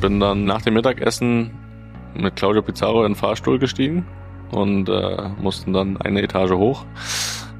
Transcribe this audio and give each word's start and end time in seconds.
bin 0.00 0.20
dann 0.20 0.44
nach 0.44 0.62
dem 0.62 0.74
Mittagessen 0.74 1.50
mit 2.14 2.36
Claudio 2.36 2.62
Pizarro 2.62 3.04
in 3.04 3.12
den 3.12 3.16
Fahrstuhl 3.16 3.58
gestiegen 3.58 4.06
und 4.50 4.88
äh, 4.88 5.28
mussten 5.40 5.72
dann 5.72 5.96
eine 6.00 6.22
Etage 6.22 6.52
hoch. 6.52 6.84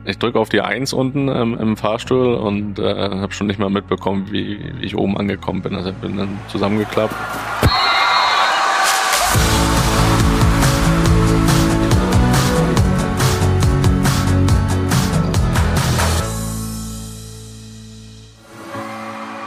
Ich 0.05 0.19
drücke 0.19 0.39
auf 0.39 0.49
die 0.49 0.61
Eins 0.61 0.93
unten 0.93 1.29
ähm, 1.29 1.59
im 1.59 1.77
Fahrstuhl 1.77 2.35
und 2.35 2.79
äh, 2.79 3.11
habe 3.11 3.33
schon 3.33 3.47
nicht 3.47 3.59
mal 3.59 3.71
mitbekommen, 3.71 4.29
wie, 4.31 4.59
wie 4.79 4.87
ich 4.87 4.97
oben 4.97 5.19
angekommen 5.19 5.63
bin. 5.63 5.75
Also 5.75 5.93
bin 5.93 6.17
dann 6.17 6.39
zusammengeklappt. 6.49 7.15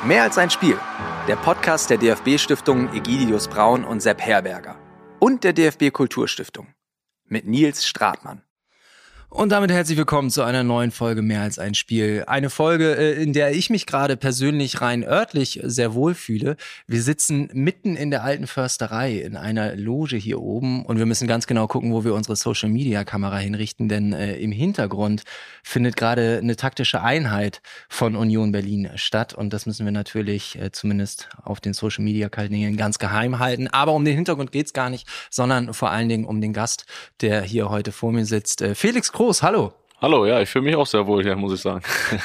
Mehr 0.05 0.23
als 0.23 0.37
ein 0.37 0.49
Spiel. 0.49 0.77
Der 1.31 1.37
Podcast 1.37 1.89
der 1.89 1.97
DFB-Stiftungen 1.97 2.93
Egidius 2.93 3.47
Braun 3.47 3.85
und 3.85 4.01
Sepp 4.01 4.19
Herberger. 4.19 4.75
Und 5.17 5.45
der 5.45 5.53
DFB 5.53 5.89
Kulturstiftung. 5.93 6.73
Mit 7.23 7.47
Nils 7.47 7.87
Stratmann. 7.87 8.41
Und 9.33 9.53
damit 9.53 9.71
herzlich 9.71 9.97
willkommen 9.97 10.29
zu 10.29 10.43
einer 10.43 10.61
neuen 10.61 10.91
Folge 10.91 11.21
Mehr 11.21 11.41
als 11.41 11.57
ein 11.57 11.73
Spiel. 11.73 12.25
Eine 12.27 12.49
Folge, 12.49 12.97
äh, 12.97 13.13
in 13.13 13.31
der 13.31 13.53
ich 13.53 13.69
mich 13.69 13.85
gerade 13.85 14.17
persönlich 14.17 14.81
rein 14.81 15.05
örtlich 15.05 15.61
sehr 15.63 15.93
wohl 15.93 16.15
fühle. 16.15 16.57
Wir 16.85 17.01
sitzen 17.01 17.49
mitten 17.53 17.95
in 17.95 18.11
der 18.11 18.25
alten 18.25 18.45
Försterei 18.45 19.19
in 19.19 19.37
einer 19.37 19.77
Loge 19.77 20.17
hier 20.17 20.41
oben 20.41 20.85
und 20.85 20.99
wir 20.99 21.05
müssen 21.05 21.29
ganz 21.29 21.47
genau 21.47 21.67
gucken, 21.67 21.93
wo 21.93 22.03
wir 22.03 22.13
unsere 22.13 22.35
Social 22.35 22.67
Media 22.67 23.05
Kamera 23.05 23.37
hinrichten, 23.37 23.87
denn 23.87 24.11
äh, 24.11 24.35
im 24.35 24.51
Hintergrund 24.51 25.23
findet 25.63 25.95
gerade 25.95 26.39
eine 26.39 26.57
taktische 26.57 27.01
Einheit 27.01 27.61
von 27.87 28.17
Union 28.17 28.51
Berlin 28.51 28.89
statt 28.95 29.33
und 29.33 29.53
das 29.53 29.65
müssen 29.65 29.85
wir 29.85 29.93
natürlich 29.93 30.59
äh, 30.59 30.73
zumindest 30.73 31.29
auf 31.41 31.61
den 31.61 31.73
Social 31.73 32.03
Media 32.03 32.27
Kanälen 32.27 32.75
ganz 32.75 32.99
geheim 32.99 33.39
halten. 33.39 33.69
Aber 33.69 33.93
um 33.93 34.03
den 34.03 34.15
Hintergrund 34.15 34.51
geht's 34.51 34.73
gar 34.73 34.89
nicht, 34.89 35.07
sondern 35.29 35.73
vor 35.73 35.89
allen 35.89 36.09
Dingen 36.09 36.25
um 36.25 36.41
den 36.41 36.51
Gast, 36.51 36.85
der 37.21 37.43
hier 37.43 37.69
heute 37.69 37.93
vor 37.93 38.11
mir 38.11 38.25
sitzt. 38.25 38.61
Äh, 38.61 38.75
Felix 38.75 39.13
Groß, 39.21 39.43
hallo. 39.43 39.71
Hallo, 40.01 40.25
ja, 40.25 40.41
ich 40.41 40.49
fühle 40.49 40.65
mich 40.65 40.75
auch 40.75 40.87
sehr 40.87 41.05
wohl 41.05 41.21
hier, 41.21 41.35
muss 41.35 41.53
ich 41.53 41.61
sagen. 41.61 41.83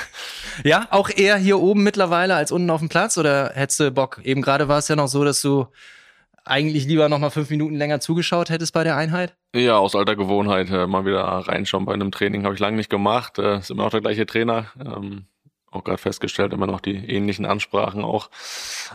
ja, 0.64 0.88
auch 0.90 1.10
eher 1.10 1.36
hier 1.36 1.60
oben 1.60 1.82
mittlerweile 1.82 2.34
als 2.34 2.50
unten 2.50 2.70
auf 2.70 2.80
dem 2.80 2.88
Platz 2.88 3.18
oder 3.18 3.50
hättest 3.54 3.80
du 3.80 3.90
Bock? 3.90 4.18
Eben 4.24 4.40
gerade 4.40 4.66
war 4.68 4.78
es 4.78 4.88
ja 4.88 4.96
noch 4.96 5.08
so, 5.08 5.22
dass 5.22 5.42
du 5.42 5.66
eigentlich 6.46 6.86
lieber 6.86 7.10
noch 7.10 7.18
mal 7.18 7.28
fünf 7.28 7.50
Minuten 7.50 7.74
länger 7.74 8.00
zugeschaut 8.00 8.48
hättest 8.48 8.72
bei 8.72 8.82
der 8.82 8.96
Einheit? 8.96 9.36
Ja, 9.54 9.76
aus 9.76 9.94
alter 9.94 10.16
Gewohnheit 10.16 10.70
äh, 10.70 10.86
mal 10.86 11.04
wieder 11.04 11.24
reinschauen 11.24 11.84
bei 11.84 11.92
einem 11.92 12.12
Training 12.12 12.44
habe 12.46 12.54
ich 12.54 12.60
lange 12.60 12.78
nicht 12.78 12.88
gemacht. 12.88 13.38
Äh, 13.38 13.58
ist 13.58 13.70
immer 13.70 13.82
noch 13.82 13.90
der 13.90 14.00
gleiche 14.00 14.24
Trainer. 14.24 14.68
Ähm, 14.80 15.26
auch 15.70 15.84
gerade 15.84 15.98
festgestellt, 15.98 16.54
immer 16.54 16.66
noch 16.66 16.80
die 16.80 16.96
ähnlichen 16.96 17.44
Ansprachen 17.44 18.04
auch. 18.04 18.30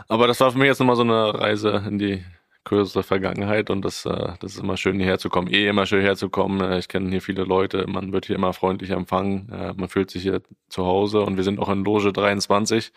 Aber 0.08 0.26
das 0.26 0.40
war 0.40 0.50
für 0.50 0.58
mich 0.58 0.66
jetzt 0.66 0.80
nochmal 0.80 0.96
so 0.96 1.02
eine 1.02 1.38
Reise 1.38 1.84
in 1.86 2.00
die 2.00 2.24
kürzeste 2.64 3.02
Vergangenheit 3.02 3.70
und 3.70 3.84
das, 3.84 4.06
äh, 4.06 4.32
das 4.40 4.54
ist 4.54 4.60
immer 4.60 4.76
schön 4.76 4.98
hierher 4.98 5.18
zu 5.18 5.28
kommen. 5.28 5.48
Eh 5.48 5.66
immer 5.66 5.86
schön 5.86 6.02
herzukommen. 6.02 6.60
Äh, 6.60 6.78
ich 6.78 6.88
kenne 6.88 7.10
hier 7.10 7.20
viele 7.20 7.44
Leute, 7.44 7.86
man 7.88 8.12
wird 8.12 8.26
hier 8.26 8.36
immer 8.36 8.52
freundlich 8.52 8.90
empfangen, 8.90 9.48
äh, 9.50 9.72
man 9.74 9.88
fühlt 9.88 10.10
sich 10.10 10.22
hier 10.22 10.42
zu 10.68 10.84
Hause 10.86 11.22
und 11.22 11.36
wir 11.36 11.44
sind 11.44 11.58
auch 11.58 11.68
in 11.68 11.84
Loge 11.84 12.12
23. 12.12 12.92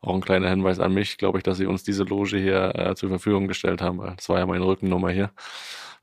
Auch 0.00 0.14
ein 0.14 0.20
kleiner 0.20 0.48
Hinweis 0.48 0.78
an 0.80 0.94
mich, 0.94 1.18
glaube 1.18 1.38
ich, 1.38 1.44
dass 1.44 1.58
sie 1.58 1.66
uns 1.66 1.82
diese 1.82 2.04
Loge 2.04 2.38
hier 2.38 2.74
äh, 2.76 2.94
zur 2.94 3.08
Verfügung 3.08 3.48
gestellt 3.48 3.82
haben, 3.82 3.98
weil 3.98 4.14
das 4.16 4.28
war 4.28 4.38
ja 4.38 4.46
meine 4.46 4.64
Rückennummer 4.64 5.10
hier. 5.10 5.30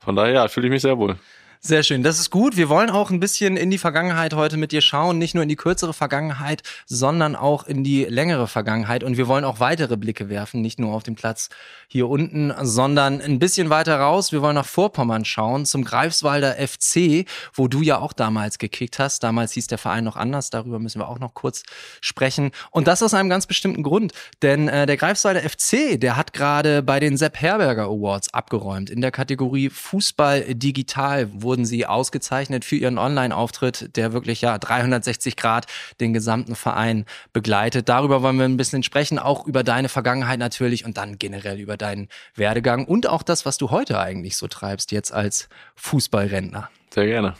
Von 0.00 0.16
daher 0.16 0.48
fühle 0.48 0.66
ich 0.68 0.72
mich 0.72 0.82
sehr 0.82 0.98
wohl. 0.98 1.16
Sehr 1.60 1.82
schön, 1.82 2.02
das 2.02 2.20
ist 2.20 2.30
gut. 2.30 2.56
Wir 2.56 2.68
wollen 2.68 2.90
auch 2.90 3.10
ein 3.10 3.18
bisschen 3.18 3.56
in 3.56 3.70
die 3.70 3.78
Vergangenheit 3.78 4.34
heute 4.34 4.56
mit 4.56 4.72
dir 4.72 4.82
schauen, 4.82 5.18
nicht 5.18 5.34
nur 5.34 5.42
in 5.42 5.48
die 5.48 5.56
kürzere 5.56 5.94
Vergangenheit, 5.94 6.62
sondern 6.86 7.34
auch 7.34 7.66
in 7.66 7.82
die 7.82 8.04
längere 8.04 8.46
Vergangenheit. 8.46 9.02
Und 9.02 9.16
wir 9.16 9.26
wollen 9.26 9.44
auch 9.44 9.58
weitere 9.58 9.96
Blicke 9.96 10.28
werfen, 10.28 10.60
nicht 10.60 10.78
nur 10.78 10.94
auf 10.94 11.02
den 11.02 11.14
Platz 11.14 11.48
hier 11.88 12.08
unten, 12.08 12.52
sondern 12.62 13.20
ein 13.20 13.38
bisschen 13.38 13.70
weiter 13.70 13.98
raus. 13.98 14.32
Wir 14.32 14.42
wollen 14.42 14.54
nach 14.54 14.66
Vorpommern 14.66 15.24
schauen, 15.24 15.64
zum 15.64 15.82
Greifswalder 15.84 16.54
FC, 16.54 17.26
wo 17.54 17.68
du 17.68 17.80
ja 17.80 17.98
auch 17.98 18.12
damals 18.12 18.58
gekickt 18.58 18.98
hast. 18.98 19.22
Damals 19.22 19.52
hieß 19.52 19.66
der 19.66 19.78
Verein 19.78 20.04
noch 20.04 20.16
anders, 20.16 20.50
darüber 20.50 20.78
müssen 20.78 21.00
wir 21.00 21.08
auch 21.08 21.18
noch 21.18 21.34
kurz 21.34 21.62
sprechen. 22.00 22.50
Und 22.70 22.86
das 22.86 23.02
aus 23.02 23.14
einem 23.14 23.30
ganz 23.30 23.46
bestimmten 23.46 23.82
Grund, 23.82 24.12
denn 24.42 24.68
äh, 24.68 24.86
der 24.86 24.96
Greifswalder 24.96 25.40
FC, 25.40 25.98
der 25.98 26.16
hat 26.16 26.32
gerade 26.32 26.82
bei 26.82 27.00
den 27.00 27.16
Sepp 27.16 27.40
Herberger 27.40 27.84
Awards 27.84 28.32
abgeräumt 28.34 28.90
in 28.90 29.00
der 29.00 29.10
Kategorie 29.10 29.70
Fußball 29.70 30.54
digital, 30.54 31.28
wo 31.32 31.45
wurden 31.46 31.64
sie 31.64 31.86
ausgezeichnet 31.86 32.66
für 32.66 32.76
ihren 32.76 32.98
Online-Auftritt, 32.98 33.96
der 33.96 34.12
wirklich 34.12 34.42
ja 34.42 34.58
360 34.58 35.36
Grad 35.36 35.66
den 36.00 36.12
gesamten 36.12 36.54
Verein 36.54 37.06
begleitet. 37.32 37.88
Darüber 37.88 38.22
wollen 38.22 38.36
wir 38.36 38.44
ein 38.44 38.58
bisschen 38.58 38.82
sprechen, 38.82 39.18
auch 39.18 39.46
über 39.46 39.62
deine 39.62 39.88
Vergangenheit 39.88 40.38
natürlich 40.38 40.84
und 40.84 40.98
dann 40.98 41.18
generell 41.18 41.58
über 41.58 41.78
deinen 41.78 42.08
Werdegang 42.34 42.84
und 42.84 43.08
auch 43.08 43.22
das, 43.22 43.46
was 43.46 43.56
du 43.56 43.70
heute 43.70 43.98
eigentlich 43.98 44.36
so 44.36 44.48
treibst, 44.48 44.92
jetzt 44.92 45.12
als 45.12 45.48
Fußballrentner. 45.76 46.68
Sehr 46.92 47.06
gerne. 47.06 47.36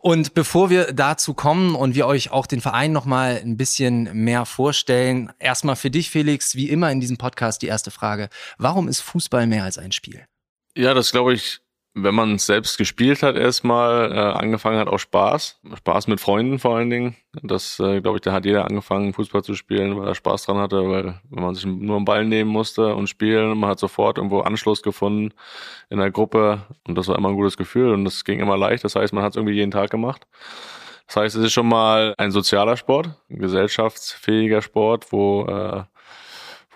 Und 0.00 0.34
bevor 0.34 0.70
wir 0.70 0.92
dazu 0.92 1.34
kommen 1.34 1.74
und 1.74 1.94
wir 1.96 2.06
euch 2.06 2.30
auch 2.30 2.46
den 2.46 2.60
Verein 2.60 2.92
noch 2.92 3.04
mal 3.04 3.40
ein 3.42 3.56
bisschen 3.56 4.08
mehr 4.24 4.46
vorstellen, 4.46 5.32
erstmal 5.40 5.74
für 5.74 5.90
dich 5.90 6.10
Felix, 6.10 6.54
wie 6.54 6.68
immer 6.68 6.90
in 6.92 7.00
diesem 7.00 7.18
Podcast 7.18 7.62
die 7.62 7.66
erste 7.66 7.90
Frage: 7.90 8.28
Warum 8.58 8.86
ist 8.86 9.00
Fußball 9.00 9.46
mehr 9.46 9.64
als 9.64 9.76
ein 9.76 9.90
Spiel? 9.90 10.24
Ja, 10.76 10.94
das 10.94 11.10
glaube 11.10 11.34
ich 11.34 11.60
wenn 12.02 12.14
man 12.14 12.38
selbst 12.38 12.78
gespielt 12.78 13.22
hat, 13.22 13.36
erstmal 13.36 14.12
äh, 14.12 14.16
angefangen 14.16 14.78
hat, 14.78 14.88
auch 14.88 14.98
Spaß. 14.98 15.60
Spaß 15.76 16.08
mit 16.08 16.20
Freunden 16.20 16.58
vor 16.58 16.76
allen 16.76 16.90
Dingen. 16.90 17.16
Das, 17.42 17.78
äh, 17.80 18.00
glaube 18.00 18.18
ich, 18.18 18.22
da 18.22 18.32
hat 18.32 18.44
jeder 18.44 18.64
angefangen, 18.64 19.12
Fußball 19.12 19.42
zu 19.42 19.54
spielen, 19.54 19.98
weil 19.98 20.08
er 20.08 20.14
Spaß 20.14 20.44
dran 20.44 20.58
hatte, 20.58 20.88
weil 20.88 21.20
wenn 21.30 21.42
man 21.42 21.54
sich 21.54 21.66
nur 21.66 21.96
einen 21.96 22.04
Ball 22.04 22.24
nehmen 22.24 22.50
musste 22.50 22.94
und 22.94 23.08
spielen, 23.08 23.58
man 23.58 23.70
hat 23.70 23.78
sofort 23.78 24.18
irgendwo 24.18 24.40
Anschluss 24.40 24.82
gefunden 24.82 25.34
in 25.90 25.98
der 25.98 26.10
Gruppe 26.10 26.66
und 26.86 26.96
das 26.96 27.08
war 27.08 27.16
immer 27.16 27.28
ein 27.28 27.36
gutes 27.36 27.56
Gefühl 27.56 27.92
und 27.92 28.04
das 28.04 28.24
ging 28.24 28.40
immer 28.40 28.56
leicht. 28.56 28.84
Das 28.84 28.94
heißt, 28.94 29.12
man 29.12 29.22
hat 29.22 29.32
es 29.32 29.36
irgendwie 29.36 29.56
jeden 29.56 29.70
Tag 29.70 29.90
gemacht. 29.90 30.26
Das 31.06 31.16
heißt, 31.16 31.36
es 31.36 31.44
ist 31.44 31.52
schon 31.52 31.68
mal 31.68 32.14
ein 32.18 32.30
sozialer 32.30 32.76
Sport, 32.76 33.10
ein 33.30 33.38
gesellschaftsfähiger 33.38 34.62
Sport, 34.62 35.10
wo 35.12 35.46
äh, 35.46 35.84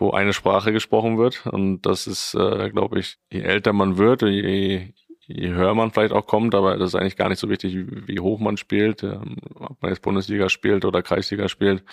wo 0.03 0.11
eine 0.11 0.33
Sprache 0.33 0.73
gesprochen 0.73 1.17
wird. 1.17 1.47
Und 1.47 1.83
das 1.83 2.07
ist, 2.07 2.35
äh, 2.35 2.71
glaube 2.71 2.99
ich, 2.99 3.19
je 3.31 3.41
älter 3.41 3.73
man 3.73 3.97
wird, 3.97 4.23
je, 4.23 4.93
je 5.27 5.51
höher 5.51 5.75
man 5.75 5.91
vielleicht 5.91 6.13
auch 6.13 6.27
kommt, 6.27 6.55
aber 6.55 6.77
das 6.77 6.91
ist 6.91 6.95
eigentlich 6.95 7.17
gar 7.17 7.29
nicht 7.29 7.39
so 7.39 7.49
wichtig, 7.49 7.77
wie, 8.07 8.21
hoch 8.21 8.41
man 8.41 8.57
spielt, 8.57 9.03
ähm, 9.03 9.37
ob 9.55 9.81
man 9.83 9.91
jetzt 9.91 10.03
Bundesliga 10.03 10.49
spielt 10.49 10.85
oder 10.85 11.03
Kreisliga 11.03 11.49
spielt, 11.49 11.85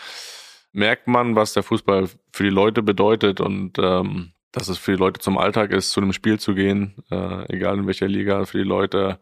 merkt 0.71 1.07
man, 1.07 1.35
was 1.35 1.53
der 1.53 1.63
Fußball 1.63 2.09
für 2.31 2.43
die 2.43 2.49
Leute 2.49 2.81
bedeutet 2.81 3.39
und 3.39 3.77
ähm, 3.79 4.31
dass 4.51 4.67
es 4.67 4.77
für 4.77 4.91
die 4.91 4.97
Leute 4.97 5.19
zum 5.19 5.37
Alltag 5.37 5.71
ist, 5.71 5.91
zu 5.91 6.01
einem 6.01 6.13
Spiel 6.13 6.39
zu 6.39 6.55
gehen, 6.55 6.95
äh, 7.11 7.53
egal 7.53 7.77
in 7.77 7.87
welcher 7.87 8.07
Liga, 8.07 8.45
für 8.45 8.57
die 8.57 8.63
Leute 8.63 9.19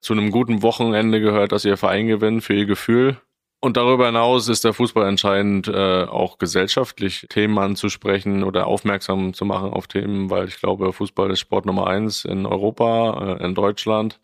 zu 0.00 0.12
einem 0.12 0.30
guten 0.30 0.62
Wochenende 0.62 1.20
gehört, 1.20 1.52
dass 1.52 1.64
ihr 1.64 1.76
Verein 1.76 2.06
gewinnt, 2.06 2.42
für 2.44 2.54
ihr 2.54 2.66
Gefühl 2.66 3.20
und 3.60 3.76
darüber 3.76 4.06
hinaus 4.06 4.48
ist 4.48 4.64
der 4.64 4.72
Fußball 4.72 5.06
entscheidend, 5.06 5.68
äh, 5.68 6.04
auch 6.04 6.38
gesellschaftlich 6.38 7.26
Themen 7.28 7.58
anzusprechen 7.58 8.42
oder 8.42 8.66
aufmerksam 8.66 9.34
zu 9.34 9.44
machen 9.44 9.72
auf 9.72 9.86
Themen, 9.86 10.30
weil 10.30 10.48
ich 10.48 10.58
glaube, 10.58 10.92
Fußball 10.92 11.30
ist 11.30 11.40
Sport 11.40 11.66
Nummer 11.66 11.86
eins 11.86 12.24
in 12.24 12.46
Europa, 12.46 13.36
äh, 13.38 13.44
in 13.44 13.54
Deutschland. 13.54 14.18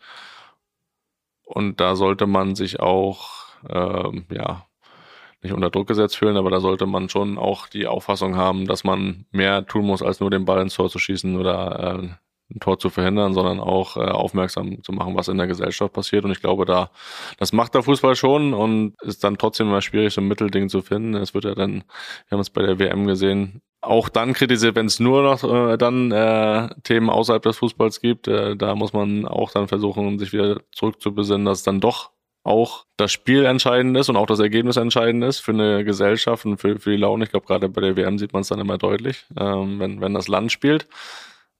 Und 1.45 1.79
da 1.79 1.95
sollte 1.95 2.27
man 2.27 2.55
sich 2.55 2.79
auch, 2.79 3.45
äh, 3.69 4.21
ja, 4.35 4.65
nicht 5.43 5.53
unter 5.53 5.69
Druck 5.69 5.87
gesetzt 5.87 6.17
fühlen, 6.17 6.37
aber 6.37 6.49
da 6.49 6.59
sollte 6.59 6.87
man 6.87 7.09
schon 7.09 7.37
auch 7.37 7.67
die 7.67 7.87
Auffassung 7.87 8.35
haben, 8.35 8.65
dass 8.67 8.83
man 8.83 9.25
mehr 9.31 9.65
tun 9.65 9.85
muss, 9.85 10.01
als 10.01 10.19
nur 10.19 10.31
den 10.31 10.45
Ball 10.45 10.61
ins 10.61 10.73
Tor 10.75 10.89
zu 10.89 10.99
schießen 10.99 11.37
oder 11.37 11.99
äh, 12.03 12.09
ein 12.53 12.59
Tor 12.59 12.79
zu 12.79 12.89
verhindern, 12.89 13.33
sondern 13.33 13.59
auch 13.59 13.97
äh, 13.97 14.01
aufmerksam 14.01 14.81
zu 14.83 14.91
machen, 14.91 15.15
was 15.15 15.27
in 15.27 15.37
der 15.37 15.47
Gesellschaft 15.47 15.93
passiert. 15.93 16.25
Und 16.25 16.31
ich 16.31 16.41
glaube, 16.41 16.65
da 16.65 16.91
das 17.37 17.53
macht 17.53 17.75
der 17.75 17.83
Fußball 17.83 18.15
schon 18.15 18.53
und 18.53 18.95
ist 19.01 19.23
dann 19.23 19.37
trotzdem 19.37 19.67
immer 19.67 19.81
schwierig, 19.81 20.13
so 20.13 20.21
ein 20.21 20.27
Mittelding 20.27 20.69
zu 20.69 20.81
finden. 20.81 21.15
Es 21.15 21.33
wird 21.33 21.45
ja 21.45 21.55
dann, 21.55 21.83
wir 22.27 22.31
haben 22.31 22.39
es 22.39 22.49
bei 22.49 22.61
der 22.61 22.79
WM 22.79 23.05
gesehen, 23.05 23.61
auch 23.81 24.09
dann 24.09 24.33
kritisiert, 24.33 24.75
wenn 24.75 24.87
es 24.87 24.99
nur 24.99 25.23
noch 25.23 25.43
äh, 25.43 25.77
dann 25.77 26.11
äh, 26.11 26.69
Themen 26.83 27.09
außerhalb 27.09 27.43
des 27.43 27.57
Fußballs 27.57 28.01
gibt. 28.01 28.27
Äh, 28.27 28.55
da 28.55 28.75
muss 28.75 28.93
man 28.93 29.25
auch 29.25 29.51
dann 29.51 29.67
versuchen, 29.67 30.19
sich 30.19 30.33
wieder 30.33 30.61
zurückzubesinnen, 30.73 31.45
dass 31.45 31.59
es 31.59 31.63
dann 31.63 31.79
doch 31.79 32.11
auch 32.43 32.85
das 32.95 33.11
Spiel 33.11 33.45
entscheidend 33.45 33.97
ist 33.97 34.09
und 34.09 34.15
auch 34.15 34.25
das 34.25 34.39
Ergebnis 34.39 34.77
entscheidend 34.77 35.23
ist 35.23 35.39
für 35.39 35.51
eine 35.51 35.83
Gesellschaft 35.83 36.45
und 36.45 36.57
für, 36.57 36.79
für 36.79 36.91
die 36.91 36.97
Laune. 36.97 37.25
Ich 37.25 37.29
glaube, 37.29 37.45
gerade 37.45 37.67
bei 37.67 37.81
der 37.81 37.97
WM 37.97 38.17
sieht 38.17 38.31
man 38.31 38.41
es 38.41 38.47
dann 38.47 38.59
immer 38.59 38.77
deutlich, 38.77 39.25
ähm, 39.37 39.79
wenn, 39.79 39.99
wenn 39.99 40.13
das 40.13 40.29
Land 40.29 40.51
spielt. 40.51 40.87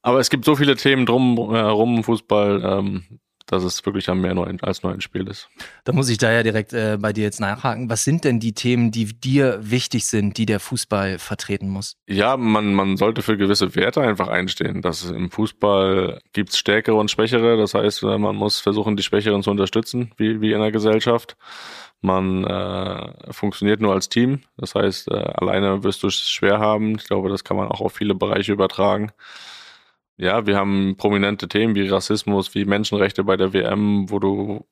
Aber 0.01 0.19
es 0.19 0.29
gibt 0.29 0.45
so 0.45 0.55
viele 0.55 0.75
Themen 0.75 1.05
drum 1.05 1.51
herum 1.53 1.97
im 1.97 2.03
Fußball, 2.03 2.63
ähm, 2.63 3.19
dass 3.47 3.63
es 3.63 3.85
wirklich 3.85 4.07
mehr 4.07 4.33
nur 4.33 4.45
ein, 4.45 4.61
als 4.61 4.83
nur 4.83 4.91
ein 4.91 5.01
Spiel 5.01 5.25
ist. 5.27 5.49
Da 5.85 5.93
muss 5.93 6.09
ich 6.09 6.17
da 6.17 6.31
ja 6.31 6.43
direkt 6.43 6.73
äh, 6.73 6.97
bei 6.99 7.13
dir 7.13 7.23
jetzt 7.23 7.39
nachhaken. 7.39 7.89
Was 7.89 8.03
sind 8.03 8.25
denn 8.25 8.39
die 8.39 8.53
Themen, 8.53 8.91
die 8.91 9.05
dir 9.05 9.59
wichtig 9.61 10.05
sind, 10.05 10.37
die 10.37 10.45
der 10.45 10.59
Fußball 10.59 11.17
vertreten 11.17 11.69
muss? 11.69 11.95
Ja, 12.07 12.35
man, 12.35 12.73
man 12.73 12.97
sollte 12.97 13.21
für 13.21 13.37
gewisse 13.37 13.73
Werte 13.75 14.01
einfach 14.01 14.27
einstehen. 14.27 14.81
Dass 14.81 15.09
im 15.09 15.31
Fußball 15.31 16.19
gibt 16.33 16.49
es 16.49 16.57
Stärkere 16.57 16.95
und 16.95 17.09
Schwächere. 17.09 17.57
Das 17.57 17.73
heißt, 17.73 18.03
äh, 18.03 18.17
man 18.17 18.35
muss 18.35 18.59
versuchen, 18.59 18.97
die 18.97 19.03
Schwächeren 19.03 19.41
zu 19.43 19.51
unterstützen, 19.51 20.11
wie, 20.17 20.41
wie 20.41 20.51
in 20.51 20.59
der 20.59 20.71
Gesellschaft. 20.71 21.37
Man 22.01 22.43
äh, 22.43 23.33
funktioniert 23.33 23.79
nur 23.79 23.93
als 23.93 24.09
Team. 24.09 24.41
Das 24.57 24.75
heißt, 24.75 25.09
äh, 25.09 25.15
alleine 25.15 25.83
wirst 25.83 26.03
du 26.03 26.07
es 26.07 26.29
schwer 26.29 26.59
haben. 26.59 26.95
Ich 26.97 27.05
glaube, 27.05 27.29
das 27.29 27.45
kann 27.45 27.57
man 27.57 27.69
auch 27.69 27.81
auf 27.81 27.93
viele 27.93 28.13
Bereiche 28.13 28.51
übertragen. 28.51 29.11
Ja, 30.17 30.47
wir 30.47 30.57
haben 30.57 30.95
prominente 30.97 31.47
Themen 31.47 31.75
wie 31.75 31.87
Rassismus, 31.87 32.55
wie 32.55 32.65
Menschenrechte 32.65 33.23
bei 33.23 33.37
der 33.37 33.53
WM, 33.53 34.09
wo 34.09 34.19
du 34.19 34.65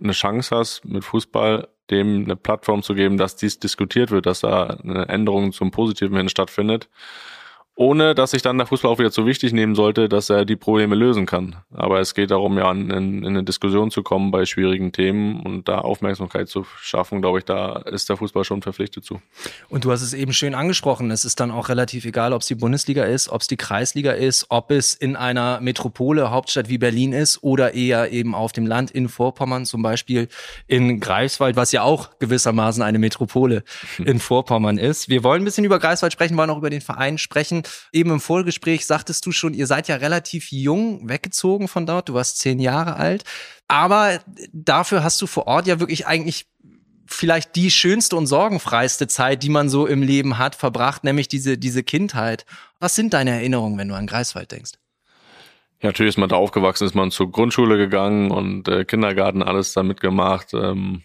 eine 0.00 0.12
Chance 0.12 0.54
hast, 0.56 0.84
mit 0.84 1.04
Fußball 1.04 1.68
dem 1.90 2.24
eine 2.24 2.36
Plattform 2.36 2.82
zu 2.82 2.94
geben, 2.94 3.16
dass 3.16 3.36
dies 3.36 3.58
diskutiert 3.58 4.10
wird, 4.10 4.26
dass 4.26 4.40
da 4.40 4.78
eine 4.82 5.08
Änderung 5.08 5.52
zum 5.52 5.70
Positiven 5.70 6.16
hin 6.16 6.28
stattfindet 6.28 6.88
ohne 7.76 8.14
dass 8.14 8.30
sich 8.30 8.42
dann 8.42 8.56
der 8.56 8.68
Fußball 8.68 8.90
auch 8.90 8.98
wieder 9.00 9.10
zu 9.10 9.26
wichtig 9.26 9.52
nehmen 9.52 9.74
sollte, 9.74 10.08
dass 10.08 10.30
er 10.30 10.44
die 10.44 10.54
Probleme 10.54 10.94
lösen 10.94 11.26
kann. 11.26 11.56
Aber 11.72 11.98
es 11.98 12.14
geht 12.14 12.30
darum, 12.30 12.56
ja, 12.56 12.70
in, 12.70 12.90
in 12.90 13.26
eine 13.26 13.42
Diskussion 13.42 13.90
zu 13.90 14.04
kommen 14.04 14.30
bei 14.30 14.44
schwierigen 14.44 14.92
Themen 14.92 15.40
und 15.40 15.66
da 15.66 15.78
Aufmerksamkeit 15.78 16.48
zu 16.48 16.64
schaffen, 16.80 17.20
glaube 17.20 17.38
ich, 17.38 17.44
da 17.44 17.78
ist 17.78 18.08
der 18.08 18.16
Fußball 18.16 18.44
schon 18.44 18.62
verpflichtet 18.62 19.04
zu. 19.04 19.20
Und 19.68 19.84
du 19.84 19.90
hast 19.90 20.02
es 20.02 20.12
eben 20.12 20.32
schön 20.32 20.54
angesprochen, 20.54 21.10
es 21.10 21.24
ist 21.24 21.40
dann 21.40 21.50
auch 21.50 21.68
relativ 21.68 22.04
egal, 22.04 22.32
ob 22.32 22.42
es 22.42 22.46
die 22.46 22.54
Bundesliga 22.54 23.04
ist, 23.04 23.28
ob 23.28 23.40
es 23.40 23.48
die 23.48 23.56
Kreisliga 23.56 24.12
ist, 24.12 24.46
ob 24.50 24.70
es 24.70 24.94
in 24.94 25.16
einer 25.16 25.60
Metropole, 25.60 26.30
Hauptstadt 26.30 26.68
wie 26.68 26.78
Berlin 26.78 27.12
ist 27.12 27.42
oder 27.42 27.74
eher 27.74 28.12
eben 28.12 28.36
auf 28.36 28.52
dem 28.52 28.66
Land 28.66 28.92
in 28.92 29.08
Vorpommern, 29.08 29.66
zum 29.66 29.82
Beispiel 29.82 30.28
in 30.68 31.00
Greifswald, 31.00 31.56
was 31.56 31.72
ja 31.72 31.82
auch 31.82 32.20
gewissermaßen 32.20 32.84
eine 32.84 33.00
Metropole 33.00 33.64
in 33.98 34.18
Vorpommern 34.20 34.78
ist. 34.78 35.08
Wir 35.08 35.24
wollen 35.24 35.42
ein 35.42 35.44
bisschen 35.44 35.64
über 35.64 35.80
Greifswald 35.80 36.12
sprechen, 36.12 36.36
wollen 36.36 36.50
auch 36.50 36.58
über 36.58 36.70
den 36.70 36.80
Verein 36.80 37.18
sprechen. 37.18 37.63
Eben 37.92 38.10
im 38.10 38.20
Vorgespräch 38.20 38.86
sagtest 38.86 39.24
du 39.26 39.32
schon, 39.32 39.54
ihr 39.54 39.66
seid 39.66 39.88
ja 39.88 39.96
relativ 39.96 40.50
jung 40.52 41.08
weggezogen 41.08 41.68
von 41.68 41.86
dort. 41.86 42.08
Du 42.08 42.14
warst 42.14 42.38
zehn 42.38 42.58
Jahre 42.58 42.96
alt. 42.96 43.24
Aber 43.68 44.20
dafür 44.52 45.02
hast 45.02 45.20
du 45.22 45.26
vor 45.26 45.46
Ort 45.46 45.66
ja 45.66 45.80
wirklich 45.80 46.06
eigentlich 46.06 46.46
vielleicht 47.06 47.56
die 47.56 47.70
schönste 47.70 48.16
und 48.16 48.26
sorgenfreiste 48.26 49.06
Zeit, 49.06 49.42
die 49.42 49.48
man 49.48 49.68
so 49.68 49.86
im 49.86 50.02
Leben 50.02 50.38
hat, 50.38 50.54
verbracht, 50.54 51.04
nämlich 51.04 51.28
diese, 51.28 51.58
diese 51.58 51.82
Kindheit. 51.82 52.46
Was 52.80 52.94
sind 52.94 53.14
deine 53.14 53.30
Erinnerungen, 53.32 53.78
wenn 53.78 53.88
du 53.88 53.94
an 53.94 54.06
Greifswald 54.06 54.52
denkst? 54.52 54.72
Ja, 55.80 55.88
natürlich 55.88 56.14
ist 56.14 56.18
man 56.18 56.28
da 56.28 56.36
aufgewachsen, 56.36 56.86
ist 56.86 56.94
man 56.94 57.10
zur 57.10 57.30
Grundschule 57.30 57.76
gegangen 57.76 58.30
und 58.30 58.68
äh, 58.68 58.84
Kindergarten 58.84 59.42
alles 59.42 59.72
da 59.74 59.82
mitgemacht. 59.82 60.54
Ähm, 60.54 61.02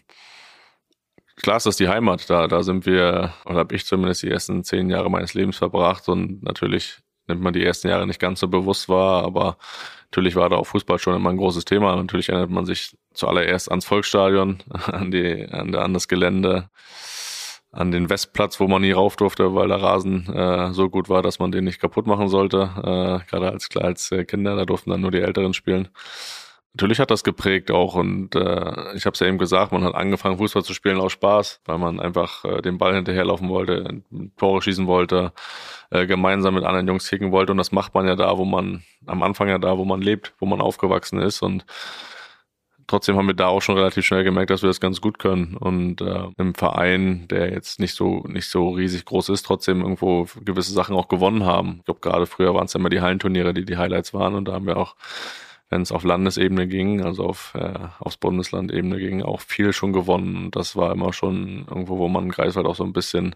klar 1.41 1.57
ist 1.57 1.65
das 1.65 1.77
die 1.77 1.89
Heimat. 1.89 2.30
Da, 2.30 2.47
da 2.47 2.63
sind 2.63 2.86
wir, 2.86 3.33
oder 3.45 3.59
habe 3.59 3.75
ich 3.75 3.86
zumindest 3.86 4.24
die 4.24 4.30
ersten 4.30 4.63
zehn 4.63 4.89
Jahre 4.89 5.09
meines 5.09 5.33
Lebens 5.33 5.57
verbracht 5.57 6.07
und 6.09 6.44
natürlich 6.44 7.00
nimmt 7.27 7.41
man 7.41 7.53
die 7.53 7.63
ersten 7.63 7.88
Jahre 7.88 8.07
nicht 8.07 8.19
ganz 8.19 8.39
so 8.39 8.47
bewusst 8.47 8.89
wahr, 8.89 9.24
aber 9.24 9.57
natürlich 10.06 10.36
war 10.36 10.50
da 10.50 10.57
auch 10.57 10.68
Fußball 10.68 11.00
schon 11.00 11.15
immer 11.15 11.30
ein 11.30 11.38
großes 11.38 11.65
Thema. 11.65 11.95
Natürlich 11.95 12.30
erinnert 12.30 12.50
man 12.50 12.65
sich 12.65 12.97
zuallererst 13.13 13.69
ans 13.69 13.86
Volksstadion, 13.86 14.59
an 14.91 15.12
die, 15.12 15.47
an, 15.50 15.75
an 15.75 15.94
das 15.94 16.07
Gelände, 16.07 16.69
an 17.71 17.91
den 17.91 18.09
Westplatz, 18.09 18.59
wo 18.59 18.68
man 18.68 18.81
nie 18.81 18.91
rauf 18.91 19.15
durfte, 19.15 19.53
weil 19.53 19.68
der 19.68 19.81
Rasen 19.81 20.27
äh, 20.33 20.74
so 20.74 20.89
gut 20.89 21.07
war, 21.07 21.21
dass 21.21 21.39
man 21.39 21.51
den 21.51 21.65
nicht 21.65 21.80
kaputt 21.80 22.07
machen 22.07 22.27
sollte. 22.27 22.71
Äh, 22.77 23.30
gerade 23.30 23.51
als, 23.51 23.69
als 23.77 24.09
Kinder, 24.27 24.56
da 24.56 24.65
durften 24.65 24.89
dann 24.89 25.01
nur 25.01 25.12
die 25.12 25.21
Älteren 25.21 25.53
spielen. 25.53 25.89
Natürlich 26.74 27.00
hat 27.00 27.10
das 27.10 27.24
geprägt 27.24 27.71
auch 27.71 27.95
und 27.95 28.36
äh, 28.36 28.94
ich 28.94 29.06
habe 29.06 29.13
es 29.16 29.19
ja 29.19 29.25
eben 29.25 29.39
gesagt, 29.39 29.71
man 29.71 29.83
hat 29.83 29.95
angefangen 29.95 30.38
Fußball 30.38 30.63
zu 30.63 30.75
spielen 30.75 31.01
aus 31.01 31.13
Spaß, 31.13 31.62
weil 31.66 31.80
man 31.80 32.00
einfach 32.00 32.45
äh, 32.45 32.62
den 32.62 32.77
Ball 32.77 32.94
hinterherlaufen 32.94 33.50
wollte, 33.50 34.04
Tore 34.38 34.62
schießen 34.62 34.86
wollte, 34.86 35.33
äh, 35.89 36.06
gemeinsam 36.06 36.54
mit 36.54 36.63
anderen 36.63 36.88
Jungs 36.88 37.10
kicken 37.10 37.31
wollte 37.31 37.54
und 37.54 37.57
das 37.57 37.71
macht 37.71 37.95
man 37.95 38.06
ja 38.06 38.16
da, 38.16 38.38
wo 38.38 38.45
man 38.45 38.83
am 39.07 39.24
Anfang 39.24 39.50
ja 39.50 39.57
da, 39.57 39.80
wo 39.80 39.86
man 39.86 40.00
lebt, 40.00 40.33
wo 40.38 40.45
man 40.45 40.62
aufgewachsen 40.62 41.19
ist 41.19 41.42
und 41.42 41.66
trotzdem 42.86 43.18
haben 43.18 43.27
wir 43.27 43.33
da 43.33 43.48
auch 43.48 43.63
schon 43.63 43.75
relativ 43.75 44.06
schnell 44.06 44.24
gemerkt, 44.24 44.51
dass 44.51 44.62
wir 44.62 44.69
das 44.69 44.80
ganz 44.80 45.01
gut 45.01 45.18
können 45.18 45.57
und 45.57 46.01
äh, 46.01 46.27
im 46.38 46.54
Verein, 46.54 47.27
der 47.30 47.51
jetzt 47.51 47.80
nicht 47.80 47.95
so 47.95 48.24
nicht 48.27 48.48
so 48.48 48.69
riesig 48.69 49.06
groß 49.06 49.30
ist, 49.30 49.44
trotzdem 49.44 49.81
irgendwo 49.81 50.27
gewisse 50.45 50.74
Sachen 50.74 50.95
auch 50.95 51.07
gewonnen 51.07 51.45
haben. 51.45 51.77
Ich 51.80 51.86
glaube 51.86 52.01
gerade 52.01 52.27
früher 52.27 52.54
waren 52.54 52.65
es 52.65 52.74
ja 52.74 52.80
immer 52.80 52.89
die 52.89 53.01
Hallenturniere, 53.01 53.56
die 53.56 53.65
die 53.65 53.77
Highlights 53.77 54.13
waren 54.13 54.36
und 54.36 54.48
da 54.48 54.54
haben 54.54 54.68
wir 54.68 54.77
auch 54.77 54.95
wenn 55.69 55.81
es 55.81 55.92
auf 55.92 56.04
Landesebene 56.04 56.68
ging, 56.68 57.04
also 57.04 57.25
auf 57.25 57.54
äh, 57.56 57.74
aufs 58.00 58.18
Bundeslandebene 58.18 59.00
ging, 59.00 59.21
auch 59.21 59.42
viel 59.42 59.74
schon 59.74 59.94
gewonnen. 59.94 60.51
Das 60.51 60.75
war 60.75 60.92
immer 60.92 61.13
schon 61.13 61.66
irgendwo, 61.69 61.98
wo 62.00 62.07
man 62.07 62.30
Greifswald 62.30 62.66
auch 62.66 62.75
so 62.75 62.83
ein 62.83 62.94
bisschen 62.94 63.36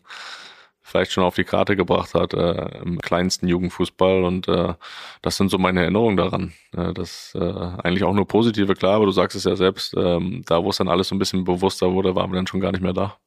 vielleicht 0.84 1.14
schon 1.14 1.24
auf 1.24 1.36
die 1.36 1.46
Karte 1.46 1.76
gebracht 1.76 2.14
hat, 2.14 2.34
äh, 2.34 2.80
im 2.84 3.00
kleinsten 3.00 3.48
Jugendfußball. 3.48 4.24
Und 4.24 4.48
äh, 4.48 4.74
das 5.22 5.38
sind 5.38 5.50
so 5.50 5.58
meine 5.58 5.82
Erinnerungen 5.82 6.18
daran. 6.18 6.54
Äh, 6.76 6.94
das 6.94 7.34
äh, 7.36 7.40
eigentlich 7.40 8.04
auch 8.04 8.14
nur 8.14 8.28
positive, 8.28 8.74
klar, 8.76 8.96
aber 8.96 9.06
du 9.06 9.12
sagst 9.12 9.38
es 9.38 9.46
ja 9.46 9.56
selbst, 9.56 9.96
ähm, 9.98 10.44
da 10.46 10.64
wo 10.64 10.70
es 10.70 10.78
dann 10.78 10.90
alles 10.90 11.08
so 11.08 11.16
ein 11.16 11.20
bisschen 11.20 11.46
bewusster 11.46 11.94
wurde, 11.94 12.16
waren 12.16 12.32
wir 12.32 12.36
dann 12.36 12.48
schon 12.48 12.60
gar 12.60 12.72
nicht 12.72 12.82
mehr 12.82 12.94
da. 12.94 13.18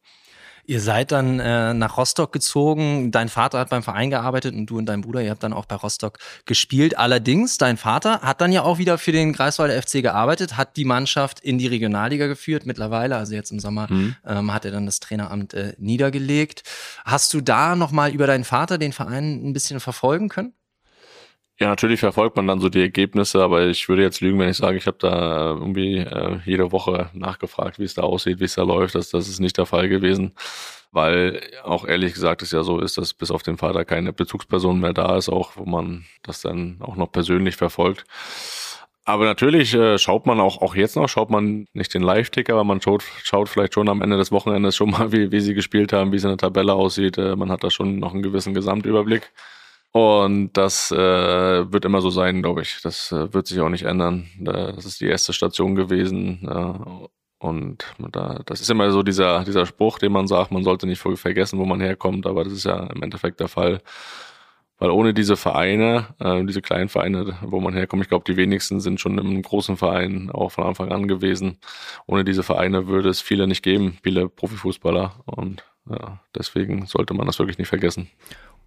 Ihr 0.68 0.80
seid 0.80 1.12
dann 1.12 1.38
äh, 1.38 1.74
nach 1.74 1.96
Rostock 1.96 2.32
gezogen. 2.32 3.12
Dein 3.12 3.28
Vater 3.28 3.60
hat 3.60 3.70
beim 3.70 3.84
Verein 3.84 4.10
gearbeitet 4.10 4.54
und 4.54 4.66
du 4.66 4.78
und 4.78 4.86
dein 4.86 5.00
Bruder, 5.00 5.22
ihr 5.22 5.30
habt 5.30 5.42
dann 5.42 5.52
auch 5.52 5.66
bei 5.66 5.76
Rostock 5.76 6.18
gespielt. 6.44 6.98
Allerdings, 6.98 7.56
dein 7.56 7.76
Vater 7.76 8.20
hat 8.22 8.40
dann 8.40 8.50
ja 8.50 8.62
auch 8.62 8.78
wieder 8.78 8.98
für 8.98 9.12
den 9.12 9.32
Greifswalder 9.32 9.80
FC 9.80 10.02
gearbeitet, 10.02 10.56
hat 10.56 10.76
die 10.76 10.84
Mannschaft 10.84 11.38
in 11.38 11.58
die 11.58 11.68
Regionalliga 11.68 12.26
geführt 12.26 12.66
mittlerweile. 12.66 13.16
Also 13.16 13.34
jetzt 13.34 13.52
im 13.52 13.60
Sommer 13.60 13.86
mhm. 13.88 14.16
ähm, 14.26 14.52
hat 14.52 14.64
er 14.64 14.72
dann 14.72 14.86
das 14.86 14.98
Traineramt 14.98 15.54
äh, 15.54 15.74
niedergelegt. 15.78 16.64
Hast 17.04 17.32
du 17.32 17.40
da 17.40 17.76
nochmal 17.76 18.12
über 18.12 18.26
deinen 18.26 18.44
Vater 18.44 18.76
den 18.76 18.92
Verein 18.92 19.48
ein 19.48 19.52
bisschen 19.52 19.78
verfolgen 19.78 20.28
können? 20.28 20.52
Ja, 21.58 21.69
natürlich 21.69 22.00
verfolgt 22.00 22.37
man 22.37 22.47
dann 22.47 22.61
so 22.61 22.69
die 22.69 22.82
Ergebnisse, 22.82 23.43
aber 23.43 23.67
ich 23.67 23.88
würde 23.88 24.03
jetzt 24.03 24.20
lügen, 24.20 24.38
wenn 24.38 24.50
ich 24.50 24.58
sage, 24.58 24.76
ich 24.76 24.87
habe 24.87 24.99
da 25.00 25.53
irgendwie 25.53 25.97
äh, 25.99 26.38
jede 26.44 26.70
Woche 26.70 27.08
nachgefragt, 27.14 27.79
wie 27.79 27.85
es 27.85 27.94
da 27.94 28.03
aussieht, 28.03 28.41
wie 28.41 28.44
es 28.44 28.56
da 28.56 28.62
läuft. 28.62 28.94
Das, 28.94 29.08
das 29.08 29.26
ist 29.26 29.41
nicht 29.41 29.56
der 29.56 29.64
Fall 29.64 29.88
gewesen, 29.88 30.35
weil 30.93 31.41
auch 31.64 31.87
ehrlich 31.87 32.12
gesagt 32.12 32.43
es 32.43 32.50
ja 32.50 32.62
so 32.62 32.79
ist, 32.81 32.99
dass 32.99 33.14
bis 33.14 33.31
auf 33.31 33.43
den 33.43 33.56
Vater 33.56 33.87
keine 33.87 34.12
Bezugsperson 34.12 34.81
mehr 34.81 34.93
da 34.93 35.17
ist, 35.17 35.31
auch 35.31 35.56
wo 35.56 35.64
man 35.64 36.05
das 36.23 36.43
dann 36.43 36.76
auch 36.81 36.97
noch 36.97 37.11
persönlich 37.11 37.56
verfolgt. 37.56 38.05
Aber 39.06 39.25
natürlich 39.25 39.73
äh, 39.73 39.97
schaut 39.99 40.26
man 40.26 40.41
auch, 40.41 40.61
auch 40.61 40.75
jetzt 40.75 40.97
noch, 40.97 41.09
schaut 41.09 41.31
man 41.31 41.69
nicht 41.73 41.94
den 41.94 42.02
Live-Ticker, 42.02 42.52
aber 42.52 42.64
man 42.64 42.82
schaut, 42.82 43.02
schaut 43.23 43.49
vielleicht 43.49 43.73
schon 43.73 43.88
am 43.88 44.02
Ende 44.02 44.19
des 44.19 44.31
Wochenendes 44.31 44.76
schon 44.76 44.91
mal, 44.91 45.11
wie, 45.12 45.32
wie 45.32 45.41
sie 45.41 45.55
gespielt 45.55 45.93
haben, 45.94 46.12
wie 46.12 46.17
es 46.17 46.25
in 46.25 46.31
der 46.31 46.38
Tabelle 46.38 46.75
aussieht. 46.75 47.17
Äh, 47.17 47.35
man 47.35 47.50
hat 47.50 47.64
da 47.64 47.70
schon 47.70 47.99
noch 47.99 48.12
einen 48.12 48.23
gewissen 48.23 48.52
Gesamtüberblick. 48.52 49.32
Und 49.93 50.53
das 50.53 50.91
äh, 50.91 51.73
wird 51.73 51.85
immer 51.85 52.03
so 52.03 52.11
sein, 52.11 52.43
glaube 52.43 52.62
ich. 52.62 52.81
Das 52.83 53.12
äh, 53.12 53.33
wird 53.33 53.47
sich 53.47 53.61
auch 53.61 53.71
nicht 53.71 53.85
ändern. 53.85 54.29
Das 54.38 54.85
ist 54.85 55.00
die 55.00 55.06
erste 55.06 55.33
Station 55.33 55.75
gewesen. 55.75 56.47
Äh, 56.47 57.09
und 57.38 57.85
da, 58.12 58.41
das 58.47 58.61
ist 58.61 58.71
immer 58.71 58.91
so 58.91 59.03
dieser, 59.03 59.44
dieser 59.44 59.67
Spruch, 59.67 59.99
den 59.99 60.12
man 60.12 60.27
sagt, 60.27 60.50
man 60.53 60.65
sollte 60.65 60.87
nicht 60.87 61.00
vergessen, 61.00 61.59
wo 61.59 61.65
man 61.65 61.81
herkommt, 61.81 62.27
aber 62.27 62.44
das 62.44 62.53
ist 62.53 62.65
ja 62.65 62.87
im 62.87 63.03
Endeffekt 63.03 63.41
der 63.41 63.49
Fall. 63.49 63.81
Weil 64.79 64.91
ohne 64.91 65.15
diese 65.15 65.37
Vereine, 65.37 66.09
äh, 66.19 66.45
diese 66.45 66.61
kleinen 66.61 66.88
Vereine, 66.90 67.38
wo 67.43 67.61
man 67.61 67.73
herkommt, 67.73 68.02
ich 68.02 68.09
glaube, 68.09 68.25
die 68.26 68.37
wenigsten 68.37 68.81
sind 68.81 69.00
schon 69.00 69.16
im 69.16 69.40
großen 69.40 69.76
Verein 69.78 70.31
auch 70.31 70.50
von 70.50 70.64
Anfang 70.64 70.93
an 70.93 71.09
gewesen. 71.09 71.59
Ohne 72.07 72.25
diese 72.25 72.43
Vereine 72.43 72.87
würde 72.87 73.09
es 73.09 73.23
viele 73.23 73.47
nicht 73.47 73.62
geben, 73.62 73.99
viele 74.02 74.28
Profifußballer. 74.28 75.14
Und 75.25 75.64
ja, 75.88 76.21
deswegen 76.35 76.87
sollte 76.87 77.14
man 77.14 77.26
das 77.26 77.38
wirklich 77.38 77.57
nicht 77.59 77.69
vergessen. 77.69 78.11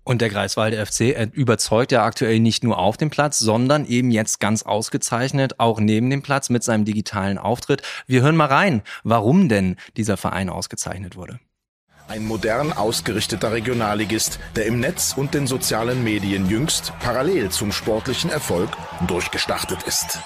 Und 0.09 0.21
der 0.21 0.29
Greifswalder 0.29 0.83
FC 0.83 1.29
überzeugt 1.33 1.91
ja 1.91 2.03
aktuell 2.03 2.39
nicht 2.39 2.63
nur 2.63 2.79
auf 2.79 2.97
dem 2.97 3.11
Platz, 3.11 3.37
sondern 3.37 3.85
eben 3.85 4.09
jetzt 4.09 4.39
ganz 4.39 4.63
ausgezeichnet 4.63 5.59
auch 5.59 5.79
neben 5.79 6.09
dem 6.09 6.23
Platz 6.23 6.49
mit 6.49 6.63
seinem 6.63 6.83
digitalen 6.83 7.37
Auftritt. 7.37 7.83
Wir 8.07 8.23
hören 8.23 8.35
mal 8.35 8.47
rein, 8.47 8.81
warum 9.03 9.49
denn 9.49 9.75
dieser 9.97 10.17
Verein 10.17 10.49
ausgezeichnet 10.49 11.15
wurde. 11.15 11.39
Ein 12.07 12.25
modern 12.25 12.73
ausgerichteter 12.73 13.51
Regionalligist, 13.51 14.39
der 14.55 14.65
im 14.65 14.79
Netz 14.79 15.13
und 15.15 15.35
den 15.35 15.45
sozialen 15.45 16.03
Medien 16.03 16.49
jüngst 16.49 16.91
parallel 17.01 17.49
zum 17.49 17.71
sportlichen 17.71 18.31
Erfolg 18.31 18.71
durchgestartet 19.05 19.83
ist. 19.83 20.17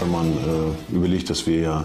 Wenn 0.00 0.10
man 0.12 0.32
äh, 0.32 0.94
überlegt, 0.94 1.28
dass 1.28 1.46
wir 1.46 1.60
ja 1.60 1.84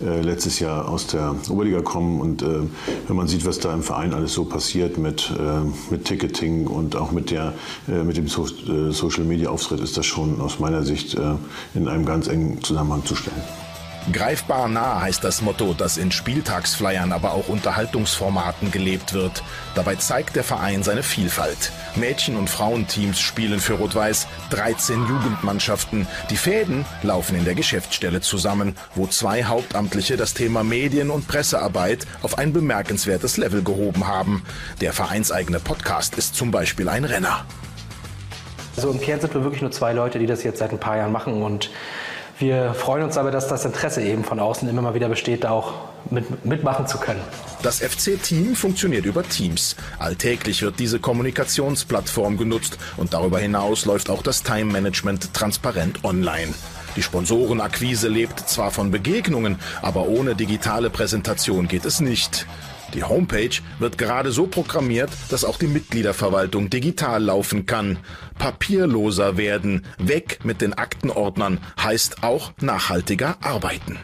äh, 0.00 0.20
letztes 0.20 0.60
Jahr 0.60 0.88
aus 0.88 1.08
der 1.08 1.34
Oberliga 1.48 1.80
kommen 1.82 2.20
und 2.20 2.42
äh, 2.42 2.60
wenn 3.08 3.16
man 3.16 3.26
sieht, 3.26 3.44
was 3.44 3.58
da 3.58 3.72
im 3.74 3.82
Verein 3.82 4.14
alles 4.14 4.34
so 4.34 4.44
passiert 4.44 4.98
mit, 4.98 5.32
äh, 5.38 5.92
mit 5.92 6.04
Ticketing 6.04 6.66
und 6.66 6.96
auch 6.96 7.10
mit, 7.10 7.30
der, 7.30 7.54
äh, 7.88 8.04
mit 8.04 8.16
dem 8.16 8.28
so 8.28 8.46
äh, 8.46 8.92
Social 8.92 9.24
Media 9.24 9.50
Auftritt, 9.50 9.80
ist 9.80 9.96
das 9.96 10.06
schon 10.06 10.40
aus 10.40 10.58
meiner 10.60 10.84
Sicht 10.84 11.16
in 11.74 11.88
einem 11.88 12.04
ganz 12.04 12.28
engen 12.28 12.62
Zusammenhang 12.62 13.04
zu 13.04 13.14
stellen. 13.14 13.42
Greifbar 14.12 14.66
nah 14.68 15.02
heißt 15.02 15.22
das 15.22 15.42
Motto, 15.42 15.74
das 15.74 15.96
in 15.96 16.10
Spieltagsflyern, 16.10 17.12
aber 17.12 17.32
auch 17.32 17.48
Unterhaltungsformaten 17.48 18.70
gelebt 18.70 19.12
wird. 19.12 19.44
Dabei 19.74 19.96
zeigt 19.96 20.36
der 20.36 20.42
Verein 20.42 20.82
seine 20.82 21.02
Vielfalt. 21.02 21.70
Mädchen- 21.96 22.36
und 22.36 22.48
Frauenteams 22.48 23.20
spielen 23.20 23.60
für 23.60 23.74
Rot-Weiß, 23.74 24.26
13 24.50 25.06
Jugendmannschaften. 25.06 26.08
Die 26.30 26.36
Fäden 26.36 26.86
laufen 27.02 27.36
in 27.36 27.44
der 27.44 27.54
Geschäftsstelle 27.54 28.20
zusammen, 28.20 28.74
wo 28.94 29.06
zwei 29.06 29.44
Hauptamtliche 29.44 30.16
das 30.16 30.34
Thema 30.34 30.64
Medien- 30.64 31.10
und 31.10 31.28
Pressearbeit 31.28 32.06
auf 32.22 32.38
ein 32.38 32.52
bemerkenswertes 32.52 33.36
Level 33.36 33.62
gehoben 33.62 34.08
haben. 34.08 34.42
Der 34.80 34.92
vereinseigene 34.92 35.60
Podcast 35.60 36.16
ist 36.16 36.34
zum 36.34 36.50
Beispiel 36.50 36.88
ein 36.88 37.04
Renner. 37.04 37.44
Also 38.76 38.90
im 38.90 39.00
Kern 39.00 39.20
sind 39.20 39.34
wir 39.34 39.44
wirklich 39.44 39.62
nur 39.62 39.72
zwei 39.72 39.92
Leute, 39.92 40.18
die 40.18 40.26
das 40.26 40.42
jetzt 40.42 40.58
seit 40.58 40.72
ein 40.72 40.80
paar 40.80 40.96
Jahren 40.96 41.12
machen 41.12 41.42
und 41.42 41.70
Wir 42.40 42.72
freuen 42.72 43.02
uns 43.02 43.18
aber, 43.18 43.30
dass 43.30 43.48
das 43.48 43.66
Interesse 43.66 44.02
eben 44.02 44.24
von 44.24 44.40
außen 44.40 44.66
immer 44.66 44.80
mal 44.80 44.94
wieder 44.94 45.10
besteht, 45.10 45.44
da 45.44 45.50
auch 45.50 45.74
mit, 46.10 46.42
mitmachen 46.46 46.86
zu 46.86 46.96
können. 46.96 47.20
Das 47.62 47.80
FC-Team 47.80 48.56
funktioniert 48.56 49.04
über 49.04 49.22
Teams. 49.22 49.76
Alltäglich 49.98 50.62
wird 50.62 50.78
diese 50.78 51.00
Kommunikationsplattform 51.00 52.38
genutzt 52.38 52.78
und 52.96 53.12
darüber 53.12 53.38
hinaus 53.38 53.84
läuft 53.84 54.08
auch 54.08 54.22
das 54.22 54.42
Time-Management 54.42 55.34
transparent 55.34 56.02
online. 56.02 56.54
Die 56.96 57.02
Sponsorenakquise 57.02 58.08
lebt 58.08 58.40
zwar 58.48 58.70
von 58.70 58.90
Begegnungen, 58.90 59.58
aber 59.82 60.08
ohne 60.08 60.34
digitale 60.34 60.88
Präsentation 60.88 61.68
geht 61.68 61.84
es 61.84 62.00
nicht. 62.00 62.46
Die 62.94 63.04
Homepage 63.04 63.50
wird 63.78 63.98
gerade 63.98 64.32
so 64.32 64.46
programmiert, 64.46 65.10
dass 65.30 65.44
auch 65.44 65.58
die 65.58 65.68
Mitgliederverwaltung 65.68 66.70
digital 66.70 67.22
laufen 67.22 67.66
kann. 67.66 67.98
Papierloser 68.38 69.36
werden, 69.36 69.86
weg 69.98 70.40
mit 70.42 70.60
den 70.60 70.74
Aktenordnern, 70.74 71.60
heißt 71.80 72.24
auch 72.24 72.52
nachhaltiger 72.60 73.36
arbeiten. 73.40 73.98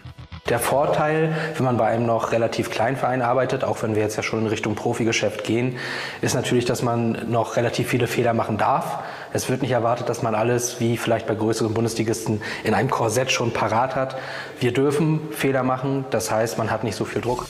Der 0.49 0.61
Vorteil, 0.61 1.35
wenn 1.57 1.64
man 1.64 1.76
bei 1.76 1.87
einem 1.87 2.07
noch 2.07 2.31
relativ 2.31 2.71
kleinen 2.71 2.97
Verein 2.97 3.21
arbeitet, 3.21 3.64
auch 3.64 3.83
wenn 3.83 3.97
wir 3.97 4.02
jetzt 4.02 4.16
ja 4.16 4.23
schon 4.23 4.43
in 4.43 4.47
Richtung 4.47 4.76
Profigeschäft 4.76 5.43
gehen, 5.43 5.76
ist 6.21 6.37
natürlich, 6.37 6.64
dass 6.64 6.83
man 6.83 7.28
noch 7.28 7.57
relativ 7.57 7.88
viele 7.88 8.07
Fehler 8.07 8.33
machen 8.33 8.57
darf. 8.57 9.00
Es 9.33 9.49
wird 9.49 9.62
nicht 9.62 9.73
erwartet, 9.73 10.09
dass 10.09 10.23
man 10.23 10.37
alles, 10.37 10.78
wie 10.78 10.97
vielleicht 10.99 11.26
bei 11.26 11.35
größeren 11.35 11.75
Bundesligisten, 11.75 12.43
in 12.62 12.75
einem 12.75 12.90
Korsett 12.90 13.33
schon 13.33 13.52
parat 13.52 13.97
hat. 13.97 14.16
Wir 14.61 14.73
dürfen 14.73 15.21
Fehler 15.33 15.64
machen, 15.64 16.05
das 16.11 16.31
heißt, 16.31 16.59
man 16.59 16.71
hat 16.71 16.85
nicht 16.85 16.95
so 16.95 17.05
viel 17.05 17.23
Druck. 17.23 17.49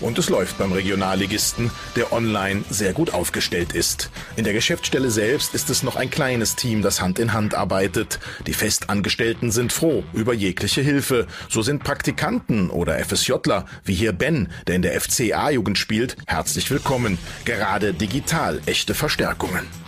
Und 0.00 0.18
es 0.18 0.28
läuft 0.28 0.58
beim 0.58 0.72
Regionalligisten, 0.72 1.70
der 1.96 2.12
online 2.12 2.64
sehr 2.70 2.92
gut 2.92 3.14
aufgestellt 3.14 3.72
ist. 3.72 4.10
In 4.36 4.44
der 4.44 4.52
Geschäftsstelle 4.52 5.10
selbst 5.10 5.54
ist 5.54 5.70
es 5.70 5.82
noch 5.82 5.96
ein 5.96 6.10
kleines 6.10 6.56
Team, 6.56 6.82
das 6.82 7.00
Hand 7.00 7.18
in 7.18 7.32
Hand 7.32 7.54
arbeitet. 7.54 8.18
Die 8.46 8.52
Festangestellten 8.52 9.50
sind 9.50 9.72
froh 9.72 10.04
über 10.12 10.34
jegliche 10.34 10.82
Hilfe. 10.82 11.26
So 11.48 11.62
sind 11.62 11.82
Praktikanten 11.82 12.70
oder 12.70 12.98
FSJler, 12.98 13.66
wie 13.84 13.94
hier 13.94 14.12
Ben, 14.12 14.48
der 14.66 14.76
in 14.76 14.82
der 14.82 15.00
FCA-Jugend 15.00 15.78
spielt, 15.78 16.16
herzlich 16.26 16.70
willkommen. 16.70 17.18
Gerade 17.44 17.94
digital 17.94 18.60
echte 18.66 18.94
Verstärkungen. 18.94 19.85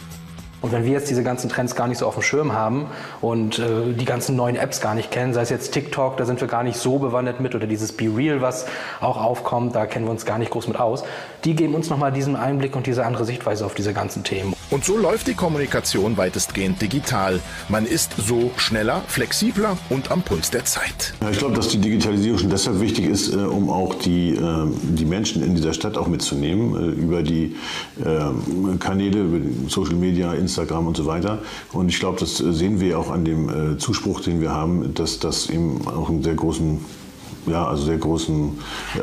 Und 0.61 0.73
wenn 0.73 0.85
wir 0.85 0.91
jetzt 0.91 1.09
diese 1.09 1.23
ganzen 1.23 1.49
Trends 1.49 1.77
gar 1.77 1.87
nicht 1.87 1.99
so 1.99 2.07
auf 2.07 2.15
dem 2.15 2.23
Schirm 2.23 2.53
haben 2.53 2.87
und 3.21 3.59
äh, 3.59 3.93
die 3.93 4.05
ganzen 4.05 4.35
neuen 4.35 4.57
Apps 4.57 4.81
gar 4.81 4.95
nicht 4.95 5.11
kennen, 5.11 5.33
sei 5.33 5.43
es 5.43 5.51
jetzt 5.51 5.73
TikTok, 5.73 6.17
da 6.17 6.25
sind 6.25 6.41
wir 6.41 6.49
gar 6.49 6.65
nicht 6.65 6.79
so 6.79 6.99
bewandert 6.99 7.41
mit, 7.41 7.55
oder 7.55 7.67
dieses 7.67 7.93
Be 7.93 8.11
Real, 8.15 8.41
was 8.41 8.67
auch 9.01 9.17
aufkommt, 9.17 9.77
da 9.77 9.87
kennen 9.87 10.07
wir 10.07 10.11
uns 10.11 10.27
gar 10.27 10.39
nicht 10.39 10.51
groß 10.51 10.67
mit 10.67 10.79
aus, 10.81 11.05
die 11.45 11.55
geben 11.55 11.75
uns 11.75 11.91
nochmal 11.91 12.11
diesen 12.11 12.35
Einblick 12.35 12.75
und 12.75 12.87
diese 12.87 13.07
andere 13.07 13.25
Sichtweise 13.25 13.65
auf 13.65 13.75
diese 13.75 13.93
ganzen 13.93 14.25
Themen. 14.25 14.55
Und 14.71 14.85
so 14.85 14.99
läuft 14.99 15.29
die 15.29 15.35
Kommunikation 15.35 16.17
weitestgehend 16.17 16.83
digital. 16.83 17.41
Man 17.69 17.87
ist 17.87 18.13
so 18.19 18.51
schneller, 18.57 19.03
flexibler 19.07 19.79
und 19.89 20.11
am 20.11 20.23
Puls 20.23 20.51
der 20.51 20.65
Zeit. 20.65 21.15
Ja, 21.23 21.31
ich 21.31 21.39
glaube, 21.39 21.55
dass 21.55 21.69
die 21.69 21.79
Digitalisierung 21.79 22.39
schon 22.39 22.51
deshalb 22.51 22.81
wichtig 22.81 23.07
ist, 23.07 23.33
äh, 23.33 23.37
um 23.37 23.71
auch 23.71 23.95
die, 23.95 24.35
äh, 24.35 24.67
die 24.83 25.07
Menschen 25.07 25.43
in 25.43 25.55
dieser 25.55 25.73
Stadt 25.73 25.97
auch 25.97 26.09
mitzunehmen, 26.09 26.75
äh, 26.75 27.01
über 27.01 27.23
die 27.23 27.57
äh, 28.05 28.77
Kanäle, 28.79 29.21
über 29.21 29.71
Social 29.71 29.95
Media, 29.95 30.35
Instagram 30.35 30.48
und 30.57 30.97
so 30.97 31.07
weiter. 31.07 31.39
Und 31.73 31.89
ich 31.89 31.99
glaube, 31.99 32.19
das 32.19 32.39
sehen 32.39 32.81
wir 32.81 32.99
auch 32.99 33.11
an 33.11 33.25
dem 33.25 33.75
äh, 33.75 33.79
Zuspruch, 33.79 34.21
den 34.21 34.41
wir 34.41 34.51
haben, 34.51 34.95
dass 34.95 35.19
das 35.19 35.51
eben 35.51 35.87
auch 35.87 36.09
einen 36.09 36.23
sehr 36.23 36.35
großen 36.35 36.81
ja, 37.47 37.67
also 37.67 37.85
sehr 37.85 37.97
großen, 37.97 38.59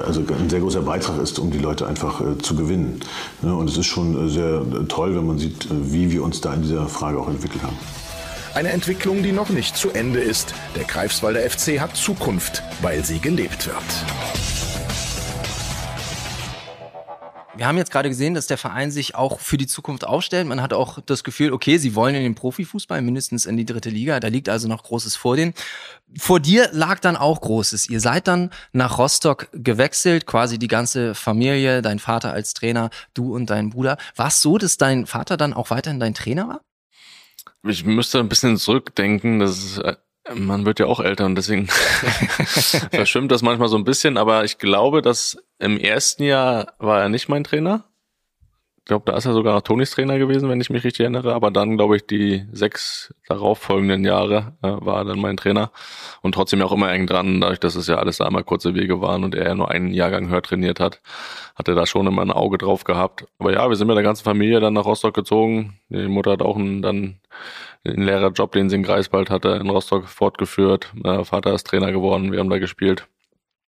also 0.06 0.22
ein 0.22 0.50
sehr 0.50 0.60
großer 0.60 0.82
Beitrag 0.82 1.20
ist, 1.22 1.40
um 1.40 1.52
die 1.52 1.58
Leute 1.58 1.88
einfach 1.88 2.22
äh, 2.22 2.38
zu 2.38 2.56
gewinnen. 2.56 3.00
Ja, 3.42 3.54
und 3.54 3.70
es 3.70 3.78
ist 3.78 3.88
schon 3.88 4.28
äh, 4.28 4.30
sehr 4.30 4.62
toll, 4.88 5.16
wenn 5.16 5.26
man 5.26 5.40
sieht, 5.40 5.66
äh, 5.66 5.70
wie 5.72 6.12
wir 6.12 6.24
uns 6.24 6.42
da 6.42 6.54
in 6.54 6.62
dieser 6.62 6.88
Frage 6.88 7.20
auch 7.20 7.28
entwickelt 7.28 7.64
haben. 7.64 7.78
Eine 8.54 8.70
Entwicklung, 8.70 9.22
die 9.22 9.34
noch 9.34 9.50
nicht 9.50 9.76
zu 9.76 9.90
Ende 9.90 10.20
ist. 10.20 10.54
Der 10.76 10.86
Greifswalder 10.86 11.42
FC 11.42 11.80
hat 11.80 11.98
Zukunft, 11.98 12.64
weil 12.82 13.04
sie 13.04 13.20
gelebt 13.20 13.68
wird. 13.68 14.85
Wir 17.58 17.68
haben 17.68 17.78
jetzt 17.78 17.92
gerade 17.92 18.10
gesehen, 18.10 18.34
dass 18.34 18.48
der 18.48 18.58
Verein 18.58 18.92
sich 18.92 19.16
auch 19.16 19.40
für 19.40 19.58
die 19.58 19.68
Zukunft 19.68 20.06
aufstellt. 20.06 20.46
Man 20.46 20.62
hat 20.62 20.74
auch 20.74 21.00
das 21.06 21.24
Gefühl, 21.24 21.54
okay, 21.54 21.78
sie 21.78 21.96
wollen 21.96 22.14
in 22.14 22.24
den 22.24 22.36
Profifußball, 22.36 23.02
mindestens 23.02 23.46
in 23.46 23.56
die 23.56 23.66
dritte 23.66 23.90
Liga. 23.90 24.20
Da 24.20 24.28
liegt 24.28 24.50
also 24.50 24.68
noch 24.68 24.84
Großes 24.84 25.16
vor 25.16 25.38
denen. 25.38 25.54
Vor 26.18 26.42
dir 26.42 26.70
lag 26.74 27.00
dann 27.00 27.16
auch 27.16 27.40
Großes. 27.40 27.90
Ihr 27.90 28.02
seid 28.02 28.28
dann 28.28 28.52
nach 28.74 28.98
Rostock 28.98 29.48
gewechselt, 29.54 30.26
quasi 30.26 30.60
die 30.60 30.68
ganze 30.68 31.16
Familie, 31.16 31.82
dein 31.82 32.00
Vater 32.00 32.34
als 32.34 32.54
Trainer, 32.54 32.90
du 33.14 33.34
und 33.34 33.50
dein 33.50 33.70
Bruder. 33.70 33.98
War 34.18 34.28
es 34.28 34.42
so, 34.42 34.58
dass 34.58 34.76
dein 34.78 35.06
Vater 35.06 35.38
dann 35.38 35.54
auch 35.54 35.70
weiterhin 35.70 36.02
dein 36.02 36.14
Trainer 36.14 36.50
war? 36.50 36.62
Ich 37.64 37.86
müsste 37.86 38.20
ein 38.20 38.30
bisschen 38.30 38.58
zurückdenken. 38.58 39.40
Das 39.40 39.58
ist 39.58 39.82
man 40.34 40.66
wird 40.66 40.80
ja 40.80 40.88
auch 40.88 41.00
älter 41.00 41.26
und 41.26 41.36
deswegen 41.36 41.68
verschwimmt 42.92 43.32
das 43.32 43.42
manchmal 43.42 43.68
so 43.68 43.78
ein 43.78 43.84
bisschen, 43.84 44.18
aber 44.18 44.44
ich 44.44 44.58
glaube, 44.58 45.02
dass 45.02 45.38
im 45.60 45.78
ersten 45.78 46.24
Jahr 46.24 46.74
war 46.80 47.02
er 47.02 47.10
nicht 47.10 47.30
mein 47.30 47.44
Trainer. 47.44 47.86
Ich 48.86 48.88
glaube, 48.88 49.12
da 49.12 49.18
ist 49.18 49.26
er 49.26 49.34
sogar 49.34 49.56
noch 49.56 49.64
Tonis 49.64 49.90
Trainer 49.90 50.20
gewesen, 50.20 50.48
wenn 50.48 50.62
ich 50.62 50.70
mich 50.70 50.84
richtig 50.84 51.00
erinnere. 51.00 51.34
Aber 51.34 51.50
dann, 51.50 51.76
glaube 51.76 51.96
ich, 51.96 52.06
die 52.06 52.46
sechs 52.52 53.12
darauffolgenden 53.28 54.06
Jahre 54.06 54.54
äh, 54.62 54.74
war 54.80 54.98
er 54.98 55.06
dann 55.06 55.20
mein 55.20 55.38
Trainer. 55.38 55.72
Und 56.22 56.36
trotzdem 56.36 56.62
auch 56.62 56.72
immer 56.72 56.92
eng 56.92 57.08
dran, 57.08 57.42
dadurch, 57.42 57.60
dass 57.60 57.74
es 57.74 57.88
ja 57.88 57.96
alles 57.96 58.18
da 58.18 58.28
einmal 58.28 58.44
kurze 58.44 58.76
Wege 58.76 59.02
waren 59.02 59.24
und 59.24 59.34
er 59.34 59.48
ja 59.48 59.56
nur 59.56 59.72
einen 59.72 59.92
Jahrgang 59.92 60.30
höher 60.30 60.44
trainiert 60.44 60.80
hat, 60.80 61.02
hat 61.56 61.68
er 61.68 61.74
da 61.74 61.88
schon 61.88 62.06
immer 62.06 62.22
ein 62.22 62.30
Auge 62.30 62.60
drauf 62.60 62.84
gehabt. 62.84 63.26
Aber 63.40 63.52
ja, 63.54 63.68
wir 63.68 63.76
sind 63.76 63.88
mit 63.88 63.96
der 63.96 64.04
ganzen 64.04 64.24
Familie 64.24 64.60
dann 64.60 64.76
nach 64.76 64.86
Rostock 64.86 65.16
gezogen. 65.16 65.80
Die 65.90 66.08
Mutter 66.08 66.34
hat 66.34 66.44
auch 66.44 66.56
einen, 66.56 66.84
dann 66.84 67.16
den 67.86 68.04
Lehrerjob, 68.04 68.52
den 68.52 68.70
sie 68.70 68.76
in 68.76 68.84
Greifswald 68.84 69.32
hatte, 69.32 69.50
in 69.50 69.68
Rostock 69.68 70.08
fortgeführt. 70.08 70.94
Äh, 71.04 71.24
Vater 71.24 71.56
ist 71.56 71.66
Trainer 71.66 71.92
geworden, 71.92 72.32
wir 72.32 72.38
haben 72.40 72.52
da 72.52 72.60
gespielt. 72.60 73.08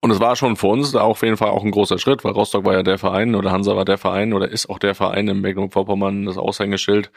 Und 0.04 0.11
es 0.11 0.20
war 0.20 0.37
schon 0.37 0.56
für 0.56 0.66
uns 0.66 0.94
auf 0.94 1.23
jeden 1.23 1.38
Fall 1.38 1.49
auch 1.49 1.64
ein 1.64 1.70
großer 1.70 1.99
Schritt, 1.99 2.25
weil 2.25 2.32
Rostock 2.32 2.66
war 2.66 2.75
ja 2.75 2.82
der 2.82 2.99
Verein 2.99 3.34
oder 3.34 3.50
Hansa 3.52 3.75
war 3.75 3.87
der 3.87 3.96
Verein 3.96 4.34
oder 4.34 4.50
ist 4.50 4.68
auch 4.68 4.78
der 4.78 4.94
Verein 4.94 5.28
in 5.28 5.40
Mecklenburg-Vorpommern, 5.40 6.26
das 6.26 6.37
Aushängeschild. 6.37 7.11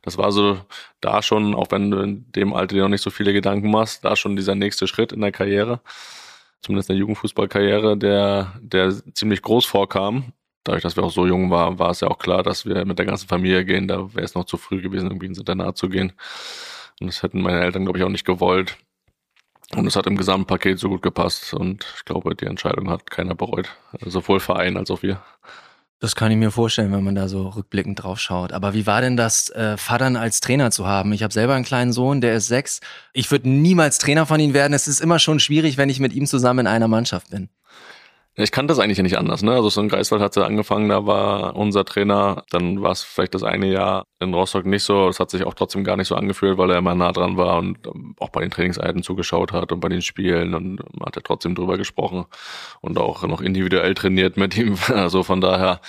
Das 0.00 0.16
war 0.16 0.32
so 0.32 0.56
da 1.02 1.20
schon, 1.20 1.54
auch 1.54 1.66
wenn 1.68 1.90
du 1.90 1.98
in 1.98 2.32
dem 2.32 2.54
Alter 2.54 2.76
dir 2.76 2.82
noch 2.84 2.88
nicht 2.88 3.02
so 3.02 3.10
viele 3.10 3.34
Gedanken 3.34 3.70
machst, 3.70 4.06
da 4.06 4.16
schon 4.16 4.36
dieser 4.36 4.54
nächste 4.54 4.86
Schritt 4.86 5.12
in 5.12 5.20
der 5.20 5.32
Karriere, 5.32 5.80
zumindest 6.62 6.88
in 6.88 6.94
der 6.94 7.00
Jugendfußballkarriere, 7.00 7.98
der, 7.98 8.54
der 8.62 8.90
ziemlich 9.12 9.42
groß 9.42 9.66
vorkam 9.66 10.32
dadurch, 10.64 10.82
dass 10.82 10.96
wir 10.96 11.04
auch 11.04 11.12
so 11.12 11.26
jung 11.26 11.50
waren, 11.50 11.78
war 11.78 11.90
es 11.90 12.00
ja 12.00 12.08
auch 12.08 12.18
klar, 12.18 12.42
dass 12.42 12.64
wir 12.64 12.86
mit 12.86 12.98
der 12.98 13.04
ganzen 13.04 13.28
Familie 13.28 13.66
gehen. 13.66 13.86
Da 13.86 14.14
wäre 14.14 14.24
es 14.24 14.34
noch 14.34 14.46
zu 14.46 14.56
früh 14.56 14.80
gewesen, 14.80 15.08
irgendwie 15.08 15.26
ins 15.26 15.38
Internat 15.38 15.76
zu 15.76 15.90
gehen. 15.90 16.14
Und 17.02 17.08
das 17.08 17.22
hätten 17.22 17.42
meine 17.42 17.60
Eltern, 17.60 17.84
glaube 17.84 17.98
ich, 17.98 18.04
auch 18.04 18.08
nicht 18.08 18.24
gewollt. 18.24 18.78
Und 19.76 19.86
es 19.86 19.96
hat 19.96 20.06
im 20.06 20.16
Gesamtpaket 20.16 20.78
so 20.78 20.88
gut 20.88 21.02
gepasst. 21.02 21.54
Und 21.54 21.86
ich 21.96 22.04
glaube, 22.04 22.34
die 22.34 22.46
Entscheidung 22.46 22.90
hat 22.90 23.10
keiner 23.10 23.34
bereut. 23.34 23.68
Sowohl 24.04 24.40
Verein 24.40 24.76
als 24.76 24.90
auch 24.90 25.02
wir. 25.02 25.22
Das 26.00 26.16
kann 26.16 26.32
ich 26.32 26.38
mir 26.38 26.50
vorstellen, 26.50 26.92
wenn 26.92 27.04
man 27.04 27.14
da 27.14 27.28
so 27.28 27.48
rückblickend 27.48 28.02
drauf 28.02 28.18
schaut. 28.18 28.52
Aber 28.52 28.72
wie 28.72 28.86
war 28.86 29.02
denn 29.02 29.18
das, 29.18 29.50
äh, 29.50 29.76
Vatern 29.76 30.16
als 30.16 30.40
Trainer 30.40 30.70
zu 30.70 30.86
haben? 30.86 31.12
Ich 31.12 31.22
habe 31.22 31.32
selber 31.32 31.54
einen 31.54 31.64
kleinen 31.64 31.92
Sohn, 31.92 32.22
der 32.22 32.34
ist 32.34 32.48
sechs. 32.48 32.80
Ich 33.12 33.30
würde 33.30 33.50
niemals 33.50 33.98
Trainer 33.98 34.24
von 34.24 34.40
ihm 34.40 34.54
werden. 34.54 34.72
Es 34.72 34.88
ist 34.88 35.00
immer 35.00 35.18
schon 35.18 35.40
schwierig, 35.40 35.76
wenn 35.76 35.90
ich 35.90 36.00
mit 36.00 36.14
ihm 36.14 36.26
zusammen 36.26 36.60
in 36.60 36.66
einer 36.66 36.88
Mannschaft 36.88 37.30
bin. 37.30 37.50
Ich 38.36 38.52
kannte 38.52 38.70
das 38.72 38.78
eigentlich 38.78 38.98
nicht 38.98 39.18
anders. 39.18 39.42
Ne? 39.42 39.52
Also 39.52 39.70
so 39.70 39.80
in 39.80 39.88
Greifswald 39.88 40.22
hat 40.22 40.34
sie 40.34 40.44
angefangen, 40.44 40.88
da 40.88 41.04
war 41.04 41.56
unser 41.56 41.84
Trainer, 41.84 42.44
dann 42.50 42.80
war 42.80 42.92
es 42.92 43.02
vielleicht 43.02 43.34
das 43.34 43.42
eine 43.42 43.66
Jahr 43.66 44.04
in 44.20 44.32
Rostock 44.32 44.66
nicht 44.66 44.84
so. 44.84 45.08
Das 45.08 45.18
hat 45.18 45.30
sich 45.30 45.44
auch 45.44 45.54
trotzdem 45.54 45.82
gar 45.82 45.96
nicht 45.96 46.06
so 46.06 46.14
angefühlt, 46.14 46.56
weil 46.56 46.70
er 46.70 46.78
immer 46.78 46.94
nah 46.94 47.10
dran 47.10 47.36
war 47.36 47.58
und 47.58 47.86
ähm, 47.86 48.14
auch 48.20 48.28
bei 48.28 48.40
den 48.42 48.50
Trainingseinheiten 48.50 49.02
zugeschaut 49.02 49.52
hat 49.52 49.72
und 49.72 49.80
bei 49.80 49.88
den 49.88 50.00
Spielen 50.00 50.54
und 50.54 50.76
man 50.96 51.06
hat 51.06 51.16
ja 51.16 51.22
trotzdem 51.24 51.56
drüber 51.56 51.76
gesprochen 51.76 52.26
und 52.80 52.98
auch 52.98 53.24
noch 53.24 53.40
individuell 53.40 53.94
trainiert 53.94 54.36
mit 54.36 54.56
ihm. 54.56 54.76
Also 55.00 55.22
von 55.22 55.40
daher 55.40 55.80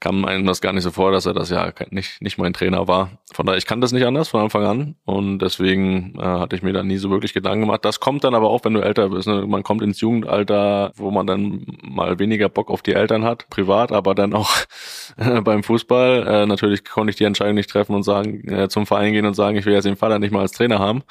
kam 0.00 0.24
einem 0.24 0.46
das 0.46 0.60
gar 0.62 0.72
nicht 0.72 0.84
so 0.84 0.90
vor, 0.90 1.12
dass 1.12 1.26
er 1.26 1.34
das 1.34 1.50
ja 1.50 1.72
nicht, 1.90 2.22
nicht 2.22 2.38
mein 2.38 2.54
Trainer 2.54 2.88
war. 2.88 3.10
Von 3.32 3.44
daher, 3.44 3.58
ich 3.58 3.66
kannte 3.66 3.84
das 3.84 3.92
nicht 3.92 4.06
anders 4.06 4.28
von 4.28 4.40
Anfang 4.40 4.64
an 4.64 4.96
und 5.04 5.38
deswegen 5.40 6.18
äh, 6.18 6.22
hatte 6.22 6.56
ich 6.56 6.62
mir 6.62 6.72
da 6.72 6.82
nie 6.82 6.96
so 6.96 7.10
wirklich 7.10 7.34
Gedanken 7.34 7.62
gemacht. 7.62 7.84
Das 7.84 8.00
kommt 8.00 8.24
dann 8.24 8.34
aber 8.34 8.48
auch, 8.48 8.64
wenn 8.64 8.72
du 8.72 8.80
älter 8.80 9.10
bist. 9.10 9.28
Ne? 9.28 9.46
Man 9.46 9.62
kommt 9.62 9.82
ins 9.82 10.00
Jugendalter, 10.00 10.92
wo 10.96 11.10
man 11.10 11.26
dann 11.26 11.66
mal 11.88 12.18
weniger 12.18 12.48
Bock 12.48 12.70
auf 12.70 12.82
die 12.82 12.94
Eltern 12.94 13.24
hat, 13.24 13.48
privat, 13.50 13.92
aber 13.92 14.14
dann 14.14 14.34
auch 14.34 14.50
äh, 15.16 15.40
beim 15.40 15.62
Fußball. 15.62 16.26
Äh, 16.26 16.46
natürlich 16.46 16.84
konnte 16.84 17.10
ich 17.10 17.16
die 17.16 17.24
Entscheidung 17.24 17.54
nicht 17.54 17.70
treffen 17.70 17.94
und 17.94 18.02
sagen, 18.02 18.48
äh, 18.48 18.68
zum 18.68 18.86
Verein 18.86 19.12
gehen 19.12 19.26
und 19.26 19.34
sagen, 19.34 19.56
ich 19.56 19.66
will 19.66 19.74
jetzt 19.74 19.84
den 19.84 19.96
Vater 19.96 20.18
nicht 20.18 20.32
mal 20.32 20.40
als 20.40 20.52
Trainer 20.52 20.78
haben. 20.78 21.02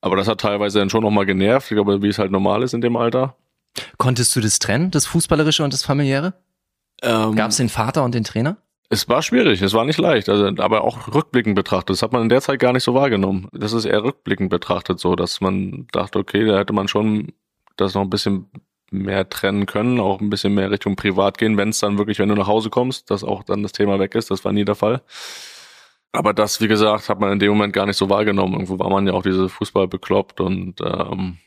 Aber 0.00 0.16
das 0.16 0.28
hat 0.28 0.40
teilweise 0.40 0.80
dann 0.80 0.90
schon 0.90 1.02
nochmal 1.02 1.26
genervt. 1.26 1.70
Ich 1.70 1.76
glaube, 1.76 2.02
wie 2.02 2.08
es 2.08 2.18
halt 2.18 2.32
normal 2.32 2.62
ist 2.62 2.74
in 2.74 2.80
dem 2.80 2.96
Alter. 2.96 3.36
Konntest 3.98 4.34
du 4.36 4.40
das 4.40 4.58
trennen, 4.58 4.90
das 4.90 5.06
Fußballerische 5.06 5.64
und 5.64 5.72
das 5.72 5.84
Familiäre? 5.84 6.34
Ähm, 7.02 7.36
Gab 7.36 7.50
es 7.50 7.56
den 7.56 7.68
Vater 7.68 8.04
und 8.04 8.14
den 8.14 8.24
Trainer? 8.24 8.58
Es 8.90 9.08
war 9.08 9.22
schwierig, 9.22 9.62
es 9.62 9.72
war 9.72 9.86
nicht 9.86 9.98
leicht, 9.98 10.28
also, 10.28 10.48
aber 10.62 10.84
auch 10.84 11.14
rückblickend 11.14 11.54
betrachtet. 11.54 11.90
Das 11.90 12.02
hat 12.02 12.12
man 12.12 12.22
in 12.22 12.28
der 12.28 12.42
Zeit 12.42 12.60
gar 12.60 12.74
nicht 12.74 12.84
so 12.84 12.92
wahrgenommen. 12.92 13.48
Das 13.52 13.72
ist 13.72 13.86
eher 13.86 14.04
rückblickend 14.04 14.50
betrachtet 14.50 15.00
so, 15.00 15.16
dass 15.16 15.40
man 15.40 15.86
dachte, 15.92 16.18
okay, 16.18 16.44
da 16.44 16.58
hätte 16.58 16.74
man 16.74 16.88
schon 16.88 17.32
das 17.76 17.94
noch 17.94 18.02
ein 18.02 18.10
bisschen 18.10 18.50
mehr 18.92 19.28
trennen 19.28 19.66
können, 19.66 20.00
auch 20.00 20.20
ein 20.20 20.30
bisschen 20.30 20.54
mehr 20.54 20.70
Richtung 20.70 20.96
privat 20.96 21.38
gehen, 21.38 21.56
wenn 21.56 21.70
es 21.70 21.80
dann 21.80 21.98
wirklich, 21.98 22.18
wenn 22.18 22.28
du 22.28 22.34
nach 22.34 22.46
Hause 22.46 22.70
kommst, 22.70 23.10
dass 23.10 23.24
auch 23.24 23.42
dann 23.42 23.62
das 23.62 23.72
Thema 23.72 23.98
weg 23.98 24.14
ist. 24.14 24.30
Das 24.30 24.44
war 24.44 24.52
nie 24.52 24.64
der 24.64 24.74
Fall. 24.74 25.02
Aber 26.12 26.34
das, 26.34 26.60
wie 26.60 26.68
gesagt, 26.68 27.08
hat 27.08 27.20
man 27.20 27.32
in 27.32 27.38
dem 27.38 27.50
Moment 27.50 27.72
gar 27.72 27.86
nicht 27.86 27.96
so 27.96 28.10
wahrgenommen. 28.10 28.54
Irgendwo 28.54 28.78
war 28.78 28.90
man 28.90 29.06
ja 29.06 29.14
auch 29.14 29.22
diese 29.22 29.48
Fußball 29.48 29.88
bekloppt 29.88 30.40
und 30.40 30.80
ähm, 30.82 31.38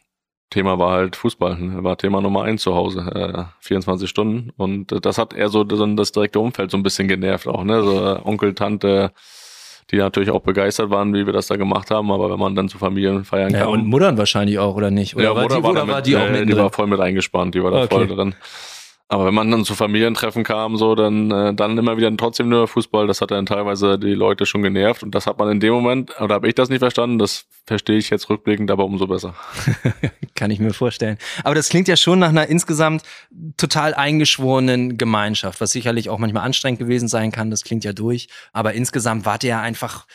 Thema 0.50 0.80
war 0.80 0.92
halt 0.92 1.16
Fußball, 1.16 1.58
ne? 1.60 1.84
war 1.84 1.98
Thema 1.98 2.22
Nummer 2.22 2.44
eins 2.44 2.62
zu 2.64 2.75
Hause, 2.75 3.02
äh, 3.14 3.44
24 3.60 4.10
Stunden. 4.10 4.52
Und 4.58 4.92
äh, 4.92 5.02
das 5.02 5.18
hat 5.18 5.34
eher 5.34 5.50
so 5.50 5.64
das 5.64 6.12
direkte 6.12 6.40
Umfeld 6.40 6.72
so 6.72 6.78
ein 6.78 6.84
bisschen 6.84 7.08
genervt 7.08 7.48
auch, 7.48 7.64
ne? 7.64 7.84
So 7.84 8.06
äh, 8.06 8.20
Onkel, 8.24 8.54
Tante, 8.56 9.12
die 9.92 9.98
natürlich 9.98 10.32
auch 10.32 10.42
begeistert 10.42 10.89
waren, 10.89 11.13
wie 11.13 11.25
wir 11.25 11.34
das 11.34 11.48
da 11.48 11.58
gemacht 11.58 11.92
haben. 11.92 12.12
Aber 12.12 12.32
wenn 12.32 12.39
man 12.39 12.56
dann 12.56 12.68
zu 12.70 12.77
Familien 12.77 13.24
feiern 13.24 13.54
Ja, 13.54 13.62
kam. 13.62 13.70
und 13.72 13.86
Muttern 13.88 14.18
wahrscheinlich 14.18 14.58
auch, 14.60 14.75
oder 14.75 14.89
nicht? 14.92 15.15
Oder 15.15 15.25
ja, 15.25 15.36
war 15.36 15.44
Mutter 15.44 15.58
die, 15.58 15.63
war, 15.63 15.70
oder 15.72 15.80
damit, 15.82 15.94
war 15.96 16.01
die 16.01 16.15
auch 16.18 16.25
äh, 16.25 16.32
mit 16.32 16.50
die 16.50 16.58
war 16.58 16.72
voll 16.72 16.88
mit 16.88 17.00
eingespannt, 17.00 17.54
die 17.56 17.63
war 17.63 17.72
da 17.72 17.84
Okay. 17.84 17.96
voll 17.96 18.08
drin. 18.08 18.36
Aber 19.07 19.27
wenn 19.27 19.35
man 19.35 19.51
dann 19.51 19.65
zu 19.65 19.75
Familientreffen 19.75 20.43
kam, 20.43 20.77
so, 20.77 20.95
dann, 20.95 21.29
äh, 21.29 21.53
dann 21.53 21.77
immer 21.77 21.95
wieder 21.95 22.15
trotzdem 22.17 22.50
nur 22.50 22.67
Fußball, 22.67 23.05
das 23.05 23.21
hat 23.21 23.29
dann 23.29 23.45
teilweise 23.45 24.00
die 24.00 24.15
Leute 24.15 24.47
schon 24.47 24.63
genervt. 24.63 25.03
Und 25.03 25.13
das 25.13 25.27
hat 25.27 25.38
man 25.38 25.51
in 25.51 25.59
dem 25.59 25.74
Moment, 25.74 26.19
oder 26.19 26.35
habe 26.35 26.47
ich 26.47 26.55
das 26.55 26.69
nicht 26.69 26.79
verstanden, 26.79 27.19
das 27.19 27.45
verstehe 27.67 27.97
ich 27.97 28.09
jetzt 28.09 28.29
rückblickend, 28.31 28.71
aber 28.71 28.83
umso 28.83 29.05
besser. 29.05 29.35
Kann 30.35 30.50
ich 30.50 30.59
mir 30.59 30.74
vorstellen. 30.74 31.19
Aber 31.43 31.53
das 31.53 31.69
klingt 31.69 31.88
ja 31.88 31.97
schon 31.97 32.17
nach 32.17 32.29
einer 32.29 32.47
insgesamt 32.47 33.03
total 33.57 33.93
eingeschworenen 33.93 34.97
Gemeinschaft, 34.97 35.62
was 35.62 35.71
sicherlich 35.71 36.09
auch 36.09 36.17
manchmal 36.17 36.43
anstrengend 36.43 36.79
gewesen 36.79 37.07
sein 37.07 37.31
kann. 37.31 37.51
Das 37.51 37.63
klingt 37.63 37.83
ja 37.83 37.93
durch. 37.93 38.27
Aber 38.53 38.74
insgesamt 38.74 39.25
wart 39.25 39.43
ihr 39.43 39.51
ja 39.51 39.62
einfach, 39.62 40.07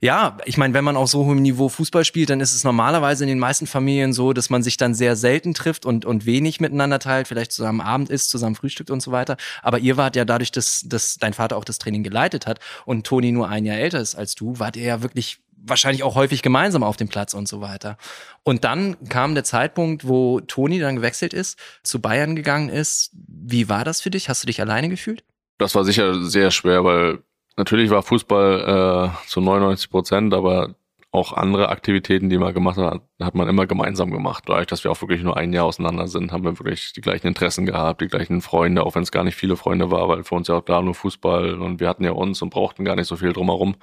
ja, 0.00 0.36
ich 0.44 0.56
meine, 0.56 0.74
wenn 0.74 0.84
man 0.84 0.96
auf 0.96 1.08
so 1.08 1.24
hohem 1.24 1.42
Niveau 1.42 1.68
Fußball 1.68 2.04
spielt, 2.04 2.30
dann 2.30 2.40
ist 2.40 2.54
es 2.54 2.62
normalerweise 2.62 3.24
in 3.24 3.28
den 3.28 3.40
meisten 3.40 3.66
Familien 3.66 4.12
so, 4.12 4.32
dass 4.32 4.48
man 4.48 4.62
sich 4.62 4.76
dann 4.76 4.94
sehr 4.94 5.16
selten 5.16 5.54
trifft 5.54 5.84
und, 5.84 6.04
und 6.04 6.24
wenig 6.24 6.60
miteinander 6.60 7.00
teilt, 7.00 7.26
vielleicht 7.26 7.50
zusammen 7.50 7.80
Abend 7.80 8.08
isst, 8.08 8.30
zusammen 8.30 8.54
frühstückt 8.54 8.90
und 8.90 9.02
so 9.02 9.10
weiter. 9.10 9.36
Aber 9.60 9.80
ihr 9.80 9.96
wart 9.96 10.14
ja 10.14 10.24
dadurch, 10.24 10.52
dass, 10.52 10.84
dass 10.86 11.16
dein 11.16 11.34
Vater 11.34 11.56
auch 11.56 11.64
das 11.64 11.78
Training 11.78 12.04
geleitet 12.04 12.46
hat 12.46 12.60
und 12.84 13.06
Toni 13.06 13.32
nur 13.32 13.48
ein 13.48 13.64
Jahr 13.64 13.78
älter 13.78 14.00
ist 14.00 14.14
als 14.14 14.36
du, 14.36 14.60
wart 14.60 14.76
ihr 14.76 14.84
ja 14.84 15.02
wirklich 15.02 15.40
wahrscheinlich 15.60 16.04
auch 16.04 16.14
häufig 16.14 16.42
gemeinsam 16.42 16.84
auf 16.84 16.96
dem 16.96 17.08
Platz 17.08 17.34
und 17.34 17.48
so 17.48 17.60
weiter. 17.60 17.98
Und 18.44 18.62
dann 18.62 18.96
kam 19.08 19.34
der 19.34 19.42
Zeitpunkt, 19.42 20.06
wo 20.06 20.38
Toni 20.40 20.78
dann 20.78 20.94
gewechselt 20.94 21.34
ist, 21.34 21.58
zu 21.82 22.00
Bayern 22.00 22.36
gegangen 22.36 22.68
ist. 22.68 23.10
Wie 23.26 23.68
war 23.68 23.84
das 23.84 24.00
für 24.00 24.10
dich? 24.10 24.28
Hast 24.28 24.44
du 24.44 24.46
dich 24.46 24.60
alleine 24.60 24.88
gefühlt? 24.88 25.24
Das 25.58 25.74
war 25.74 25.84
sicher 25.84 26.22
sehr 26.22 26.52
schwer, 26.52 26.84
weil 26.84 27.18
natürlich 27.58 27.90
war 27.90 28.02
Fußball 28.02 29.12
äh, 29.14 29.28
zu 29.28 29.40
99 29.40 29.90
Prozent, 29.90 30.34
aber 30.34 30.74
auch 31.10 31.32
andere 31.32 31.70
Aktivitäten, 31.70 32.28
die 32.28 32.38
man 32.38 32.52
gemacht 32.52 32.76
hat, 32.76 33.00
hat 33.20 33.34
man 33.34 33.48
immer 33.48 33.66
gemeinsam 33.66 34.10
gemacht. 34.10 34.44
Dadurch, 34.46 34.66
dass 34.66 34.84
wir 34.84 34.90
auch 34.90 35.00
wirklich 35.00 35.22
nur 35.22 35.36
ein 35.36 35.52
Jahr 35.52 35.64
auseinander 35.64 36.06
sind, 36.06 36.32
haben 36.32 36.44
wir 36.44 36.58
wirklich 36.58 36.92
die 36.92 37.00
gleichen 37.00 37.26
Interessen 37.26 37.64
gehabt, 37.64 38.02
die 38.02 38.08
gleichen 38.08 38.42
Freunde, 38.42 38.84
auch 38.84 38.94
wenn 38.94 39.02
es 39.02 39.10
gar 39.10 39.24
nicht 39.24 39.34
viele 39.34 39.56
Freunde 39.56 39.90
war, 39.90 40.08
weil 40.08 40.24
für 40.24 40.34
uns 40.34 40.48
ja 40.48 40.56
auch 40.56 40.64
da 40.64 40.82
nur 40.82 40.94
Fußball 40.94 41.54
und 41.60 41.80
wir 41.80 41.88
hatten 41.88 42.04
ja 42.04 42.12
uns 42.12 42.42
und 42.42 42.50
brauchten 42.50 42.84
gar 42.84 42.94
nicht 42.94 43.06
so 43.06 43.16
viel 43.16 43.32
drumherum. 43.32 43.76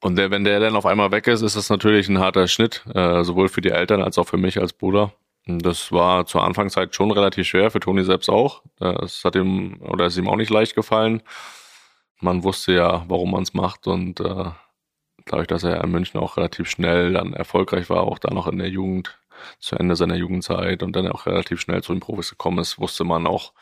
Und 0.00 0.16
der, 0.16 0.30
wenn 0.30 0.44
der 0.44 0.60
dann 0.60 0.76
auf 0.76 0.86
einmal 0.86 1.10
weg 1.10 1.26
ist, 1.26 1.42
ist 1.42 1.56
das 1.56 1.70
natürlich 1.70 2.08
ein 2.08 2.20
harter 2.20 2.46
Schnitt, 2.46 2.84
äh, 2.94 3.24
sowohl 3.24 3.48
für 3.48 3.60
die 3.60 3.70
Eltern 3.70 4.00
als 4.00 4.18
auch 4.18 4.28
für 4.28 4.36
mich 4.36 4.60
als 4.60 4.72
Bruder. 4.72 5.12
Das 5.46 5.90
war 5.90 6.26
zur 6.26 6.44
Anfangszeit 6.44 6.94
schon 6.94 7.10
relativ 7.10 7.48
schwer, 7.48 7.70
für 7.70 7.80
Toni 7.80 8.04
selbst 8.04 8.28
auch. 8.28 8.62
Das 8.78 9.24
hat 9.24 9.34
ihm 9.34 9.80
oder 9.80 10.06
ist 10.06 10.16
ihm 10.18 10.28
auch 10.28 10.36
nicht 10.36 10.50
leicht 10.50 10.76
gefallen. 10.76 11.22
Man 12.20 12.42
wusste 12.42 12.72
ja, 12.72 13.04
warum 13.08 13.32
man 13.32 13.42
es 13.42 13.54
macht 13.54 13.86
und 13.86 14.20
äh, 14.20 14.50
dadurch, 15.26 15.46
dass 15.46 15.62
er 15.62 15.82
in 15.84 15.90
München 15.90 16.20
auch 16.20 16.36
relativ 16.36 16.68
schnell 16.68 17.12
dann 17.12 17.32
erfolgreich 17.32 17.90
war, 17.90 18.02
auch 18.02 18.18
da 18.18 18.32
noch 18.32 18.46
in 18.48 18.58
der 18.58 18.68
Jugend, 18.68 19.18
zu 19.58 19.76
Ende 19.76 19.96
seiner 19.96 20.16
Jugendzeit 20.16 20.82
und 20.82 20.94
dann 20.96 21.08
auch 21.08 21.26
relativ 21.26 21.60
schnell 21.60 21.82
zu 21.82 21.92
den 21.92 22.00
Profis 22.00 22.30
gekommen 22.30 22.58
ist, 22.58 22.78
wusste 22.78 23.04
man 23.04 23.26
auch, 23.26 23.52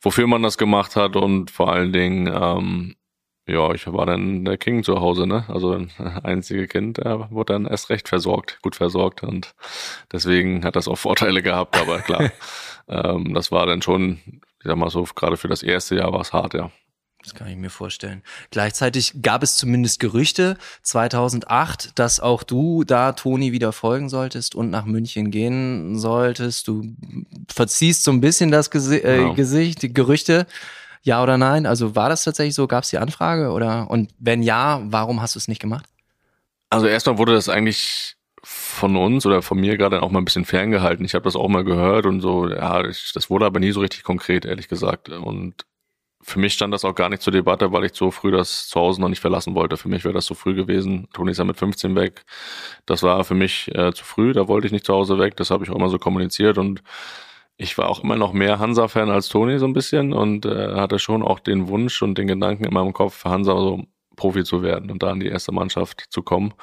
wofür 0.00 0.26
man 0.26 0.42
das 0.42 0.58
gemacht 0.58 0.96
hat 0.96 1.16
und 1.16 1.50
vor 1.50 1.72
allen 1.72 1.92
Dingen, 1.92 2.26
ähm, 2.26 2.96
ja, 3.46 3.72
ich 3.72 3.86
war 3.90 4.04
dann 4.04 4.44
der 4.44 4.58
King 4.58 4.82
zu 4.84 5.00
Hause, 5.00 5.26
ne? 5.26 5.46
Also 5.48 5.72
ein 5.72 5.90
einzige 6.22 6.68
Kind, 6.68 6.98
der 6.98 7.30
wurde 7.30 7.54
dann 7.54 7.66
erst 7.66 7.88
recht 7.90 8.08
versorgt, 8.08 8.60
gut 8.62 8.76
versorgt 8.76 9.22
und 9.22 9.54
deswegen 10.12 10.64
hat 10.64 10.76
das 10.76 10.88
auch 10.88 10.98
Vorteile 10.98 11.42
gehabt, 11.42 11.76
aber 11.80 12.00
klar, 12.00 12.30
ähm, 12.88 13.32
das 13.34 13.50
war 13.50 13.66
dann 13.66 13.82
schon, 13.82 14.20
ich 14.26 14.64
sag 14.64 14.76
mal 14.76 14.90
so, 14.90 15.04
gerade 15.04 15.36
für 15.36 15.48
das 15.48 15.62
erste 15.62 15.96
Jahr 15.96 16.12
war 16.12 16.20
es 16.20 16.32
hart, 16.32 16.54
ja. 16.54 16.70
Das 17.24 17.34
kann 17.34 17.48
ich 17.48 17.56
mir 17.56 17.70
vorstellen. 17.70 18.22
Gleichzeitig 18.50 19.22
gab 19.22 19.42
es 19.42 19.56
zumindest 19.56 19.98
Gerüchte 19.98 20.56
2008, 20.82 21.98
dass 21.98 22.20
auch 22.20 22.42
du 22.44 22.84
da 22.84 23.12
Toni 23.12 23.52
wieder 23.52 23.72
folgen 23.72 24.08
solltest 24.08 24.54
und 24.54 24.70
nach 24.70 24.84
München 24.84 25.30
gehen 25.30 25.98
solltest. 25.98 26.68
Du 26.68 26.84
verziehst 27.48 28.04
so 28.04 28.12
ein 28.12 28.20
bisschen 28.20 28.50
das 28.50 28.70
Gesi 28.70 28.98
äh, 28.98 29.22
Ja. 29.22 29.32
Gesicht, 29.34 29.82
die 29.82 29.92
Gerüchte. 29.92 30.46
Ja 31.02 31.22
oder 31.22 31.38
nein? 31.38 31.66
Also 31.66 31.96
war 31.96 32.08
das 32.08 32.24
tatsächlich 32.24 32.54
so? 32.54 32.66
Gab 32.66 32.84
es 32.84 32.90
die 32.90 32.98
Anfrage 32.98 33.50
oder? 33.50 33.90
Und 33.90 34.10
wenn 34.18 34.42
ja, 34.42 34.80
warum 34.84 35.20
hast 35.20 35.34
du 35.34 35.38
es 35.38 35.48
nicht 35.48 35.60
gemacht? 35.60 35.86
Also 36.70 36.86
erstmal 36.86 37.18
wurde 37.18 37.32
das 37.32 37.48
eigentlich 37.48 38.16
von 38.44 38.96
uns 38.96 39.26
oder 39.26 39.42
von 39.42 39.58
mir 39.58 39.76
gerade 39.76 40.02
auch 40.02 40.10
mal 40.10 40.20
ein 40.20 40.24
bisschen 40.24 40.44
ferngehalten. 40.44 41.04
Ich 41.04 41.14
habe 41.14 41.24
das 41.24 41.34
auch 41.36 41.48
mal 41.48 41.64
gehört 41.64 42.06
und 42.06 42.20
so, 42.20 42.48
ja, 42.48 42.84
ich, 42.86 43.12
das 43.12 43.28
wurde 43.28 43.46
aber 43.46 43.58
nie 43.58 43.72
so 43.72 43.80
richtig 43.80 44.04
konkret, 44.04 44.44
ehrlich 44.44 44.68
gesagt. 44.68 45.08
Und 45.08 45.64
für 46.28 46.38
mich 46.38 46.52
stand 46.52 46.72
das 46.74 46.84
auch 46.84 46.94
gar 46.94 47.08
nicht 47.08 47.22
zur 47.22 47.32
Debatte, 47.32 47.72
weil 47.72 47.84
ich 47.84 47.94
so 47.94 48.10
früh 48.10 48.30
das 48.30 48.68
zu 48.68 48.78
Hause 48.78 49.00
noch 49.00 49.08
nicht 49.08 49.20
verlassen 49.20 49.54
wollte. 49.54 49.76
Für 49.76 49.88
mich 49.88 50.04
wäre 50.04 50.14
das 50.14 50.26
zu 50.26 50.34
früh 50.34 50.54
gewesen. 50.54 51.08
Toni 51.12 51.32
ist 51.32 51.38
ja 51.38 51.44
mit 51.44 51.56
15 51.56 51.94
weg. 51.96 52.24
Das 52.86 53.02
war 53.02 53.24
für 53.24 53.34
mich 53.34 53.74
äh, 53.74 53.92
zu 53.92 54.04
früh, 54.04 54.32
da 54.32 54.48
wollte 54.48 54.66
ich 54.66 54.72
nicht 54.72 54.86
zu 54.86 54.94
Hause 54.94 55.18
weg. 55.18 55.36
Das 55.36 55.50
habe 55.50 55.64
ich 55.64 55.70
auch 55.70 55.76
immer 55.76 55.88
so 55.88 55.98
kommuniziert 55.98 56.58
und 56.58 56.82
ich 57.56 57.76
war 57.78 57.88
auch 57.88 58.04
immer 58.04 58.16
noch 58.16 58.32
mehr 58.32 58.58
Hansa-Fan 58.58 59.10
als 59.10 59.28
Toni 59.28 59.58
so 59.58 59.66
ein 59.66 59.72
bisschen 59.72 60.12
und 60.12 60.46
äh, 60.46 60.74
hatte 60.74 60.98
schon 60.98 61.22
auch 61.22 61.40
den 61.40 61.68
Wunsch 61.68 62.02
und 62.02 62.16
den 62.16 62.28
Gedanken 62.28 62.64
in 62.64 62.72
meinem 62.72 62.92
Kopf, 62.92 63.14
für 63.14 63.30
Hansa 63.30 63.52
so 63.56 63.84
Profi 64.16 64.44
zu 64.44 64.62
werden 64.62 64.90
und 64.90 65.02
da 65.02 65.10
in 65.12 65.20
die 65.20 65.28
erste 65.28 65.52
Mannschaft 65.52 66.04
zu 66.10 66.22
kommen. 66.22 66.54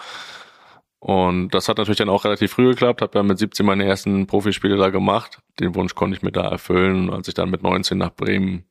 Und 0.99 1.49
das 1.49 1.69
hat 1.69 1.78
natürlich 1.78 1.99
dann 1.99 2.10
auch 2.10 2.25
relativ 2.25 2.54
früh 2.54 2.69
geklappt, 2.69 3.01
habe 3.01 3.19
ja 3.19 3.23
mit 3.23 3.38
17 3.38 3.65
meine 3.65 3.86
ersten 3.86 4.25
Profispiele 4.25 4.78
da 4.78 4.89
gemacht. 4.89 5.39
Den 5.60 5.75
Wunsch 5.75 5.93
konnte 5.95 6.17
ich 6.17 6.23
mir 6.23 6.32
da 6.32 6.47
erfüllen. 6.49 7.12
Als 7.12 7.28
ich 7.28 7.36
dann 7.36 7.51
mit 7.51 7.62
19 7.62 7.97
nach 7.97 8.12
Bremen 8.15 8.65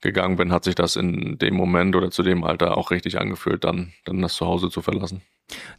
gegangen 0.00 0.36
bin, 0.36 0.52
hat 0.52 0.64
sich 0.64 0.74
das 0.74 0.96
in 0.96 1.38
dem 1.38 1.54
Moment 1.54 1.96
oder 1.96 2.10
zu 2.10 2.22
dem 2.22 2.44
Alter 2.44 2.76
auch 2.76 2.90
richtig 2.90 3.20
angefühlt, 3.20 3.64
dann, 3.64 3.92
dann 4.04 4.22
das 4.22 4.34
Zuhause 4.34 4.70
zu 4.70 4.82
verlassen. 4.82 5.22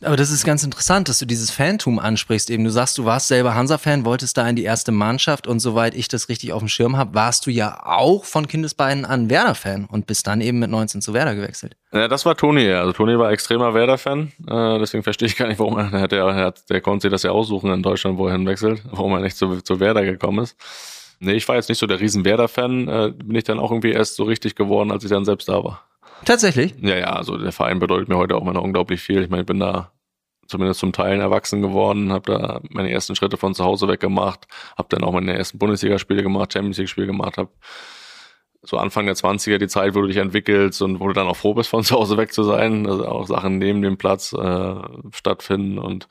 Aber 0.04 0.18
das 0.18 0.32
ist 0.32 0.46
ganz 0.46 0.64
interessant, 0.64 1.10
dass 1.10 1.20
du 1.20 1.26
dieses 1.26 1.52
Fantum 1.52 2.00
ansprichst. 2.00 2.50
Eben, 2.50 2.64
du 2.64 2.72
sagst, 2.72 2.98
du 2.98 3.06
warst 3.06 3.28
selber 3.28 3.56
Hansa-Fan, 3.56 4.06
wolltest 4.06 4.38
da 4.38 4.48
in 4.48 4.56
die 4.56 4.64
erste 4.64 4.92
Mannschaft 4.92 5.48
und 5.48 5.60
soweit 5.60 5.96
ich 5.96 6.08
das 6.08 6.30
richtig 6.30 6.54
auf 6.54 6.60
dem 6.60 6.68
Schirm 6.68 6.98
habe, 6.98 7.14
warst 7.14 7.46
du 7.46 7.52
ja 7.52 7.82
auch 7.86 8.26
von 8.26 8.48
Kindesbeinen 8.48 9.06
an 9.06 9.30
Werder-Fan 9.30 9.86
und 9.86 10.08
bist 10.08 10.28
dann 10.28 10.42
eben 10.42 10.60
mit 10.60 10.70
19 10.70 11.02
zu 11.02 11.14
Werder 11.14 11.36
gewechselt. 11.36 11.78
Ja, 11.94 12.08
das 12.08 12.26
war 12.26 12.36
Toni, 12.36 12.64
ja. 12.64 12.82
Also 12.82 12.94
Toni 12.94 13.18
war 13.18 13.32
extremer 13.32 13.74
Werder-Fan, 13.74 14.32
äh, 14.48 14.80
deswegen 14.80 15.04
verstehe 15.04 15.28
ich 15.28 15.38
gar 15.38 15.48
nicht, 15.48 15.60
warum 15.60 15.78
er, 15.78 16.08
der, 16.08 16.24
er 16.26 16.54
der 16.70 16.82
konnte 16.82 17.04
sich 17.04 17.12
das 17.12 17.24
ja 17.24 17.32
aussuchen 17.32 17.72
in 17.72 17.84
Deutschland, 17.84 18.18
wo 18.18 18.28
er 18.28 18.34
hinwechselt, 18.34 18.84
warum 18.92 19.14
er 19.14 19.22
nicht 19.22 19.38
zu, 19.38 19.62
zu 19.62 19.80
Werder 19.80 20.04
gekommen 20.04 20.44
ist. 20.44 20.58
Nee, 21.24 21.34
ich 21.34 21.48
war 21.48 21.56
jetzt 21.56 21.70
nicht 21.70 21.78
so 21.78 21.86
der 21.86 22.00
riesen 22.00 22.26
Werder-Fan, 22.26 22.88
äh, 22.88 23.14
bin 23.16 23.36
ich 23.36 23.44
dann 23.44 23.60
auch 23.60 23.72
irgendwie 23.72 23.92
erst 23.92 24.16
so 24.16 24.24
richtig 24.24 24.56
geworden, 24.56 24.92
als 24.92 25.04
ich 25.04 25.12
dann 25.12 25.24
selbst 25.24 25.48
da 25.48 25.64
war. 25.64 25.86
Tatsächlich? 26.26 26.74
Ja, 26.82 26.98
ja, 26.98 27.14
also 27.14 27.38
der 27.38 27.52
Verein 27.52 27.78
bedeutet 27.78 28.10
mir 28.10 28.18
heute 28.18 28.36
auch 28.36 28.42
immer 28.42 28.54
noch 28.54 28.64
unglaublich 28.64 29.02
viel. 29.02 29.22
Ich 29.22 29.30
meine, 29.30 29.42
ich 29.42 29.48
bin 29.48 29.60
da 29.60 29.92
zumindest 30.48 30.80
zum 30.80 30.94
Teil 30.94 31.20
erwachsen 31.20 31.62
geworden, 31.62 32.12
habe 32.12 32.32
da 32.32 32.62
meine 32.70 32.92
ersten 32.92 33.16
Schritte 33.16 33.38
von 33.38 33.54
zu 33.54 33.64
Hause 33.64 33.88
weg 33.88 34.00
gemacht, 34.00 34.48
habe 34.76 34.90
dann 34.90 35.04
auch 35.04 35.14
meine 35.14 35.38
ersten 35.38 35.60
Bundesligaspiele 35.60 36.24
gemacht, 36.24 36.54
Champions 36.54 36.78
League-Spiele 36.78 37.08
gemacht, 37.08 37.38
habe 37.38 37.52
so 38.64 38.78
Anfang 38.78 39.06
der 39.08 39.16
20er 39.16 39.58
die 39.58 39.68
Zeit, 39.68 39.96
wo 39.96 40.02
du 40.02 40.08
dich 40.08 40.18
entwickelst 40.18 40.82
und 40.82 41.00
wo 41.00 41.08
du 41.08 41.14
dann 41.14 41.28
auch 41.28 41.36
froh 41.36 41.54
bist, 41.54 41.70
von 41.70 41.84
zu 41.84 41.96
Hause 41.96 42.18
weg 42.18 42.34
zu 42.34 42.44
sein, 42.44 42.88
also 42.88 43.08
auch 43.08 43.28
Sachen 43.28 43.58
neben 43.58 43.82
dem 43.82 43.98
Platz 43.98 44.34
äh, 44.34 44.76
stattfinden 45.12 45.80
und 45.80 46.08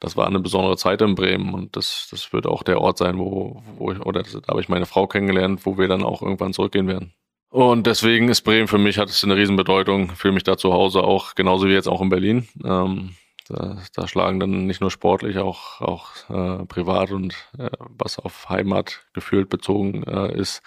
das 0.00 0.16
war 0.16 0.26
eine 0.26 0.40
besondere 0.40 0.76
Zeit 0.76 1.02
in 1.02 1.14
Bremen 1.14 1.52
und 1.52 1.76
das, 1.76 2.08
das 2.10 2.32
wird 2.32 2.46
auch 2.46 2.62
der 2.62 2.80
Ort 2.80 2.98
sein, 2.98 3.18
wo, 3.18 3.62
wo 3.76 3.92
ich, 3.92 4.00
oder 4.00 4.22
da 4.22 4.48
habe 4.48 4.60
ich 4.60 4.68
meine 4.68 4.86
Frau 4.86 5.06
kennengelernt, 5.06 5.66
wo 5.66 5.76
wir 5.76 5.88
dann 5.88 6.02
auch 6.02 6.22
irgendwann 6.22 6.54
zurückgehen 6.54 6.88
werden. 6.88 7.12
Und 7.50 7.86
deswegen 7.88 8.28
ist 8.28 8.42
Bremen 8.42 8.68
für 8.68 8.78
mich, 8.78 8.98
hat 8.98 9.08
es 9.08 9.24
eine 9.24 9.36
Riesenbedeutung, 9.36 10.10
fühle 10.10 10.34
mich 10.34 10.44
da 10.44 10.56
zu 10.56 10.72
Hause 10.72 11.02
auch, 11.02 11.34
genauso 11.34 11.66
wie 11.66 11.72
jetzt 11.72 11.88
auch 11.88 12.00
in 12.00 12.08
Berlin. 12.08 12.48
Ähm, 12.64 13.16
da, 13.48 13.78
da 13.96 14.06
schlagen 14.06 14.38
dann 14.38 14.66
nicht 14.66 14.80
nur 14.80 14.92
sportlich, 14.92 15.38
auch, 15.38 15.80
auch 15.80 16.10
äh, 16.30 16.64
privat 16.66 17.10
und 17.10 17.34
äh, 17.58 17.70
was 17.98 18.20
auf 18.20 18.48
Heimat 18.48 19.02
gefühlt 19.12 19.48
bezogen 19.48 20.04
äh, 20.04 20.32
ist, 20.38 20.62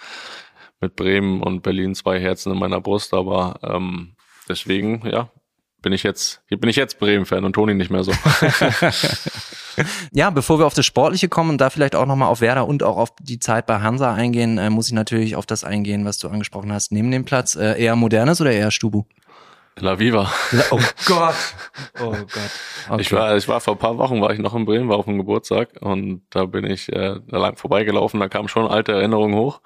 mit 0.83 0.95
Bremen 0.95 1.41
und 1.41 1.63
Berlin 1.63 1.95
zwei 1.95 2.19
Herzen 2.19 2.51
in 2.51 2.59
meiner 2.59 2.81
Brust. 2.81 3.13
Aber 3.13 3.59
ähm, 3.63 4.15
deswegen, 4.47 5.01
ja, 5.07 5.29
bin 5.81 5.93
ich 5.93 6.03
jetzt, 6.03 6.41
bin 6.47 6.69
ich 6.69 6.75
jetzt 6.75 6.99
Bremen-Fan 6.99 7.43
und 7.43 7.53
Toni 7.53 7.73
nicht 7.73 7.89
mehr 7.89 8.03
so. 8.03 8.13
Ja, 10.11 10.29
bevor 10.29 10.59
wir 10.59 10.67
auf 10.67 10.75
das 10.75 10.85
Sportliche 10.85 11.29
kommen 11.29 11.49
und 11.49 11.57
da 11.59 11.71
vielleicht 11.71 11.95
auch 11.95 12.05
nochmal 12.05 12.29
auf 12.29 12.41
Werder 12.41 12.67
und 12.67 12.83
auch 12.83 12.97
auf 12.97 13.09
die 13.19 13.39
Zeit 13.39 13.65
bei 13.65 13.79
Hansa 13.79 14.13
eingehen, 14.13 14.59
äh, 14.59 14.69
muss 14.69 14.87
ich 14.87 14.93
natürlich 14.93 15.35
auf 15.35 15.47
das 15.47 15.63
eingehen, 15.63 16.05
was 16.05 16.19
du 16.19 16.27
angesprochen 16.27 16.71
hast. 16.71 16.91
Neben 16.91 17.09
dem 17.09 17.25
Platz 17.25 17.55
äh, 17.55 17.81
eher 17.81 17.95
modernes 17.95 18.39
oder 18.39 18.51
eher 18.51 18.69
Stubu? 18.69 19.05
La 19.79 19.97
Viva. 19.97 20.31
Oh 20.69 20.79
Gott. 21.07 21.35
Oh 21.99 22.11
Gott. 22.11 22.51
Okay. 22.87 23.01
Ich 23.01 23.11
war, 23.11 23.35
ich 23.35 23.47
war 23.47 23.59
vor 23.59 23.73
ein 23.73 23.79
paar 23.79 23.97
Wochen 23.97 24.21
war 24.21 24.31
ich 24.31 24.37
noch 24.37 24.53
in 24.53 24.65
Bremen, 24.65 24.89
war 24.89 24.97
auf 24.97 25.05
dem 25.05 25.17
Geburtstag 25.17 25.69
und 25.81 26.21
da 26.29 26.45
bin 26.45 26.65
ich 26.65 26.89
äh, 26.93 27.19
da 27.27 27.37
lang 27.37 27.57
vorbeigelaufen, 27.57 28.19
da 28.19 28.29
kamen 28.29 28.49
schon 28.49 28.67
alte 28.67 28.91
Erinnerungen 28.91 29.35
hoch. 29.35 29.61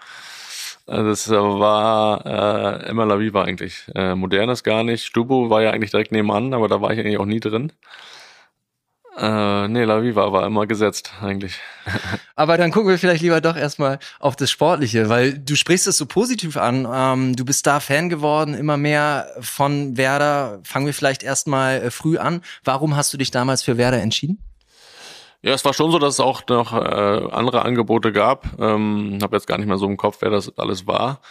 Das 0.88 1.30
war 1.30 2.26
äh, 2.26 2.90
immer 2.90 3.06
La 3.06 3.20
Viva 3.20 3.44
eigentlich. 3.44 3.84
Äh, 3.94 4.16
modernes 4.16 4.64
gar 4.64 4.84
nicht. 4.84 5.06
Stubo 5.06 5.50
war 5.50 5.62
ja 5.62 5.72
eigentlich 5.72 5.92
direkt 5.92 6.14
nebenan, 6.14 6.54
aber 6.54 6.70
da 6.70 6.82
war 6.82 6.92
ich 6.92 7.00
eigentlich 7.00 7.18
auch 7.18 7.26
nie 7.26 7.42
drin. 7.42 7.74
Äh, 9.18 9.68
nee, 9.68 9.84
La 9.84 10.02
Viva 10.04 10.32
war 10.32 10.46
immer 10.46 10.68
gesetzt, 10.68 11.12
eigentlich. 11.22 11.60
Aber 12.36 12.56
dann 12.58 12.70
gucken 12.70 12.90
wir 12.90 13.00
vielleicht 13.00 13.24
lieber 13.24 13.42
doch 13.42 13.58
erstmal 13.58 13.98
auf 14.20 14.36
das 14.36 14.52
Sportliche, 14.52 15.10
weil 15.10 15.40
du 15.40 15.56
sprichst 15.56 15.88
es 15.88 15.98
so 15.98 16.06
positiv 16.06 16.56
an. 16.56 16.88
Ähm, 16.92 17.36
du 17.36 17.44
bist 17.44 17.66
da 17.66 17.80
Fan 17.80 18.10
geworden, 18.10 18.54
immer 18.54 18.78
mehr 18.78 19.32
von 19.40 19.98
Werder. 19.98 20.60
Fangen 20.64 20.86
wir 20.86 20.94
vielleicht 20.94 21.24
erstmal 21.24 21.82
äh, 21.82 21.90
früh 21.90 22.20
an. 22.20 22.42
Warum 22.64 22.96
hast 22.96 23.12
du 23.12 23.18
dich 23.18 23.32
damals 23.32 23.64
für 23.64 23.78
Werder 23.78 24.00
entschieden? 24.00 24.38
Ja, 25.44 25.54
es 25.54 25.64
war 25.66 25.74
schon 25.74 25.92
so, 25.92 26.00
dass 26.00 26.16
es 26.16 26.20
auch 26.20 26.42
noch 26.50 26.74
äh, 26.74 27.30
andere 27.32 27.64
Angebote 27.64 28.12
gab. 28.12 28.60
Ähm, 28.60 29.20
habe 29.22 29.36
jetzt 29.36 29.48
gar 29.48 29.58
nicht 29.58 29.68
mehr 29.68 29.78
so 29.78 29.86
im 29.86 29.98
Kopf, 29.98 30.18
wer 30.22 30.32
das 30.32 30.58
alles 30.58 30.88
war. 30.88 31.22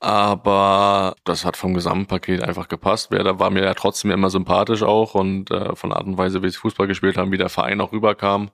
Aber 0.00 1.14
das 1.24 1.44
hat 1.44 1.56
vom 1.56 1.74
Gesamtpaket 1.74 2.42
einfach 2.42 2.68
gepasst. 2.68 3.10
Werder 3.10 3.38
war 3.38 3.50
mir 3.50 3.64
ja 3.64 3.74
trotzdem 3.74 4.10
immer 4.10 4.30
sympathisch 4.30 4.82
auch 4.82 5.14
und 5.14 5.50
äh, 5.50 5.76
von 5.76 5.92
Art 5.92 6.06
und 6.06 6.16
Weise, 6.16 6.42
wie 6.42 6.48
sie 6.48 6.56
Fußball 6.56 6.86
gespielt 6.86 7.18
haben, 7.18 7.32
wie 7.32 7.38
der 7.38 7.50
Verein 7.50 7.80
auch 7.80 7.92
rüberkam 7.92 8.50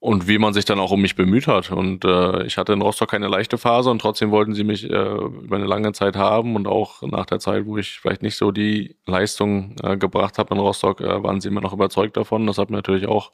und 0.00 0.28
wie 0.28 0.38
man 0.38 0.52
sich 0.54 0.64
dann 0.64 0.78
auch 0.78 0.90
um 0.92 1.00
mich 1.00 1.16
bemüht 1.16 1.46
hat. 1.46 1.70
Und 1.72 2.04
äh, 2.04 2.44
ich 2.44 2.58
hatte 2.58 2.74
in 2.74 2.82
Rostock 2.82 3.10
keine 3.10 3.28
leichte 3.28 3.58
Phase 3.58 3.90
und 3.90 4.00
trotzdem 4.00 4.30
wollten 4.30 4.54
sie 4.54 4.64
mich 4.64 4.84
äh, 4.84 4.86
über 4.90 5.56
eine 5.56 5.66
lange 5.66 5.92
Zeit 5.92 6.16
haben 6.16 6.54
und 6.54 6.68
auch 6.68 7.02
nach 7.02 7.26
der 7.26 7.40
Zeit, 7.40 7.66
wo 7.66 7.78
ich 7.78 7.98
vielleicht 8.00 8.22
nicht 8.22 8.36
so 8.36 8.52
die 8.52 8.96
Leistung 9.06 9.74
äh, 9.82 9.96
gebracht 9.96 10.38
habe 10.38 10.54
in 10.54 10.60
Rostock, 10.60 11.00
äh, 11.00 11.22
waren 11.22 11.40
sie 11.40 11.48
immer 11.48 11.62
noch 11.62 11.72
überzeugt 11.72 12.16
davon. 12.16 12.46
Das 12.46 12.58
hat 12.58 12.70
mir 12.70 12.76
natürlich 12.76 13.08
auch 13.08 13.32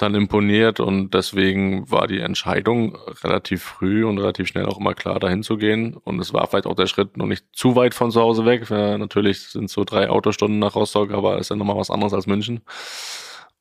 dann 0.00 0.14
imponiert 0.14 0.80
und 0.80 1.12
deswegen 1.14 1.90
war 1.90 2.06
die 2.06 2.20
Entscheidung 2.20 2.96
relativ 3.22 3.62
früh 3.62 4.04
und 4.04 4.18
relativ 4.18 4.48
schnell 4.48 4.66
auch 4.66 4.78
immer 4.78 4.94
klar, 4.94 5.20
dahin 5.20 5.42
zu 5.42 5.56
gehen. 5.56 5.94
Und 5.94 6.20
es 6.20 6.32
war 6.32 6.46
vielleicht 6.46 6.66
auch 6.66 6.74
der 6.74 6.86
Schritt 6.86 7.16
noch 7.16 7.26
nicht 7.26 7.44
zu 7.52 7.76
weit 7.76 7.94
von 7.94 8.10
zu 8.10 8.20
Hause 8.20 8.46
weg. 8.46 8.70
Äh, 8.70 8.98
natürlich 8.98 9.48
sind 9.48 9.70
so 9.70 9.84
drei 9.84 10.08
Autostunden 10.08 10.58
nach 10.58 10.74
Rostock, 10.74 11.12
aber 11.12 11.38
ist 11.38 11.50
ja 11.50 11.56
nochmal 11.56 11.76
was 11.76 11.90
anderes 11.90 12.14
als 12.14 12.26
München. 12.26 12.62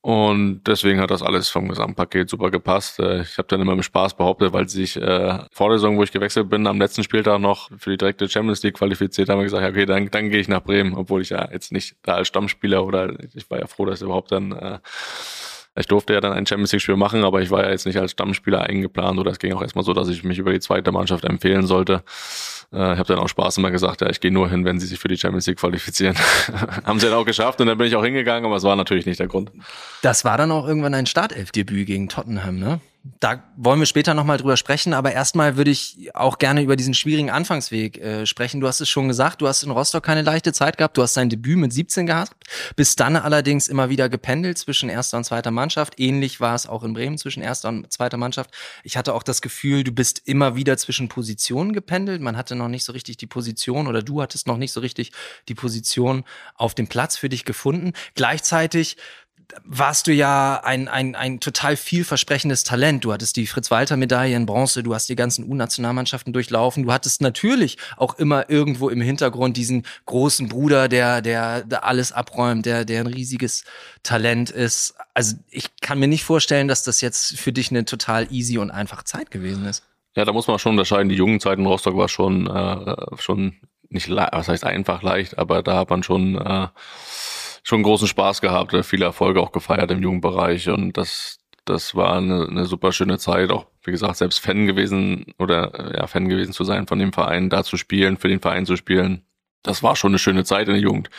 Und 0.01 0.63
deswegen 0.65 1.01
hat 1.01 1.11
das 1.11 1.21
alles 1.21 1.49
vom 1.49 1.67
Gesamtpaket 1.67 2.29
super 2.29 2.51
gepasst. 2.51 2.99
Äh, 2.99 3.21
ich 3.23 3.37
habe 3.37 3.49
dann 3.49 3.59
immer 3.59 3.75
mit 3.75 3.83
Spaß 3.83 4.15
behauptet, 4.15 4.53
weil 4.53 4.69
sich 4.69 4.95
äh, 4.95 5.39
vor 5.51 5.69
der 5.69 5.79
Saison, 5.79 5.97
wo 5.97 6.03
ich 6.03 6.11
gewechselt 6.13 6.49
bin, 6.49 6.67
am 6.67 6.79
letzten 6.79 7.03
Spieltag 7.03 7.41
noch 7.41 7.69
für 7.77 7.91
die 7.91 7.97
direkte 7.97 8.29
Champions 8.29 8.63
League 8.63 8.75
qualifiziert, 8.75 9.27
haben 9.27 9.41
gesagt, 9.41 9.67
okay, 9.69 9.85
dann, 9.85 10.09
dann 10.09 10.29
gehe 10.29 10.39
ich 10.39 10.47
nach 10.47 10.63
Bremen, 10.63 10.93
obwohl 10.95 11.21
ich 11.21 11.29
ja 11.29 11.49
jetzt 11.51 11.73
nicht 11.73 11.97
da 12.03 12.13
als 12.13 12.29
Stammspieler 12.29 12.85
oder 12.85 13.13
ich 13.33 13.49
war 13.49 13.59
ja 13.59 13.67
froh, 13.67 13.85
dass 13.85 13.99
ich 13.99 14.05
überhaupt 14.05 14.31
dann 14.31 14.53
äh, 14.53 14.79
ich 15.79 15.87
durfte 15.87 16.13
ja 16.13 16.21
dann 16.21 16.33
ein 16.33 16.45
Champions 16.45 16.71
League-Spiel 16.73 16.97
machen, 16.97 17.23
aber 17.23 17.41
ich 17.41 17.51
war 17.51 17.63
ja 17.63 17.71
jetzt 17.71 17.85
nicht 17.85 17.97
als 17.97 18.11
Stammspieler 18.11 18.61
eingeplant 18.61 19.17
oder 19.17 19.31
es 19.31 19.39
ging 19.39 19.53
auch 19.53 19.61
erstmal 19.61 19.85
so, 19.85 19.93
dass 19.93 20.09
ich 20.09 20.23
mich 20.23 20.37
über 20.37 20.51
die 20.51 20.59
zweite 20.59 20.91
Mannschaft 20.91 21.23
empfehlen 21.23 21.65
sollte. 21.67 22.03
Äh, 22.73 22.93
ich 22.93 22.99
habe 22.99 23.05
dann 23.05 23.19
auch 23.19 23.29
Spaß 23.29 23.57
immer 23.57 23.71
gesagt, 23.71 24.01
ja, 24.01 24.09
ich 24.09 24.19
gehe 24.19 24.31
nur 24.31 24.49
hin, 24.49 24.65
wenn 24.65 24.79
sie 24.79 24.87
sich 24.87 24.99
für 24.99 25.07
die 25.07 25.17
Champions 25.17 25.47
League 25.47 25.57
qualifizieren. 25.57 26.15
Haben 26.85 26.99
sie 26.99 27.07
dann 27.07 27.15
auch 27.15 27.25
geschafft 27.25 27.61
und 27.61 27.67
dann 27.67 27.77
bin 27.77 27.87
ich 27.87 27.95
auch 27.95 28.03
hingegangen, 28.03 28.45
aber 28.45 28.57
es 28.57 28.63
war 28.63 28.75
natürlich 28.75 29.05
nicht 29.05 29.19
der 29.19 29.27
Grund. 29.27 29.51
Das 30.01 30.25
war 30.25 30.37
dann 30.37 30.51
auch 30.51 30.67
irgendwann 30.67 30.93
ein 30.93 31.05
Startelfdebüt 31.05 31.87
gegen 31.87 32.09
Tottenham, 32.09 32.59
ne? 32.59 32.81
Da 33.03 33.43
wollen 33.55 33.79
wir 33.79 33.85
später 33.85 34.13
nochmal 34.13 34.37
drüber 34.37 34.57
sprechen, 34.57 34.93
aber 34.93 35.13
erstmal 35.13 35.55
würde 35.55 35.71
ich 35.71 36.09
auch 36.15 36.37
gerne 36.37 36.61
über 36.61 36.75
diesen 36.75 36.93
schwierigen 36.93 37.29
Anfangsweg 37.29 37.97
äh, 37.97 38.25
sprechen. 38.25 38.59
Du 38.59 38.67
hast 38.67 38.81
es 38.81 38.89
schon 38.89 39.07
gesagt, 39.07 39.41
du 39.41 39.47
hast 39.47 39.63
in 39.63 39.71
Rostock 39.71 40.03
keine 40.03 40.21
leichte 40.21 40.51
Zeit 40.51 40.77
gehabt, 40.77 40.97
du 40.97 41.01
hast 41.01 41.15
dein 41.15 41.29
Debüt 41.29 41.57
mit 41.57 41.71
17 41.71 42.07
gehabt, 42.07 42.33
bist 42.75 42.99
dann 42.99 43.15
allerdings 43.15 43.69
immer 43.69 43.89
wieder 43.89 44.09
gependelt 44.09 44.57
zwischen 44.57 44.89
erster 44.89 45.15
und 45.15 45.23
zweiter 45.23 45.49
Mannschaft. 45.49 45.97
Ähnlich 45.97 46.41
war 46.41 46.55
es 46.55 46.67
auch 46.67 46.83
in 46.83 46.91
Bremen 46.91 47.17
zwischen 47.17 47.41
erster 47.41 47.69
und 47.69 47.89
zweiter 47.91 48.17
Mannschaft. 48.17 48.51
Ich 48.83 48.97
hatte 48.97 49.13
auch 49.13 49.23
das 49.23 49.41
Gefühl, 49.41 49.85
du 49.85 49.93
bist 49.93 50.21
immer 50.25 50.57
wieder 50.57 50.75
zwischen 50.77 51.07
Positionen 51.07 51.71
gependelt. 51.71 52.21
Man 52.21 52.35
hatte 52.35 52.55
noch 52.55 52.67
nicht 52.67 52.83
so 52.83 52.91
richtig 52.91 53.15
die 53.15 53.27
Position 53.27 53.87
oder 53.87 54.03
du 54.03 54.21
hattest 54.21 54.45
noch 54.45 54.57
nicht 54.57 54.73
so 54.73 54.81
richtig 54.81 55.13
die 55.47 55.55
Position 55.55 56.25
auf 56.55 56.75
dem 56.75 56.87
Platz 56.87 57.15
für 57.15 57.29
dich 57.29 57.45
gefunden. 57.45 57.93
Gleichzeitig 58.15 58.97
warst 59.63 60.07
du 60.07 60.13
ja 60.13 60.61
ein, 60.63 60.87
ein, 60.87 61.15
ein 61.15 61.39
total 61.39 61.75
vielversprechendes 61.75 62.63
Talent. 62.63 63.03
Du 63.03 63.13
hattest 63.13 63.35
die 63.35 63.47
Fritz-Walter-Medaille 63.47 64.35
in 64.35 64.45
Bronze, 64.45 64.83
du 64.83 64.93
hast 64.93 65.09
die 65.09 65.15
ganzen 65.15 65.49
U-Nationalmannschaften 65.49 66.33
durchlaufen. 66.33 66.83
Du 66.83 66.91
hattest 66.91 67.21
natürlich 67.21 67.77
auch 67.97 68.17
immer 68.19 68.49
irgendwo 68.49 68.89
im 68.89 69.01
Hintergrund 69.01 69.57
diesen 69.57 69.85
großen 70.05 70.49
Bruder, 70.49 70.87
der, 70.87 71.21
der, 71.21 71.63
der 71.63 71.83
alles 71.83 72.11
abräumt, 72.11 72.65
der, 72.65 72.85
der 72.85 73.01
ein 73.01 73.07
riesiges 73.07 73.63
Talent 74.03 74.49
ist. 74.49 74.95
Also 75.13 75.35
ich 75.49 75.75
kann 75.81 75.99
mir 75.99 76.07
nicht 76.07 76.23
vorstellen, 76.23 76.67
dass 76.67 76.83
das 76.83 77.01
jetzt 77.01 77.37
für 77.37 77.51
dich 77.51 77.71
eine 77.71 77.85
total 77.85 78.31
easy 78.31 78.57
und 78.57 78.71
einfache 78.71 79.03
Zeit 79.03 79.31
gewesen 79.31 79.65
ist. 79.65 79.83
Ja, 80.15 80.25
da 80.25 80.33
muss 80.33 80.47
man 80.47 80.59
schon 80.59 80.71
unterscheiden. 80.71 81.09
Die 81.09 81.15
jungen 81.15 81.39
Zeiten 81.39 81.61
in 81.61 81.67
Rostock 81.67 81.95
war 81.95 82.09
schon, 82.09 82.47
äh, 82.47 82.95
schon 83.19 83.55
nicht, 83.89 84.09
was 84.09 84.47
heißt 84.47 84.63
einfach 84.63 85.01
leicht, 85.01 85.37
aber 85.37 85.63
da 85.63 85.77
hat 85.77 85.89
man 85.89 86.03
schon 86.03 86.35
äh, 86.35 86.67
schon 87.63 87.83
großen 87.83 88.07
Spaß 88.07 88.41
gehabt, 88.41 88.73
äh, 88.73 88.83
viele 88.83 89.05
Erfolge 89.05 89.41
auch 89.41 89.51
gefeiert 89.51 89.91
im 89.91 90.01
Jugendbereich 90.01 90.69
und 90.69 90.97
das, 90.97 91.39
das 91.65 91.95
war 91.95 92.17
eine, 92.17 92.47
eine 92.47 92.65
super 92.65 92.91
schöne 92.91 93.17
Zeit, 93.17 93.51
auch 93.51 93.67
wie 93.83 93.91
gesagt, 93.91 94.17
selbst 94.17 94.39
Fan 94.39 94.67
gewesen 94.67 95.33
oder 95.39 95.95
ja, 95.97 96.07
Fan 96.07 96.29
gewesen 96.29 96.53
zu 96.53 96.63
sein 96.63 96.87
von 96.87 96.99
dem 96.99 97.13
Verein, 97.13 97.49
da 97.49 97.63
zu 97.63 97.77
spielen, 97.77 98.17
für 98.17 98.27
den 98.27 98.39
Verein 98.39 98.65
zu 98.65 98.75
spielen. 98.75 99.23
Das 99.63 99.83
war 99.83 99.95
schon 99.95 100.11
eine 100.11 100.19
schöne 100.19 100.45
Zeit 100.45 100.67
in 100.67 100.73
der 100.73 100.81
Jugend. 100.81 101.09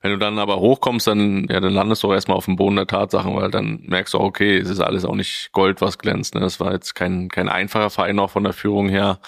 Wenn 0.00 0.12
du 0.12 0.18
dann 0.18 0.38
aber 0.38 0.60
hochkommst, 0.60 1.06
dann, 1.06 1.48
ja, 1.48 1.58
dann 1.58 1.72
landest 1.72 2.02
du 2.02 2.08
auch 2.08 2.12
erstmal 2.12 2.36
auf 2.36 2.44
dem 2.44 2.56
Boden 2.56 2.76
der 2.76 2.86
Tatsachen, 2.86 3.34
weil 3.34 3.50
dann 3.50 3.80
merkst 3.86 4.14
du, 4.14 4.20
okay, 4.20 4.56
es 4.58 4.70
ist 4.70 4.80
alles 4.80 5.04
auch 5.04 5.16
nicht 5.16 5.50
Gold, 5.52 5.80
was 5.80 5.98
glänzt. 5.98 6.34
Ne? 6.34 6.40
Das 6.40 6.60
war 6.60 6.72
jetzt 6.72 6.94
kein, 6.94 7.28
kein 7.28 7.48
einfacher 7.48 7.90
Verein 7.90 8.18
auch 8.20 8.30
von 8.30 8.44
der 8.44 8.52
Führung 8.52 8.88
her. 8.88 9.18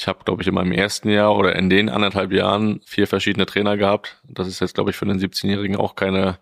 Ich 0.00 0.06
habe, 0.06 0.22
glaube 0.24 0.42
ich, 0.42 0.48
in 0.48 0.54
meinem 0.54 0.70
ersten 0.70 1.08
Jahr 1.08 1.34
oder 1.34 1.56
in 1.56 1.68
den 1.68 1.88
anderthalb 1.88 2.30
Jahren 2.30 2.80
vier 2.86 3.08
verschiedene 3.08 3.46
Trainer 3.46 3.76
gehabt. 3.76 4.22
Das 4.28 4.46
ist 4.46 4.60
jetzt, 4.60 4.76
glaube 4.76 4.90
ich, 4.90 4.96
für 4.96 5.06
den 5.06 5.18
17-Jährigen 5.18 5.74
auch 5.74 5.96
keine, 5.96 6.38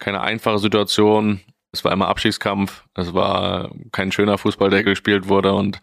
keine 0.00 0.20
einfache 0.20 0.58
Situation. 0.58 1.40
Es 1.70 1.84
war 1.84 1.92
immer 1.92 2.08
Abstiegskampf. 2.08 2.82
Es 2.96 3.14
war 3.14 3.70
kein 3.92 4.10
schöner 4.10 4.36
Fußball, 4.36 4.70
der 4.70 4.82
gespielt 4.82 5.28
wurde. 5.28 5.52
Und 5.52 5.80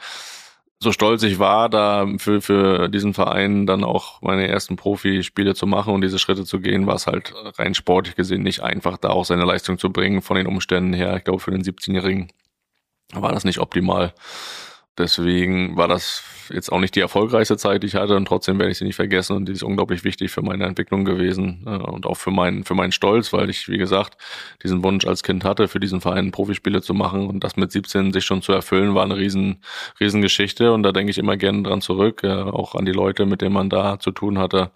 so 0.79 0.91
stolz 0.91 1.23
ich 1.23 1.39
war, 1.39 1.69
da 1.69 2.05
für, 2.17 2.41
für 2.41 2.89
diesen 2.89 3.13
Verein 3.13 3.65
dann 3.65 3.85
auch 3.85 4.21
meine 4.21 4.49
ersten 4.49 4.75
Profispiele 4.75 5.55
zu 5.55 5.67
machen 5.67 5.93
und 5.93 6.01
diese 6.01 6.19
Schritte 6.19 6.43
zu 6.43 6.59
gehen, 6.59 6.85
war 6.85 6.95
es 6.95 7.07
halt 7.07 7.33
rein 7.57 7.75
sportlich 7.75 8.17
gesehen 8.17 8.43
nicht 8.43 8.59
einfach, 8.59 8.97
da 8.97 9.11
auch 9.11 9.23
seine 9.23 9.45
Leistung 9.45 9.77
zu 9.77 9.89
bringen 9.89 10.21
von 10.21 10.35
den 10.35 10.47
Umständen 10.47 10.91
her. 10.91 11.15
Ich 11.15 11.23
glaube, 11.23 11.39
für 11.39 11.51
den 11.51 11.63
17-Jährigen 11.63 12.27
war 13.13 13.31
das 13.31 13.45
nicht 13.45 13.59
optimal. 13.59 14.13
Deswegen 14.97 15.77
war 15.77 15.87
das 15.87 16.21
jetzt 16.49 16.71
auch 16.71 16.79
nicht 16.79 16.95
die 16.95 16.99
erfolgreichste 16.99 17.57
Zeit, 17.57 17.83
die 17.83 17.87
ich 17.87 17.95
hatte 17.95 18.15
und 18.15 18.27
trotzdem 18.27 18.59
werde 18.59 18.71
ich 18.71 18.77
sie 18.77 18.85
nicht 18.85 18.95
vergessen 18.95 19.35
und 19.35 19.45
die 19.47 19.53
ist 19.53 19.63
unglaublich 19.63 20.03
wichtig 20.03 20.31
für 20.31 20.41
meine 20.41 20.65
Entwicklung 20.65 21.05
gewesen 21.05 21.63
äh, 21.65 21.69
und 21.69 22.05
auch 22.05 22.15
für 22.17 22.31
meinen 22.31 22.63
für 22.63 22.75
meinen 22.75 22.91
Stolz, 22.91 23.33
weil 23.33 23.49
ich 23.49 23.67
wie 23.69 23.77
gesagt 23.77 24.17
diesen 24.63 24.83
Wunsch 24.83 25.05
als 25.05 25.23
Kind 25.23 25.43
hatte, 25.43 25.67
für 25.67 25.79
diesen 25.79 26.01
Verein 26.01 26.31
Profispiele 26.31 26.81
zu 26.81 26.93
machen 26.93 27.27
und 27.27 27.43
das 27.43 27.55
mit 27.55 27.71
17 27.71 28.13
sich 28.13 28.25
schon 28.25 28.41
zu 28.41 28.51
erfüllen, 28.51 28.95
war 28.95 29.03
eine 29.03 29.17
riesen 29.17 29.61
riesen 29.99 30.21
Geschichte 30.21 30.73
und 30.73 30.83
da 30.83 30.91
denke 30.91 31.11
ich 31.11 31.17
immer 31.17 31.37
gerne 31.37 31.63
dran 31.63 31.81
zurück, 31.81 32.21
äh, 32.23 32.31
auch 32.31 32.75
an 32.75 32.85
die 32.85 32.91
Leute, 32.91 33.25
mit 33.25 33.41
denen 33.41 33.53
man 33.53 33.69
da 33.69 33.99
zu 33.99 34.11
tun 34.11 34.39
hatte. 34.39 34.71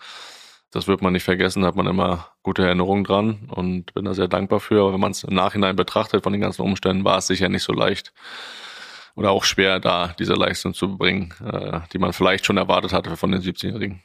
Das 0.71 0.87
wird 0.87 1.01
man 1.01 1.13
nicht 1.13 1.23
vergessen, 1.23 1.65
hat 1.65 1.75
man 1.75 1.87
immer 1.87 2.27
gute 2.43 2.63
Erinnerungen 2.63 3.03
dran 3.03 3.49
und 3.49 3.93
bin 3.95 4.05
da 4.05 4.13
sehr 4.13 4.27
dankbar 4.27 4.59
für. 4.59 4.81
Aber 4.81 4.93
wenn 4.93 4.99
man 4.99 5.11
es 5.11 5.23
im 5.23 5.33
Nachhinein 5.33 5.75
betrachtet 5.75 6.23
von 6.23 6.31
den 6.31 6.41
ganzen 6.41 6.61
Umständen, 6.61 7.03
war 7.03 7.17
es 7.17 7.27
sicher 7.27 7.49
nicht 7.49 7.63
so 7.63 7.73
leicht 7.73 8.13
oder 9.19 9.31
auch 9.31 9.43
schwer, 9.43 9.81
da 9.81 10.15
diese 10.17 10.33
Leistung 10.33 10.73
zu 10.73 10.97
bringen, 10.97 11.33
äh, 11.45 11.81
die 11.91 11.97
man 11.97 12.13
vielleicht 12.13 12.45
schon 12.45 12.55
erwartet 12.55 12.93
hatte 12.93 13.17
von 13.17 13.33
den 13.33 13.41
17-Jährigen. 13.41 14.01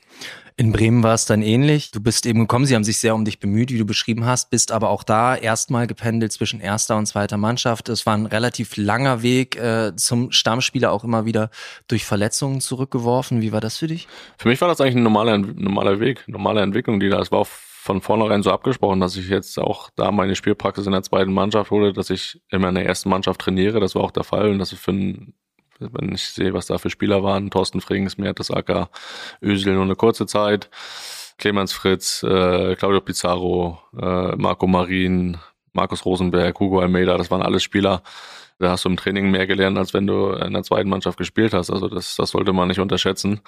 In 0.56 0.72
Bremen 0.72 1.04
war 1.04 1.14
es 1.14 1.24
dann 1.24 1.40
ähnlich. 1.40 1.92
Du 1.92 2.00
bist 2.00 2.26
eben 2.26 2.40
gekommen, 2.40 2.66
sie 2.66 2.74
haben 2.74 2.82
sich 2.82 2.98
sehr 2.98 3.14
um 3.14 3.24
dich 3.24 3.38
bemüht, 3.38 3.70
wie 3.70 3.78
du 3.78 3.84
beschrieben 3.84 4.24
hast, 4.24 4.50
bist 4.50 4.72
aber 4.72 4.90
auch 4.90 5.04
da 5.04 5.36
erstmal 5.36 5.86
gependelt 5.86 6.32
zwischen 6.32 6.58
erster 6.58 6.96
und 6.96 7.06
zweiter 7.06 7.36
Mannschaft. 7.36 7.88
Es 7.88 8.06
war 8.06 8.16
ein 8.16 8.26
relativ 8.26 8.76
langer 8.76 9.22
Weg 9.22 9.54
äh, 9.54 9.94
zum 9.94 10.32
Stammspieler, 10.32 10.90
auch 10.90 11.04
immer 11.04 11.26
wieder 11.26 11.50
durch 11.86 12.04
Verletzungen 12.04 12.60
zurückgeworfen. 12.60 13.40
Wie 13.40 13.52
war 13.52 13.60
das 13.60 13.76
für 13.76 13.86
dich? 13.86 14.08
Für 14.38 14.48
mich 14.48 14.60
war 14.60 14.66
das 14.66 14.80
eigentlich 14.80 14.96
ein 14.96 15.04
normaler, 15.04 15.38
normaler 15.38 16.00
Weg, 16.00 16.24
normale 16.26 16.60
Entwicklung, 16.60 16.98
die 16.98 17.08
da. 17.08 17.20
Es 17.20 17.30
war 17.30 17.38
auch 17.38 17.48
von 17.84 18.00
vornherein 18.00 18.42
so 18.42 18.50
abgesprochen, 18.50 19.00
dass 19.00 19.14
ich 19.14 19.28
jetzt 19.28 19.58
auch 19.58 19.90
da 19.94 20.10
meine 20.10 20.36
Spielpraxis 20.36 20.86
in 20.86 20.92
der 20.92 21.02
zweiten 21.02 21.34
Mannschaft 21.34 21.70
hole, 21.70 21.92
dass 21.92 22.08
ich 22.08 22.40
immer 22.48 22.70
in 22.70 22.76
der 22.76 22.86
ersten 22.86 23.10
Mannschaft 23.10 23.42
trainiere. 23.42 23.78
Das 23.78 23.94
war 23.94 24.02
auch 24.02 24.10
der 24.10 24.24
Fall 24.24 24.48
und 24.48 24.58
dass 24.58 24.72
ich 24.72 24.78
für 24.78 24.92
ein, 24.92 25.34
wenn 25.78 26.14
ich 26.14 26.22
sehe, 26.22 26.54
was 26.54 26.64
da 26.64 26.78
für 26.78 26.88
Spieler 26.88 27.22
waren, 27.22 27.50
Thorsten 27.50 27.82
Frings, 27.82 28.16
Mertesacker, 28.16 28.88
Ösel 29.42 29.74
nur 29.74 29.82
eine 29.82 29.96
kurze 29.96 30.24
Zeit, 30.24 30.70
Clemens 31.36 31.74
Fritz, 31.74 32.22
äh, 32.22 32.74
Claudio 32.74 33.02
Pizarro, 33.02 33.80
äh, 34.00 34.34
Marco 34.34 34.66
Marin, 34.66 35.36
Markus 35.74 36.06
Rosenberg, 36.06 36.58
Hugo 36.58 36.80
Almeida, 36.80 37.18
das 37.18 37.30
waren 37.30 37.42
alles 37.42 37.62
Spieler, 37.62 38.02
da 38.58 38.70
hast 38.70 38.86
du 38.86 38.88
im 38.88 38.96
Training 38.96 39.30
mehr 39.30 39.46
gelernt, 39.46 39.76
als 39.76 39.92
wenn 39.92 40.06
du 40.06 40.30
in 40.30 40.54
der 40.54 40.62
zweiten 40.62 40.88
Mannschaft 40.88 41.18
gespielt 41.18 41.52
hast. 41.52 41.70
Also 41.70 41.88
das, 41.88 42.16
das 42.16 42.30
sollte 42.30 42.54
man 42.54 42.68
nicht 42.68 42.80
unterschätzen. 42.80 43.42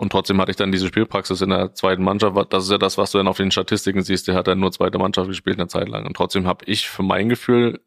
Und 0.00 0.12
trotzdem 0.12 0.40
hatte 0.40 0.50
ich 0.50 0.56
dann 0.56 0.72
diese 0.72 0.86
Spielpraxis 0.86 1.42
in 1.42 1.50
der 1.50 1.74
zweiten 1.74 2.02
Mannschaft. 2.02 2.34
Das 2.54 2.64
ist 2.64 2.70
ja 2.70 2.78
das, 2.78 2.96
was 2.96 3.10
du 3.10 3.18
dann 3.18 3.28
auf 3.28 3.36
den 3.36 3.50
Statistiken 3.50 4.00
siehst. 4.00 4.28
Der 4.28 4.34
hat 4.34 4.48
dann 4.48 4.58
nur 4.58 4.72
zweite 4.72 4.96
Mannschaft 4.96 5.28
gespielt 5.28 5.58
eine 5.58 5.68
Zeit 5.68 5.90
lang. 5.90 6.06
Und 6.06 6.16
trotzdem 6.16 6.46
habe 6.46 6.64
ich 6.64 6.88
für 6.88 7.02
mein 7.02 7.28
Gefühl 7.28 7.82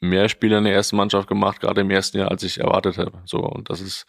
mehr 0.00 0.28
Spiele 0.28 0.58
in 0.58 0.64
der 0.64 0.74
ersten 0.74 0.96
Mannschaft 0.96 1.28
gemacht, 1.28 1.62
gerade 1.62 1.80
im 1.80 1.90
ersten 1.90 2.18
Jahr, 2.18 2.30
als 2.30 2.42
ich 2.42 2.60
erwartet 2.60 2.98
habe. 2.98 3.22
So, 3.24 3.38
und 3.38 3.70
das 3.70 3.80
ist 3.80 4.04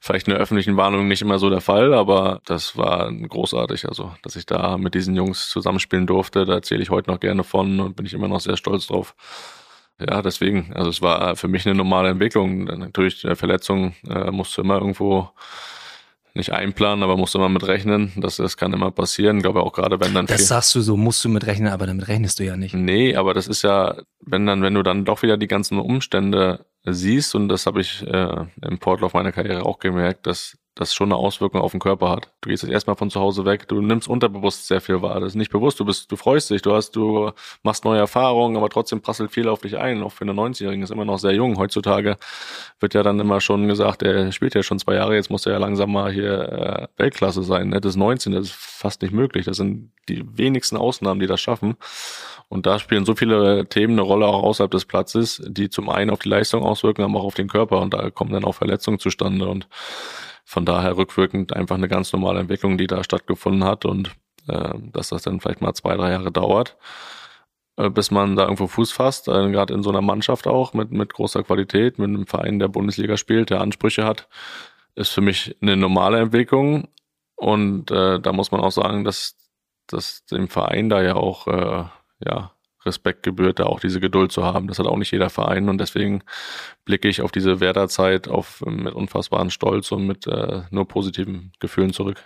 vielleicht 0.00 0.28
in 0.28 0.34
der 0.34 0.40
öffentlichen 0.40 0.76
Warnung 0.76 1.08
nicht 1.08 1.22
immer 1.22 1.40
so 1.40 1.50
der 1.50 1.60
Fall, 1.60 1.92
aber 1.92 2.40
das 2.44 2.76
war 2.76 3.12
großartig. 3.12 3.88
Also, 3.88 4.14
dass 4.22 4.36
ich 4.36 4.46
da 4.46 4.78
mit 4.78 4.94
diesen 4.94 5.16
Jungs 5.16 5.48
zusammenspielen 5.50 6.06
durfte, 6.06 6.44
da 6.44 6.54
erzähle 6.54 6.84
ich 6.84 6.90
heute 6.90 7.10
noch 7.10 7.18
gerne 7.18 7.42
von 7.42 7.80
und 7.80 7.96
bin 7.96 8.06
ich 8.06 8.14
immer 8.14 8.28
noch 8.28 8.38
sehr 8.40 8.56
stolz 8.56 8.86
drauf. 8.86 9.16
Ja, 9.98 10.22
deswegen, 10.22 10.72
also 10.72 10.88
es 10.90 11.02
war 11.02 11.34
für 11.34 11.48
mich 11.48 11.66
eine 11.66 11.74
normale 11.74 12.10
Entwicklung. 12.10 12.62
Natürlich, 12.62 13.22
der 13.22 13.34
Verletzung 13.34 13.96
äh, 14.08 14.30
musste 14.30 14.60
immer 14.60 14.78
irgendwo 14.78 15.30
nicht 16.36 16.52
einplanen, 16.52 17.02
aber 17.02 17.16
musst 17.16 17.34
immer 17.34 17.48
mit 17.48 17.66
rechnen. 17.66 18.12
Das, 18.16 18.36
das 18.36 18.56
kann 18.56 18.72
immer 18.72 18.90
passieren. 18.90 19.38
Ich 19.38 19.42
glaube 19.42 19.62
auch 19.62 19.72
gerade, 19.72 20.00
wenn 20.00 20.14
dann. 20.14 20.26
Das 20.26 20.48
sagst 20.48 20.74
du 20.74 20.80
so, 20.80 20.96
musst 20.96 21.24
du 21.24 21.28
mit 21.28 21.46
rechnen, 21.46 21.68
aber 21.68 21.86
damit 21.86 22.08
rechnest 22.08 22.38
du 22.38 22.44
ja 22.44 22.56
nicht. 22.56 22.74
Nee, 22.74 23.16
aber 23.16 23.34
das 23.34 23.48
ist 23.48 23.62
ja, 23.62 23.96
wenn 24.20 24.46
dann, 24.46 24.62
wenn 24.62 24.74
du 24.74 24.82
dann 24.82 25.04
doch 25.04 25.22
wieder 25.22 25.36
die 25.36 25.48
ganzen 25.48 25.78
Umstände 25.78 26.66
siehst, 26.84 27.34
und 27.34 27.48
das 27.48 27.66
habe 27.66 27.80
ich 27.80 28.06
äh, 28.06 28.46
im 28.62 28.78
Portlauf 28.78 29.14
meiner 29.14 29.32
Karriere 29.32 29.66
auch 29.66 29.78
gemerkt, 29.78 30.26
dass 30.26 30.56
das 30.76 30.94
schon 30.94 31.08
eine 31.10 31.16
Auswirkung 31.16 31.62
auf 31.62 31.70
den 31.70 31.80
Körper 31.80 32.10
hat. 32.10 32.30
Du 32.42 32.50
gehst 32.50 32.62
jetzt 32.62 32.70
erstmal 32.70 32.96
von 32.96 33.10
zu 33.10 33.18
Hause 33.18 33.46
weg, 33.46 33.66
du 33.66 33.80
nimmst 33.80 34.08
unterbewusst 34.08 34.66
sehr 34.66 34.82
viel 34.82 35.00
wahr. 35.00 35.18
Das 35.20 35.30
ist 35.30 35.34
nicht 35.34 35.50
bewusst, 35.50 35.80
du 35.80 35.86
bist, 35.86 36.12
du 36.12 36.16
freust 36.16 36.50
dich, 36.50 36.60
du 36.60 36.74
hast, 36.74 36.94
du 36.94 37.32
machst 37.62 37.86
neue 37.86 37.98
Erfahrungen, 37.98 38.58
aber 38.58 38.68
trotzdem 38.68 39.00
prasselt 39.00 39.32
viel 39.32 39.48
auf 39.48 39.62
dich 39.62 39.78
ein. 39.78 40.02
Auch 40.02 40.12
für 40.12 40.24
einen 40.24 40.38
90-Jährigen 40.38 40.82
ist 40.82 40.90
immer 40.90 41.06
noch 41.06 41.18
sehr 41.18 41.32
jung. 41.32 41.56
Heutzutage 41.56 42.18
wird 42.78 42.92
ja 42.92 43.02
dann 43.02 43.18
immer 43.18 43.40
schon 43.40 43.66
gesagt, 43.68 44.02
er 44.02 44.30
spielt 44.32 44.54
ja 44.54 44.62
schon 44.62 44.78
zwei 44.78 44.96
Jahre, 44.96 45.14
jetzt 45.14 45.30
muss 45.30 45.46
er 45.46 45.52
ja 45.52 45.58
langsam 45.58 45.90
mal 45.90 46.12
hier 46.12 46.40
äh, 46.52 46.88
Weltklasse 46.98 47.42
sein. 47.42 47.70
Ne? 47.70 47.80
Das 47.80 47.94
ist 47.94 47.96
19, 47.96 48.34
das 48.34 48.48
ist 48.48 48.54
fast 48.54 49.00
nicht 49.00 49.14
möglich. 49.14 49.46
Das 49.46 49.56
sind 49.56 49.92
die 50.10 50.24
wenigsten 50.36 50.76
Ausnahmen, 50.76 51.20
die 51.20 51.26
das 51.26 51.40
schaffen. 51.40 51.76
Und 52.48 52.66
da 52.66 52.78
spielen 52.78 53.06
so 53.06 53.14
viele 53.14 53.66
Themen 53.66 53.94
eine 53.94 54.02
Rolle 54.02 54.26
auch 54.26 54.42
außerhalb 54.42 54.70
des 54.70 54.84
Platzes, 54.84 55.42
die 55.46 55.70
zum 55.70 55.88
einen 55.88 56.10
auf 56.10 56.20
die 56.20 56.28
Leistung 56.28 56.62
auswirken, 56.64 57.02
aber 57.02 57.20
auch 57.20 57.24
auf 57.24 57.34
den 57.34 57.48
Körper. 57.48 57.80
Und 57.80 57.94
da 57.94 58.10
kommen 58.10 58.32
dann 58.32 58.44
auch 58.44 58.54
Verletzungen 58.54 58.98
zustande. 58.98 59.48
Und 59.48 59.68
von 60.46 60.64
daher 60.64 60.96
rückwirkend 60.96 61.54
einfach 61.54 61.74
eine 61.74 61.88
ganz 61.88 62.12
normale 62.12 62.38
Entwicklung, 62.38 62.78
die 62.78 62.86
da 62.86 63.02
stattgefunden 63.02 63.64
hat 63.64 63.84
und 63.84 64.12
äh, 64.46 64.74
dass 64.92 65.08
das 65.08 65.22
dann 65.22 65.40
vielleicht 65.40 65.60
mal 65.60 65.74
zwei, 65.74 65.96
drei 65.96 66.12
Jahre 66.12 66.30
dauert, 66.30 66.76
äh, 67.76 67.90
bis 67.90 68.12
man 68.12 68.36
da 68.36 68.44
irgendwo 68.44 68.68
Fuß 68.68 68.92
fasst, 68.92 69.26
äh, 69.26 69.50
gerade 69.50 69.74
in 69.74 69.82
so 69.82 69.90
einer 69.90 70.02
Mannschaft 70.02 70.46
auch 70.46 70.72
mit, 70.72 70.92
mit 70.92 71.12
großer 71.12 71.42
Qualität, 71.42 71.98
mit 71.98 72.08
einem 72.08 72.28
Verein, 72.28 72.60
der 72.60 72.68
Bundesliga 72.68 73.16
spielt, 73.16 73.50
der 73.50 73.60
Ansprüche 73.60 74.04
hat, 74.04 74.28
ist 74.94 75.10
für 75.10 75.20
mich 75.20 75.56
eine 75.60 75.76
normale 75.76 76.20
Entwicklung. 76.20 76.88
Und 77.34 77.90
äh, 77.90 78.20
da 78.20 78.32
muss 78.32 78.52
man 78.52 78.60
auch 78.60 78.70
sagen, 78.70 79.02
dass, 79.02 79.36
dass 79.88 80.24
dem 80.26 80.48
Verein 80.48 80.88
da 80.88 81.02
ja 81.02 81.16
auch 81.16 81.48
äh, 81.48 81.84
ja, 82.24 82.52
Respekt 82.86 83.22
gebührt, 83.22 83.58
da 83.58 83.64
auch 83.64 83.80
diese 83.80 84.00
Geduld 84.00 84.32
zu 84.32 84.44
haben. 84.44 84.68
Das 84.68 84.78
hat 84.78 84.86
auch 84.86 84.96
nicht 84.96 85.12
jeder 85.12 85.30
Verein 85.30 85.68
und 85.68 85.78
deswegen 85.78 86.22
blicke 86.84 87.08
ich 87.08 87.20
auf 87.22 87.32
diese 87.32 87.60
Werderzeit 87.60 88.28
auf, 88.28 88.62
mit 88.64 88.94
unfassbaren 88.94 89.50
Stolz 89.50 89.92
und 89.92 90.06
mit 90.06 90.26
äh, 90.26 90.62
nur 90.70 90.88
positiven 90.88 91.52
Gefühlen 91.60 91.92
zurück. 91.92 92.22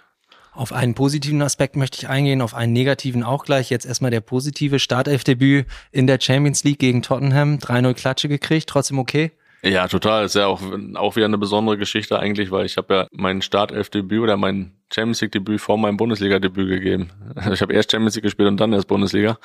Auf 0.53 0.73
einen 0.73 0.95
positiven 0.95 1.41
Aspekt 1.43 1.77
möchte 1.77 1.99
ich 1.99 2.09
eingehen, 2.09 2.43
auf 2.43 2.55
einen 2.55 2.73
negativen 2.73 3.23
auch 3.23 3.45
gleich. 3.45 3.71
Jetzt 3.71 3.87
erstmal 3.87 4.11
der 4.11 4.21
positive 4.21 4.79
Startelfdebüt 4.79 5.67
in 5.93 6.07
der 6.07 6.21
Champions 6.21 6.65
League 6.65 6.81
gegen 6.81 7.03
Tottenham. 7.03 7.59
3-0 7.59 7.95
Klatsche 7.95 8.29
gekriegt, 8.29 8.69
trotzdem 8.69 8.99
okay? 8.99 9.31
Ja, 9.63 9.87
total. 9.89 10.25
Ist 10.25 10.35
ja 10.35 10.47
auch, 10.47 10.61
auch 10.95 11.17
wieder 11.17 11.27
eine 11.27 11.39
besondere 11.39 11.77
Geschichte 11.77 12.19
eigentlich, 12.19 12.51
weil 12.51 12.67
ich 12.67 12.77
habe 12.77 12.95
ja 12.95 13.07
mein 13.13 13.43
Startelfdebüt 13.43 14.21
oder 14.21 14.37
mein 14.37 14.73
Champions 14.93 15.21
League 15.21 15.33
Debüt 15.33 15.61
vor 15.61 15.79
meinem 15.79 15.97
Bundesliga-Debüt 15.97 16.69
gegeben. 16.69 17.11
Ich 17.53 17.63
habe 17.63 17.73
erst 17.73 17.93
Champions 17.93 18.17
League 18.17 18.25
gespielt 18.25 18.49
und 18.49 18.59
dann 18.59 18.73
erst 18.73 18.89
Bundesliga. 18.89 19.39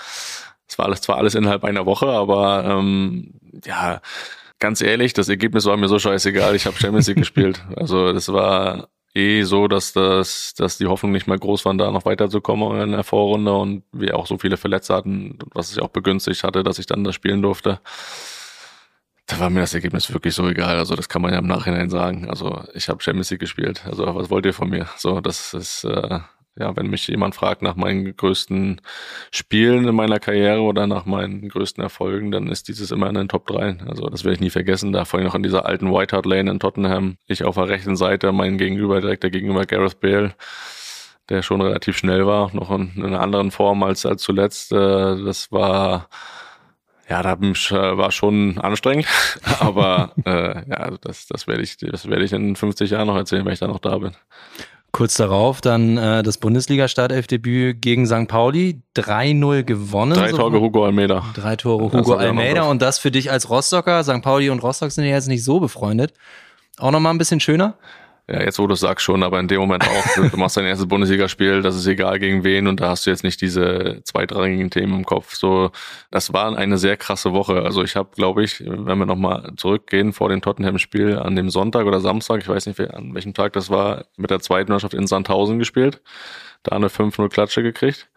Es 0.67 0.77
war 0.77 0.85
alles 0.85 1.01
zwar 1.01 1.17
alles 1.17 1.35
innerhalb 1.35 1.63
einer 1.63 1.85
Woche, 1.85 2.07
aber 2.07 2.65
ähm, 2.65 3.33
ja, 3.65 4.01
ganz 4.59 4.81
ehrlich, 4.81 5.13
das 5.13 5.29
Ergebnis 5.29 5.65
war 5.65 5.77
mir 5.77 5.87
so 5.87 5.99
scheißegal. 5.99 6.55
Ich 6.55 6.65
habe 6.65 6.77
Champions 6.77 7.07
League 7.07 7.17
gespielt. 7.19 7.63
Also 7.75 8.13
das 8.13 8.31
war 8.31 8.89
eh 9.13 9.43
so, 9.43 9.67
dass 9.67 9.93
das, 9.93 10.53
dass 10.55 10.77
die 10.77 10.87
Hoffnung 10.87 11.11
nicht 11.11 11.27
mehr 11.27 11.37
groß 11.37 11.65
waren, 11.65 11.77
da 11.77 11.89
noch 11.91 12.05
weiterzukommen 12.05 12.81
in 12.81 12.91
der 12.91 13.03
Vorrunde 13.03 13.53
und 13.53 13.83
wir 13.93 14.17
auch 14.17 14.27
so 14.27 14.37
viele 14.37 14.57
Verletzte 14.57 14.93
hatten, 14.93 15.39
was 15.53 15.75
ja 15.75 15.83
auch 15.83 15.89
begünstigt 15.89 16.43
hatte, 16.43 16.63
dass 16.63 16.79
ich 16.79 16.85
dann 16.85 17.03
das 17.03 17.15
spielen 17.15 17.41
durfte. 17.41 17.79
Da 19.27 19.39
war 19.39 19.49
mir 19.49 19.61
das 19.61 19.73
Ergebnis 19.73 20.13
wirklich 20.13 20.35
so 20.35 20.47
egal. 20.47 20.77
Also 20.77 20.95
das 20.95 21.09
kann 21.09 21.21
man 21.21 21.33
ja 21.33 21.39
im 21.39 21.47
Nachhinein 21.47 21.89
sagen. 21.89 22.29
Also 22.29 22.63
ich 22.73 22.89
habe 22.89 23.01
Champions 23.01 23.31
League 23.31 23.39
gespielt. 23.39 23.83
Also 23.85 24.13
was 24.13 24.29
wollt 24.29 24.45
ihr 24.45 24.53
von 24.53 24.69
mir? 24.69 24.87
So, 24.97 25.19
das 25.19 25.53
ist 25.53 25.83
äh, 25.85 26.19
ja, 26.57 26.75
wenn 26.75 26.87
mich 26.87 27.07
jemand 27.07 27.35
fragt 27.35 27.61
nach 27.61 27.75
meinen 27.75 28.15
größten 28.15 28.79
Spielen 29.31 29.87
in 29.87 29.95
meiner 29.95 30.19
Karriere 30.19 30.61
oder 30.61 30.87
nach 30.87 31.05
meinen 31.05 31.49
größten 31.49 31.83
Erfolgen, 31.83 32.31
dann 32.31 32.47
ist 32.47 32.69
dieses 32.69 32.91
immer 32.91 33.09
in 33.09 33.15
den 33.15 33.27
Top 33.27 33.45
3. 33.47 33.79
Also 33.87 34.07
das 34.07 34.23
werde 34.23 34.35
ich 34.35 34.41
nie 34.41 34.49
vergessen. 34.49 34.93
Da 34.93 35.03
vorhin 35.03 35.27
noch 35.27 35.35
in 35.35 35.43
dieser 35.43 35.65
alten 35.65 35.91
White 35.91 36.15
Hart 36.15 36.25
Lane 36.25 36.49
in 36.49 36.59
Tottenham. 36.59 37.17
Ich 37.27 37.43
auf 37.43 37.55
der 37.55 37.67
rechten 37.67 37.97
Seite, 37.97 38.31
mein 38.31 38.57
Gegenüber, 38.57 39.01
direkt 39.01 39.23
der 39.23 39.31
Gegenüber 39.31 39.65
Gareth 39.65 39.99
Bale, 39.99 40.33
der 41.27 41.41
schon 41.41 41.61
relativ 41.61 41.97
schnell 41.97 42.25
war, 42.25 42.55
noch 42.55 42.71
in, 42.71 42.93
in 42.95 43.05
einer 43.05 43.21
anderen 43.21 43.51
Form 43.51 43.83
als, 43.83 44.05
als 44.05 44.21
zuletzt. 44.21 44.71
Äh, 44.71 44.77
das 45.23 45.51
war 45.51 46.07
ja, 47.09 47.21
da 47.21 47.37
war 47.39 48.11
schon 48.11 48.57
anstrengend, 48.57 49.07
aber 49.59 50.13
äh, 50.25 50.67
ja, 50.69 50.91
das, 51.01 51.27
das 51.27 51.47
werde 51.47 51.61
ich, 51.61 51.77
das 51.77 52.09
werde 52.09 52.23
ich 52.23 52.33
in 52.33 52.55
50 52.55 52.89
Jahren 52.89 53.07
noch 53.07 53.15
erzählen, 53.15 53.45
wenn 53.45 53.53
ich 53.53 53.59
da 53.59 53.67
noch 53.67 53.79
da 53.79 53.97
bin. 53.97 54.15
Kurz 54.95 55.15
darauf 55.15 55.59
dann 55.59 55.97
äh, 55.97 56.23
das 56.23 56.37
Bundesliga-Startelfdebüt 56.37 57.81
gegen 57.81 58.05
St. 58.05 58.29
Pauli. 58.29 58.79
3-0 58.95 59.63
gewonnen. 59.63 60.13
Drei 60.13 60.31
Tore 60.31 60.61
Hugo 60.61 60.85
Almeida. 60.85 61.21
Drei 61.33 61.57
Tore 61.57 61.91
Hugo 61.91 62.13
Almeida. 62.13 62.63
Und 62.63 62.81
das 62.81 62.97
für 62.97 63.11
dich 63.11 63.29
als 63.29 63.49
Rostocker. 63.49 64.05
St. 64.05 64.21
Pauli 64.21 64.49
und 64.49 64.63
Rostock 64.63 64.93
sind 64.93 65.03
ja 65.03 65.11
jetzt 65.11 65.27
nicht 65.27 65.43
so 65.43 65.59
befreundet. 65.59 66.13
Auch 66.77 66.91
nochmal 66.91 67.13
ein 67.13 67.17
bisschen 67.17 67.41
schöner? 67.41 67.75
Ja, 68.27 68.41
jetzt 68.41 68.57
wo 68.57 68.65
du 68.65 68.73
sagst 68.73 69.05
schon, 69.05 69.21
aber 69.21 69.39
in 69.39 69.47
dem 69.47 69.59
Moment 69.59 69.87
auch, 69.87 70.29
du 70.31 70.37
machst 70.37 70.57
dein 70.57 70.65
erstes 70.65 70.87
Bundesligaspiel, 70.87 71.61
das 71.61 71.75
ist 71.75 71.85
egal 71.85 72.17
gegen 72.17 72.43
wen 72.43 72.65
und 72.67 72.79
da 72.79 72.89
hast 72.89 73.05
du 73.05 73.11
jetzt 73.11 73.23
nicht 73.23 73.39
diese 73.39 74.01
zweitrangigen 74.03 74.71
Themen 74.71 74.95
im 74.95 75.05
Kopf. 75.05 75.35
So, 75.35 75.69
das 76.09 76.33
war 76.33 76.57
eine 76.57 76.79
sehr 76.79 76.97
krasse 76.97 77.33
Woche. 77.33 77.61
Also 77.61 77.83
ich 77.83 77.95
habe, 77.95 78.09
glaube 78.15 78.43
ich, 78.43 78.63
wenn 78.65 78.97
wir 78.97 79.05
nochmal 79.05 79.53
zurückgehen 79.57 80.11
vor 80.11 80.29
dem 80.29 80.41
Tottenham-Spiel 80.41 81.19
an 81.19 81.35
dem 81.35 81.51
Sonntag 81.51 81.85
oder 81.85 82.01
Samstag, 82.01 82.41
ich 82.41 82.47
weiß 82.47 82.65
nicht, 82.65 82.79
an 82.79 83.13
welchem 83.13 83.35
Tag 83.35 83.53
das 83.53 83.69
war, 83.69 84.05
mit 84.17 84.31
der 84.31 84.39
zweiten 84.39 84.71
Mannschaft 84.71 84.95
in 84.95 85.05
Sandhausen 85.05 85.59
gespielt, 85.59 86.01
da 86.63 86.75
eine 86.75 86.87
5-0 86.87 87.29
Klatsche 87.29 87.61
gekriegt. 87.61 88.09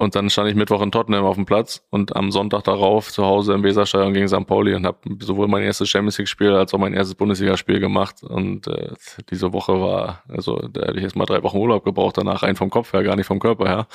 Und 0.00 0.14
dann 0.14 0.30
stand 0.30 0.48
ich 0.48 0.54
Mittwoch 0.54 0.80
in 0.80 0.92
Tottenham 0.92 1.24
auf 1.24 1.34
dem 1.34 1.44
Platz 1.44 1.84
und 1.90 2.14
am 2.14 2.30
Sonntag 2.30 2.62
darauf 2.62 3.10
zu 3.10 3.24
Hause 3.24 3.52
im 3.52 3.64
Weserstadion 3.64 4.14
gegen 4.14 4.28
St. 4.28 4.46
Pauli 4.46 4.74
und 4.74 4.86
habe 4.86 4.98
sowohl 5.18 5.48
mein 5.48 5.64
erstes 5.64 5.88
Champions 5.88 6.18
League-Spiel 6.18 6.52
als 6.52 6.72
auch 6.72 6.78
mein 6.78 6.94
erstes 6.94 7.16
Bundesligaspiel 7.16 7.80
gemacht. 7.80 8.22
Und 8.22 8.68
äh, 8.68 8.92
diese 9.28 9.52
Woche 9.52 9.80
war, 9.80 10.22
also 10.28 10.56
da 10.56 10.82
hätte 10.82 10.98
ich 10.98 11.02
jetzt 11.02 11.16
mal 11.16 11.26
drei 11.26 11.42
Wochen 11.42 11.56
Urlaub 11.56 11.84
gebraucht, 11.84 12.16
danach 12.16 12.44
rein 12.44 12.54
vom 12.54 12.70
Kopf 12.70 12.92
her, 12.92 13.02
gar 13.02 13.16
nicht 13.16 13.26
vom 13.26 13.40
Körper 13.40 13.66
her, 13.68 13.86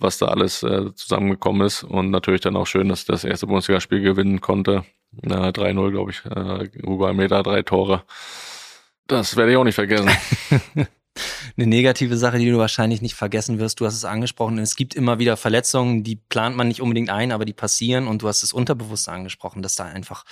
was 0.00 0.18
da 0.18 0.26
alles 0.26 0.64
äh, 0.64 0.92
zusammengekommen 0.94 1.64
ist. 1.64 1.84
Und 1.84 2.10
natürlich 2.10 2.40
dann 2.40 2.56
auch 2.56 2.66
schön, 2.66 2.88
dass 2.88 3.02
ich 3.02 3.06
das 3.06 3.22
erste 3.22 3.46
Bundesligaspiel 3.46 4.00
gewinnen 4.00 4.40
konnte. 4.40 4.84
Äh, 5.22 5.28
3-0, 5.28 5.90
glaube 5.92 6.10
ich. 6.10 6.24
Äh, 6.26 6.68
Hugo 6.84 7.06
Almeida, 7.06 7.44
drei 7.44 7.62
Tore. 7.62 8.02
Das 9.06 9.36
werde 9.36 9.52
ich 9.52 9.56
auch 9.56 9.64
nicht 9.64 9.76
vergessen. 9.76 10.10
eine 11.56 11.66
negative 11.66 12.16
Sache, 12.16 12.38
die 12.38 12.50
du 12.50 12.58
wahrscheinlich 12.58 13.02
nicht 13.02 13.14
vergessen 13.14 13.58
wirst. 13.58 13.80
Du 13.80 13.86
hast 13.86 13.94
es 13.94 14.04
angesprochen. 14.04 14.58
Es 14.58 14.76
gibt 14.76 14.94
immer 14.94 15.18
wieder 15.18 15.36
Verletzungen, 15.36 16.04
die 16.04 16.16
plant 16.16 16.56
man 16.56 16.68
nicht 16.68 16.80
unbedingt 16.80 17.10
ein, 17.10 17.32
aber 17.32 17.44
die 17.44 17.52
passieren. 17.52 18.06
Und 18.06 18.22
du 18.22 18.28
hast 18.28 18.42
es 18.42 18.52
unterbewusst 18.52 19.08
angesprochen, 19.08 19.62
dass 19.62 19.74
da 19.74 19.84
einfach 19.84 20.24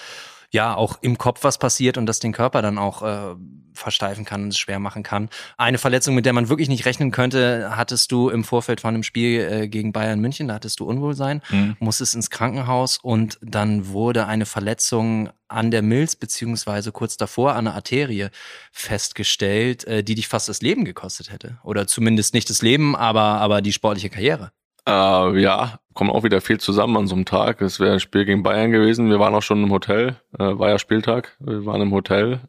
ja 0.57 0.75
auch 0.75 0.99
im 1.03 1.19
Kopf 1.19 1.45
was 1.45 1.59
passiert 1.59 1.99
und 1.99 2.07
das 2.07 2.19
den 2.19 2.33
Körper 2.33 2.63
dann 2.63 2.79
auch 2.79 3.03
äh, 3.03 3.37
versteifen 3.75 4.25
kann 4.25 4.43
und 4.45 4.49
es 4.49 4.59
schwer 4.59 4.79
machen 4.79 5.03
kann. 5.03 5.29
Eine 5.57 5.79
Verletzung, 5.79 6.15
mit 6.15 6.27
der 6.27 6.33
man 6.33 6.49
wirklich 6.49 6.69
nicht 6.69 6.87
rechnen 6.87 7.11
könnte, 7.11 7.77
hattest 7.77 8.11
du 8.11 8.31
im 8.31 8.43
Vorfeld 8.43 8.81
von 8.81 8.95
einem 8.95 9.03
Spiel 9.03 9.41
äh, 9.41 9.69
gegen 9.69 9.93
Bayern 9.93 10.19
München, 10.19 10.49
da 10.49 10.55
hattest 10.55 10.81
du 10.81 10.87
Unwohlsein, 10.87 11.43
mhm. 11.51 11.77
musstest 11.79 12.15
ins 12.15 12.31
Krankenhaus 12.31 12.99
und 13.01 13.39
dann 13.43 13.89
wurde 13.89 14.27
eine 14.27 14.47
Verletzung 14.47 15.31
an 15.49 15.71
der 15.71 15.83
Milz 15.83 16.17
beziehungsweise 16.17 16.91
kurz 16.91 17.17
davor 17.17 17.55
an 17.55 17.67
der 17.67 17.75
Arterie 17.75 18.29
festgestellt, 18.73 19.85
äh, 19.85 20.03
die 20.03 20.15
dich 20.15 20.27
fast 20.27 20.49
das 20.49 20.63
Leben 20.63 20.85
gekostet 20.85 21.31
hätte. 21.31 21.59
Oder 21.63 21.87
zumindest 21.87 22.35
nicht 22.35 22.51
das 22.51 22.63
Leben, 22.63 22.97
aber, 22.97 23.21
aber 23.21 23.63
die 23.63 23.73
sportliche 23.73 24.11
Karriere. 24.11 24.51
Äh, 24.87 25.41
ja, 25.41 25.81
kommen 25.95 26.11
auch 26.11 26.23
wieder 26.23 26.41
viel 26.41 26.61
zusammen 26.61 26.97
an 26.97 27.07
so 27.07 27.15
einem 27.15 27.25
Tag. 27.25 27.61
Es 27.61 27.81
wäre 27.81 27.95
ein 27.95 28.01
Spiel 28.01 28.25
gegen 28.25 28.43
Bayern 28.43 28.71
gewesen. 28.71 29.11
Wir 29.11 29.19
waren 29.19 29.35
auch 29.35 29.43
schon 29.43 29.63
im 29.63 29.73
Hotel. 29.73 30.21
Äh, 30.39 30.59
war 30.59 30.69
ja 30.69 30.79
Spieltag. 30.79 31.37
Wir 31.41 31.67
waren 31.67 31.83
im 31.83 31.93
Hotel, 31.93 32.41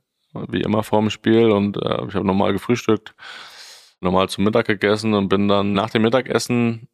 wie 0.49 0.61
immer 0.61 0.83
vor 0.83 0.99
dem 1.01 1.09
Spiel. 1.09 1.49
Und 1.49 1.77
äh, 1.77 2.05
ich 2.07 2.15
habe 2.15 2.25
normal 2.27 2.53
gefrühstückt, 2.53 3.15
normal 4.01 4.29
zum 4.29 4.43
Mittag 4.43 4.67
gegessen 4.67 5.13
und 5.13 5.29
bin 5.29 5.47
dann 5.47 5.73
nach 5.73 5.89
dem 5.89 6.03
Mittagessen 6.03 6.87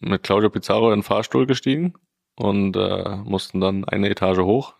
mit 0.00 0.22
Claudio 0.22 0.50
Pizarro 0.50 0.92
in 0.92 1.00
den 1.00 1.02
Fahrstuhl 1.02 1.46
gestiegen 1.46 1.94
und 2.36 2.76
äh, 2.76 3.16
mussten 3.24 3.60
dann 3.60 3.84
eine 3.84 4.08
Etage 4.08 4.38
hoch 4.38 4.74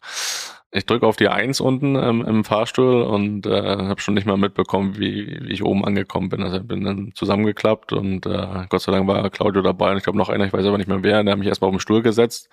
ich 0.77 0.87
drücke 0.87 1.07
auf 1.07 1.17
die 1.17 1.29
Eins 1.29 1.61
unten 1.61 1.97
ähm, 1.97 2.25
im 2.27 2.45
Fahrstuhl 2.45 3.03
und 3.03 3.47
äh, 3.47 3.63
habe 3.63 4.01
schon 4.01 4.15
nicht 4.15 4.27
mal 4.27 4.37
mitbekommen, 4.37 4.99
wie, 4.99 5.39
wie 5.43 5.53
ich 5.53 5.65
oben 5.65 5.85
angekommen 5.85 6.29
bin. 6.29 6.43
Also 6.43 6.61
bin 6.63 6.85
dann 6.85 7.13
zusammengeklappt 7.15 7.93
und 7.93 8.27
äh, 8.27 8.67
Gott 8.69 8.83
sei 8.83 8.93
Dank 8.93 9.07
war 9.09 9.31
Claudio 9.31 9.63
dabei 9.63 9.93
und 9.93 9.99
ich 9.99 10.05
glaube 10.05 10.19
noch 10.19 10.29
einer, 10.29 10.45
ich 10.47 10.53
weiß 10.53 10.67
aber 10.67 10.79
nicht 10.79 10.89
mehr 10.89 11.03
wer, 11.03 11.23
der 11.25 11.33
hat 11.33 11.39
mich 11.39 11.49
erstmal 11.49 11.69
auf 11.69 11.77
den 11.77 11.81
Stuhl 11.81 12.03
gesetzt 12.03 12.51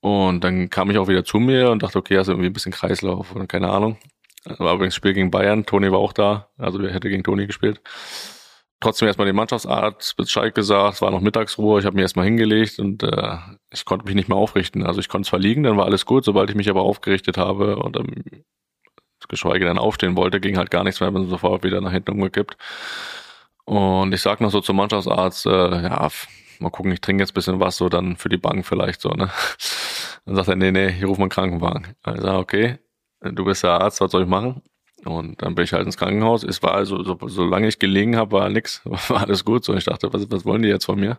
Und 0.00 0.44
dann 0.44 0.70
kam 0.70 0.90
ich 0.90 0.98
auch 0.98 1.08
wieder 1.08 1.24
zu 1.24 1.38
mir 1.38 1.70
und 1.70 1.82
dachte, 1.82 1.98
okay, 1.98 2.18
hast 2.18 2.28
du 2.28 2.32
irgendwie 2.32 2.50
ein 2.50 2.52
bisschen 2.52 2.72
Kreislauf 2.72 3.34
und 3.34 3.48
keine 3.48 3.70
Ahnung. 3.70 3.96
War 4.58 4.74
übrigens 4.74 4.94
Spiel 4.94 5.14
gegen 5.14 5.30
Bayern, 5.30 5.66
Toni 5.66 5.90
war 5.90 5.98
auch 5.98 6.12
da, 6.12 6.48
also 6.58 6.78
der 6.78 6.92
hätte 6.92 7.08
gegen 7.08 7.24
Toni 7.24 7.46
gespielt. 7.46 7.80
Trotzdem 8.80 9.08
erstmal 9.08 9.26
den 9.26 9.36
Mannschaftsarzt 9.36 10.16
Bescheid 10.16 10.54
gesagt, 10.54 10.94
es 10.94 11.02
war 11.02 11.10
noch 11.10 11.20
Mittagsruhe, 11.20 11.80
ich 11.80 11.86
habe 11.86 11.96
mich 11.96 12.02
erstmal 12.02 12.26
hingelegt 12.26 12.78
und 12.78 13.02
äh, 13.02 13.38
ich 13.70 13.84
konnte 13.86 14.04
mich 14.04 14.14
nicht 14.14 14.28
mehr 14.28 14.36
aufrichten. 14.36 14.84
Also 14.84 15.00
ich 15.00 15.08
konnte 15.08 15.28
zwar 15.28 15.38
liegen, 15.38 15.62
dann 15.62 15.78
war 15.78 15.86
alles 15.86 16.04
gut, 16.04 16.24
sobald 16.24 16.50
ich 16.50 16.56
mich 16.56 16.68
aber 16.68 16.82
aufgerichtet 16.82 17.38
habe 17.38 17.76
und 17.76 17.96
ähm, 17.96 18.44
geschweige 19.28 19.64
denn 19.64 19.78
aufstehen 19.78 20.16
wollte, 20.16 20.40
ging 20.40 20.58
halt 20.58 20.70
gar 20.70 20.84
nichts 20.84 21.00
mehr, 21.00 21.10
bin 21.10 21.28
sofort 21.28 21.64
wieder 21.64 21.80
nach 21.80 21.92
hinten 21.92 22.12
umgekippt. 22.12 22.56
Und 23.64 24.12
ich 24.14 24.22
sag 24.22 24.40
noch 24.40 24.50
so 24.50 24.60
zum 24.60 24.76
Mannschaftsarzt, 24.76 25.46
äh, 25.46 25.82
ja, 25.82 26.08
mal 26.60 26.70
gucken, 26.70 26.92
ich 26.92 27.00
trinke 27.00 27.22
jetzt 27.22 27.32
bisschen 27.34 27.60
was, 27.60 27.76
so 27.76 27.88
dann 27.88 28.16
für 28.16 28.28
die 28.28 28.36
Bank 28.36 28.66
vielleicht 28.66 29.00
so, 29.00 29.10
ne? 29.10 29.30
Dann 30.24 30.34
sagt 30.34 30.48
er, 30.48 30.56
nee, 30.56 30.72
nee, 30.72 30.90
hier 30.90 31.06
ruft 31.06 31.20
man 31.20 31.28
Krankenwagen. 31.28 31.94
Also 32.02 32.28
okay, 32.32 32.78
du 33.20 33.44
bist 33.44 33.62
der 33.62 33.80
Arzt, 33.80 34.00
was 34.00 34.10
soll 34.10 34.22
ich 34.22 34.28
machen? 34.28 34.60
Und 35.06 35.42
dann 35.42 35.54
bin 35.54 35.64
ich 35.64 35.72
halt 35.72 35.86
ins 35.86 35.96
Krankenhaus. 35.96 36.42
Es 36.44 36.62
war 36.62 36.72
also, 36.72 37.02
so, 37.02 37.18
solange 37.26 37.68
ich 37.68 37.78
gelegen 37.78 38.16
habe, 38.16 38.32
war 38.32 38.48
nix, 38.48 38.82
war 38.84 39.22
alles 39.22 39.44
gut. 39.44 39.64
So, 39.64 39.74
ich 39.74 39.84
dachte, 39.84 40.12
was, 40.12 40.30
was 40.30 40.44
wollen 40.44 40.62
die 40.62 40.68
jetzt 40.68 40.84
von 40.84 40.98
mir? 40.98 41.18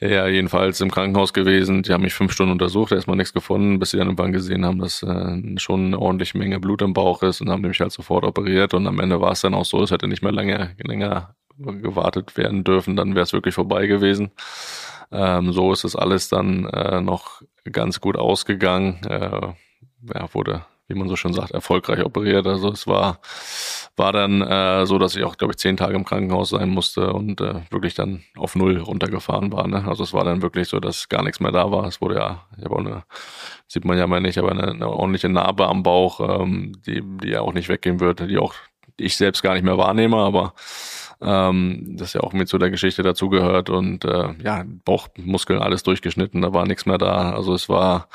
Ja, 0.00 0.26
jedenfalls 0.26 0.80
im 0.80 0.90
Krankenhaus 0.90 1.32
gewesen. 1.32 1.84
Die 1.84 1.92
haben 1.92 2.02
mich 2.02 2.14
fünf 2.14 2.32
Stunden 2.32 2.52
untersucht, 2.52 2.90
erstmal 2.90 3.16
nichts 3.16 3.32
gefunden, 3.32 3.78
bis 3.78 3.90
sie 3.90 3.98
dann 3.98 4.08
irgendwann 4.08 4.32
gesehen 4.32 4.64
haben, 4.64 4.80
dass 4.80 5.02
äh, 5.04 5.58
schon 5.58 5.86
eine 5.86 5.98
ordentliche 6.00 6.36
Menge 6.36 6.58
Blut 6.58 6.82
im 6.82 6.92
Bauch 6.92 7.22
ist 7.22 7.40
und 7.40 7.50
haben 7.50 7.60
mich 7.62 7.78
halt 7.78 7.92
sofort 7.92 8.24
operiert. 8.24 8.74
Und 8.74 8.88
am 8.88 8.98
Ende 8.98 9.20
war 9.20 9.30
es 9.30 9.42
dann 9.42 9.54
auch 9.54 9.64
so, 9.64 9.80
es 9.82 9.92
hätte 9.92 10.08
nicht 10.08 10.22
mehr 10.22 10.32
lange, 10.32 10.74
länger 10.82 11.36
gewartet 11.56 12.36
werden 12.36 12.64
dürfen, 12.64 12.96
dann 12.96 13.14
wäre 13.14 13.22
es 13.22 13.32
wirklich 13.32 13.54
vorbei 13.54 13.86
gewesen. 13.86 14.32
Ähm, 15.12 15.52
so 15.52 15.72
ist 15.72 15.84
es 15.84 15.94
alles 15.94 16.28
dann 16.28 16.64
äh, 16.66 17.00
noch 17.00 17.42
ganz 17.70 18.00
gut 18.00 18.16
ausgegangen. 18.16 18.98
Äh, 19.06 19.52
ja, 20.14 20.34
wurde 20.34 20.64
wie 20.88 20.94
man 20.94 21.08
so 21.08 21.16
schön 21.16 21.32
sagt, 21.32 21.52
erfolgreich 21.52 22.04
operiert. 22.04 22.46
Also 22.46 22.70
es 22.70 22.86
war, 22.86 23.20
war 23.96 24.12
dann 24.12 24.42
äh, 24.42 24.86
so, 24.86 24.98
dass 24.98 25.16
ich 25.16 25.24
auch, 25.24 25.36
glaube 25.36 25.52
ich, 25.52 25.58
zehn 25.58 25.76
Tage 25.76 25.94
im 25.94 26.04
Krankenhaus 26.04 26.50
sein 26.50 26.68
musste 26.68 27.12
und 27.12 27.40
äh, 27.40 27.62
wirklich 27.70 27.94
dann 27.94 28.24
auf 28.36 28.56
null 28.56 28.78
runtergefahren 28.78 29.52
war. 29.52 29.66
Ne? 29.66 29.84
Also 29.86 30.02
es 30.02 30.12
war 30.12 30.24
dann 30.24 30.42
wirklich 30.42 30.68
so, 30.68 30.80
dass 30.80 31.08
gar 31.08 31.22
nichts 31.22 31.40
mehr 31.40 31.52
da 31.52 31.70
war. 31.70 31.86
Es 31.86 32.00
wurde 32.00 32.16
ja, 32.16 32.46
ich 32.58 32.64
habe 32.64 32.74
auch 32.74 32.80
eine, 32.80 33.04
sieht 33.68 33.84
man 33.84 33.98
ja 33.98 34.06
mal 34.06 34.20
nicht, 34.20 34.38
aber 34.38 34.50
eine, 34.50 34.68
eine 34.68 34.88
ordentliche 34.88 35.28
Narbe 35.28 35.66
am 35.66 35.82
Bauch, 35.82 36.20
ähm, 36.20 36.72
die, 36.86 37.02
die 37.22 37.30
ja 37.30 37.40
auch 37.40 37.52
nicht 37.52 37.68
weggehen 37.68 38.00
wird, 38.00 38.20
die 38.20 38.38
auch 38.38 38.54
ich 38.98 39.16
selbst 39.16 39.42
gar 39.42 39.54
nicht 39.54 39.64
mehr 39.64 39.78
wahrnehme, 39.78 40.16
aber 40.16 40.54
ähm, 41.20 41.96
das 41.96 42.12
ja 42.12 42.20
auch 42.20 42.32
mit 42.32 42.48
zu 42.48 42.58
der 42.58 42.70
Geschichte 42.70 43.02
dazugehört 43.02 43.70
und 43.70 44.04
äh, 44.04 44.34
ja, 44.42 44.64
Bauchmuskeln 44.84 45.60
alles 45.60 45.82
durchgeschnitten, 45.82 46.42
da 46.42 46.52
war 46.52 46.66
nichts 46.66 46.86
mehr 46.86 46.98
da. 46.98 47.32
Also 47.32 47.54
es 47.54 47.68
war 47.68 48.08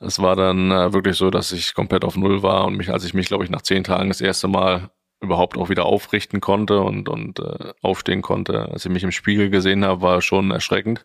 es 0.00 0.20
war 0.20 0.36
dann 0.36 0.70
äh, 0.70 0.92
wirklich 0.92 1.16
so, 1.16 1.30
dass 1.30 1.52
ich 1.52 1.74
komplett 1.74 2.04
auf 2.04 2.16
Null 2.16 2.42
war 2.42 2.66
und 2.66 2.76
mich, 2.76 2.90
als 2.90 3.04
ich 3.04 3.14
mich, 3.14 3.26
glaube 3.26 3.44
ich, 3.44 3.50
nach 3.50 3.62
zehn 3.62 3.84
Tagen 3.84 4.08
das 4.08 4.20
erste 4.20 4.48
Mal 4.48 4.90
überhaupt 5.20 5.58
auch 5.58 5.68
wieder 5.68 5.86
aufrichten 5.86 6.40
konnte 6.40 6.80
und, 6.80 7.08
und 7.08 7.40
äh, 7.40 7.72
aufstehen 7.82 8.22
konnte, 8.22 8.68
als 8.70 8.84
ich 8.84 8.92
mich 8.92 9.02
im 9.02 9.10
Spiegel 9.10 9.50
gesehen 9.50 9.84
habe, 9.84 10.02
war 10.02 10.22
schon 10.22 10.52
erschreckend, 10.52 11.04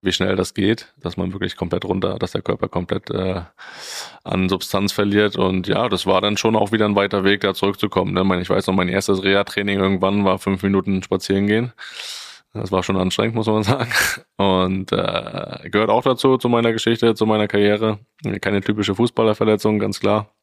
wie 0.00 0.12
schnell 0.12 0.34
das 0.34 0.54
geht, 0.54 0.94
dass 0.96 1.18
man 1.18 1.32
wirklich 1.34 1.56
komplett 1.56 1.84
runter, 1.84 2.18
dass 2.18 2.32
der 2.32 2.40
Körper 2.40 2.68
komplett 2.68 3.10
äh, 3.10 3.42
an 4.24 4.48
Substanz 4.48 4.92
verliert. 4.92 5.36
Und 5.36 5.68
ja, 5.68 5.90
das 5.90 6.06
war 6.06 6.22
dann 6.22 6.38
schon 6.38 6.56
auch 6.56 6.72
wieder 6.72 6.86
ein 6.86 6.96
weiter 6.96 7.22
Weg, 7.22 7.42
da 7.42 7.52
zurückzukommen. 7.52 8.14
Ne? 8.14 8.40
Ich 8.40 8.48
weiß 8.48 8.66
noch, 8.66 8.74
mein 8.74 8.88
erstes 8.88 9.22
Reha-Training 9.22 9.78
irgendwann 9.78 10.24
war 10.24 10.38
fünf 10.38 10.62
Minuten 10.62 11.02
spazieren 11.02 11.46
gehen. 11.46 11.72
Das 12.52 12.72
war 12.72 12.82
schon 12.82 12.96
anstrengend, 12.96 13.36
muss 13.36 13.46
man 13.46 13.62
sagen. 13.62 13.92
Und 14.36 14.92
äh, 14.92 15.68
gehört 15.70 15.90
auch 15.90 16.02
dazu, 16.02 16.36
zu 16.36 16.48
meiner 16.48 16.72
Geschichte, 16.72 17.14
zu 17.14 17.26
meiner 17.26 17.46
Karriere. 17.46 18.00
Keine 18.40 18.60
typische 18.60 18.94
Fußballerverletzung, 18.94 19.78
ganz 19.78 20.00
klar. 20.00 20.34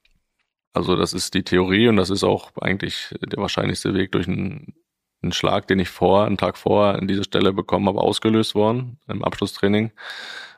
Also 0.74 0.96
das 0.96 1.14
ist 1.14 1.34
die 1.34 1.44
Theorie 1.44 1.88
und 1.88 1.98
das 1.98 2.10
ist 2.10 2.24
auch 2.24 2.52
eigentlich 2.62 3.14
der 3.20 3.42
wahrscheinlichste 3.42 3.94
Weg 3.94 4.12
durch 4.12 4.28
einen, 4.28 4.76
einen 5.22 5.32
Schlag, 5.34 5.68
den 5.68 5.80
ich 5.80 5.90
vor, 5.90 6.26
einen 6.26 6.38
Tag 6.38 6.58
vorher 6.58 7.00
an 7.00 7.08
diese 7.08 7.24
Stelle 7.24 7.52
bekommen 7.52 7.88
habe, 7.88 8.00
ausgelöst 8.00 8.56
worden 8.56 9.00
im 9.08 9.24
Abschlusstraining. 9.24 9.92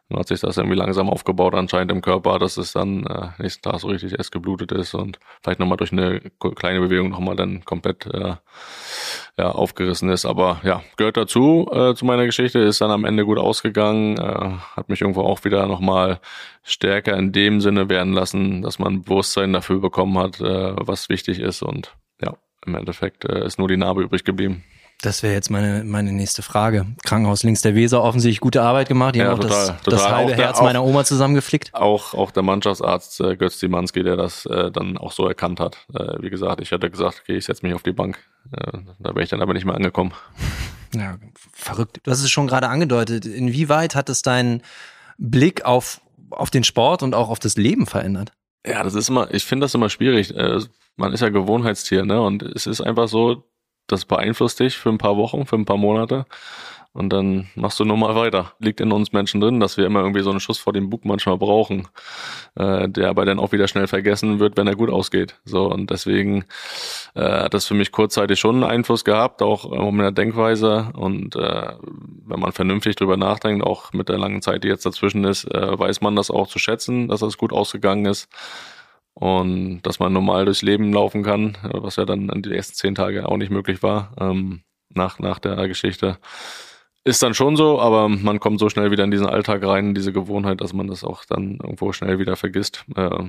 Dann 0.10 0.20
hat 0.20 0.28
sich 0.28 0.42
das 0.42 0.58
irgendwie 0.58 0.76
langsam 0.76 1.10
aufgebaut 1.10 1.54
anscheinend 1.54 1.92
im 1.92 2.02
Körper, 2.02 2.40
dass 2.40 2.58
es 2.58 2.74
dann 2.74 3.06
äh, 3.06 3.30
nächsten 3.38 3.62
Tag 3.62 3.80
so 3.80 3.88
richtig 3.88 4.18
erst 4.18 4.32
geblutet 4.32 4.72
ist 4.72 4.96
und 4.96 5.20
vielleicht 5.42 5.60
nochmal 5.60 5.78
durch 5.78 5.92
eine 5.92 6.20
kleine 6.56 6.80
Bewegung 6.82 7.10
nochmal 7.10 7.36
dann 7.36 7.64
komplett 7.64 8.08
äh, 8.08 8.36
ja, 9.40 9.52
aufgerissen 9.52 10.10
ist. 10.10 10.26
Aber 10.26 10.60
ja, 10.64 10.84
gehört 10.98 11.16
dazu 11.16 11.66
äh, 11.72 11.96
zu 11.96 12.06
meiner 12.06 12.26
Geschichte, 12.26 12.60
ist 12.60 12.82
dann 12.82 12.92
am 12.92 13.06
Ende 13.06 13.24
gut 13.26 13.38
ausgegangen, 13.38 14.18
äh, 14.18 14.52
hat 14.76 14.90
mich 14.90 15.00
irgendwo 15.00 15.22
auch 15.22 15.46
wieder 15.46 15.66
nochmal 15.66 16.20
stärker 16.64 17.16
in 17.18 17.32
dem 17.32 17.62
Sinne 17.62 17.90
werden 17.90 18.12
lassen, 18.12 18.62
dass 18.62 18.80
man 18.80 19.04
Bewusstsein 19.04 19.54
dafür 19.54 19.80
bekommen 19.80 20.18
hat, 20.20 20.42
äh, 20.42 20.74
was 20.76 21.08
wichtig 21.08 21.40
ist 21.40 21.64
und 21.64 21.96
ja, 22.22 22.34
im 22.66 22.76
Endeffekt 22.76 23.24
äh, 23.24 23.46
ist 23.46 23.60
nur 23.60 23.70
die 23.70 23.78
Narbe 23.78 24.02
übrig 24.02 24.26
geblieben. 24.26 24.66
Das 25.02 25.24
wäre 25.24 25.34
jetzt 25.34 25.50
meine, 25.50 25.86
meine 25.86 26.12
nächste 26.12 26.42
Frage. 26.42 26.86
Krankenhaus 27.06 27.44
links 27.44 27.62
der 27.62 27.74
Weser, 27.74 28.04
offensichtlich 28.04 28.42
gute 28.42 28.62
Arbeit 28.62 28.90
gemacht. 28.90 29.16
Die 29.16 29.20
ja, 29.20 29.28
haben 29.28 29.40
auch 29.40 29.40
total, 29.40 29.68
das, 29.68 29.82
total. 29.84 30.00
das 30.00 30.10
halbe 30.10 30.36
der, 30.36 30.46
Herz 30.46 30.62
meiner 30.62 30.84
Oma 30.84 31.06
zusammengeflickt. 31.06 31.74
Auch, 31.74 32.14
auch 32.14 32.32
der 32.32 32.44
Mannschaftsarzt 32.44 33.22
äh, 33.22 33.38
Götz 33.38 33.60
Dimanski, 33.60 34.04
der 34.04 34.18
das 34.18 34.46
äh, 34.46 34.72
dann 34.72 34.98
auch 34.98 35.14
so 35.14 35.26
erkannt 35.26 35.62
hat. 35.62 35.78
Äh, 35.94 36.22
wie 36.22 36.30
gesagt, 36.30 36.60
ich 36.60 36.74
hatte 36.74 36.90
gesagt, 36.90 37.22
okay, 37.22 37.38
ich 37.38 37.46
setze 37.46 37.66
mich 37.66 37.74
auf 37.74 37.84
die 37.84 37.94
Bank. 37.94 38.20
Äh, 38.52 38.80
da 39.00 39.12
wäre 39.12 39.24
ich 39.24 39.30
dann 39.30 39.42
aber 39.42 39.54
nicht 39.54 39.66
mehr 39.66 39.76
angekommen. 39.76 40.12
Ja, 40.94 41.18
verrückt. 41.54 42.02
Du 42.04 42.12
hast 42.12 42.22
es 42.22 42.30
schon 42.30 42.48
gerade 42.48 42.68
angedeutet. 42.68 43.26
Inwieweit 43.26 43.96
hat 43.96 44.10
es 44.10 44.22
deinen 44.22 44.64
Blick 45.18 45.64
auf, 45.64 46.02
auf 46.30 46.50
den 46.50 46.66
Sport 46.66 47.04
und 47.04 47.16
auch 47.16 47.30
auf 47.30 47.40
das 47.40 47.56
Leben 47.56 47.86
verändert? 47.86 48.34
Ja, 48.66 48.84
das 48.84 48.96
ist 48.96 49.08
immer, 49.08 49.34
ich 49.34 49.46
finde 49.46 49.64
das 49.64 49.74
immer 49.74 49.90
schwierig. 49.90 50.36
Äh, 50.36 50.60
man 50.98 51.14
ist 51.14 51.22
ja 51.22 51.30
Gewohnheitstier, 51.30 52.04
ne? 52.04 52.22
Und 52.22 52.44
es 52.44 52.68
ist 52.68 52.82
einfach 52.82 53.08
so, 53.08 53.46
das 53.92 54.06
beeinflusst 54.06 54.60
dich 54.60 54.78
für 54.78 54.90
ein 54.90 54.98
paar 54.98 55.18
Wochen, 55.18 55.46
für 55.46 55.56
ein 55.56 55.66
paar 55.66 55.78
Monate. 55.78 56.26
Und 56.92 57.14
dann 57.14 57.48
machst 57.56 57.80
du 57.80 57.86
nur 57.86 57.98
mal 57.98 58.16
weiter. 58.16 58.54
Liegt 58.60 58.82
in 58.82 58.92
uns 58.92 59.14
Menschen 59.14 59.40
drin, 59.40 59.60
dass 59.60 59.78
wir 59.78 59.86
immer 59.86 60.00
irgendwie 60.00 60.24
so 60.24 60.32
einen 60.32 60.40
Schuss 60.40 60.58
vor 60.58 60.74
dem 60.74 60.90
Bug 60.90 61.06
manchmal 61.06 61.38
brauchen, 61.38 61.88
äh, 62.56 62.90
der 62.90 63.10
aber 63.10 63.26
dann 63.26 63.40
auch 63.40 63.52
wieder 63.52 63.68
schnell 63.68 63.88
vergessen 63.88 64.40
wird, 64.40 64.58
wenn 64.58 64.66
er 64.66 64.76
gut 64.76 64.90
ausgeht. 64.90 65.36
So 65.46 65.68
und 65.68 65.92
deswegen 65.92 66.46
äh, 67.14 67.22
hat 67.22 67.54
das 67.54 67.68
für 67.68 67.76
mich 67.76 67.92
kurzzeitig 67.92 68.40
schon 68.40 68.56
einen 68.56 68.72
Einfluss 68.72 69.06
gehabt, 69.06 69.44
auch 69.44 69.66
um 69.66 69.96
in 69.96 70.02
der 70.02 70.12
Denkweise. 70.12 70.90
Und 70.94 71.36
äh, 71.36 71.74
wenn 72.26 72.40
man 72.40 72.54
vernünftig 72.54 72.96
drüber 72.96 73.18
nachdenkt, 73.18 73.64
auch 73.64 73.94
mit 73.94 74.10
der 74.10 74.18
langen 74.18 74.42
Zeit, 74.42 74.64
die 74.64 74.68
jetzt 74.68 74.86
dazwischen 74.86 75.24
ist, 75.26 75.46
äh, 75.46 75.78
weiß 75.78 76.02
man 76.02 76.16
das 76.16 76.32
auch 76.32 76.48
zu 76.48 76.58
schätzen, 76.58 77.08
dass 77.08 77.20
das 77.20 77.38
gut 77.38 77.54
ausgegangen 77.54 78.08
ist 78.08 78.28
und 79.20 79.82
dass 79.82 80.00
man 80.00 80.14
normal 80.14 80.46
durchs 80.46 80.62
Leben 80.62 80.94
laufen 80.94 81.24
kann, 81.24 81.58
was 81.64 81.98
ja 81.98 82.06
dann 82.06 82.30
an 82.30 82.42
die 82.42 82.54
ersten 82.54 82.76
zehn 82.76 82.96
Tage 82.96 83.28
auch 83.28 83.36
nicht 83.36 83.52
möglich 83.52 83.84
war, 83.84 84.14
ähm, 84.18 84.62
nach, 84.90 85.20
nach 85.20 85.40
der 85.40 85.68
Geschichte. 85.68 86.18
Ist 87.04 87.22
dann 87.22 87.34
schon 87.34 87.58
so, 87.58 87.82
aber 87.82 88.08
man 88.08 88.40
kommt 88.40 88.60
so 88.60 88.70
schnell 88.70 88.92
wieder 88.92 89.04
in 89.04 89.12
diesen 89.12 89.28
Alltag 89.28 89.66
rein, 89.66 89.90
in 89.90 89.96
diese 89.96 90.14
Gewohnheit, 90.14 90.62
dass 90.62 90.74
man 90.74 90.88
das 90.88 91.04
auch 91.04 91.26
dann 91.26 91.60
irgendwo 91.62 91.92
schnell 91.92 92.18
wieder 92.20 92.38
vergisst. 92.38 92.86
Äh, 92.96 93.26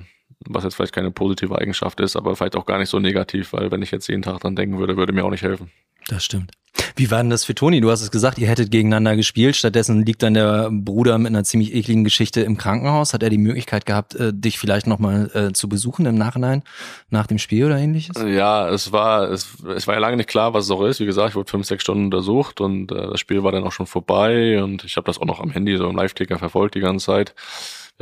was 0.48 0.64
jetzt 0.64 0.74
vielleicht 0.74 0.94
keine 0.94 1.10
positive 1.10 1.56
Eigenschaft 1.56 2.00
ist, 2.00 2.16
aber 2.16 2.34
vielleicht 2.36 2.56
auch 2.56 2.66
gar 2.66 2.78
nicht 2.78 2.88
so 2.88 2.98
negativ, 2.98 3.52
weil 3.52 3.70
wenn 3.70 3.82
ich 3.82 3.90
jetzt 3.90 4.08
jeden 4.08 4.22
Tag 4.22 4.40
dran 4.40 4.56
denken 4.56 4.78
würde, 4.78 4.96
würde 4.96 5.12
mir 5.12 5.24
auch 5.24 5.30
nicht 5.30 5.42
helfen. 5.42 5.70
Das 6.08 6.24
stimmt. 6.24 6.52
Wie 6.96 7.10
war 7.10 7.18
denn 7.18 7.30
das 7.30 7.44
für 7.44 7.54
Toni? 7.54 7.80
Du 7.80 7.90
hast 7.90 8.00
es 8.00 8.10
gesagt, 8.10 8.38
ihr 8.38 8.48
hättet 8.48 8.70
gegeneinander 8.70 9.16
gespielt. 9.16 9.56
Stattdessen 9.56 10.04
liegt 10.04 10.22
dann 10.22 10.34
der 10.34 10.70
Bruder 10.70 11.18
mit 11.18 11.28
einer 11.28 11.44
ziemlich 11.44 11.74
ekligen 11.74 12.04
Geschichte 12.04 12.42
im 12.42 12.56
Krankenhaus. 12.56 13.12
Hat 13.12 13.22
er 13.22 13.30
die 13.30 13.38
Möglichkeit 13.38 13.86
gehabt, 13.86 14.14
äh, 14.14 14.32
dich 14.32 14.58
vielleicht 14.58 14.86
nochmal 14.86 15.30
äh, 15.34 15.52
zu 15.52 15.68
besuchen 15.68 16.06
im 16.06 16.16
Nachhinein, 16.16 16.62
nach 17.08 17.26
dem 17.26 17.38
Spiel 17.38 17.66
oder 17.66 17.78
ähnliches? 17.78 18.16
Ja, 18.22 18.68
es 18.68 18.92
war, 18.92 19.30
es, 19.30 19.48
es 19.74 19.86
war 19.86 19.94
ja 19.94 20.00
lange 20.00 20.16
nicht 20.16 20.28
klar, 20.28 20.54
was 20.54 20.64
es 20.64 20.70
auch 20.70 20.82
ist. 20.82 21.00
Wie 21.00 21.06
gesagt, 21.06 21.30
ich 21.30 21.34
wurde 21.36 21.50
fünf, 21.50 21.66
sechs 21.66 21.82
Stunden 21.82 22.04
untersucht 22.04 22.60
und 22.60 22.92
äh, 22.92 23.08
das 23.10 23.20
Spiel 23.20 23.42
war 23.42 23.52
dann 23.52 23.64
auch 23.64 23.72
schon 23.72 23.86
vorbei 23.86 24.62
und 24.62 24.84
ich 24.84 24.96
habe 24.96 25.06
das 25.06 25.18
auch 25.18 25.26
noch 25.26 25.40
am 25.40 25.50
Handy 25.50 25.76
so 25.76 25.88
im 25.88 25.96
Live-Ticker 25.96 26.38
verfolgt 26.38 26.74
die 26.74 26.80
ganze 26.80 27.06
Zeit, 27.06 27.34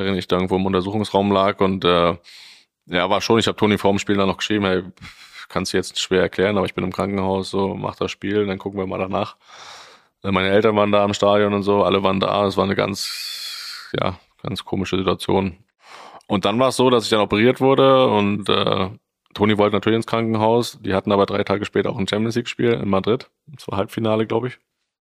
während 0.04 0.18
ich 0.18 0.28
da 0.28 0.36
irgendwo 0.36 0.56
im 0.56 0.66
Untersuchungsraum 0.66 1.32
lag 1.32 1.60
und 1.60 1.84
äh, 1.84 2.16
ja, 2.86 3.10
war 3.10 3.20
schon, 3.20 3.38
ich 3.38 3.46
habe 3.46 3.56
Toni 3.56 3.78
vor 3.78 3.92
dem 3.92 3.98
Spiel 3.98 4.16
dann 4.16 4.28
noch 4.28 4.38
geschrieben, 4.38 4.64
hey, 4.64 4.82
kannst 5.48 5.72
du 5.72 5.76
jetzt 5.76 5.98
schwer 5.98 6.22
erklären, 6.22 6.56
aber 6.56 6.66
ich 6.66 6.74
bin 6.74 6.84
im 6.84 6.92
Krankenhaus, 6.92 7.50
so, 7.50 7.74
mach 7.74 7.96
das 7.96 8.10
Spiel, 8.10 8.46
dann 8.46 8.58
gucken 8.58 8.78
wir 8.78 8.86
mal 8.86 8.98
danach. 8.98 9.36
Äh, 10.22 10.30
meine 10.30 10.50
Eltern 10.50 10.76
waren 10.76 10.92
da 10.92 11.04
im 11.04 11.14
Stadion 11.14 11.54
und 11.54 11.62
so, 11.62 11.84
alle 11.84 12.02
waren 12.02 12.20
da. 12.20 12.46
Es 12.46 12.56
war 12.56 12.64
eine 12.64 12.74
ganz, 12.74 13.90
ja, 13.98 14.18
ganz 14.42 14.64
komische 14.64 14.96
Situation. 14.96 15.58
Und 16.26 16.44
dann 16.44 16.58
war 16.58 16.68
es 16.68 16.76
so, 16.76 16.90
dass 16.90 17.04
ich 17.04 17.10
dann 17.10 17.20
operiert 17.20 17.60
wurde 17.60 18.06
und 18.08 18.48
äh, 18.48 18.90
Toni 19.34 19.56
wollte 19.58 19.76
natürlich 19.76 19.96
ins 19.96 20.06
Krankenhaus. 20.06 20.78
Die 20.82 20.94
hatten 20.94 21.12
aber 21.12 21.26
drei 21.26 21.44
Tage 21.44 21.64
später 21.64 21.90
auch 21.90 21.98
ein 21.98 22.08
Champions 22.08 22.36
League-Spiel 22.36 22.72
in 22.72 22.88
Madrid. 22.88 23.30
Das 23.46 23.68
war 23.68 23.78
Halbfinale, 23.78 24.26
glaube 24.26 24.48
ich. 24.48 24.58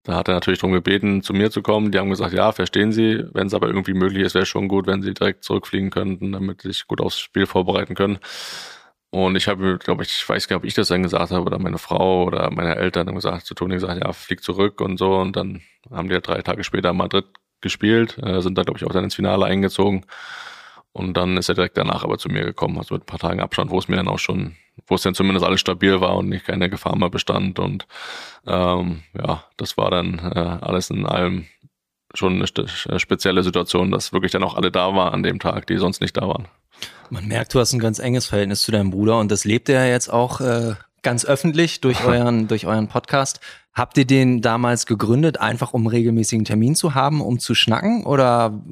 Da 0.04 0.16
hat 0.16 0.28
er 0.28 0.34
natürlich 0.34 0.60
darum 0.60 0.74
gebeten, 0.74 1.22
zu 1.22 1.32
mir 1.32 1.50
zu 1.50 1.62
kommen. 1.62 1.90
Die 1.90 1.98
haben 1.98 2.10
gesagt, 2.10 2.34
ja, 2.34 2.52
verstehen 2.52 2.92
Sie. 2.92 3.24
Wenn 3.32 3.46
es 3.46 3.54
aber 3.54 3.68
irgendwie 3.68 3.94
möglich 3.94 4.22
ist, 4.22 4.34
wäre 4.34 4.46
schon 4.46 4.68
gut, 4.68 4.86
wenn 4.86 5.02
Sie 5.02 5.14
direkt 5.14 5.44
zurückfliegen 5.44 5.90
könnten, 5.90 6.32
damit 6.32 6.62
Sie 6.62 6.68
sich 6.68 6.86
gut 6.86 7.00
aufs 7.00 7.18
Spiel 7.18 7.46
vorbereiten 7.46 7.94
können. 7.94 8.18
Und 9.10 9.36
ich 9.36 9.48
habe, 9.48 9.78
glaube 9.78 10.02
ich, 10.02 10.10
ich 10.10 10.28
weiß 10.28 10.48
gar 10.48 10.56
nicht, 10.56 10.62
ob 10.62 10.66
ich 10.66 10.74
das 10.74 10.88
dann 10.88 11.02
gesagt 11.04 11.30
habe 11.30 11.46
oder 11.46 11.58
meine 11.58 11.78
Frau 11.78 12.24
oder 12.24 12.50
meine 12.50 12.76
Eltern 12.76 13.06
haben 13.08 13.14
gesagt, 13.14 13.46
zu 13.46 13.54
Toni 13.54 13.74
gesagt, 13.74 14.02
ja, 14.02 14.12
flieg 14.12 14.42
zurück 14.42 14.80
und 14.80 14.98
so. 14.98 15.16
Und 15.18 15.36
dann 15.36 15.62
haben 15.90 16.08
die 16.08 16.14
ja 16.14 16.20
drei 16.20 16.42
Tage 16.42 16.64
später 16.64 16.90
in 16.90 16.96
Madrid 16.96 17.24
gespielt, 17.60 18.18
äh, 18.22 18.42
sind 18.42 18.58
da, 18.58 18.62
glaube 18.62 18.78
ich, 18.78 18.84
auch 18.84 18.92
dann 18.92 19.04
ins 19.04 19.14
Finale 19.14 19.46
eingezogen. 19.46 20.04
Und 20.94 21.16
dann 21.16 21.36
ist 21.36 21.48
er 21.48 21.56
direkt 21.56 21.76
danach 21.76 22.04
aber 22.04 22.18
zu 22.18 22.28
mir 22.28 22.44
gekommen, 22.44 22.78
also 22.78 22.94
mit 22.94 23.02
ein 23.02 23.06
paar 23.06 23.18
Tagen 23.18 23.40
Abstand, 23.40 23.72
wo 23.72 23.78
es 23.80 23.88
mir 23.88 23.96
dann 23.96 24.06
auch 24.06 24.20
schon, 24.20 24.54
wo 24.86 24.94
es 24.94 25.02
dann 25.02 25.16
zumindest 25.16 25.44
alles 25.44 25.60
stabil 25.60 26.00
war 26.00 26.16
und 26.16 26.28
nicht 26.28 26.46
keine 26.46 26.70
Gefahr 26.70 26.96
mehr 26.96 27.10
bestand. 27.10 27.58
Und 27.58 27.88
ähm, 28.46 29.02
ja, 29.12 29.42
das 29.56 29.76
war 29.76 29.90
dann 29.90 30.20
äh, 30.20 30.38
alles 30.38 30.90
in 30.90 31.04
allem 31.04 31.46
schon 32.14 32.34
eine 32.34 33.00
spezielle 33.00 33.42
Situation, 33.42 33.90
dass 33.90 34.12
wirklich 34.12 34.30
dann 34.30 34.44
auch 34.44 34.54
alle 34.54 34.70
da 34.70 34.94
waren 34.94 35.12
an 35.12 35.22
dem 35.24 35.40
Tag, 35.40 35.66
die 35.66 35.78
sonst 35.78 36.00
nicht 36.00 36.16
da 36.16 36.28
waren. 36.28 36.46
Man 37.10 37.26
merkt, 37.26 37.52
du 37.54 37.58
hast 37.58 37.72
ein 37.72 37.80
ganz 37.80 37.98
enges 37.98 38.26
Verhältnis 38.26 38.62
zu 38.62 38.70
deinem 38.70 38.92
Bruder 38.92 39.18
und 39.18 39.32
das 39.32 39.44
lebt 39.44 39.68
er 39.68 39.90
jetzt 39.90 40.12
auch 40.12 40.40
äh, 40.40 40.74
ganz 41.02 41.24
öffentlich 41.24 41.80
durch 41.80 42.04
euren, 42.06 42.46
durch 42.46 42.68
euren 42.68 42.86
Podcast. 42.86 43.40
Habt 43.72 43.98
ihr 43.98 44.04
den 44.04 44.42
damals 44.42 44.86
gegründet, 44.86 45.40
einfach 45.40 45.72
um 45.72 45.88
regelmäßigen 45.88 46.44
Termin 46.44 46.76
zu 46.76 46.94
haben, 46.94 47.20
um 47.20 47.40
zu 47.40 47.56
schnacken 47.56 48.06
oder 48.06 48.62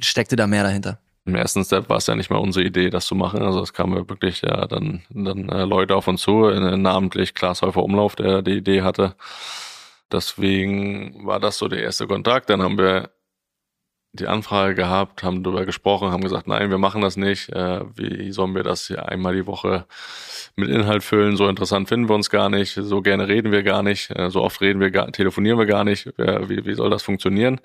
steckte 0.00 0.36
da 0.36 0.46
mehr 0.46 0.62
dahinter? 0.62 0.98
Im 1.26 1.34
ersten 1.36 1.64
Step 1.64 1.88
war 1.88 1.96
es 1.96 2.06
ja 2.06 2.14
nicht 2.14 2.30
mal 2.30 2.38
unsere 2.38 2.66
Idee, 2.66 2.90
das 2.90 3.06
zu 3.06 3.14
machen. 3.14 3.42
Also 3.42 3.60
es 3.60 3.72
kamen 3.72 4.08
wirklich 4.10 4.42
ja 4.42 4.66
dann, 4.66 5.02
dann 5.08 5.48
äh, 5.48 5.64
Leute 5.64 5.96
auf 5.96 6.06
uns 6.06 6.20
zu, 6.22 6.46
äh, 6.48 6.76
namentlich 6.76 7.34
Klaas 7.34 7.62
Häufer 7.62 7.82
Umlauf, 7.82 8.14
der 8.14 8.42
die 8.42 8.58
Idee 8.58 8.82
hatte. 8.82 9.14
Deswegen 10.12 11.26
war 11.26 11.40
das 11.40 11.58
so 11.58 11.68
der 11.68 11.82
erste 11.82 12.06
Kontakt. 12.06 12.50
Dann 12.50 12.62
haben 12.62 12.76
wir 12.78 13.10
die 14.14 14.28
Anfrage 14.28 14.74
gehabt, 14.76 15.24
haben 15.24 15.42
darüber 15.42 15.64
gesprochen, 15.64 16.12
haben 16.12 16.22
gesagt, 16.22 16.46
nein, 16.46 16.70
wir 16.70 16.78
machen 16.78 17.02
das 17.02 17.16
nicht. 17.16 17.48
Äh, 17.50 17.80
wie 17.96 18.30
sollen 18.30 18.54
wir 18.54 18.62
das 18.62 18.86
hier 18.86 19.08
einmal 19.08 19.34
die 19.34 19.46
Woche 19.46 19.86
mit 20.56 20.68
Inhalt 20.68 21.02
füllen? 21.02 21.36
So 21.36 21.48
interessant 21.48 21.88
finden 21.88 22.08
wir 22.08 22.14
uns 22.14 22.30
gar 22.30 22.48
nicht. 22.48 22.74
So 22.74 23.02
gerne 23.02 23.26
reden 23.28 23.50
wir 23.50 23.64
gar 23.64 23.82
nicht. 23.82 24.10
Äh, 24.10 24.30
so 24.30 24.42
oft 24.42 24.60
reden 24.60 24.80
wir 24.80 24.90
gar, 24.90 25.10
telefonieren 25.10 25.58
wir 25.58 25.66
gar 25.66 25.84
nicht. 25.84 26.06
Äh, 26.18 26.48
wie, 26.48 26.64
wie 26.64 26.74
soll 26.74 26.90
das 26.90 27.02
funktionieren? 27.02 27.60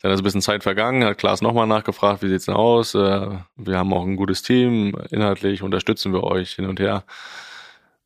Dann 0.00 0.12
ist 0.12 0.20
ein 0.20 0.24
bisschen 0.24 0.42
Zeit 0.42 0.62
vergangen, 0.62 1.04
hat 1.04 1.18
Klaas 1.18 1.42
nochmal 1.42 1.66
nachgefragt, 1.66 2.22
wie 2.22 2.28
sieht's 2.28 2.46
denn 2.46 2.54
aus? 2.54 2.94
Äh, 2.94 3.38
wir 3.56 3.78
haben 3.78 3.92
auch 3.92 4.04
ein 4.04 4.16
gutes 4.16 4.42
Team, 4.42 4.96
inhaltlich 5.10 5.62
unterstützen 5.62 6.12
wir 6.12 6.22
euch 6.22 6.52
hin 6.52 6.66
und 6.66 6.78
her. 6.78 7.04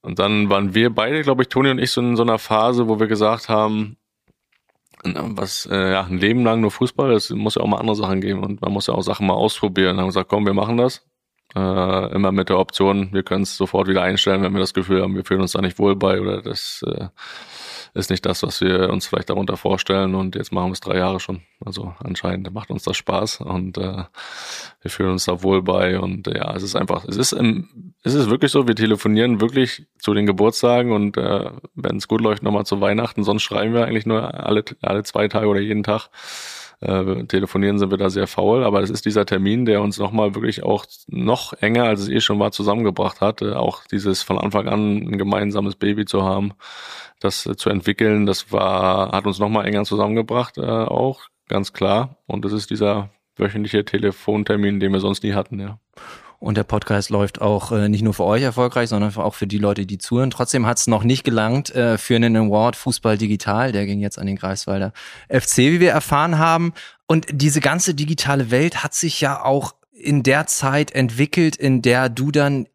Und 0.01 0.18
dann 0.18 0.51
waren 0.51 0.74
wir 0.74 0.90
beide, 0.90 1.22
glaube 1.22 1.43
ich, 1.43 1.49
Toni 1.49 1.70
und 1.70 1.78
ich, 1.78 1.90
so 1.90 2.01
in 2.01 2.16
so 2.16 2.22
einer 2.22 2.38
Phase, 2.38 2.88
wo 2.88 2.99
wir 2.99 3.07
gesagt 3.07 3.49
haben, 3.49 3.97
was 5.05 5.66
äh, 5.66 5.93
ja 5.93 6.05
ein 6.05 6.18
Leben 6.18 6.45
lang 6.45 6.61
nur 6.61 6.70
Fußball, 6.70 7.12
es 7.12 7.30
muss 7.30 7.57
ja 7.57 7.62
auch 7.62 7.66
mal 7.66 7.78
andere 7.78 7.97
Sachen 7.97 8.20
geben 8.20 8.43
und 8.43 8.61
man 8.62 8.72
muss 8.72 8.86
ja 8.86 8.95
auch 8.95 9.03
Sachen 9.03 9.26
mal 9.26 9.34
ausprobieren. 9.34 9.99
Haben 9.99 10.07
gesagt, 10.07 10.28
komm, 10.28 10.47
wir 10.47 10.55
machen 10.55 10.76
das. 10.76 11.05
Äh, 11.55 12.14
immer 12.14 12.32
mit 12.32 12.49
der 12.49 12.59
Option, 12.59 13.12
wir 13.12 13.22
können 13.22 13.43
es 13.43 13.57
sofort 13.57 13.86
wieder 13.86 14.03
einstellen, 14.03 14.43
wenn 14.43 14.55
wir 14.55 14.61
das 14.61 14.72
Gefühl 14.72 15.03
haben, 15.03 15.14
wir 15.14 15.24
fühlen 15.24 15.43
uns 15.43 15.53
da 15.53 15.61
nicht 15.61 15.78
wohl 15.78 15.97
bei 15.97 16.18
oder 16.18 16.40
das 16.40 16.82
äh, 16.86 17.09
ist 17.95 18.11
nicht 18.11 18.24
das, 18.24 18.43
was 18.43 18.61
wir 18.61 18.90
uns 18.90 19.07
vielleicht 19.07 19.30
darunter 19.30 19.57
vorstellen. 19.57 20.14
Und 20.14 20.34
jetzt 20.34 20.53
machen 20.53 20.68
wir 20.68 20.72
es 20.72 20.80
drei 20.80 20.97
Jahre 20.97 21.20
schon. 21.20 21.43
Also 21.64 21.95
anscheinend 21.99 22.53
macht 22.53 22.70
uns 22.70 22.84
das 22.84 22.97
Spaß 22.97 23.40
und 23.40 23.76
äh, 23.78 24.05
wir 24.80 24.90
fühlen 24.90 25.11
uns 25.11 25.26
da 25.26 25.43
wohl 25.43 25.62
bei. 25.62 25.99
Und 25.99 26.26
äh, 26.26 26.38
ja, 26.38 26.55
es 26.55 26.62
ist 26.62 26.74
einfach, 26.74 27.05
es 27.05 27.16
ist, 27.16 27.32
im, 27.32 27.95
es 28.03 28.14
ist 28.14 28.30
wirklich 28.30 28.51
so, 28.51 28.66
wir 28.66 28.74
telefonieren 28.74 29.40
wirklich 29.40 29.86
zu 29.99 30.14
den 30.14 30.26
Geburtstagen 30.26 30.93
und 30.93 31.16
äh, 31.18 31.51
wenn 31.74 31.97
es 31.97 32.09
gut 32.09 32.22
läuft, 32.22 32.43
nochmal 32.43 32.64
zu 32.64 32.80
Weihnachten. 32.80 33.24
Sonst 33.24 33.43
schreiben 33.43 33.74
wir 33.74 33.84
eigentlich 33.84 34.07
nur 34.07 34.34
alle, 34.34 34.64
alle 34.80 35.03
zwei 35.03 35.28
Tage 35.28 35.47
oder 35.49 35.61
jeden 35.61 35.82
Tag. 35.82 36.09
Äh, 36.83 37.26
telefonieren 37.26 37.78
sind 37.78 37.93
wir 37.93 37.99
da 37.99 38.11
sehr 38.11 38.26
faul, 38.26 38.64
aber 38.64 38.80
es 38.83 38.91
ist 38.91 39.05
dieser 39.07 39.24
Termin, 39.24 39.66
der 39.66 39.83
uns 39.83 39.99
nochmal 39.99 40.35
wirklich 40.35 40.64
auch 40.64 40.85
noch 41.07 41.53
enger, 41.55 41.85
als 41.85 42.01
es 42.01 42.09
eh 42.09 42.20
schon 42.20 42.41
war, 42.41 42.51
zusammengebracht 42.51 43.20
hat. 43.20 43.41
Äh, 43.41 43.53
auch 43.53 43.85
dieses 43.87 44.22
von 44.22 44.37
Anfang 44.37 44.66
an 44.68 44.97
ein 44.97 45.18
gemeinsames 45.18 45.76
Baby 45.76 46.07
zu 46.07 46.24
haben, 46.24 46.55
das 47.20 47.47
äh, 47.47 47.55
zu 47.55 47.70
entwickeln, 47.70 48.26
das 48.26 48.51
war, 48.51 49.12
hat 49.12 49.26
uns 49.26 49.39
nochmal 49.39 49.66
enger 49.66 49.85
zusammengebracht, 49.85 50.59
äh, 50.59 50.62
auch, 50.62 51.20
ganz 51.49 51.72
klar. 51.72 52.16
Und 52.26 52.45
das 52.45 52.53
ist 52.53 52.70
dieser 52.70 53.11
wöchentliche 53.37 53.85
Telefontermin, 53.85 54.80
den 54.80 54.93
wir 54.93 55.01
sonst 55.01 55.22
nie 55.22 55.35
hatten, 55.35 55.61
ja. 55.61 55.78
Und 56.43 56.57
der 56.57 56.64
Podcast 56.64 57.11
läuft 57.11 57.40
auch 57.40 57.70
äh, 57.70 57.88
nicht 57.88 58.03
nur 58.03 58.14
für 58.14 58.24
euch 58.24 58.43
erfolgreich, 58.43 58.88
sondern 58.88 59.14
auch 59.14 59.34
für 59.34 59.47
die 59.47 59.59
Leute, 59.59 59.86
die 59.86 59.99
zuhören. 59.99 60.30
Trotzdem 60.30 60.66
hat 60.66 60.76
es 60.76 60.88
noch 60.88 61.05
nicht 61.05 61.22
gelangt 61.22 61.72
äh, 61.72 61.99
für 61.99 62.16
einen 62.16 62.34
Award 62.36 62.74
Fußball 62.74 63.16
Digital. 63.16 63.70
Der 63.70 63.86
ging 63.86 64.01
jetzt 64.01 64.18
an 64.18 64.26
den 64.26 64.34
Greifswalder 64.34 64.93
FC, 65.28 65.59
wie 65.59 65.78
wir 65.78 65.93
erfahren 65.93 66.38
haben. 66.38 66.72
Und 67.07 67.26
diese 67.30 67.61
ganze 67.61 67.95
digitale 67.95 68.51
Welt 68.51 68.82
hat 68.82 68.93
sich 68.93 69.20
ja 69.20 69.40
auch 69.45 69.76
in 69.93 70.24
der 70.24 70.49
Zeit 70.49 70.90
entwickelt, 70.90 71.55
in 71.55 71.80
der 71.80 72.09
du 72.09 72.32
dann 72.32 72.66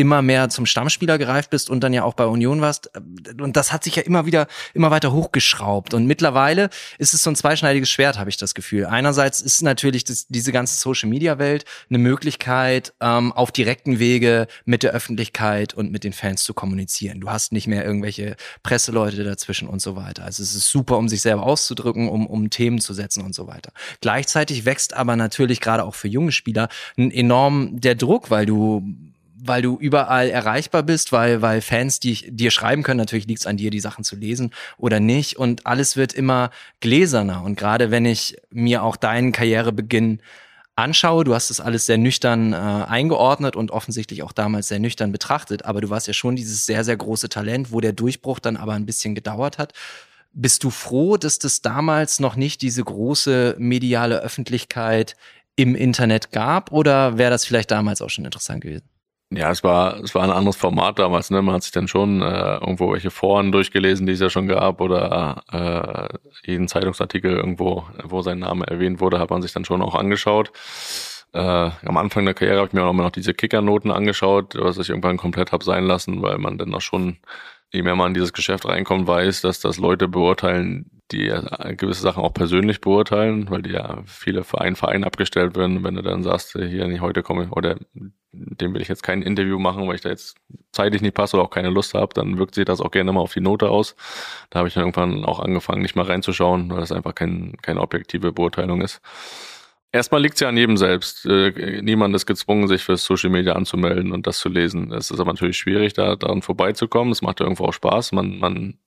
immer 0.00 0.22
mehr 0.22 0.48
zum 0.48 0.64
Stammspieler 0.64 1.18
gereift 1.18 1.50
bist 1.50 1.68
und 1.68 1.80
dann 1.80 1.92
ja 1.92 2.04
auch 2.04 2.14
bei 2.14 2.24
Union 2.24 2.62
warst. 2.62 2.90
Und 3.38 3.56
das 3.56 3.70
hat 3.70 3.84
sich 3.84 3.96
ja 3.96 4.02
immer 4.02 4.24
wieder, 4.24 4.46
immer 4.72 4.90
weiter 4.90 5.12
hochgeschraubt. 5.12 5.92
Und 5.92 6.06
mittlerweile 6.06 6.70
ist 6.96 7.12
es 7.12 7.22
so 7.22 7.30
ein 7.30 7.36
zweischneidiges 7.36 7.90
Schwert, 7.90 8.18
habe 8.18 8.30
ich 8.30 8.38
das 8.38 8.54
Gefühl. 8.54 8.86
Einerseits 8.86 9.42
ist 9.42 9.62
natürlich 9.62 10.04
das, 10.04 10.26
diese 10.28 10.52
ganze 10.52 10.78
Social-Media-Welt 10.78 11.66
eine 11.90 11.98
Möglichkeit, 11.98 12.94
ähm, 13.00 13.32
auf 13.32 13.52
direkten 13.52 13.98
Wege 13.98 14.46
mit 14.64 14.82
der 14.82 14.92
Öffentlichkeit 14.92 15.74
und 15.74 15.92
mit 15.92 16.02
den 16.02 16.14
Fans 16.14 16.44
zu 16.44 16.54
kommunizieren. 16.54 17.20
Du 17.20 17.28
hast 17.28 17.52
nicht 17.52 17.66
mehr 17.66 17.84
irgendwelche 17.84 18.36
Presseleute 18.62 19.22
dazwischen 19.22 19.68
und 19.68 19.82
so 19.82 19.96
weiter. 19.96 20.24
Also 20.24 20.42
es 20.42 20.54
ist 20.54 20.70
super, 20.70 20.96
um 20.96 21.10
sich 21.10 21.20
selber 21.20 21.42
auszudrücken, 21.42 22.08
um, 22.08 22.26
um 22.26 22.48
Themen 22.48 22.80
zu 22.80 22.94
setzen 22.94 23.22
und 23.22 23.34
so 23.34 23.46
weiter. 23.46 23.72
Gleichzeitig 24.00 24.64
wächst 24.64 24.94
aber 24.94 25.16
natürlich 25.16 25.60
gerade 25.60 25.84
auch 25.84 25.94
für 25.94 26.08
junge 26.08 26.32
Spieler 26.32 26.70
enorm 26.96 27.78
der 27.80 27.96
Druck, 27.96 28.30
weil 28.30 28.46
du 28.46 28.82
weil 29.42 29.62
du 29.62 29.78
überall 29.78 30.28
erreichbar 30.28 30.82
bist, 30.82 31.12
weil, 31.12 31.42
weil 31.42 31.60
Fans 31.60 32.00
die, 32.00 32.30
dir 32.30 32.50
schreiben 32.50 32.82
können, 32.82 32.98
natürlich 32.98 33.26
liegt 33.26 33.40
es 33.40 33.46
an 33.46 33.56
dir, 33.56 33.70
die 33.70 33.80
Sachen 33.80 34.04
zu 34.04 34.16
lesen 34.16 34.52
oder 34.78 35.00
nicht. 35.00 35.36
Und 35.36 35.66
alles 35.66 35.96
wird 35.96 36.12
immer 36.12 36.50
gläserner. 36.80 37.42
Und 37.42 37.56
gerade 37.56 37.90
wenn 37.90 38.04
ich 38.04 38.36
mir 38.50 38.82
auch 38.82 38.96
deinen 38.96 39.32
Karrierebeginn 39.32 40.20
anschaue, 40.76 41.24
du 41.24 41.34
hast 41.34 41.50
das 41.50 41.60
alles 41.60 41.86
sehr 41.86 41.98
nüchtern 41.98 42.52
äh, 42.52 42.56
eingeordnet 42.56 43.56
und 43.56 43.70
offensichtlich 43.70 44.22
auch 44.22 44.32
damals 44.32 44.68
sehr 44.68 44.78
nüchtern 44.78 45.12
betrachtet, 45.12 45.64
aber 45.64 45.80
du 45.80 45.90
warst 45.90 46.06
ja 46.06 46.14
schon 46.14 46.36
dieses 46.36 46.66
sehr, 46.66 46.84
sehr 46.84 46.96
große 46.96 47.28
Talent, 47.28 47.72
wo 47.72 47.80
der 47.80 47.92
Durchbruch 47.92 48.38
dann 48.38 48.56
aber 48.56 48.74
ein 48.74 48.86
bisschen 48.86 49.14
gedauert 49.14 49.58
hat. 49.58 49.72
Bist 50.32 50.64
du 50.64 50.70
froh, 50.70 51.16
dass 51.16 51.38
das 51.38 51.60
damals 51.60 52.20
noch 52.20 52.36
nicht 52.36 52.62
diese 52.62 52.84
große 52.84 53.56
mediale 53.58 54.20
Öffentlichkeit 54.20 55.16
im 55.56 55.74
Internet 55.74 56.30
gab 56.30 56.72
oder 56.72 57.18
wäre 57.18 57.30
das 57.30 57.44
vielleicht 57.44 57.70
damals 57.70 58.00
auch 58.00 58.10
schon 58.10 58.24
interessant 58.24 58.62
gewesen? 58.62 58.88
Ja, 59.32 59.50
es 59.52 59.62
war, 59.62 60.00
es 60.02 60.12
war 60.16 60.24
ein 60.24 60.30
anderes 60.32 60.56
Format 60.56 60.98
damals, 60.98 61.30
ne? 61.30 61.40
Man 61.40 61.54
hat 61.54 61.62
sich 61.62 61.70
dann 61.70 61.86
schon 61.86 62.20
äh, 62.20 62.54
irgendwo 62.56 62.92
welche 62.92 63.12
Foren 63.12 63.52
durchgelesen, 63.52 64.04
die 64.06 64.14
es 64.14 64.20
ja 64.20 64.28
schon 64.28 64.48
gab, 64.48 64.80
oder 64.80 65.44
äh, 65.52 66.18
jeden 66.50 66.66
Zeitungsartikel 66.66 67.36
irgendwo, 67.36 67.84
wo 68.02 68.22
sein 68.22 68.40
Name 68.40 68.66
erwähnt 68.66 69.00
wurde, 69.00 69.20
hat 69.20 69.30
man 69.30 69.40
sich 69.40 69.52
dann 69.52 69.64
schon 69.64 69.82
auch 69.82 69.94
angeschaut. 69.94 70.50
Äh, 71.32 71.38
am 71.38 71.96
Anfang 71.96 72.24
der 72.24 72.34
Karriere 72.34 72.58
habe 72.58 72.66
ich 72.68 72.72
mir 72.72 72.82
auch 72.84 72.90
immer 72.90 73.04
noch 73.04 73.10
diese 73.12 73.32
Kickernoten 73.32 73.92
angeschaut, 73.92 74.56
was 74.58 74.78
ich 74.78 74.88
irgendwann 74.90 75.16
komplett 75.16 75.52
habe 75.52 75.62
sein 75.64 75.84
lassen, 75.84 76.22
weil 76.22 76.38
man 76.38 76.58
dann 76.58 76.74
auch 76.74 76.80
schon, 76.80 77.18
je 77.72 77.82
mehr 77.82 77.96
man 77.96 78.08
in 78.08 78.14
dieses 78.14 78.32
Geschäft 78.32 78.66
reinkommt, 78.66 79.06
weiß, 79.06 79.42
dass 79.42 79.60
das 79.60 79.78
Leute 79.78 80.08
beurteilen, 80.08 80.90
die 81.12 81.32
gewisse 81.76 82.02
Sachen 82.02 82.22
auch 82.22 82.32
persönlich 82.32 82.80
beurteilen, 82.80 83.50
weil 83.50 83.62
die 83.62 83.70
ja 83.70 84.02
viele 84.06 84.44
für 84.44 84.60
einen 84.60 84.76
Verein 84.76 85.02
abgestellt 85.04 85.56
werden. 85.56 85.82
Wenn 85.82 85.96
du 85.96 86.02
dann 86.02 86.22
sagst, 86.22 86.52
hier 86.52 86.86
nicht 86.86 87.00
heute 87.00 87.22
komme 87.22 87.48
oder 87.50 87.76
dem 88.32 88.74
will 88.74 88.80
ich 88.80 88.86
jetzt 88.86 89.02
kein 89.02 89.22
Interview 89.22 89.58
machen, 89.58 89.88
weil 89.88 89.96
ich 89.96 90.02
da 90.02 90.08
jetzt 90.08 90.36
zeitlich 90.70 91.02
nicht 91.02 91.14
passe 91.14 91.36
oder 91.36 91.44
auch 91.44 91.50
keine 91.50 91.70
Lust 91.70 91.94
habe, 91.94 92.14
dann 92.14 92.38
wirkt 92.38 92.54
sich 92.54 92.64
das 92.64 92.80
auch 92.80 92.92
gerne 92.92 93.12
mal 93.12 93.20
auf 93.20 93.32
die 93.32 93.40
Note 93.40 93.68
aus. 93.70 93.96
Da 94.50 94.60
habe 94.60 94.68
ich 94.68 94.74
dann 94.74 94.84
irgendwann 94.84 95.24
auch 95.24 95.40
angefangen, 95.40 95.82
nicht 95.82 95.96
mal 95.96 96.06
reinzuschauen, 96.06 96.70
weil 96.70 96.78
das 96.80 96.92
einfach 96.92 97.14
kein, 97.14 97.56
keine 97.60 97.80
objektive 97.80 98.32
Beurteilung 98.32 98.82
ist. 98.82 99.00
Erstmal 99.92 100.22
liegt 100.22 100.34
es 100.34 100.40
ja 100.40 100.48
an 100.48 100.56
jedem 100.56 100.76
selbst. 100.76 101.26
Äh, 101.26 101.82
niemand 101.82 102.14
ist 102.14 102.26
gezwungen, 102.26 102.68
sich 102.68 102.84
für 102.84 102.96
Social 102.96 103.30
Media 103.30 103.54
anzumelden 103.54 104.12
und 104.12 104.26
das 104.26 104.38
zu 104.38 104.48
lesen. 104.48 104.92
Es 104.92 105.10
ist 105.10 105.18
aber 105.18 105.32
natürlich 105.32 105.56
schwierig, 105.56 105.94
da 105.94 106.14
daran 106.14 106.42
vorbeizukommen. 106.42 107.10
Es 107.10 107.22
macht 107.22 107.40
ja 107.40 107.46
irgendwo 107.46 107.64
auch 107.64 107.72
Spaß. 107.72 108.12
Man, 108.12 108.38
man 108.38 108.78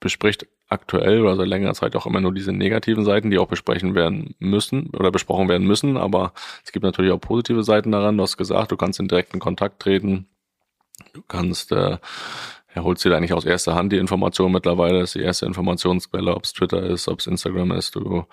bespricht 0.00 0.46
aktuell 0.68 1.20
oder 1.20 1.36
seit 1.36 1.48
längerer 1.48 1.74
Zeit 1.74 1.94
auch 1.94 2.06
immer 2.06 2.20
nur 2.22 2.32
diese 2.32 2.52
negativen 2.52 3.04
Seiten, 3.04 3.30
die 3.30 3.38
auch 3.38 3.48
besprechen 3.48 3.94
werden 3.94 4.34
müssen 4.38 4.90
oder 4.90 5.10
besprochen 5.10 5.48
werden 5.48 5.66
müssen. 5.66 5.98
Aber 5.98 6.32
es 6.64 6.72
gibt 6.72 6.84
natürlich 6.84 7.12
auch 7.12 7.20
positive 7.20 7.62
Seiten 7.62 7.92
daran. 7.92 8.16
Du 8.16 8.22
hast 8.22 8.38
gesagt, 8.38 8.72
du 8.72 8.76
kannst 8.78 8.98
in 8.98 9.08
direkten 9.08 9.40
Kontakt 9.40 9.80
treten. 9.80 10.26
Du 11.12 11.22
kannst, 11.28 11.70
äh, 11.72 11.98
er 12.68 12.82
holt 12.82 13.02
dir 13.04 13.14
eigentlich 13.14 13.34
aus 13.34 13.44
erster 13.44 13.74
Hand 13.74 13.92
die 13.92 13.98
Information 13.98 14.52
mittlerweile. 14.52 15.00
Das 15.00 15.10
ist 15.10 15.16
die 15.16 15.24
erste 15.24 15.44
Informationsquelle, 15.44 16.34
ob 16.34 16.44
es 16.44 16.54
Twitter 16.54 16.82
ist, 16.82 17.08
ob 17.08 17.20
es 17.20 17.26
Instagram 17.26 17.72
ist. 17.72 17.94
Du, 17.94 18.24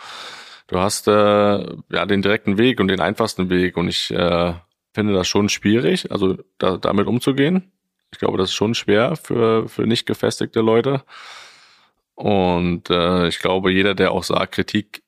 du 0.67 0.79
hast 0.79 1.07
äh, 1.07 1.11
ja 1.11 2.05
den 2.05 2.21
direkten 2.21 2.57
Weg 2.57 2.79
und 2.79 2.87
den 2.87 2.99
einfachsten 3.01 3.49
Weg. 3.49 3.77
Und 3.77 3.87
ich 3.87 4.11
äh, 4.11 4.53
finde 4.93 5.13
das 5.13 5.27
schon 5.27 5.49
schwierig, 5.49 6.11
also 6.11 6.37
da, 6.57 6.77
damit 6.77 7.07
umzugehen. 7.07 7.71
Ich 8.11 8.19
glaube, 8.19 8.37
das 8.37 8.49
ist 8.49 8.55
schon 8.55 8.75
schwer 8.75 9.15
für, 9.15 9.67
für 9.67 9.87
nicht 9.87 10.05
gefestigte 10.05 10.61
Leute. 10.61 11.03
Und 12.15 12.89
äh, 12.89 13.27
ich 13.27 13.39
glaube, 13.39 13.71
jeder, 13.71 13.95
der 13.95 14.11
auch 14.11 14.23
sagt, 14.23 14.53
Kritik 14.53 15.01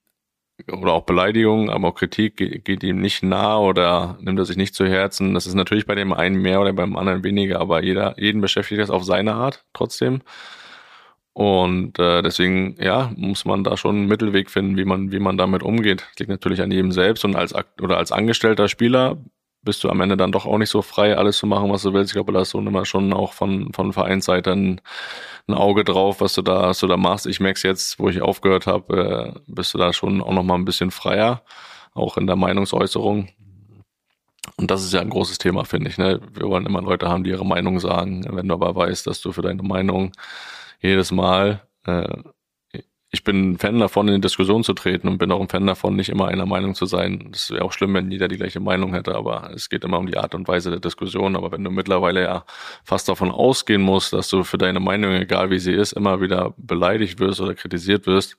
oder 0.72 0.94
auch 0.94 1.04
Beleidigung, 1.04 1.70
aber 1.70 1.90
auch 1.90 1.96
Kritik 1.96 2.38
geht, 2.38 2.84
ihm 2.84 3.00
nicht 3.00 3.24
nah 3.24 3.60
oder 3.60 4.18
nimmt 4.22 4.40
er 4.40 4.46
sich 4.46 4.58
nicht 4.58 4.74
zu 4.74 4.88
Herzen. 4.88 5.34
Das 5.34 5.46
ist 5.46 5.54
natürlich 5.54 5.86
bei 5.86 5.96
dem 5.96 6.14
einen 6.14 6.42
mehr 6.42 6.62
oder 6.62 6.74
beim 6.74 6.96
anderen 6.96 7.24
weniger, 7.24 7.60
aber 7.60 7.84
jeder, 7.84 8.16
jeden 8.18 8.42
beschäftigt 8.42 8.82
das 8.82 8.90
auf 8.90 9.04
seine 9.04 9.34
Art 9.36 9.66
trotzdem. 9.74 10.22
Und 11.38 12.00
äh, 12.00 12.22
deswegen, 12.22 12.78
ja, 12.80 13.12
muss 13.18 13.44
man 13.44 13.66
da 13.66 13.76
schon 13.76 13.98
einen 13.98 14.08
Mittelweg 14.08 14.50
finden, 14.50 14.78
wie 14.78 14.86
man, 14.86 15.12
wie 15.12 15.20
man 15.20 15.38
damit 15.38 15.64
umgeht. 15.64 16.06
Das 16.12 16.20
liegt 16.20 16.30
natürlich 16.30 16.62
an 16.62 16.72
jedem 16.72 16.94
selbst 16.94 17.26
und 17.26 17.36
als 17.36 17.54
oder 17.82 17.98
als 17.98 18.14
angestellter 18.14 18.70
Spieler 18.70 19.18
bist 19.62 19.84
du 19.84 19.90
am 19.90 20.00
Ende 20.00 20.16
dann 20.16 20.32
doch 20.32 20.46
auch 20.46 20.58
nicht 20.58 20.70
so 20.70 20.82
frei, 20.82 21.18
alles 21.18 21.38
zu 21.40 21.46
machen, 21.46 21.70
was 21.70 21.82
du 21.82 21.92
willst. 21.92 22.12
Ich 22.12 22.14
glaube, 22.14 22.32
da 22.32 22.40
ist 22.40 22.52
so 22.52 22.60
immer 22.60 22.86
schon 22.86 23.12
auch 23.12 23.34
von, 23.34 23.74
von 23.74 23.92
Vereinsseite 23.92 24.54
ein, 24.54 24.80
ein 25.48 25.56
Auge 25.56 25.84
drauf, 25.84 26.22
was 26.22 26.36
du 26.36 26.42
da, 26.42 26.70
was 26.70 26.80
du 26.80 26.88
da 26.88 26.96
machst. 26.96 27.28
Ich 27.28 27.42
merke 27.42 27.68
jetzt, 27.68 28.00
wo 28.00 28.08
ich 28.08 28.22
aufgehört 28.22 28.66
habe, 28.66 29.36
äh, 29.36 29.40
bist 29.46 29.74
du 29.74 29.78
da 29.78 29.92
schon 29.92 30.22
auch 30.22 30.32
noch 30.32 30.44
mal 30.44 30.56
ein 30.56 30.64
bisschen 30.64 30.90
freier, 30.90 31.42
auch 31.94 32.16
in 32.16 32.28
der 32.28 32.38
Meinungsäußerung. 32.38 33.28
Und 34.56 34.72
das 34.72 34.86
ist 34.86 34.94
ja 34.94 35.02
ein 35.02 35.10
großes 35.10 35.38
Thema, 35.40 35.66
finde 35.66 35.90
ich. 35.90 35.98
Ne? 35.98 36.22
Wir 36.34 36.48
wollen 36.48 36.66
immer 36.66 36.82
Leute 36.82 37.10
haben, 37.10 37.26
die 37.26 37.32
ihre 37.32 37.46
Meinung 37.46 37.82
sagen. 37.82 38.26
Wenn 38.30 38.48
du 38.48 38.54
aber 38.54 38.74
weißt, 38.74 39.06
dass 39.06 39.20
du 39.20 39.34
für 39.34 39.42
deine 39.42 39.64
Meinung 39.64 40.14
jedes 40.82 41.12
Mal 41.12 41.62
äh, 41.86 42.08
ich 43.16 43.24
bin 43.24 43.52
ein 43.52 43.58
Fan 43.58 43.80
davon, 43.80 44.10
in 44.10 44.16
die 44.16 44.22
Diskussion 44.22 44.64
zu 44.64 44.74
treten 44.74 45.08
und 45.08 45.18
bin 45.18 45.32
auch 45.32 45.40
ein 45.40 45.48
Fan 45.48 45.66
davon, 45.66 45.96
nicht 45.96 46.10
immer 46.10 46.28
einer 46.28 46.46
Meinung 46.46 46.76
zu 46.76 46.86
sein. 46.86 47.30
Das 47.32 47.50
wäre 47.50 47.64
auch 47.64 47.72
schlimm, 47.72 47.94
wenn 47.94 48.12
jeder 48.12 48.28
die 48.28 48.36
gleiche 48.36 48.60
Meinung 48.60 48.94
hätte, 48.94 49.16
aber 49.16 49.52
es 49.56 49.70
geht 49.70 49.86
immer 49.86 50.00
um 50.00 50.06
die 50.06 50.18
Art 50.18 50.36
und 50.36 50.50
Weise 50.50 50.70
der 50.70 50.82
Diskussion. 50.82 51.38
Aber 51.38 51.50
wenn 51.54 51.64
du 51.64 51.72
mittlerweile 51.72 52.24
ja 52.24 52.46
fast 52.84 53.08
davon 53.08 53.32
ausgehen 53.32 53.82
musst, 53.82 54.12
dass 54.12 54.28
du 54.30 54.44
für 54.44 54.58
deine 54.58 54.82
Meinung, 54.82 55.14
egal 55.14 55.50
wie 55.50 55.60
sie 55.60 55.72
ist, 55.72 55.94
immer 55.94 56.20
wieder 56.20 56.54
beleidigt 56.58 57.20
wirst 57.22 57.40
oder 57.40 57.56
kritisiert 57.56 58.06
wirst, 58.06 58.36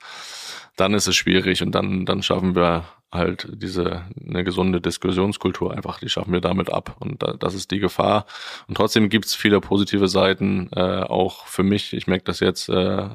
dann 0.77 0.93
ist 0.93 1.07
es 1.07 1.17
schwierig 1.17 1.63
und 1.63 1.75
dann, 1.75 2.05
dann 2.05 2.23
schaffen 2.23 2.55
wir 2.55 2.85
halt 3.13 3.49
diese 3.53 4.05
eine 4.21 4.45
gesunde 4.45 4.81
Diskussionskultur 4.81 5.73
einfach, 5.75 5.99
die 5.99 6.09
schaffen 6.09 6.33
wir 6.33 6.41
damit 6.41 6.73
ab. 6.73 6.97
Und 7.01 7.23
da, 7.23 7.35
das 7.35 7.55
ist 7.55 7.71
die 7.71 7.79
Gefahr. 7.79 8.27
Und 8.69 8.77
trotzdem 8.77 9.09
gibt's 9.09 9.35
viele 9.35 9.61
positive 9.61 10.09
Seiten, 10.09 10.69
äh, 10.75 11.03
auch 11.03 11.47
für 11.47 11.63
mich. 11.63 11.93
Ich 11.93 12.07
merke 12.07 12.25
das 12.25 12.41
jetzt. 12.41 12.69
Äh, 12.69 13.09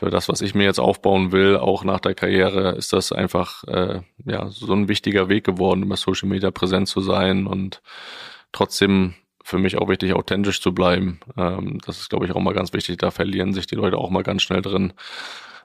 für 0.00 0.08
das, 0.08 0.30
was 0.30 0.40
ich 0.40 0.54
mir 0.54 0.64
jetzt 0.64 0.80
aufbauen 0.80 1.30
will, 1.30 1.58
auch 1.58 1.84
nach 1.84 2.00
der 2.00 2.14
Karriere, 2.14 2.70
ist 2.70 2.94
das 2.94 3.12
einfach 3.12 3.64
äh, 3.64 4.00
ja 4.24 4.48
so 4.48 4.72
ein 4.72 4.88
wichtiger 4.88 5.28
Weg 5.28 5.44
geworden, 5.44 5.82
über 5.82 5.98
Social 5.98 6.26
Media 6.26 6.50
präsent 6.50 6.88
zu 6.88 7.02
sein 7.02 7.46
und 7.46 7.82
trotzdem 8.50 9.12
für 9.44 9.58
mich 9.58 9.76
auch 9.76 9.88
wichtig, 9.90 10.14
authentisch 10.14 10.62
zu 10.62 10.72
bleiben. 10.72 11.20
Ähm, 11.36 11.80
das 11.84 11.98
ist, 11.98 12.08
glaube 12.08 12.24
ich, 12.24 12.32
auch 12.32 12.40
mal 12.40 12.54
ganz 12.54 12.72
wichtig. 12.72 12.96
Da 12.96 13.10
verlieren 13.10 13.52
sich 13.52 13.66
die 13.66 13.74
Leute 13.74 13.98
auch 13.98 14.08
mal 14.08 14.22
ganz 14.22 14.42
schnell 14.42 14.62
drin. 14.62 14.94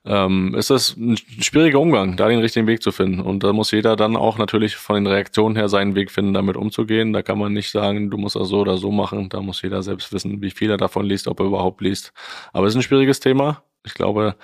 Ähm, 0.06 0.54
ist 0.54 0.70
das 0.70 0.96
ein 0.96 1.18
schwieriger 1.18 1.80
Umgang, 1.80 2.16
da 2.16 2.28
den 2.28 2.40
richtigen 2.40 2.68
Weg 2.68 2.84
zu 2.84 2.92
finden. 2.92 3.22
Und 3.22 3.44
da 3.44 3.54
muss 3.54 3.72
jeder 3.72 3.96
dann 3.96 4.16
auch 4.16 4.38
natürlich 4.38 4.76
von 4.76 4.96
den 4.96 5.08
Reaktionen 5.08 5.56
her 5.56 5.68
seinen 5.68 5.96
Weg 5.96 6.12
finden, 6.12 6.34
damit 6.34 6.58
umzugehen. 6.58 7.12
Da 7.12 7.24
kann 7.24 7.40
man 7.40 7.54
nicht 7.54 7.72
sagen, 7.72 8.12
du 8.12 8.18
musst 8.18 8.36
das 8.36 8.50
so 8.50 8.60
oder 8.60 8.78
so 8.78 8.92
machen. 8.92 9.30
Da 9.30 9.42
muss 9.42 9.64
jeder 9.64 9.82
selbst 9.82 10.14
wissen, 10.14 10.42
wie 10.42 10.52
viel 10.52 10.70
er 10.70 10.78
davon 10.78 11.06
liest, 11.06 11.28
ob 11.28 11.40
er 11.40 11.48
überhaupt 11.48 11.82
liest. 11.82 12.14
Aber 12.54 12.68
es 12.68 12.74
ist 12.74 12.78
ein 12.78 12.84
schwieriges 12.84 13.20
Thema. 13.20 13.64
Ich 13.84 13.96
glaube, 13.96 14.36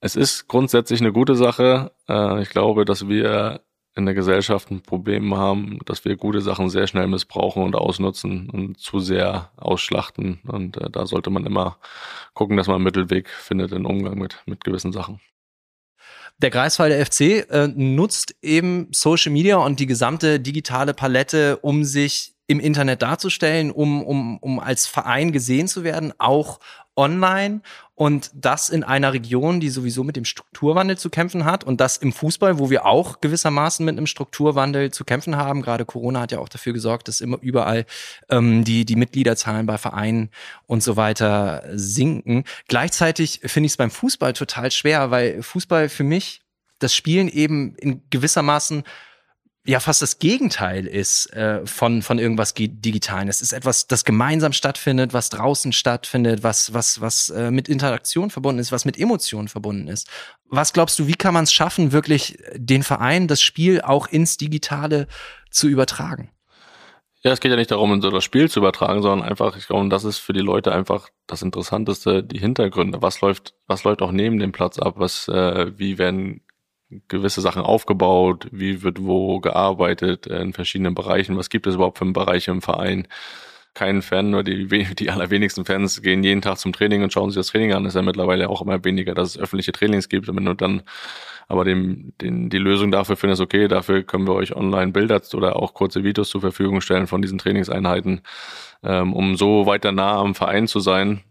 es 0.00 0.16
ist 0.16 0.48
grundsätzlich 0.48 1.00
eine 1.00 1.12
gute 1.12 1.36
Sache. 1.36 1.92
Äh, 2.08 2.42
ich 2.42 2.50
glaube, 2.50 2.84
dass 2.84 3.08
wir 3.08 3.60
in 3.98 4.06
der 4.06 4.14
Gesellschaft 4.14 4.70
ein 4.70 4.80
Problem 4.80 5.34
haben, 5.34 5.80
dass 5.84 6.04
wir 6.04 6.16
gute 6.16 6.40
Sachen 6.40 6.70
sehr 6.70 6.86
schnell 6.86 7.08
missbrauchen 7.08 7.62
und 7.64 7.74
ausnutzen 7.74 8.48
und 8.48 8.78
zu 8.78 9.00
sehr 9.00 9.50
ausschlachten. 9.56 10.40
Und 10.46 10.76
äh, 10.78 10.88
da 10.88 11.04
sollte 11.04 11.30
man 11.30 11.44
immer 11.44 11.78
gucken, 12.32 12.56
dass 12.56 12.68
man 12.68 12.76
einen 12.76 12.84
Mittelweg 12.84 13.28
findet 13.28 13.72
im 13.72 13.84
Umgang 13.84 14.16
mit, 14.16 14.38
mit 14.46 14.64
gewissen 14.64 14.92
Sachen. 14.92 15.20
Der 16.38 16.50
Greifswalder 16.50 17.04
FC 17.04 17.50
äh, 17.50 17.66
nutzt 17.74 18.36
eben 18.40 18.86
Social 18.92 19.32
Media 19.32 19.56
und 19.56 19.80
die 19.80 19.86
gesamte 19.86 20.38
digitale 20.38 20.94
Palette, 20.94 21.56
um 21.58 21.82
sich 21.82 22.34
im 22.46 22.60
Internet 22.60 23.02
darzustellen, 23.02 23.72
um, 23.72 24.04
um, 24.04 24.38
um 24.38 24.60
als 24.60 24.86
Verein 24.86 25.32
gesehen 25.32 25.66
zu 25.66 25.82
werden, 25.82 26.14
auch 26.18 26.60
online 26.96 27.62
und 27.98 28.30
das 28.32 28.68
in 28.68 28.84
einer 28.84 29.12
Region, 29.12 29.58
die 29.58 29.70
sowieso 29.70 30.04
mit 30.04 30.14
dem 30.14 30.24
Strukturwandel 30.24 30.96
zu 30.96 31.10
kämpfen 31.10 31.44
hat 31.44 31.64
und 31.64 31.80
das 31.80 31.96
im 31.96 32.12
Fußball, 32.12 32.60
wo 32.60 32.70
wir 32.70 32.86
auch 32.86 33.20
gewissermaßen 33.20 33.84
mit 33.84 33.96
einem 33.96 34.06
Strukturwandel 34.06 34.92
zu 34.92 35.04
kämpfen 35.04 35.34
haben. 35.34 35.62
Gerade 35.62 35.84
Corona 35.84 36.20
hat 36.20 36.30
ja 36.30 36.38
auch 36.38 36.48
dafür 36.48 36.72
gesorgt, 36.72 37.08
dass 37.08 37.20
immer 37.20 37.38
überall 37.40 37.86
ähm, 38.30 38.62
die, 38.62 38.84
die 38.84 38.94
Mitgliederzahlen 38.94 39.66
bei 39.66 39.78
Vereinen 39.78 40.30
und 40.68 40.80
so 40.80 40.96
weiter 40.96 41.64
sinken. 41.72 42.44
Gleichzeitig 42.68 43.40
finde 43.44 43.66
ich 43.66 43.72
es 43.72 43.76
beim 43.76 43.90
Fußball 43.90 44.32
total 44.32 44.70
schwer, 44.70 45.10
weil 45.10 45.42
Fußball 45.42 45.88
für 45.88 46.04
mich 46.04 46.42
das 46.78 46.94
Spielen 46.94 47.26
eben 47.26 47.74
in 47.74 48.02
gewissermaßen 48.10 48.84
ja 49.68 49.80
fast 49.80 50.00
das 50.00 50.18
Gegenteil 50.18 50.86
ist 50.86 51.30
äh, 51.34 51.64
von 51.66 52.00
von 52.00 52.18
irgendwas 52.18 52.54
Digitalen. 52.54 53.28
Es 53.28 53.42
ist 53.42 53.52
etwas, 53.52 53.86
das 53.86 54.04
gemeinsam 54.04 54.54
stattfindet, 54.54 55.12
was 55.12 55.28
draußen 55.28 55.72
stattfindet, 55.72 56.42
was 56.42 56.72
was 56.72 57.02
was 57.02 57.28
äh, 57.28 57.50
mit 57.50 57.68
Interaktion 57.68 58.30
verbunden 58.30 58.60
ist, 58.60 58.72
was 58.72 58.86
mit 58.86 58.98
Emotionen 58.98 59.48
verbunden 59.48 59.88
ist. 59.88 60.08
Was 60.46 60.72
glaubst 60.72 60.98
du, 60.98 61.06
wie 61.06 61.14
kann 61.14 61.34
man 61.34 61.44
es 61.44 61.52
schaffen, 61.52 61.92
wirklich 61.92 62.38
den 62.54 62.82
Verein, 62.82 63.28
das 63.28 63.42
Spiel 63.42 63.82
auch 63.82 64.06
ins 64.06 64.38
Digitale 64.38 65.06
zu 65.50 65.68
übertragen? 65.68 66.30
Ja, 67.22 67.32
es 67.32 67.40
geht 67.40 67.50
ja 67.50 67.56
nicht 67.56 67.70
darum, 67.70 68.00
so 68.00 68.10
das 68.10 68.24
Spiel 68.24 68.48
zu 68.48 68.60
übertragen, 68.60 69.02
sondern 69.02 69.28
einfach, 69.28 69.56
ich 69.56 69.66
glaube, 69.66 69.88
das 69.88 70.04
ist 70.04 70.18
für 70.18 70.32
die 70.32 70.40
Leute 70.40 70.72
einfach 70.72 71.08
das 71.26 71.42
Interessanteste, 71.42 72.22
die 72.22 72.38
Hintergründe. 72.38 73.02
Was 73.02 73.20
läuft, 73.20 73.54
was 73.66 73.84
läuft 73.84 74.00
auch 74.02 74.12
neben 74.12 74.38
dem 74.38 74.52
Platz 74.52 74.78
ab? 74.78 74.94
Was, 74.96 75.26
äh, 75.28 75.76
wie 75.76 75.98
werden 75.98 76.42
gewisse 77.08 77.40
Sachen 77.40 77.62
aufgebaut, 77.62 78.48
wie 78.50 78.82
wird 78.82 79.02
wo 79.02 79.40
gearbeitet 79.40 80.26
in 80.26 80.52
verschiedenen 80.52 80.94
Bereichen, 80.94 81.36
was 81.36 81.50
gibt 81.50 81.66
es 81.66 81.74
überhaupt 81.74 81.98
für 81.98 82.06
Bereiche 82.06 82.50
im 82.50 82.62
Verein. 82.62 83.06
Kein 83.74 84.02
Fan, 84.02 84.30
nur 84.30 84.42
die, 84.42 84.66
die 84.94 85.10
allerwenigsten 85.10 85.64
Fans 85.64 86.02
gehen 86.02 86.24
jeden 86.24 86.42
Tag 86.42 86.58
zum 86.58 86.72
Training 86.72 87.02
und 87.02 87.12
schauen 87.12 87.30
sich 87.30 87.36
das 87.36 87.48
Training 87.48 87.74
an. 87.74 87.84
Das 87.84 87.92
ist 87.92 87.96
ja 87.96 88.02
mittlerweile 88.02 88.48
auch 88.48 88.62
immer 88.62 88.82
weniger, 88.84 89.14
dass 89.14 89.30
es 89.30 89.38
öffentliche 89.38 89.72
Trainings 89.72 90.08
gibt. 90.08 90.28
Und 90.28 90.36
wenn 90.36 90.46
du 90.46 90.54
dann 90.54 90.82
aber 91.46 91.64
dem, 91.64 92.12
den, 92.20 92.50
die 92.50 92.58
Lösung 92.58 92.90
dafür 92.90 93.16
findest, 93.16 93.40
okay, 93.40 93.68
dafür 93.68 94.02
können 94.02 94.26
wir 94.26 94.34
euch 94.34 94.56
online 94.56 94.92
Bilder 94.92 95.22
oder 95.34 95.56
auch 95.56 95.74
kurze 95.74 96.04
Videos 96.04 96.30
zur 96.30 96.40
Verfügung 96.40 96.80
stellen 96.80 97.06
von 97.06 97.22
diesen 97.22 97.38
Trainingseinheiten, 97.38 98.22
ähm, 98.82 99.12
um 99.12 99.36
so 99.36 99.66
weiter 99.66 99.92
nah 99.92 100.18
am 100.18 100.34
Verein 100.34 100.66
zu 100.66 100.80
sein, 100.80 101.22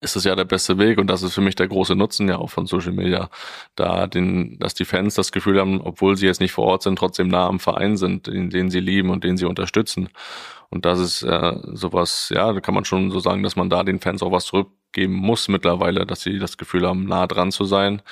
ist 0.00 0.16
es 0.16 0.24
ja 0.24 0.36
der 0.36 0.44
beste 0.44 0.78
Weg 0.78 0.98
und 0.98 1.08
das 1.08 1.22
ist 1.22 1.34
für 1.34 1.40
mich 1.40 1.56
der 1.56 1.68
große 1.68 1.96
Nutzen 1.96 2.28
ja 2.28 2.36
auch 2.36 2.50
von 2.50 2.66
Social 2.66 2.92
Media, 2.92 3.30
da 3.74 4.06
den, 4.06 4.58
dass 4.58 4.74
die 4.74 4.84
Fans 4.84 5.14
das 5.14 5.32
Gefühl 5.32 5.58
haben, 5.60 5.80
obwohl 5.80 6.16
sie 6.16 6.26
jetzt 6.26 6.40
nicht 6.40 6.52
vor 6.52 6.66
Ort 6.66 6.82
sind, 6.82 6.98
trotzdem 6.98 7.28
nah 7.28 7.46
am 7.46 7.58
Verein 7.58 7.96
sind, 7.96 8.26
den, 8.26 8.50
den 8.50 8.70
sie 8.70 8.80
lieben 8.80 9.10
und 9.10 9.24
den 9.24 9.36
sie 9.36 9.46
unterstützen. 9.46 10.08
Und 10.70 10.84
das 10.84 11.00
ist 11.00 11.22
äh, 11.22 11.54
sowas, 11.72 12.30
ja, 12.32 12.52
da 12.52 12.60
kann 12.60 12.74
man 12.74 12.84
schon 12.84 13.10
so 13.10 13.20
sagen, 13.20 13.42
dass 13.42 13.56
man 13.56 13.70
da 13.70 13.82
den 13.82 14.00
Fans 14.00 14.22
auch 14.22 14.32
was 14.32 14.44
zurückgeben 14.44 15.14
muss 15.14 15.48
mittlerweile, 15.48 16.06
dass 16.06 16.22
sie 16.22 16.38
das 16.38 16.58
Gefühl 16.58 16.86
haben, 16.86 17.06
nah 17.06 17.26
dran 17.26 17.50
zu 17.50 17.64
sein 17.64 18.02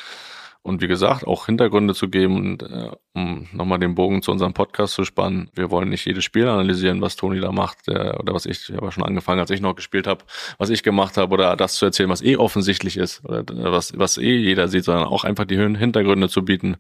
und 0.66 0.82
wie 0.82 0.88
gesagt, 0.88 1.24
auch 1.26 1.46
Hintergründe 1.46 1.94
zu 1.94 2.08
geben 2.08 2.36
und 2.36 2.62
äh, 2.64 2.90
um 3.14 3.46
nochmal 3.52 3.78
den 3.78 3.94
Bogen 3.94 4.20
zu 4.20 4.32
unserem 4.32 4.52
Podcast 4.52 4.94
zu 4.94 5.04
spannen. 5.04 5.48
Wir 5.54 5.70
wollen 5.70 5.88
nicht 5.88 6.04
jedes 6.04 6.24
Spiel 6.24 6.48
analysieren, 6.48 7.00
was 7.00 7.14
Toni 7.14 7.38
da 7.38 7.52
macht 7.52 7.86
äh, 7.86 8.14
oder 8.18 8.34
was 8.34 8.46
ich, 8.46 8.68
ich 8.68 8.76
habe 8.76 8.90
schon 8.90 9.04
angefangen, 9.04 9.38
als 9.38 9.50
ich 9.50 9.60
noch 9.60 9.76
gespielt 9.76 10.08
habe, 10.08 10.24
was 10.58 10.70
ich 10.70 10.82
gemacht 10.82 11.16
habe 11.16 11.32
oder 11.32 11.54
das 11.54 11.76
zu 11.76 11.84
erzählen, 11.84 12.10
was 12.10 12.20
eh 12.20 12.36
offensichtlich 12.36 12.96
ist 12.96 13.24
oder 13.24 13.44
was, 13.46 13.96
was 13.96 14.18
eh 14.18 14.36
jeder 14.36 14.66
sieht, 14.66 14.84
sondern 14.84 15.04
auch 15.04 15.22
einfach 15.22 15.44
die 15.44 15.56
Hintergründe 15.56 16.28
zu 16.28 16.44
bieten. 16.44 16.76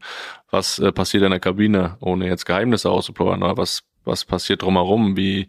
Was 0.50 0.80
äh, 0.80 0.90
passiert 0.90 1.22
in 1.22 1.30
der 1.30 1.40
Kabine, 1.40 1.96
ohne 2.00 2.26
jetzt 2.26 2.44
Geheimnisse 2.44 2.90
auszuplaudern 2.90 3.44
oder 3.44 3.56
was, 3.56 3.84
was 4.04 4.24
passiert 4.24 4.62
drumherum, 4.62 5.16
wie 5.16 5.48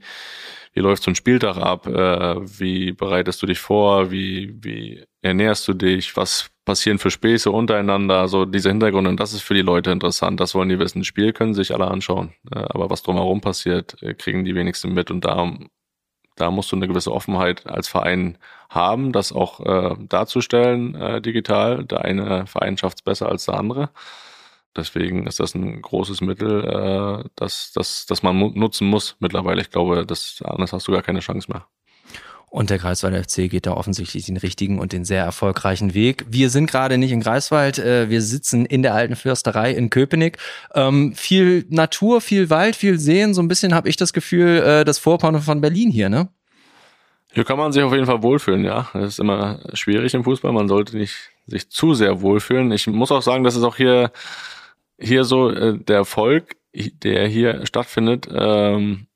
wie 0.73 0.81
läuft 0.81 1.01
so 1.01 1.09
ein 1.09 1.15
Spieltag 1.15 1.57
ab, 1.57 1.87
äh, 1.87 2.35
wie 2.59 2.91
bereitest 2.91 3.41
du 3.41 3.47
dich 3.47 3.57
vor, 3.57 4.11
wie, 4.11 4.55
wie 4.61 5.03
ernährst 5.23 5.67
du 5.67 5.73
dich, 5.73 6.15
was 6.15 6.51
passieren 6.67 6.99
für 6.99 7.11
Späße 7.11 7.49
untereinander, 7.49 8.27
so 8.27 8.43
diese 8.43 8.67
Hintergründe. 8.67 9.09
Und 9.09 9.21
das 9.21 9.31
ist 9.31 9.41
für 9.41 9.53
die 9.53 9.61
Leute 9.61 9.89
interessant. 9.91 10.41
Das 10.41 10.53
wollen 10.53 10.67
die 10.67 10.79
wissen. 10.79 11.05
Spiel 11.05 11.31
können 11.31 11.53
sich 11.53 11.73
alle 11.73 11.87
anschauen. 11.87 12.33
Äh, 12.53 12.59
aber 12.59 12.89
was 12.89 13.03
drumherum 13.03 13.39
passiert, 13.39 13.95
äh, 14.03 14.13
kriegen 14.13 14.43
die 14.43 14.53
wenigsten 14.53 14.93
mit. 14.93 15.09
Und 15.09 15.23
da, 15.23 15.49
da 16.35 16.51
musst 16.51 16.69
du 16.71 16.75
eine 16.75 16.89
gewisse 16.89 17.13
Offenheit 17.13 17.65
als 17.67 17.87
Verein 17.87 18.37
haben, 18.69 19.13
das 19.13 19.31
auch 19.31 19.61
äh, 19.61 19.95
darzustellen 20.09 20.93
äh, 20.95 21.21
digital. 21.21 21.85
Der 21.85 22.03
eine 22.03 22.47
Verein 22.47 22.77
schafft 22.77 22.97
es 22.97 23.01
besser 23.01 23.29
als 23.29 23.45
der 23.45 23.55
andere. 23.55 23.89
Deswegen 24.75 25.25
ist 25.25 25.39
das 25.39 25.55
ein 25.55 25.81
großes 25.81 26.19
Mittel, 26.19 26.65
äh, 26.65 27.29
das, 27.35 27.71
das, 27.73 28.05
das 28.07 28.23
man 28.23 28.37
nutzen 28.55 28.87
muss 28.89 29.15
mittlerweile. 29.19 29.61
Ich 29.61 29.71
glaube, 29.71 30.05
das, 30.05 30.43
anders 30.43 30.73
hast 30.73 30.85
du 30.87 30.91
gar 30.91 31.01
keine 31.01 31.21
Chance 31.21 31.49
mehr. 31.49 31.65
Und 32.49 32.69
der 32.69 32.77
Greifswalder 32.77 33.21
FC 33.23 33.49
geht 33.49 33.65
da 33.65 33.73
offensichtlich 33.73 34.25
den 34.25 34.37
richtigen 34.37 34.79
und 34.79 34.93
den 34.93 35.03
sehr 35.03 35.23
erfolgreichen 35.23 35.93
Weg. 35.93 36.25
Wir 36.29 36.49
sind 36.49 36.69
gerade 36.69 36.97
nicht 36.97 37.11
in 37.11 37.19
Greifswald, 37.19 37.77
äh, 37.77 38.09
wir 38.09 38.21
sitzen 38.21 38.65
in 38.65 38.83
der 38.83 38.93
alten 38.93 39.17
Fürsterei 39.17 39.71
in 39.71 39.89
Köpenick. 39.89 40.37
Ähm, 40.73 41.13
viel 41.13 41.65
Natur, 41.69 42.21
viel 42.21 42.49
Wald, 42.49 42.77
viel 42.77 42.99
Seen, 42.99 43.33
so 43.33 43.41
ein 43.41 43.49
bisschen 43.49 43.73
habe 43.73 43.89
ich 43.89 43.97
das 43.97 44.13
Gefühl, 44.13 44.63
äh, 44.63 44.85
das 44.85 44.97
Vorpommern 44.97 45.41
von 45.41 45.59
Berlin 45.59 45.91
hier, 45.91 46.07
ne? 46.07 46.29
Hier 47.33 47.43
kann 47.43 47.57
man 47.57 47.73
sich 47.73 47.83
auf 47.83 47.93
jeden 47.93 48.05
Fall 48.05 48.23
wohlfühlen, 48.23 48.63
ja. 48.63 48.89
Das 48.93 49.09
ist 49.09 49.19
immer 49.19 49.59
schwierig 49.73 50.13
im 50.13 50.23
Fußball, 50.23 50.53
man 50.53 50.69
sollte 50.69 50.97
nicht 50.97 51.31
sich 51.47 51.69
zu 51.69 51.93
sehr 51.93 52.21
wohlfühlen. 52.21 52.71
Ich 52.71 52.87
muss 52.87 53.11
auch 53.11 53.21
sagen, 53.21 53.43
dass 53.43 53.55
es 53.55 53.63
auch 53.63 53.75
hier, 53.75 54.11
hier 54.97 55.25
so 55.25 55.49
äh, 55.49 55.77
der 55.77 55.97
Erfolg, 55.97 56.55
der 56.73 57.27
hier 57.27 57.65
stattfindet, 57.65 58.27
ähm, 58.31 59.06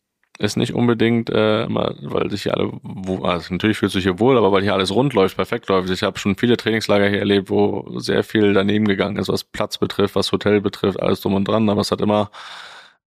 ist 0.41 0.57
nicht 0.57 0.73
unbedingt 0.73 1.29
äh, 1.29 1.65
immer, 1.65 1.95
weil 2.01 2.29
sich 2.31 2.43
hier 2.43 2.55
alle, 2.57 2.71
wo, 2.81 3.23
also 3.23 3.53
natürlich 3.53 3.77
fühlt 3.77 3.91
sich 3.91 4.03
hier 4.03 4.19
wohl, 4.19 4.37
aber 4.37 4.51
weil 4.51 4.63
hier 4.63 4.73
alles 4.73 4.93
rund 4.93 5.13
läuft, 5.13 5.35
perfekt 5.35 5.69
läuft. 5.69 5.89
Ich 5.89 6.03
habe 6.03 6.19
schon 6.19 6.35
viele 6.35 6.57
Trainingslager 6.57 7.07
hier 7.07 7.19
erlebt, 7.19 7.49
wo 7.49 7.99
sehr 7.99 8.23
viel 8.23 8.53
daneben 8.53 8.87
gegangen 8.87 9.17
ist, 9.17 9.29
was 9.29 9.43
Platz 9.43 9.77
betrifft, 9.77 10.15
was 10.15 10.31
Hotel 10.31 10.61
betrifft, 10.61 10.99
alles 10.99 11.21
drum 11.21 11.35
und 11.35 11.47
dran. 11.47 11.69
Aber 11.69 11.81
es 11.81 11.91
hat 11.91 12.01
immer 12.01 12.31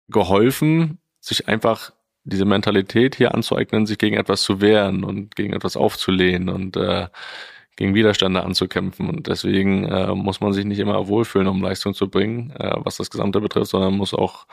geholfen, 0.10 1.00
sich 1.20 1.48
einfach 1.48 1.92
diese 2.24 2.46
Mentalität 2.46 3.16
hier 3.16 3.34
anzueignen, 3.34 3.86
sich 3.86 3.98
gegen 3.98 4.18
etwas 4.18 4.42
zu 4.42 4.62
wehren 4.62 5.04
und 5.04 5.36
gegen 5.36 5.54
etwas 5.54 5.78
aufzulehnen 5.78 6.50
und 6.50 6.78
äh, 6.78 7.08
gegen 7.76 7.96
Widerstände 7.96 8.44
anzukämpfen. 8.44 9.10
Und 9.10 9.28
deswegen 9.28 9.86
äh, 9.86 10.14
muss 10.14 10.42
man 10.42 10.54
sich 10.54 10.66
nicht 10.66 10.80
immer 10.80 11.08
wohlfühlen, 11.08 11.48
um 11.48 11.62
Leistung 11.62 11.94
zu 11.94 12.10
bringen, 12.10 12.52
äh, 12.52 12.76
was 12.78 12.98
das 12.98 13.10
Gesamte 13.10 13.42
betrifft, 13.42 13.72
sondern 13.72 13.96
muss 13.96 14.14
auch 14.14 14.46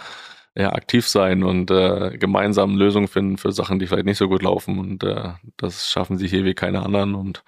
ja, 0.58 0.72
aktiv 0.72 1.06
sein 1.06 1.44
und 1.44 1.70
äh, 1.70 2.18
gemeinsam 2.18 2.76
Lösungen 2.76 3.06
finden 3.06 3.38
für 3.38 3.52
Sachen, 3.52 3.78
die 3.78 3.86
vielleicht 3.86 4.06
nicht 4.06 4.18
so 4.18 4.28
gut 4.28 4.42
laufen. 4.42 4.80
Und 4.80 5.04
äh, 5.04 5.34
das 5.56 5.88
schaffen 5.88 6.18
sie 6.18 6.26
hier 6.26 6.44
wie 6.44 6.54
keine 6.54 6.82
anderen. 6.82 7.14
Und 7.14 7.44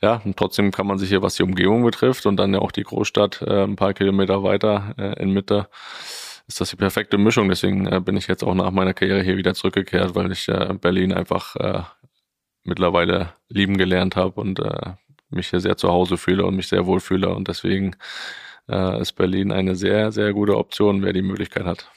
ja, 0.00 0.22
und 0.24 0.36
trotzdem 0.36 0.70
kann 0.70 0.86
man 0.86 0.96
sich 0.96 1.08
hier, 1.08 1.22
was 1.22 1.34
die 1.34 1.42
Umgebung 1.42 1.82
betrifft 1.82 2.24
und 2.24 2.36
dann 2.36 2.54
ja 2.54 2.60
auch 2.60 2.70
die 2.70 2.84
Großstadt 2.84 3.42
äh, 3.42 3.64
ein 3.64 3.74
paar 3.74 3.94
Kilometer 3.94 4.44
weiter 4.44 4.94
äh, 4.96 5.20
in 5.20 5.32
Mitte, 5.32 5.68
ist 6.46 6.60
das 6.60 6.70
die 6.70 6.76
perfekte 6.76 7.18
Mischung. 7.18 7.48
Deswegen 7.48 7.88
äh, 7.88 8.00
bin 8.00 8.16
ich 8.16 8.28
jetzt 8.28 8.44
auch 8.44 8.54
nach 8.54 8.70
meiner 8.70 8.94
Karriere 8.94 9.22
hier 9.22 9.36
wieder 9.36 9.54
zurückgekehrt, 9.54 10.14
weil 10.14 10.30
ich 10.30 10.46
äh, 10.46 10.72
Berlin 10.80 11.12
einfach 11.12 11.56
äh, 11.56 11.82
mittlerweile 12.62 13.32
lieben 13.48 13.76
gelernt 13.76 14.14
habe 14.14 14.40
und 14.40 14.60
äh, 14.60 14.92
mich 15.30 15.48
hier 15.48 15.58
sehr 15.58 15.76
zu 15.76 15.88
Hause 15.88 16.16
fühle 16.16 16.46
und 16.46 16.54
mich 16.54 16.68
sehr 16.68 16.86
wohl 16.86 17.00
fühle. 17.00 17.30
Und 17.30 17.48
deswegen 17.48 17.96
äh, 18.68 19.00
ist 19.00 19.14
Berlin 19.14 19.50
eine 19.50 19.74
sehr, 19.74 20.12
sehr 20.12 20.32
gute 20.32 20.56
Option, 20.56 21.02
wer 21.02 21.12
die 21.12 21.22
Möglichkeit 21.22 21.64
hat. 21.64 21.90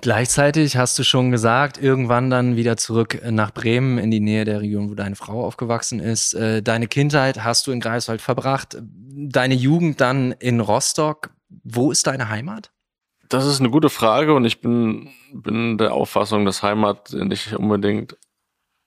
Gleichzeitig 0.00 0.76
hast 0.76 0.96
du 0.98 1.02
schon 1.02 1.32
gesagt, 1.32 1.76
irgendwann 1.76 2.30
dann 2.30 2.54
wieder 2.54 2.76
zurück 2.76 3.20
nach 3.28 3.52
Bremen 3.52 3.98
in 3.98 4.10
die 4.10 4.20
Nähe 4.20 4.44
der 4.44 4.60
Region, 4.60 4.90
wo 4.90 4.94
deine 4.94 5.16
Frau 5.16 5.44
aufgewachsen 5.44 5.98
ist. 5.98 6.34
Äh, 6.34 6.62
deine 6.62 6.86
Kindheit 6.86 7.42
hast 7.42 7.66
du 7.66 7.72
in 7.72 7.80
Greifswald 7.80 8.20
verbracht, 8.20 8.78
deine 8.80 9.54
Jugend 9.54 10.00
dann 10.00 10.32
in 10.32 10.60
Rostock. 10.60 11.30
Wo 11.64 11.90
ist 11.90 12.06
deine 12.06 12.28
Heimat? 12.28 12.70
Das 13.28 13.44
ist 13.44 13.60
eine 13.60 13.70
gute 13.70 13.90
Frage 13.90 14.34
und 14.34 14.44
ich 14.44 14.60
bin, 14.60 15.10
bin 15.32 15.78
der 15.78 15.92
Auffassung, 15.92 16.44
dass 16.44 16.62
Heimat 16.62 17.12
nicht 17.12 17.52
unbedingt 17.54 18.16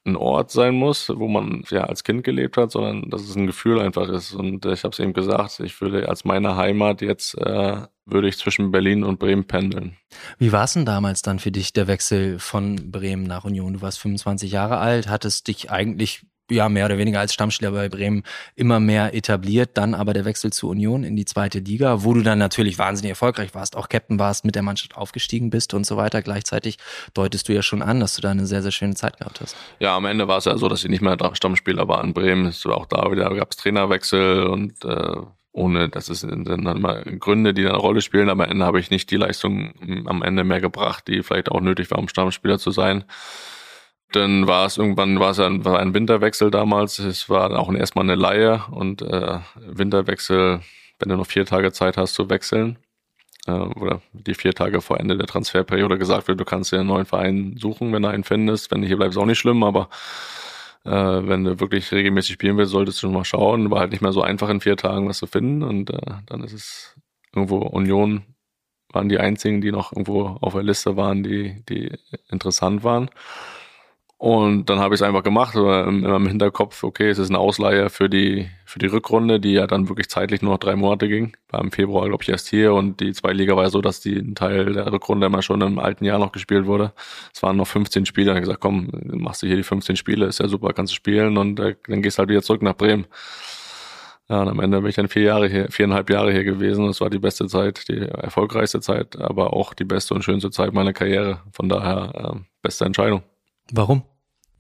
ein 0.05 0.15
Ort 0.15 0.51
sein 0.51 0.75
muss, 0.75 1.09
wo 1.09 1.27
man 1.27 1.63
ja 1.69 1.83
als 1.83 2.03
Kind 2.03 2.23
gelebt 2.23 2.57
hat, 2.57 2.71
sondern 2.71 3.09
dass 3.09 3.21
es 3.21 3.35
ein 3.35 3.45
Gefühl 3.45 3.79
einfach 3.79 4.09
ist. 4.09 4.33
Und 4.33 4.65
ich 4.65 4.83
habe 4.83 4.93
es 4.93 4.99
eben 4.99 5.13
gesagt, 5.13 5.59
ich 5.59 5.79
würde 5.79 6.09
als 6.09 6.25
meine 6.25 6.55
Heimat 6.55 7.01
jetzt 7.01 7.37
äh, 7.37 7.81
würde 8.05 8.27
ich 8.27 8.37
zwischen 8.37 8.71
Berlin 8.71 9.03
und 9.03 9.19
Bremen 9.19 9.45
pendeln. 9.45 9.97
Wie 10.39 10.51
war 10.51 10.63
es 10.63 10.73
denn 10.73 10.85
damals 10.85 11.21
dann 11.21 11.39
für 11.39 11.51
dich 11.51 11.71
der 11.73 11.87
Wechsel 11.87 12.39
von 12.39 12.91
Bremen 12.91 13.23
nach 13.23 13.45
Union? 13.45 13.73
Du 13.73 13.81
warst 13.81 13.99
25 13.99 14.51
Jahre 14.51 14.79
alt, 14.79 15.07
hattest 15.07 15.47
dich 15.47 15.69
eigentlich 15.69 16.25
ja 16.51 16.69
mehr 16.69 16.85
oder 16.85 16.97
weniger 16.97 17.19
als 17.19 17.33
Stammspieler 17.33 17.71
bei 17.71 17.89
Bremen 17.89 18.23
immer 18.55 18.79
mehr 18.79 19.13
etabliert. 19.13 19.71
Dann 19.75 19.93
aber 19.93 20.13
der 20.13 20.25
Wechsel 20.25 20.53
zu 20.53 20.69
Union 20.69 21.03
in 21.03 21.15
die 21.15 21.25
zweite 21.25 21.59
Liga, 21.59 22.03
wo 22.03 22.13
du 22.13 22.21
dann 22.21 22.39
natürlich 22.39 22.77
wahnsinnig 22.77 23.11
erfolgreich 23.11 23.55
warst, 23.55 23.75
auch 23.75 23.89
Captain 23.89 24.19
warst, 24.19 24.45
mit 24.45 24.55
der 24.55 24.63
Mannschaft 24.63 24.95
aufgestiegen 24.95 25.49
bist 25.49 25.73
und 25.73 25.85
so 25.85 25.97
weiter. 25.97 26.21
Gleichzeitig 26.21 26.77
deutest 27.13 27.49
du 27.49 27.53
ja 27.53 27.61
schon 27.61 27.81
an, 27.81 27.99
dass 27.99 28.15
du 28.15 28.21
da 28.21 28.31
eine 28.31 28.45
sehr, 28.45 28.61
sehr 28.61 28.71
schöne 28.71 28.95
Zeit 28.95 29.17
gehabt 29.17 29.41
hast. 29.41 29.55
Ja, 29.79 29.95
am 29.95 30.05
Ende 30.05 30.27
war 30.27 30.37
es 30.37 30.45
ja 30.45 30.57
so, 30.57 30.69
dass 30.69 30.83
ich 30.83 30.89
nicht 30.89 31.01
mehr 31.01 31.17
Stammspieler 31.33 31.87
war 31.87 32.03
in 32.03 32.13
Bremen. 32.13 32.45
Es 32.45 32.65
war 32.65 32.77
auch 32.77 32.85
da 32.85 33.11
wieder 33.11 33.31
gab 33.35 33.51
es 33.51 33.57
Trainerwechsel 33.57 34.45
und 34.45 34.83
äh, 34.85 35.15
ohne, 35.53 35.89
dass 35.89 36.09
es 36.09 36.21
dann 36.21 36.81
mal 36.81 37.03
Gründe, 37.19 37.53
die 37.53 37.67
eine 37.67 37.77
Rolle 37.77 38.01
spielen, 38.01 38.29
am 38.29 38.39
Ende 38.39 38.65
habe 38.65 38.79
ich 38.79 38.89
nicht 38.89 39.11
die 39.11 39.17
Leistung 39.17 39.73
am 40.05 40.21
Ende 40.21 40.43
mehr 40.43 40.61
gebracht, 40.61 41.07
die 41.07 41.23
vielleicht 41.23 41.51
auch 41.51 41.59
nötig 41.59 41.91
war, 41.91 41.97
um 41.97 42.07
Stammspieler 42.07 42.57
zu 42.57 42.71
sein. 42.71 43.03
Dann 44.11 44.47
war 44.47 44.65
es 44.65 44.77
irgendwann, 44.77 45.19
war 45.19 45.31
es 45.31 45.39
ein, 45.39 45.63
war 45.63 45.79
ein 45.79 45.93
Winterwechsel 45.93 46.51
damals. 46.51 46.99
Es 46.99 47.29
war 47.29 47.57
auch 47.57 47.73
erstmal 47.73 48.05
eine 48.05 48.15
Laie 48.15 48.63
und 48.71 49.01
äh, 49.01 49.39
Winterwechsel, 49.55 50.61
wenn 50.99 51.09
du 51.09 51.15
noch 51.15 51.27
vier 51.27 51.45
Tage 51.45 51.71
Zeit 51.71 51.97
hast 51.97 52.13
zu 52.15 52.29
wechseln, 52.29 52.77
äh, 53.47 53.51
oder 53.51 54.01
die 54.13 54.33
vier 54.33 54.53
Tage 54.53 54.81
vor 54.81 54.99
Ende 54.99 55.17
der 55.17 55.27
Transferperiode 55.27 55.97
gesagt 55.97 56.27
wird, 56.27 56.39
du 56.39 56.45
kannst 56.45 56.71
dir 56.71 56.79
einen 56.79 56.87
neuen 56.87 57.05
Verein 57.05 57.55
suchen, 57.57 57.93
wenn 57.93 58.01
du 58.01 58.09
einen 58.09 58.23
findest. 58.23 58.71
Wenn 58.71 58.81
du 58.81 58.87
hier 58.87 58.97
bleibst, 58.97 59.17
auch 59.17 59.25
nicht 59.25 59.39
schlimm, 59.39 59.63
aber 59.63 59.89
äh, 60.85 60.91
wenn 60.91 61.43
du 61.43 61.59
wirklich 61.59 61.91
regelmäßig 61.91 62.33
spielen 62.33 62.57
willst, 62.57 62.71
solltest 62.71 63.01
du 63.03 63.09
mal 63.09 63.25
schauen. 63.25 63.71
War 63.71 63.79
halt 63.79 63.91
nicht 63.91 64.01
mehr 64.01 64.13
so 64.13 64.21
einfach 64.21 64.49
in 64.49 64.61
vier 64.61 64.77
Tagen 64.77 65.07
was 65.07 65.19
zu 65.19 65.27
finden 65.27 65.63
und 65.63 65.89
äh, 65.91 65.99
dann 66.25 66.43
ist 66.43 66.53
es 66.53 66.95
irgendwo 67.33 67.57
Union 67.57 68.23
waren 68.93 69.09
die 69.09 69.19
einzigen, 69.19 69.61
die 69.61 69.71
noch 69.71 69.93
irgendwo 69.93 70.37
auf 70.41 70.53
der 70.53 70.63
Liste 70.63 70.97
waren, 70.97 71.23
die, 71.23 71.63
die 71.69 71.91
interessant 72.29 72.83
waren. 72.83 73.09
Und 74.21 74.69
dann 74.69 74.77
habe 74.77 74.93
ich 74.93 75.01
es 75.01 75.07
einfach 75.07 75.23
gemacht, 75.23 75.55
immer 75.55 76.15
im 76.15 76.27
Hinterkopf, 76.27 76.83
okay, 76.83 77.09
es 77.09 77.17
ist 77.17 77.31
eine 77.31 77.39
Ausleihe 77.39 77.89
für 77.89 78.07
die, 78.07 78.47
für 78.65 78.77
die 78.77 78.85
Rückrunde, 78.85 79.39
die 79.39 79.53
ja 79.53 79.65
dann 79.65 79.89
wirklich 79.89 80.09
zeitlich 80.09 80.43
nur 80.43 80.51
noch 80.51 80.59
drei 80.59 80.75
Monate 80.75 81.07
ging. 81.07 81.35
War 81.49 81.59
im 81.59 81.71
Februar, 81.71 82.07
glaube 82.07 82.21
ich, 82.21 82.29
erst 82.29 82.47
hier 82.47 82.75
und 82.75 82.99
die 82.99 83.13
zwei 83.13 83.33
Liga 83.33 83.55
war 83.55 83.67
so, 83.71 83.81
dass 83.81 83.99
die 83.99 84.15
ein 84.15 84.35
Teil 84.35 84.73
der 84.73 84.91
Rückrunde 84.91 85.25
immer 85.25 85.41
schon 85.41 85.61
im 85.61 85.79
alten 85.79 86.05
Jahr 86.05 86.19
noch 86.19 86.31
gespielt 86.33 86.67
wurde. 86.67 86.93
Es 87.33 87.41
waren 87.41 87.57
noch 87.57 87.65
15 87.65 88.05
Spiele. 88.05 88.27
Dann 88.27 88.35
habe 88.35 88.41
ich 88.41 88.47
gesagt, 88.47 88.61
komm, 88.61 88.91
machst 89.05 89.41
du 89.41 89.47
hier 89.47 89.55
die 89.55 89.63
15 89.63 89.95
Spiele, 89.95 90.27
ist 90.27 90.39
ja 90.39 90.47
super, 90.47 90.71
kannst 90.73 90.93
du 90.93 90.95
spielen 90.95 91.35
und 91.39 91.59
äh, 91.59 91.75
dann 91.87 92.03
gehst 92.03 92.19
halt 92.19 92.29
wieder 92.29 92.43
zurück 92.43 92.61
nach 92.61 92.75
Bremen. 92.75 93.07
Ja, 94.29 94.43
und 94.43 94.49
am 94.49 94.59
Ende 94.59 94.81
bin 94.81 94.89
ich 94.91 94.95
dann 94.97 95.07
vier 95.07 95.23
Jahre 95.23 95.47
hier, 95.47 95.71
viereinhalb 95.71 96.11
Jahre 96.11 96.31
hier 96.31 96.43
gewesen. 96.43 96.85
Das 96.85 97.01
war 97.01 97.09
die 97.09 97.17
beste 97.17 97.47
Zeit, 97.47 97.87
die 97.89 97.97
erfolgreichste 97.97 98.81
Zeit, 98.81 99.19
aber 99.19 99.53
auch 99.53 99.73
die 99.73 99.83
beste 99.83 100.13
und 100.13 100.23
schönste 100.23 100.51
Zeit 100.51 100.73
meiner 100.73 100.93
Karriere. 100.93 101.41
Von 101.53 101.69
daher 101.69 102.35
äh, 102.35 102.39
beste 102.61 102.85
Entscheidung. 102.85 103.23
Warum? 103.71 104.03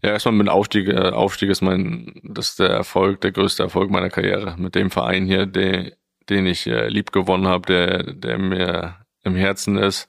Ja, 0.03 0.11
erstmal 0.11 0.33
mit 0.33 0.49
Aufstieg. 0.49 0.87
Äh, 0.87 1.09
Aufstieg 1.09 1.49
ist 1.49 1.61
mein, 1.61 2.13
das 2.23 2.49
ist 2.49 2.59
der 2.59 2.69
Erfolg, 2.69 3.21
der 3.21 3.31
größte 3.31 3.63
Erfolg 3.63 3.91
meiner 3.91 4.09
Karriere. 4.09 4.55
Mit 4.57 4.75
dem 4.75 4.89
Verein 4.89 5.25
hier, 5.25 5.45
den, 5.45 5.91
den 6.29 6.45
ich 6.45 6.65
äh, 6.67 6.87
lieb 6.87 7.11
gewonnen 7.11 7.47
habe, 7.47 7.65
der, 7.67 8.13
der 8.13 8.37
mir 8.37 8.95
im 9.23 9.35
Herzen 9.35 9.77
ist. 9.77 10.07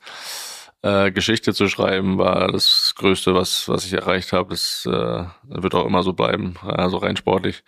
Äh, 0.82 1.12
Geschichte 1.12 1.54
zu 1.54 1.68
schreiben 1.68 2.18
war 2.18 2.50
das 2.50 2.94
Größte, 2.96 3.34
was, 3.34 3.68
was 3.68 3.84
ich 3.84 3.92
erreicht 3.92 4.32
habe. 4.32 4.50
Das 4.50 4.86
äh, 4.86 5.24
wird 5.44 5.74
auch 5.74 5.86
immer 5.86 6.02
so 6.02 6.12
bleiben, 6.12 6.56
also 6.62 6.96
rein 6.96 7.16
sportlich. 7.16 7.62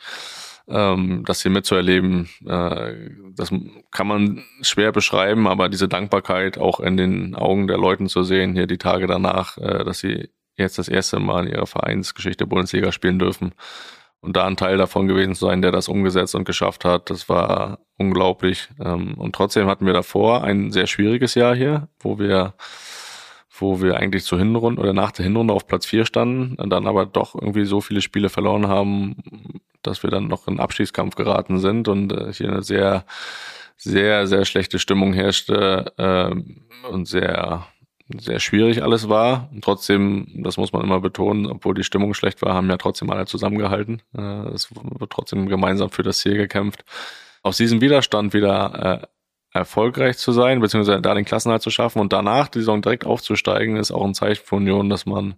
Ähm, 0.66 1.24
das 1.26 1.42
hier 1.42 1.50
mitzuerleben, 1.50 2.30
äh, 2.46 3.10
das 3.36 3.52
kann 3.90 4.06
man 4.06 4.42
schwer 4.62 4.92
beschreiben, 4.92 5.46
aber 5.46 5.68
diese 5.68 5.88
Dankbarkeit 5.88 6.56
auch 6.56 6.80
in 6.80 6.96
den 6.96 7.34
Augen 7.34 7.66
der 7.66 7.76
Leuten 7.76 8.08
zu 8.08 8.22
sehen, 8.22 8.54
hier 8.54 8.66
die 8.66 8.78
Tage 8.78 9.06
danach, 9.06 9.58
äh, 9.58 9.84
dass 9.84 9.98
sie 9.98 10.30
jetzt 10.56 10.78
das 10.78 10.88
erste 10.88 11.20
Mal 11.20 11.46
in 11.46 11.52
ihrer 11.52 11.66
Vereinsgeschichte 11.66 12.46
Bundesliga 12.46 12.92
spielen 12.92 13.18
dürfen. 13.18 13.54
Und 14.20 14.36
da 14.36 14.46
ein 14.46 14.56
Teil 14.56 14.78
davon 14.78 15.06
gewesen 15.06 15.34
zu 15.34 15.46
sein, 15.46 15.60
der 15.60 15.70
das 15.70 15.86
umgesetzt 15.86 16.34
und 16.34 16.44
geschafft 16.44 16.86
hat, 16.86 17.10
das 17.10 17.28
war 17.28 17.80
unglaublich. 17.98 18.68
Ähm, 18.82 19.14
und 19.18 19.34
trotzdem 19.34 19.66
hatten 19.66 19.84
wir 19.84 19.92
davor 19.92 20.42
ein 20.42 20.70
sehr 20.72 20.86
schwieriges 20.86 21.34
Jahr 21.34 21.54
hier, 21.54 21.88
wo 22.00 22.18
wir, 22.18 22.54
wo 23.58 23.82
wir 23.82 23.98
eigentlich 23.98 24.24
zur 24.24 24.38
Hinrunde 24.38 24.80
oder 24.80 24.94
nach 24.94 25.12
der 25.12 25.24
Hinrunde 25.24 25.52
auf 25.52 25.66
Platz 25.66 25.84
vier 25.84 26.06
standen, 26.06 26.56
dann 26.70 26.86
aber 26.86 27.04
doch 27.04 27.34
irgendwie 27.34 27.66
so 27.66 27.82
viele 27.82 28.00
Spiele 28.00 28.30
verloren 28.30 28.66
haben, 28.66 29.16
dass 29.82 30.02
wir 30.02 30.10
dann 30.10 30.26
noch 30.26 30.48
in 30.48 30.58
Abschiedskampf 30.58 31.16
geraten 31.16 31.58
sind 31.58 31.88
und 31.88 32.10
äh, 32.12 32.32
hier 32.32 32.48
eine 32.48 32.62
sehr, 32.62 33.04
sehr, 33.76 34.26
sehr 34.26 34.46
schlechte 34.46 34.78
Stimmung 34.78 35.12
herrschte 35.12 35.92
äh, 35.98 36.88
und 36.88 37.06
sehr 37.06 37.66
sehr 38.08 38.38
schwierig 38.40 38.82
alles 38.82 39.08
war. 39.08 39.48
Und 39.52 39.64
trotzdem, 39.64 40.42
das 40.42 40.56
muss 40.56 40.72
man 40.72 40.82
immer 40.82 41.00
betonen, 41.00 41.46
obwohl 41.46 41.74
die 41.74 41.84
Stimmung 41.84 42.14
schlecht 42.14 42.42
war, 42.42 42.54
haben 42.54 42.68
ja 42.68 42.76
trotzdem 42.76 43.10
alle 43.10 43.26
zusammengehalten. 43.26 44.02
Äh, 44.16 44.48
es 44.48 44.70
wird 44.74 45.10
trotzdem 45.10 45.48
gemeinsam 45.48 45.90
für 45.90 46.02
das 46.02 46.18
Ziel 46.18 46.36
gekämpft. 46.36 46.84
Aus 47.42 47.56
diesem 47.56 47.80
Widerstand 47.80 48.34
wieder 48.34 49.02
äh, 49.02 49.06
erfolgreich 49.58 50.18
zu 50.18 50.32
sein, 50.32 50.60
beziehungsweise 50.60 51.00
da 51.00 51.14
den 51.14 51.24
Klassenhalt 51.24 51.62
zu 51.62 51.70
schaffen 51.70 52.00
und 52.00 52.12
danach 52.12 52.48
die 52.48 52.58
Saison 52.58 52.82
direkt 52.82 53.06
aufzusteigen, 53.06 53.76
ist 53.76 53.92
auch 53.92 54.04
ein 54.04 54.14
Zeichen 54.14 54.44
für 54.44 54.56
Union, 54.56 54.90
dass 54.90 55.06
man 55.06 55.36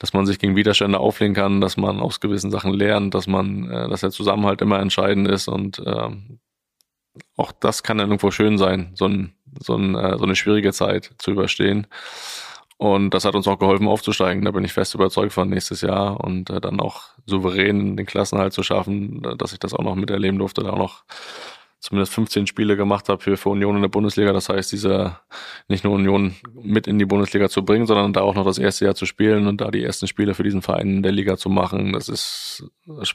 dass 0.00 0.14
man 0.14 0.24
sich 0.24 0.38
gegen 0.38 0.56
Widerstände 0.56 0.98
auflegen 0.98 1.34
kann, 1.34 1.60
dass 1.60 1.76
man 1.76 2.00
aus 2.00 2.20
gewissen 2.20 2.50
Sachen 2.50 2.72
lernt, 2.72 3.14
dass 3.14 3.26
man, 3.26 3.70
äh, 3.70 3.88
dass 3.88 4.00
der 4.00 4.10
Zusammenhalt 4.10 4.62
immer 4.62 4.80
entscheidend 4.80 5.28
ist 5.28 5.46
und 5.46 5.78
äh, 5.78 6.08
auch 7.36 7.52
das 7.52 7.82
kann 7.82 7.98
dann 7.98 8.08
irgendwo 8.08 8.30
schön 8.30 8.56
sein, 8.56 8.92
so, 8.94 9.06
ein, 9.06 9.34
so, 9.58 9.76
ein, 9.76 9.94
äh, 9.94 10.18
so 10.18 10.24
eine 10.24 10.36
schwierige 10.36 10.72
Zeit 10.72 11.12
zu 11.18 11.32
überstehen. 11.32 11.86
Und 12.76 13.10
das 13.10 13.26
hat 13.26 13.34
uns 13.34 13.46
auch 13.46 13.58
geholfen 13.58 13.88
aufzusteigen. 13.88 14.44
Da 14.44 14.52
bin 14.52 14.64
ich 14.64 14.72
fest 14.72 14.94
überzeugt 14.94 15.34
von 15.34 15.50
nächstes 15.50 15.82
Jahr 15.82 16.18
und 16.24 16.48
äh, 16.48 16.62
dann 16.62 16.80
auch 16.80 17.02
souverän 17.26 17.96
den 17.96 18.06
Klassenhalt 18.06 18.54
zu 18.54 18.62
schaffen, 18.62 19.20
dass 19.36 19.52
ich 19.52 19.58
das 19.58 19.74
auch 19.74 19.84
noch 19.84 19.96
miterleben 19.96 20.38
durfte, 20.38 20.62
da 20.62 20.70
auch 20.70 20.78
noch 20.78 21.04
zumindest 21.80 22.14
15 22.14 22.46
Spiele 22.46 22.76
gemacht 22.76 23.08
habe 23.08 23.22
für, 23.22 23.36
für 23.36 23.48
Union 23.48 23.76
in 23.76 23.82
der 23.82 23.88
Bundesliga. 23.88 24.32
Das 24.32 24.48
heißt, 24.48 24.70
diese 24.72 25.18
nicht 25.66 25.82
nur 25.82 25.94
Union 25.94 26.36
mit 26.54 26.86
in 26.86 26.98
die 26.98 27.06
Bundesliga 27.06 27.48
zu 27.48 27.64
bringen, 27.64 27.86
sondern 27.86 28.12
da 28.12 28.20
auch 28.20 28.34
noch 28.34 28.44
das 28.44 28.58
erste 28.58 28.84
Jahr 28.84 28.94
zu 28.94 29.06
spielen 29.06 29.46
und 29.46 29.60
da 29.60 29.70
die 29.70 29.82
ersten 29.82 30.06
Spiele 30.06 30.34
für 30.34 30.42
diesen 30.42 30.62
Verein 30.62 30.88
in 30.88 31.02
der 31.02 31.12
Liga 31.12 31.36
zu 31.36 31.48
machen. 31.48 31.92
Das 31.92 32.08
ist 32.08 32.64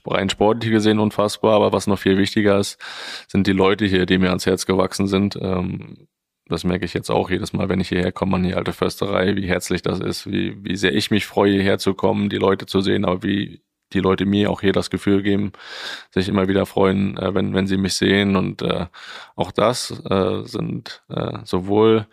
rein 0.05 0.29
sportlich 0.29 0.71
gesehen 0.71 0.99
unfassbar, 0.99 1.55
aber 1.55 1.73
was 1.73 1.87
noch 1.87 1.99
viel 1.99 2.17
wichtiger 2.17 2.59
ist, 2.59 2.79
sind 3.27 3.47
die 3.47 3.51
Leute 3.51 3.85
hier, 3.85 4.05
die 4.05 4.17
mir 4.17 4.29
ans 4.29 4.45
Herz 4.45 4.65
gewachsen 4.65 5.07
sind. 5.07 5.37
Ähm, 5.41 6.07
das 6.47 6.63
merke 6.63 6.85
ich 6.85 6.93
jetzt 6.93 7.09
auch 7.09 7.29
jedes 7.29 7.53
Mal, 7.53 7.69
wenn 7.69 7.79
ich 7.79 7.89
hierher 7.89 8.11
komme 8.11 8.35
an 8.35 8.43
die 8.43 8.53
alte 8.53 8.73
Försterei, 8.73 9.35
wie 9.35 9.47
herzlich 9.47 9.81
das 9.81 9.99
ist, 9.99 10.29
wie, 10.31 10.63
wie 10.63 10.75
sehr 10.75 10.93
ich 10.93 11.11
mich 11.11 11.25
freue, 11.25 11.53
hierher 11.53 11.79
zu 11.79 11.93
kommen, 11.93 12.29
die 12.29 12.37
Leute 12.37 12.65
zu 12.65 12.81
sehen, 12.81 13.05
aber 13.05 13.23
wie 13.23 13.61
die 13.93 13.99
Leute 13.99 14.25
mir 14.25 14.51
auch 14.51 14.61
hier 14.61 14.73
das 14.73 14.89
Gefühl 14.89 15.23
geben, 15.23 15.53
sich 16.11 16.27
immer 16.27 16.47
wieder 16.47 16.65
freuen, 16.65 17.17
äh, 17.17 17.33
wenn, 17.33 17.53
wenn 17.53 17.67
sie 17.67 17.77
mich 17.77 17.95
sehen. 17.95 18.35
Und 18.35 18.61
äh, 18.61 18.87
auch 19.35 19.51
das 19.51 19.91
äh, 20.09 20.43
sind 20.43 21.03
äh, 21.09 21.39
sowohl 21.43 22.07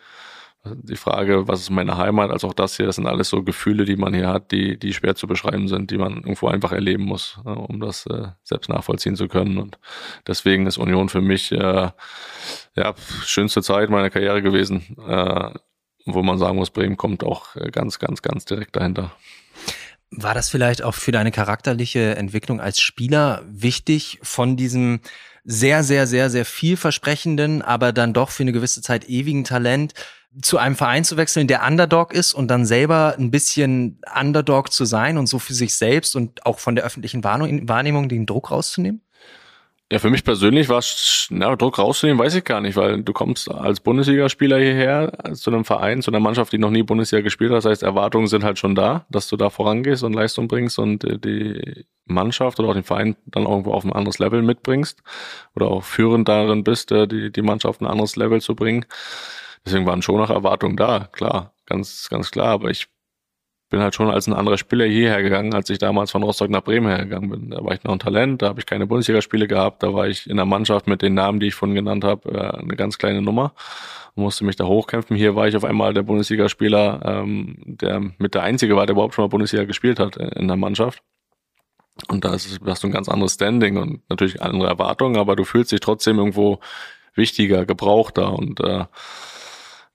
die 0.64 0.96
Frage, 0.96 1.48
was 1.48 1.60
ist 1.60 1.70
meine 1.70 1.96
Heimat, 1.96 2.30
als 2.30 2.44
auch 2.44 2.54
das 2.54 2.76
hier, 2.76 2.86
das 2.86 2.96
sind 2.96 3.06
alles 3.06 3.28
so 3.28 3.42
Gefühle, 3.42 3.84
die 3.84 3.96
man 3.96 4.14
hier 4.14 4.28
hat, 4.28 4.52
die, 4.52 4.78
die 4.78 4.92
schwer 4.92 5.16
zu 5.16 5.26
beschreiben 5.26 5.66
sind, 5.66 5.90
die 5.90 5.98
man 5.98 6.18
irgendwo 6.18 6.46
einfach 6.46 6.72
erleben 6.72 7.04
muss, 7.04 7.40
äh, 7.44 7.48
um 7.48 7.80
das 7.80 8.06
äh, 8.06 8.28
selbst 8.44 8.68
nachvollziehen 8.68 9.16
zu 9.16 9.26
können. 9.26 9.58
Und 9.58 9.78
deswegen 10.26 10.66
ist 10.66 10.78
Union 10.78 11.08
für 11.08 11.20
mich 11.20 11.50
äh, 11.50 11.90
ja 12.76 12.94
schönste 13.24 13.62
Zeit 13.62 13.90
meiner 13.90 14.10
Karriere 14.10 14.40
gewesen, 14.40 14.96
äh, 15.04 15.50
wo 16.06 16.22
man 16.22 16.38
sagen 16.38 16.56
muss, 16.56 16.70
Bremen 16.70 16.96
kommt 16.96 17.24
auch 17.24 17.56
äh, 17.56 17.70
ganz, 17.70 17.98
ganz, 17.98 18.22
ganz 18.22 18.44
direkt 18.44 18.76
dahinter. 18.76 19.12
War 20.10 20.34
das 20.34 20.48
vielleicht 20.50 20.82
auch 20.82 20.94
für 20.94 21.10
deine 21.10 21.32
charakterliche 21.32 22.16
Entwicklung 22.16 22.60
als 22.60 22.80
Spieler 22.80 23.42
wichtig, 23.46 24.20
von 24.22 24.56
diesem 24.56 25.00
sehr, 25.44 25.82
sehr, 25.82 26.06
sehr, 26.06 26.30
sehr 26.30 26.44
vielversprechenden, 26.44 27.62
aber 27.62 27.92
dann 27.92 28.12
doch 28.12 28.30
für 28.30 28.44
eine 28.44 28.52
gewisse 28.52 28.80
Zeit 28.82 29.08
ewigen 29.08 29.42
Talent 29.42 29.94
zu 30.40 30.58
einem 30.58 30.76
Verein 30.76 31.04
zu 31.04 31.16
wechseln, 31.16 31.46
der 31.46 31.66
Underdog 31.66 32.14
ist 32.14 32.32
und 32.32 32.48
dann 32.48 32.64
selber 32.64 33.16
ein 33.18 33.30
bisschen 33.30 34.00
Underdog 34.18 34.72
zu 34.72 34.84
sein 34.84 35.18
und 35.18 35.26
so 35.26 35.38
für 35.38 35.54
sich 35.54 35.74
selbst 35.74 36.16
und 36.16 36.46
auch 36.46 36.58
von 36.58 36.74
der 36.74 36.84
öffentlichen 36.84 37.22
Wahrnehmung 37.22 38.08
den 38.08 38.26
Druck 38.26 38.50
rauszunehmen? 38.50 39.02
Ja, 39.92 39.98
für 39.98 40.08
mich 40.08 40.24
persönlich 40.24 40.70
war 40.70 40.78
es, 40.78 41.26
na, 41.28 41.54
Druck 41.54 41.78
rauszunehmen, 41.78 42.18
weiß 42.18 42.34
ich 42.36 42.44
gar 42.44 42.62
nicht, 42.62 42.76
weil 42.76 43.02
du 43.02 43.12
kommst 43.12 43.50
als 43.50 43.80
Bundesligaspieler 43.80 44.58
hierher, 44.58 45.12
zu 45.34 45.50
einem 45.50 45.66
Verein, 45.66 46.00
zu 46.00 46.10
einer 46.10 46.18
Mannschaft, 46.18 46.50
die 46.54 46.56
noch 46.56 46.70
nie 46.70 46.82
Bundesliga 46.82 47.22
gespielt 47.22 47.50
hat. 47.50 47.58
Das 47.58 47.66
heißt, 47.66 47.82
Erwartungen 47.82 48.26
sind 48.26 48.42
halt 48.42 48.58
schon 48.58 48.74
da, 48.74 49.04
dass 49.10 49.28
du 49.28 49.36
da 49.36 49.50
vorangehst 49.50 50.02
und 50.02 50.14
Leistung 50.14 50.48
bringst 50.48 50.78
und 50.78 51.04
äh, 51.04 51.18
die 51.18 51.84
Mannschaft 52.06 52.58
oder 52.58 52.70
auch 52.70 52.74
den 52.74 52.84
Verein 52.84 53.16
dann 53.26 53.44
irgendwo 53.44 53.74
auf 53.74 53.84
ein 53.84 53.92
anderes 53.92 54.18
Level 54.18 54.40
mitbringst 54.40 55.02
oder 55.54 55.66
auch 55.66 55.84
führend 55.84 56.26
darin 56.26 56.64
bist, 56.64 56.90
äh, 56.90 57.06
die, 57.06 57.30
die 57.30 57.42
Mannschaft 57.42 57.82
ein 57.82 57.86
anderes 57.86 58.16
Level 58.16 58.40
zu 58.40 58.54
bringen. 58.54 58.86
Deswegen 59.64 59.86
waren 59.86 60.02
schon 60.02 60.16
noch 60.16 60.30
Erwartungen 60.30 60.76
da, 60.76 61.08
klar, 61.12 61.54
ganz, 61.66 62.08
ganz 62.10 62.30
klar. 62.30 62.48
Aber 62.48 62.70
ich 62.70 62.88
bin 63.70 63.80
halt 63.80 63.94
schon 63.94 64.10
als 64.10 64.26
ein 64.26 64.34
anderer 64.34 64.58
Spieler 64.58 64.84
hierher 64.84 65.22
gegangen, 65.22 65.54
als 65.54 65.70
ich 65.70 65.78
damals 65.78 66.10
von 66.10 66.22
Rostock 66.22 66.50
nach 66.50 66.62
Bremen 66.62 66.88
hergegangen 66.88 67.30
bin. 67.30 67.50
Da 67.50 67.64
war 67.64 67.72
ich 67.72 67.84
noch 67.84 67.92
ein 67.92 67.98
Talent, 67.98 68.42
da 68.42 68.48
habe 68.48 68.60
ich 68.60 68.66
keine 68.66 68.86
Bundesligaspiele 68.86 69.46
gehabt, 69.46 69.82
da 69.82 69.94
war 69.94 70.08
ich 70.08 70.28
in 70.28 70.36
der 70.36 70.44
Mannschaft 70.44 70.86
mit 70.88 71.00
den 71.00 71.14
Namen, 71.14 71.40
die 71.40 71.46
ich 71.46 71.54
vorhin 71.54 71.74
genannt 71.74 72.04
habe, 72.04 72.30
äh, 72.30 72.62
eine 72.62 72.76
ganz 72.76 72.98
kleine 72.98 73.22
Nummer 73.22 73.54
musste 74.14 74.44
mich 74.44 74.56
da 74.56 74.64
hochkämpfen. 74.64 75.16
Hier 75.16 75.36
war 75.36 75.48
ich 75.48 75.56
auf 75.56 75.64
einmal 75.64 75.94
der 75.94 76.02
Bundesligaspieler, 76.02 77.00
ähm, 77.04 77.56
der 77.64 78.00
mit 78.18 78.34
der 78.34 78.42
Einzige 78.42 78.76
war, 78.76 78.86
der 78.86 78.94
überhaupt 78.94 79.14
schon 79.14 79.24
mal 79.24 79.28
Bundesliga 79.28 79.64
gespielt 79.64 79.98
hat 79.98 80.16
in 80.16 80.48
der 80.48 80.56
Mannschaft. 80.56 81.02
Und 82.08 82.24
da 82.24 82.32
hast 82.32 82.82
du 82.82 82.86
ein 82.86 82.92
ganz 82.92 83.08
anderes 83.08 83.34
Standing 83.34 83.76
und 83.76 84.08
natürlich 84.08 84.42
andere 84.42 84.68
Erwartungen, 84.68 85.16
aber 85.16 85.36
du 85.36 85.44
fühlst 85.44 85.72
dich 85.72 85.80
trotzdem 85.80 86.18
irgendwo 86.18 86.58
wichtiger, 87.14 87.66
gebrauchter 87.66 88.32
und 88.32 88.60
äh, 88.60 88.84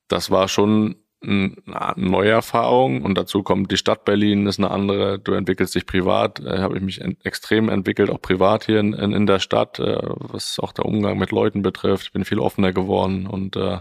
das 0.07 0.31
war 0.31 0.47
schon 0.47 0.95
eine 1.23 1.55
neue 1.95 2.29
Erfahrung 2.29 3.01
und 3.03 3.17
dazu 3.17 3.41
kommt 3.41 3.71
die 3.71 3.77
Stadt 3.77 4.05
Berlin 4.05 4.45
ist 4.45 4.59
eine 4.59 4.69
andere. 4.69 5.17
Du 5.17 5.33
entwickelst 5.33 5.73
dich 5.73 5.87
privat, 5.87 6.39
äh, 6.39 6.59
habe 6.59 6.77
ich 6.77 6.83
mich 6.83 7.01
ent 7.01 7.25
extrem 7.25 7.69
entwickelt, 7.69 8.11
auch 8.11 8.21
privat 8.21 8.65
hier 8.65 8.79
in, 8.79 8.93
in, 8.93 9.13
in 9.13 9.25
der 9.25 9.39
Stadt, 9.39 9.79
äh, 9.79 9.97
was 10.03 10.59
auch 10.59 10.73
der 10.73 10.85
Umgang 10.85 11.17
mit 11.17 11.31
Leuten 11.31 11.63
betrifft. 11.63 12.05
Ich 12.05 12.11
bin 12.11 12.23
viel 12.23 12.39
offener 12.39 12.71
geworden 12.71 13.25
und 13.25 13.55
äh, 13.55 13.79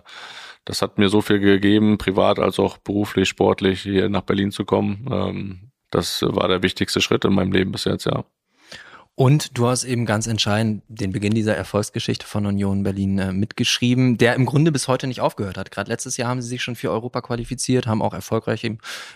das 0.64 0.82
hat 0.82 0.98
mir 0.98 1.08
so 1.10 1.20
viel 1.20 1.38
gegeben, 1.38 1.98
privat 1.98 2.38
als 2.38 2.58
auch 2.58 2.78
beruflich, 2.78 3.28
sportlich 3.28 3.82
hier 3.82 4.08
nach 4.08 4.22
Berlin 4.22 4.50
zu 4.50 4.64
kommen. 4.64 5.06
Ähm, 5.10 5.70
das 5.90 6.22
war 6.22 6.48
der 6.48 6.62
wichtigste 6.62 7.00
Schritt 7.00 7.24
in 7.24 7.34
meinem 7.34 7.52
Leben 7.52 7.70
bis 7.70 7.84
jetzt, 7.84 8.06
ja. 8.06 8.24
Und 9.18 9.56
du 9.56 9.66
hast 9.66 9.84
eben 9.84 10.04
ganz 10.04 10.26
entscheidend 10.26 10.82
den 10.88 11.10
Beginn 11.10 11.32
dieser 11.32 11.56
Erfolgsgeschichte 11.56 12.26
von 12.26 12.44
Union 12.44 12.82
Berlin 12.82 13.18
äh, 13.18 13.32
mitgeschrieben, 13.32 14.18
der 14.18 14.34
im 14.34 14.44
Grunde 14.44 14.70
bis 14.70 14.88
heute 14.88 15.06
nicht 15.06 15.22
aufgehört 15.22 15.56
hat. 15.56 15.70
Gerade 15.70 15.90
letztes 15.90 16.18
Jahr 16.18 16.28
haben 16.28 16.42
sie 16.42 16.48
sich 16.48 16.62
schon 16.62 16.76
für 16.76 16.90
Europa 16.90 17.22
qualifiziert, 17.22 17.86
haben 17.86 18.02
auch 18.02 18.12
erfolgreich 18.12 18.70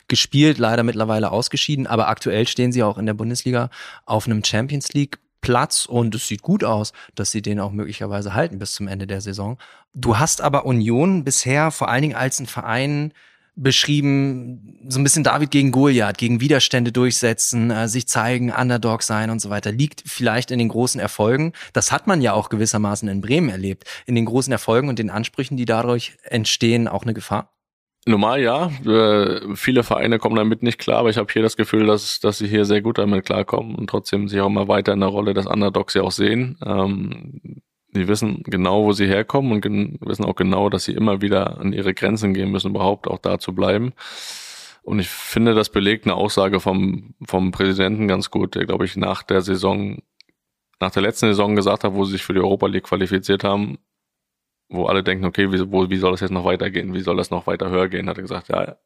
gespielt, 0.09 0.57
leider 0.57 0.85
mittlerweile 0.85 1.31
ausgeschieden, 1.31 1.87
aber 1.87 2.09
aktuell 2.09 2.49
stehen 2.49 2.73
sie 2.73 2.83
auch 2.83 2.97
in 2.97 3.05
der 3.05 3.13
Bundesliga 3.13 3.69
auf 4.07 4.25
einem 4.25 4.43
Champions 4.43 4.95
League 4.95 5.19
Platz 5.43 5.85
und 5.85 6.15
es 6.15 6.27
sieht 6.27 6.41
gut 6.41 6.65
aus, 6.65 6.95
dass 7.15 7.31
sie 7.31 7.43
den 7.43 7.61
auch 7.61 7.71
möglicherweise 7.71 8.33
halten 8.33 8.59
bis 8.59 8.73
zum 8.73 8.89
Ende 8.89 9.07
der 9.07 9.21
Saison. 9.21 9.59
Du 9.93 10.19
hast 10.19 10.41
aber 10.41 10.65
Union 10.65 11.25
bisher 11.25 11.71
vor 11.71 11.91
allen 11.91 12.03
Dingen 12.03 12.17
als 12.17 12.41
ein 12.41 12.47
Verein 12.47 13.13
beschrieben, 13.63 14.79
so 14.89 14.99
ein 14.99 15.05
bisschen 15.05 15.23
David 15.23 15.51
gegen 15.51 15.71
Goliath, 15.71 16.19
gegen 16.19 16.41
Widerstände 16.41 16.93
durchsetzen, 16.93 17.71
äh, 17.71 17.89
sich 17.89 18.09
zeigen, 18.09 18.51
Underdog 18.51 19.03
sein 19.03 19.31
und 19.31 19.41
so 19.41 19.51
weiter, 19.51 19.71
liegt 19.71 20.03
vielleicht 20.07 20.51
in 20.51 20.59
den 20.59 20.69
großen 20.69 21.01
Erfolgen. 21.01 21.53
Das 21.73 21.93
hat 21.93 22.07
man 22.07 22.23
ja 22.23 22.33
auch 22.33 22.49
gewissermaßen 22.49 23.09
in 23.09 23.21
Bremen 23.21 23.51
erlebt. 23.51 23.85
In 24.07 24.15
den 24.15 24.25
großen 24.25 24.53
Erfolgen 24.53 24.89
und 24.89 24.99
den 24.99 25.11
Ansprüchen, 25.11 25.57
die 25.57 25.67
dadurch 25.67 26.17
entstehen, 26.23 26.89
auch 26.89 27.03
eine 27.03 27.15
Gefahr? 27.15 27.53
Normal 28.07 28.41
ja. 28.41 28.71
Äh, 28.87 29.55
viele 29.55 29.83
Vereine 29.83 30.19
kommen 30.19 30.37
damit 30.37 30.63
nicht 30.63 30.79
klar, 30.79 31.01
aber 31.01 31.11
ich 31.11 31.19
habe 31.19 31.31
hier 31.31 31.43
das 31.43 31.57
Gefühl, 31.57 31.87
dass, 31.87 32.19
dass 32.21 32.39
sie 32.39 32.49
hier 32.49 32.65
sehr 32.65 32.81
gut 32.81 32.97
damit 32.97 33.27
klarkommen 33.27 33.75
und 33.75 33.91
trotzdem 33.91 34.27
sich 34.27 34.41
auch 34.41 34.47
immer 34.47 34.69
weiter 34.69 34.95
in 34.95 35.01
der 35.01 35.11
Rolle 35.11 35.35
des 35.35 35.47
Underdogs 35.47 35.93
ja 35.95 36.03
auch 36.03 36.11
sehen. 36.11 36.59
Ähm, 36.65 37.61
die 37.93 38.09
wissen 38.09 38.43
genau, 38.45 38.85
wo 38.85 38.93
sie 38.93 39.07
herkommen 39.07 39.53
und 39.53 40.01
wissen 40.07 40.25
auch 40.25 40.37
genau, 40.37 40.69
dass 40.69 40.85
sie 40.85 40.93
immer 40.93 41.21
wieder 41.21 41.59
an 41.59 41.73
ihre 41.73 41.95
Grenzen 41.95 42.35
gehen 42.35 42.51
müssen, 42.51 42.71
überhaupt 42.71 43.09
auch 43.09 43.19
da 43.19 43.39
zu 43.39 43.55
bleiben. 43.55 43.93
Und 44.83 44.99
ich 44.99 45.09
finde, 45.09 45.55
das 45.55 45.71
belegt 45.71 46.07
eine 46.07 46.15
Aussage 46.15 46.61
vom, 46.61 47.15
vom 47.25 47.51
Präsidenten 47.51 48.09
ganz 48.09 48.31
gut, 48.31 48.55
der, 48.55 48.67
glaube 48.67 48.85
ich, 48.85 48.97
nach 48.97 49.23
der 49.23 49.43
Saison, 49.43 50.03
nach 50.81 50.91
der 50.91 51.03
letzten 51.03 51.27
Saison 51.27 51.57
gesagt 51.57 51.85
hat, 51.85 51.95
wo 51.95 52.05
sie 52.05 52.13
sich 52.13 52.23
für 52.23 52.33
die 52.33 52.41
Europa 52.41 52.67
League 52.67 52.85
qualifiziert 52.85 53.45
haben, 53.45 53.79
wo 54.69 54.87
alle 54.87 55.03
denken, 55.03 55.25
okay, 55.25 55.53
wie, 55.53 55.71
wo, 55.71 55.91
wie 55.91 55.97
soll 55.97 56.13
das 56.13 56.21
jetzt 56.21 56.31
noch 56.31 56.45
weitergehen? 56.45 56.95
Wie 56.95 57.01
soll 57.01 57.17
das 57.17 57.31
noch 57.31 57.47
weiter 57.47 57.71
höher 57.71 57.89
gehen? 57.89 58.09
Hat 58.09 58.19
er 58.19 58.23
gesagt, 58.23 58.49
ja, 58.49 58.77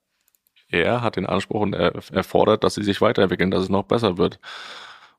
er 0.68 1.02
hat 1.02 1.16
den 1.16 1.26
Anspruch 1.26 1.60
und 1.60 1.74
er, 1.74 1.92
er 2.12 2.24
fordert, 2.24 2.64
dass 2.64 2.74
sie 2.74 2.82
sich 2.82 3.00
weiterentwickeln, 3.00 3.50
dass 3.50 3.64
es 3.64 3.68
noch 3.68 3.84
besser 3.84 4.18
wird. 4.18 4.40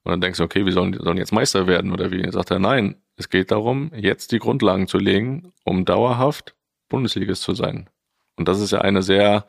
Und 0.06 0.12
dann 0.12 0.22
denkst 0.22 0.38
du, 0.38 0.43
okay, 0.43 0.66
wie 0.66 0.72
sollen, 0.72 0.93
sollen 1.01 1.18
jetzt 1.18 1.34
Meister 1.34 1.66
werden 1.66 1.91
oder 1.91 2.12
wie? 2.12 2.30
Sagt 2.32 2.51
er, 2.51 2.60
nein, 2.60 2.95
es 3.18 3.30
geht 3.30 3.49
darum, 3.49 3.91
jetzt 3.95 4.32
die 4.32 4.39
Grundlagen 4.39 4.88
zu 4.88 4.99
legen, 4.99 5.51
um 5.64 5.84
dauerhaft 5.84 6.56
Bundesligist 6.89 7.41
zu 7.41 7.56
sein. 7.56 7.89
Und 8.36 8.47
das 8.47 8.60
ist 8.60 8.72
ja 8.72 8.82
eine 8.82 9.01
sehr, 9.01 9.47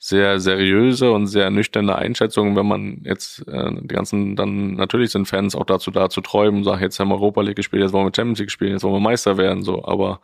sehr 0.00 0.40
seriöse 0.40 1.12
und 1.12 1.28
sehr 1.28 1.50
nüchterne 1.50 1.94
Einschätzung, 1.94 2.56
wenn 2.56 2.66
man 2.66 3.02
jetzt 3.04 3.46
äh, 3.46 3.70
die 3.72 3.86
ganzen, 3.94 4.34
dann 4.34 4.74
natürlich 4.74 5.12
sind 5.12 5.26
Fans 5.26 5.54
auch 5.54 5.64
dazu 5.64 5.92
da 5.92 6.08
zu 6.08 6.22
träumen, 6.22 6.64
sagen, 6.64 6.82
jetzt 6.82 6.98
haben 6.98 7.08
wir 7.08 7.14
Europa 7.14 7.42
League 7.42 7.56
gespielt, 7.56 7.82
jetzt 7.82 7.92
wollen 7.92 8.06
wir 8.06 8.12
Champions 8.14 8.40
League 8.40 8.50
spielen, 8.50 8.72
jetzt 8.72 8.82
wollen 8.82 8.94
wir 8.94 9.00
Meister 9.00 9.36
werden, 9.36 9.62
so, 9.62 9.84
aber 9.84 10.20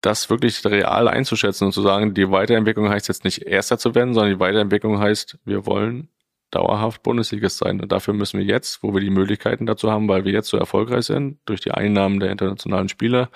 das 0.00 0.30
wirklich 0.30 0.64
real 0.64 1.08
einzuschätzen 1.08 1.64
und 1.66 1.72
zu 1.72 1.82
sagen, 1.82 2.14
die 2.14 2.30
Weiterentwicklung 2.30 2.88
heißt 2.88 3.08
jetzt 3.08 3.24
nicht 3.24 3.42
Erster 3.42 3.78
zu 3.78 3.94
werden, 3.94 4.14
sondern 4.14 4.34
die 4.34 4.40
Weiterentwicklung 4.40 4.98
heißt, 4.98 5.38
wir 5.44 5.66
wollen 5.66 6.08
dauerhaft 6.50 7.02
Bundesligist 7.02 7.58
sein. 7.58 7.80
Und 7.80 7.92
dafür 7.92 8.14
müssen 8.14 8.38
wir 8.38 8.46
jetzt, 8.46 8.82
wo 8.82 8.94
wir 8.94 9.00
die 9.00 9.10
Möglichkeiten 9.10 9.66
dazu 9.66 9.90
haben, 9.90 10.08
weil 10.08 10.24
wir 10.24 10.32
jetzt 10.32 10.48
so 10.48 10.56
erfolgreich 10.56 11.04
sind, 11.04 11.38
durch 11.44 11.60
die 11.60 11.72
Einnahmen 11.72 12.20
der 12.20 12.30
internationalen 12.30 12.88
Spieler, 12.88 13.30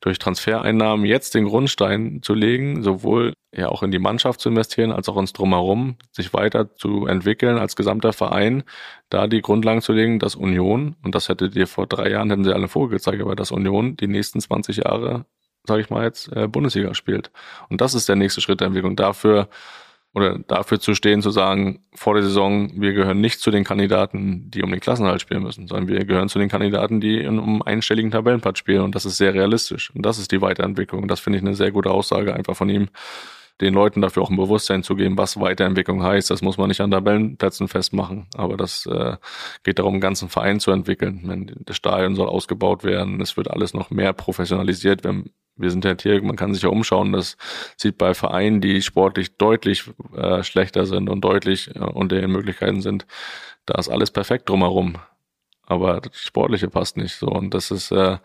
durch 0.00 0.18
Transfereinnahmen 0.18 1.04
jetzt 1.04 1.34
den 1.34 1.44
Grundstein 1.44 2.20
zu 2.22 2.32
legen, 2.32 2.82
sowohl 2.82 3.34
ja 3.54 3.68
auch 3.68 3.82
in 3.82 3.90
die 3.90 3.98
Mannschaft 3.98 4.40
zu 4.40 4.48
investieren, 4.48 4.92
als 4.92 5.08
auch 5.08 5.18
ins 5.18 5.32
Drumherum, 5.32 5.96
sich 6.12 6.32
weiter 6.32 6.74
zu 6.74 7.06
entwickeln 7.06 7.58
als 7.58 7.76
gesamter 7.76 8.12
Verein, 8.12 8.62
da 9.10 9.26
die 9.26 9.42
Grundlagen 9.42 9.82
zu 9.82 9.92
legen, 9.92 10.18
dass 10.18 10.36
Union, 10.36 10.96
und 11.02 11.14
das 11.14 11.28
hätte 11.28 11.50
dir 11.50 11.66
vor 11.66 11.86
drei 11.86 12.10
Jahren, 12.10 12.30
hätten 12.30 12.44
sie 12.44 12.54
alle 12.54 12.68
vorgezeigt, 12.68 13.20
aber 13.20 13.36
dass 13.36 13.50
Union 13.50 13.96
die 13.96 14.06
nächsten 14.06 14.40
20 14.40 14.78
Jahre, 14.78 15.26
sage 15.64 15.82
ich 15.82 15.90
mal 15.90 16.04
jetzt, 16.04 16.32
äh, 16.32 16.48
Bundesliga 16.48 16.94
spielt. 16.94 17.30
Und 17.68 17.82
das 17.82 17.94
ist 17.94 18.08
der 18.08 18.16
nächste 18.16 18.40
Schritt 18.40 18.60
der 18.60 18.68
Entwicklung. 18.68 18.96
Dafür 18.96 19.48
oder 20.12 20.38
dafür 20.38 20.80
zu 20.80 20.94
stehen, 20.94 21.22
zu 21.22 21.30
sagen, 21.30 21.84
vor 21.94 22.14
der 22.14 22.24
Saison, 22.24 22.70
wir 22.80 22.92
gehören 22.92 23.20
nicht 23.20 23.40
zu 23.40 23.50
den 23.50 23.62
Kandidaten, 23.62 24.50
die 24.50 24.62
um 24.62 24.70
den 24.70 24.80
Klassenhalt 24.80 25.20
spielen 25.20 25.42
müssen, 25.42 25.68
sondern 25.68 25.88
wir 25.88 26.04
gehören 26.04 26.28
zu 26.28 26.38
den 26.38 26.48
Kandidaten, 26.48 27.00
die 27.00 27.26
um 27.26 27.62
einstelligen 27.62 28.10
Tabellenplatz 28.10 28.58
spielen. 28.58 28.82
Und 28.82 28.94
das 28.94 29.04
ist 29.04 29.18
sehr 29.18 29.34
realistisch. 29.34 29.94
Und 29.94 30.04
das 30.04 30.18
ist 30.18 30.32
die 30.32 30.40
Weiterentwicklung. 30.40 31.02
Und 31.02 31.08
das 31.08 31.20
finde 31.20 31.38
ich 31.38 31.44
eine 31.44 31.54
sehr 31.54 31.70
gute 31.70 31.90
Aussage 31.90 32.34
einfach 32.34 32.56
von 32.56 32.68
ihm, 32.68 32.88
den 33.60 33.74
Leuten 33.74 34.00
dafür 34.00 34.22
auch 34.22 34.30
ein 34.30 34.36
Bewusstsein 34.36 34.82
zu 34.82 34.96
geben, 34.96 35.16
was 35.18 35.38
Weiterentwicklung 35.38 36.02
heißt. 36.02 36.30
Das 36.30 36.42
muss 36.42 36.58
man 36.58 36.68
nicht 36.68 36.80
an 36.80 36.90
Tabellenplätzen 36.90 37.68
festmachen. 37.68 38.26
Aber 38.34 38.56
das 38.56 38.86
äh, 38.86 39.16
geht 39.62 39.78
darum, 39.78 39.94
einen 39.94 40.00
ganzen 40.00 40.28
Verein 40.28 40.58
zu 40.60 40.72
entwickeln. 40.72 41.54
Das 41.66 41.76
Stadion 41.76 42.16
soll 42.16 42.28
ausgebaut 42.28 42.82
werden. 42.82 43.20
Es 43.20 43.36
wird 43.36 43.50
alles 43.50 43.74
noch 43.74 43.90
mehr 43.90 44.12
professionalisiert. 44.12 45.04
Wir 45.04 45.24
wir 45.60 45.70
sind 45.70 45.84
ja 45.84 45.94
hier, 46.00 46.22
man 46.22 46.36
kann 46.36 46.54
sich 46.54 46.62
ja 46.62 46.68
umschauen, 46.68 47.12
das 47.12 47.36
sieht 47.76 47.98
bei 47.98 48.14
Vereinen, 48.14 48.60
die 48.60 48.82
sportlich 48.82 49.36
deutlich 49.36 49.84
äh, 50.16 50.42
schlechter 50.42 50.86
sind 50.86 51.08
und 51.08 51.22
deutlich 51.22 51.74
äh, 51.74 51.80
unter 51.80 52.16
ihren 52.16 52.32
Möglichkeiten 52.32 52.80
sind, 52.80 53.06
da 53.66 53.78
ist 53.78 53.88
alles 53.88 54.10
perfekt 54.10 54.48
drumherum. 54.48 54.96
Aber 55.66 56.00
das 56.00 56.16
Sportliche 56.16 56.68
passt 56.68 56.96
nicht 56.96 57.14
so. 57.14 57.26
Und 57.26 57.54
das 57.54 57.70
ist, 57.70 57.92
äh, 57.92 58.18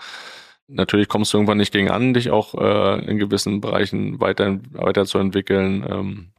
Natürlich 0.67 1.07
kommst 1.07 1.31
du 1.31 1.38
irgendwann 1.38 1.59
nicht 1.59 1.71
gegen 1.71 1.91
an, 1.91 2.15
dich 2.15 2.31
auch 2.31 2.55
äh, 2.55 3.05
in 3.05 3.19
gewissen 3.19 3.61
Bereichen 3.61 4.19
weiter, 4.19 4.57
weiterzuentwickeln, 4.71 5.86
ähm, 5.88 6.31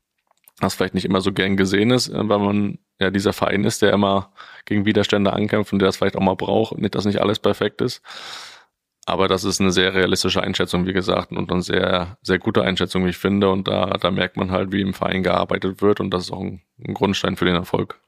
was 0.58 0.74
vielleicht 0.74 0.94
nicht 0.94 1.04
immer 1.04 1.20
so 1.20 1.32
gern 1.32 1.56
gesehen 1.56 1.92
ist, 1.92 2.08
äh, 2.08 2.28
weil 2.28 2.40
man 2.40 2.78
ja 2.98 3.10
dieser 3.10 3.32
Verein 3.32 3.62
ist, 3.62 3.82
der 3.82 3.92
immer 3.92 4.32
gegen 4.64 4.84
Widerstände 4.84 5.32
ankämpft 5.32 5.72
und 5.72 5.78
der 5.78 5.86
das 5.86 5.96
vielleicht 5.98 6.16
auch 6.16 6.22
mal 6.22 6.34
braucht 6.34 6.76
nicht, 6.78 6.96
dass 6.96 7.04
nicht 7.04 7.20
alles 7.20 7.38
perfekt 7.38 7.80
ist. 7.82 8.02
Aber 9.08 9.28
das 9.28 9.44
ist 9.44 9.60
eine 9.60 9.70
sehr 9.70 9.94
realistische 9.94 10.42
Einschätzung, 10.42 10.84
wie 10.84 10.92
gesagt, 10.92 11.30
und 11.30 11.50
eine 11.52 11.62
sehr, 11.62 12.18
sehr 12.22 12.40
gute 12.40 12.62
Einschätzung, 12.62 13.06
wie 13.06 13.10
ich 13.10 13.16
finde. 13.16 13.50
Und 13.50 13.68
da, 13.68 13.86
da 14.00 14.10
merkt 14.10 14.36
man 14.36 14.50
halt, 14.50 14.72
wie 14.72 14.80
im 14.80 14.94
Verein 14.94 15.22
gearbeitet 15.22 15.80
wird 15.80 16.00
und 16.00 16.10
das 16.10 16.24
ist 16.24 16.32
auch 16.32 16.40
ein, 16.40 16.60
ein 16.84 16.92
Grundstein 16.92 17.36
für 17.36 17.44
den 17.44 17.54
Erfolg. 17.54 18.00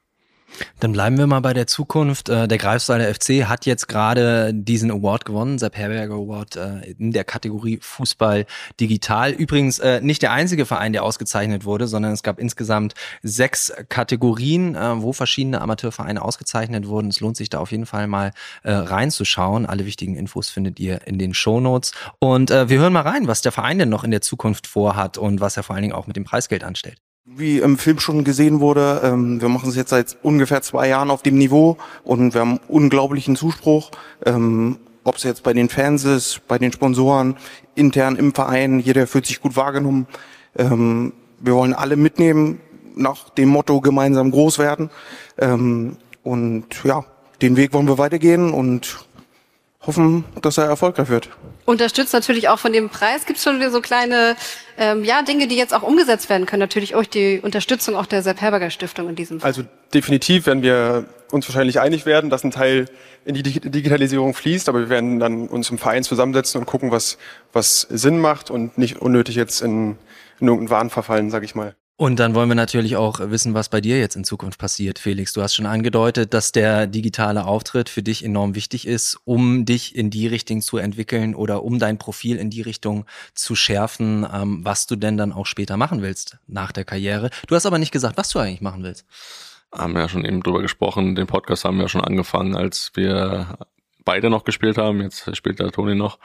Dann 0.80 0.92
bleiben 0.92 1.18
wir 1.18 1.26
mal 1.26 1.40
bei 1.40 1.52
der 1.52 1.66
Zukunft. 1.66 2.28
Äh, 2.28 2.48
der 2.48 2.58
Greifswalder 2.58 3.12
FC 3.12 3.48
hat 3.48 3.66
jetzt 3.66 3.88
gerade 3.88 4.52
diesen 4.54 4.90
Award 4.90 5.24
gewonnen, 5.24 5.58
Sepp 5.58 5.76
Herberger 5.76 6.14
Award 6.14 6.56
äh, 6.56 6.90
in 6.98 7.12
der 7.12 7.24
Kategorie 7.24 7.78
Fußball 7.80 8.46
digital. 8.80 9.32
Übrigens 9.32 9.78
äh, 9.78 10.00
nicht 10.00 10.22
der 10.22 10.32
einzige 10.32 10.66
Verein, 10.66 10.92
der 10.92 11.04
ausgezeichnet 11.04 11.64
wurde, 11.64 11.86
sondern 11.86 12.12
es 12.12 12.22
gab 12.22 12.38
insgesamt 12.38 12.94
sechs 13.22 13.72
Kategorien, 13.88 14.76
wo 15.02 15.12
verschiedene 15.12 15.60
Amateurvereine 15.60 16.22
ausgezeichnet 16.22 16.86
wurden. 16.86 17.08
Es 17.08 17.20
lohnt 17.20 17.36
sich 17.36 17.50
da 17.50 17.58
auf 17.58 17.70
jeden 17.70 17.86
Fall 17.86 18.06
mal 18.06 18.32
reinzuschauen. 18.64 19.66
Alle 19.66 19.86
wichtigen 19.86 20.16
Infos 20.16 20.48
findet 20.48 20.80
ihr 20.80 21.06
in 21.06 21.18
den 21.18 21.34
Shownotes. 21.34 21.92
Und 22.18 22.50
wir 22.50 22.78
hören 22.78 22.92
mal 22.92 23.02
rein, 23.02 23.26
was 23.26 23.42
der 23.42 23.52
Verein 23.52 23.78
denn 23.78 23.88
noch 23.88 24.04
in 24.04 24.10
der 24.10 24.20
Zukunft 24.20 24.66
vorhat 24.66 25.18
und 25.18 25.40
was 25.40 25.56
er 25.56 25.62
vor 25.62 25.74
allen 25.74 25.82
Dingen 25.82 25.94
auch 25.94 26.06
mit 26.06 26.16
dem 26.16 26.24
Preisgeld 26.24 26.64
anstellt 26.64 26.98
wie 27.36 27.58
im 27.58 27.78
Film 27.78 28.00
schon 28.00 28.24
gesehen 28.24 28.60
wurde, 28.60 29.00
ähm, 29.04 29.40
wir 29.40 29.48
machen 29.48 29.68
es 29.68 29.76
jetzt 29.76 29.90
seit 29.90 30.16
ungefähr 30.22 30.62
zwei 30.62 30.88
Jahren 30.88 31.10
auf 31.10 31.22
dem 31.22 31.36
Niveau 31.36 31.76
und 32.04 32.34
wir 32.34 32.40
haben 32.40 32.58
unglaublichen 32.68 33.36
Zuspruch. 33.36 33.90
Ähm, 34.24 34.78
Ob 35.04 35.16
es 35.16 35.22
jetzt 35.22 35.42
bei 35.42 35.52
den 35.52 35.68
Fans 35.68 36.04
ist, 36.04 36.46
bei 36.48 36.58
den 36.58 36.72
Sponsoren, 36.72 37.36
intern 37.74 38.16
im 38.16 38.34
Verein, 38.34 38.80
jeder 38.80 39.06
fühlt 39.06 39.26
sich 39.26 39.40
gut 39.40 39.56
wahrgenommen. 39.56 40.06
Ähm, 40.56 41.12
wir 41.40 41.54
wollen 41.54 41.74
alle 41.74 41.96
mitnehmen 41.96 42.60
nach 42.96 43.28
dem 43.30 43.48
Motto 43.48 43.80
gemeinsam 43.80 44.30
groß 44.30 44.58
werden. 44.58 44.90
Ähm, 45.38 45.96
und 46.24 46.66
ja, 46.84 47.04
den 47.40 47.56
Weg 47.56 47.72
wollen 47.72 47.86
wir 47.86 47.98
weitergehen 47.98 48.52
und 48.52 48.98
hoffen, 49.86 50.24
dass 50.42 50.58
er 50.58 50.64
erfolgreich 50.64 51.08
wird. 51.08 51.30
Unterstützt 51.64 52.12
natürlich 52.12 52.48
auch 52.48 52.58
von 52.58 52.72
dem 52.72 52.88
Preis. 52.88 53.24
Gibt 53.24 53.38
es 53.38 53.44
schon 53.44 53.56
wieder 53.56 53.70
so 53.70 53.80
kleine 53.80 54.36
ähm, 54.78 55.04
ja, 55.04 55.22
Dinge, 55.22 55.48
die 55.48 55.56
jetzt 55.56 55.74
auch 55.74 55.82
umgesetzt 55.82 56.30
werden 56.30 56.46
können? 56.46 56.60
Natürlich 56.60 56.94
auch 56.94 57.04
die 57.04 57.40
Unterstützung 57.40 57.96
auch 57.96 58.06
der 58.06 58.22
Sepp 58.22 58.40
Herberger 58.40 58.70
Stiftung 58.70 59.08
in 59.08 59.16
diesem 59.16 59.40
Fall. 59.40 59.48
Also 59.48 59.64
definitiv 59.92 60.46
werden 60.46 60.62
wir 60.62 61.06
uns 61.30 61.48
wahrscheinlich 61.48 61.80
einig 61.80 62.06
werden, 62.06 62.30
dass 62.30 62.44
ein 62.44 62.50
Teil 62.50 62.86
in 63.24 63.34
die 63.34 63.42
Digitalisierung 63.42 64.34
fließt, 64.34 64.68
aber 64.68 64.80
wir 64.80 64.88
werden 64.88 65.18
dann 65.18 65.48
uns 65.48 65.68
im 65.70 65.78
Verein 65.78 66.04
zusammensetzen 66.04 66.60
und 66.60 66.66
gucken, 66.66 66.90
was, 66.90 67.18
was 67.52 67.82
Sinn 67.82 68.20
macht 68.20 68.50
und 68.50 68.78
nicht 68.78 69.02
unnötig 69.02 69.34
jetzt 69.34 69.60
in, 69.60 69.96
in 70.40 70.46
irgendeinen 70.46 70.70
Wahn 70.70 70.90
verfallen, 70.90 71.30
sage 71.30 71.44
ich 71.44 71.54
mal. 71.54 71.74
Und 72.00 72.20
dann 72.20 72.36
wollen 72.36 72.48
wir 72.48 72.54
natürlich 72.54 72.94
auch 72.94 73.18
wissen, 73.18 73.54
was 73.54 73.70
bei 73.70 73.80
dir 73.80 73.98
jetzt 73.98 74.14
in 74.14 74.22
Zukunft 74.22 74.60
passiert, 74.60 75.00
Felix. 75.00 75.32
Du 75.32 75.42
hast 75.42 75.56
schon 75.56 75.66
angedeutet, 75.66 76.32
dass 76.32 76.52
der 76.52 76.86
digitale 76.86 77.44
Auftritt 77.44 77.88
für 77.88 78.04
dich 78.04 78.24
enorm 78.24 78.54
wichtig 78.54 78.86
ist, 78.86 79.18
um 79.24 79.64
dich 79.64 79.96
in 79.96 80.08
die 80.08 80.28
Richtung 80.28 80.62
zu 80.62 80.76
entwickeln 80.76 81.34
oder 81.34 81.64
um 81.64 81.80
dein 81.80 81.98
Profil 81.98 82.36
in 82.36 82.50
die 82.50 82.62
Richtung 82.62 83.04
zu 83.34 83.56
schärfen, 83.56 84.24
ähm, 84.32 84.64
was 84.64 84.86
du 84.86 84.94
denn 84.94 85.16
dann 85.16 85.32
auch 85.32 85.44
später 85.44 85.76
machen 85.76 86.00
willst 86.00 86.38
nach 86.46 86.70
der 86.70 86.84
Karriere. 86.84 87.30
Du 87.48 87.56
hast 87.56 87.66
aber 87.66 87.80
nicht 87.80 87.90
gesagt, 87.90 88.16
was 88.16 88.28
du 88.28 88.38
eigentlich 88.38 88.60
machen 88.60 88.84
willst. 88.84 89.04
Haben 89.74 89.94
wir 89.94 90.02
ja 90.02 90.08
schon 90.08 90.24
eben 90.24 90.40
drüber 90.40 90.62
gesprochen. 90.62 91.16
Den 91.16 91.26
Podcast 91.26 91.64
haben 91.64 91.80
wir 91.80 91.88
schon 91.88 92.04
angefangen, 92.04 92.54
als 92.54 92.92
wir 92.94 93.58
beide 94.04 94.30
noch 94.30 94.44
gespielt 94.44 94.78
haben. 94.78 95.00
Jetzt 95.00 95.36
spielt 95.36 95.58
der 95.58 95.72
Toni 95.72 95.96
noch 95.96 96.20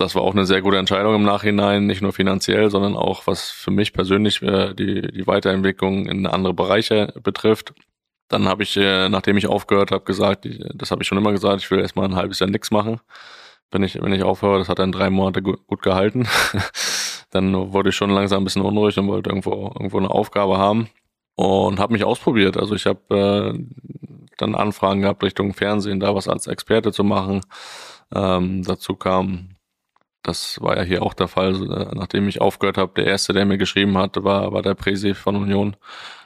das 0.00 0.14
war 0.14 0.22
auch 0.22 0.32
eine 0.32 0.46
sehr 0.46 0.62
gute 0.62 0.78
Entscheidung 0.78 1.14
im 1.14 1.22
Nachhinein, 1.24 1.86
nicht 1.86 2.02
nur 2.02 2.12
finanziell, 2.12 2.70
sondern 2.70 2.96
auch 2.96 3.26
was 3.26 3.50
für 3.50 3.70
mich 3.70 3.92
persönlich 3.92 4.42
äh, 4.42 4.74
die, 4.74 5.02
die 5.02 5.26
Weiterentwicklung 5.26 6.06
in 6.06 6.26
andere 6.26 6.54
Bereiche 6.54 7.12
betrifft. 7.22 7.74
Dann 8.28 8.46
habe 8.48 8.62
ich, 8.62 8.76
äh, 8.76 9.08
nachdem 9.08 9.36
ich 9.36 9.46
aufgehört 9.46 9.90
habe, 9.90 10.04
gesagt, 10.04 10.46
ich, 10.46 10.60
das 10.74 10.90
habe 10.90 11.02
ich 11.02 11.08
schon 11.08 11.18
immer 11.18 11.32
gesagt, 11.32 11.62
ich 11.62 11.70
will 11.70 11.80
erstmal 11.80 12.06
ein 12.06 12.16
halbes 12.16 12.38
Jahr 12.40 12.50
nichts 12.50 12.70
machen. 12.70 13.00
Wenn 13.70 13.82
ich, 13.82 14.00
wenn 14.00 14.12
ich 14.12 14.22
aufhöre, 14.22 14.58
das 14.58 14.68
hat 14.68 14.78
dann 14.78 14.92
drei 14.92 15.10
Monate 15.10 15.42
gut, 15.42 15.66
gut 15.66 15.82
gehalten. 15.82 16.26
dann 17.30 17.72
wurde 17.72 17.90
ich 17.90 17.96
schon 17.96 18.10
langsam 18.10 18.42
ein 18.42 18.44
bisschen 18.44 18.62
unruhig 18.62 18.98
und 18.98 19.08
wollte 19.08 19.30
irgendwo, 19.30 19.72
irgendwo 19.74 19.98
eine 19.98 20.10
Aufgabe 20.10 20.58
haben 20.58 20.88
und 21.36 21.78
habe 21.78 21.92
mich 21.92 22.04
ausprobiert. 22.04 22.56
Also 22.56 22.74
ich 22.74 22.86
habe 22.86 23.14
äh, 23.16 24.18
dann 24.38 24.54
Anfragen 24.54 25.02
gehabt 25.02 25.22
Richtung 25.22 25.52
Fernsehen, 25.54 26.00
da 26.00 26.14
was 26.14 26.28
als 26.28 26.46
Experte 26.46 26.92
zu 26.92 27.04
machen. 27.04 27.42
Ähm, 28.14 28.62
dazu 28.64 28.96
kam 28.96 29.57
das 30.22 30.60
war 30.60 30.76
ja 30.76 30.82
hier 30.82 31.02
auch 31.02 31.14
der 31.14 31.28
Fall, 31.28 31.54
äh, 31.54 31.94
nachdem 31.94 32.28
ich 32.28 32.40
aufgehört 32.40 32.78
habe. 32.78 32.92
Der 32.96 33.06
erste, 33.06 33.32
der 33.32 33.46
mir 33.46 33.58
geschrieben 33.58 33.96
hat, 33.98 34.22
war, 34.22 34.52
war 34.52 34.62
der 34.62 34.74
Presi 34.74 35.14
von 35.14 35.36
Union. 35.36 35.76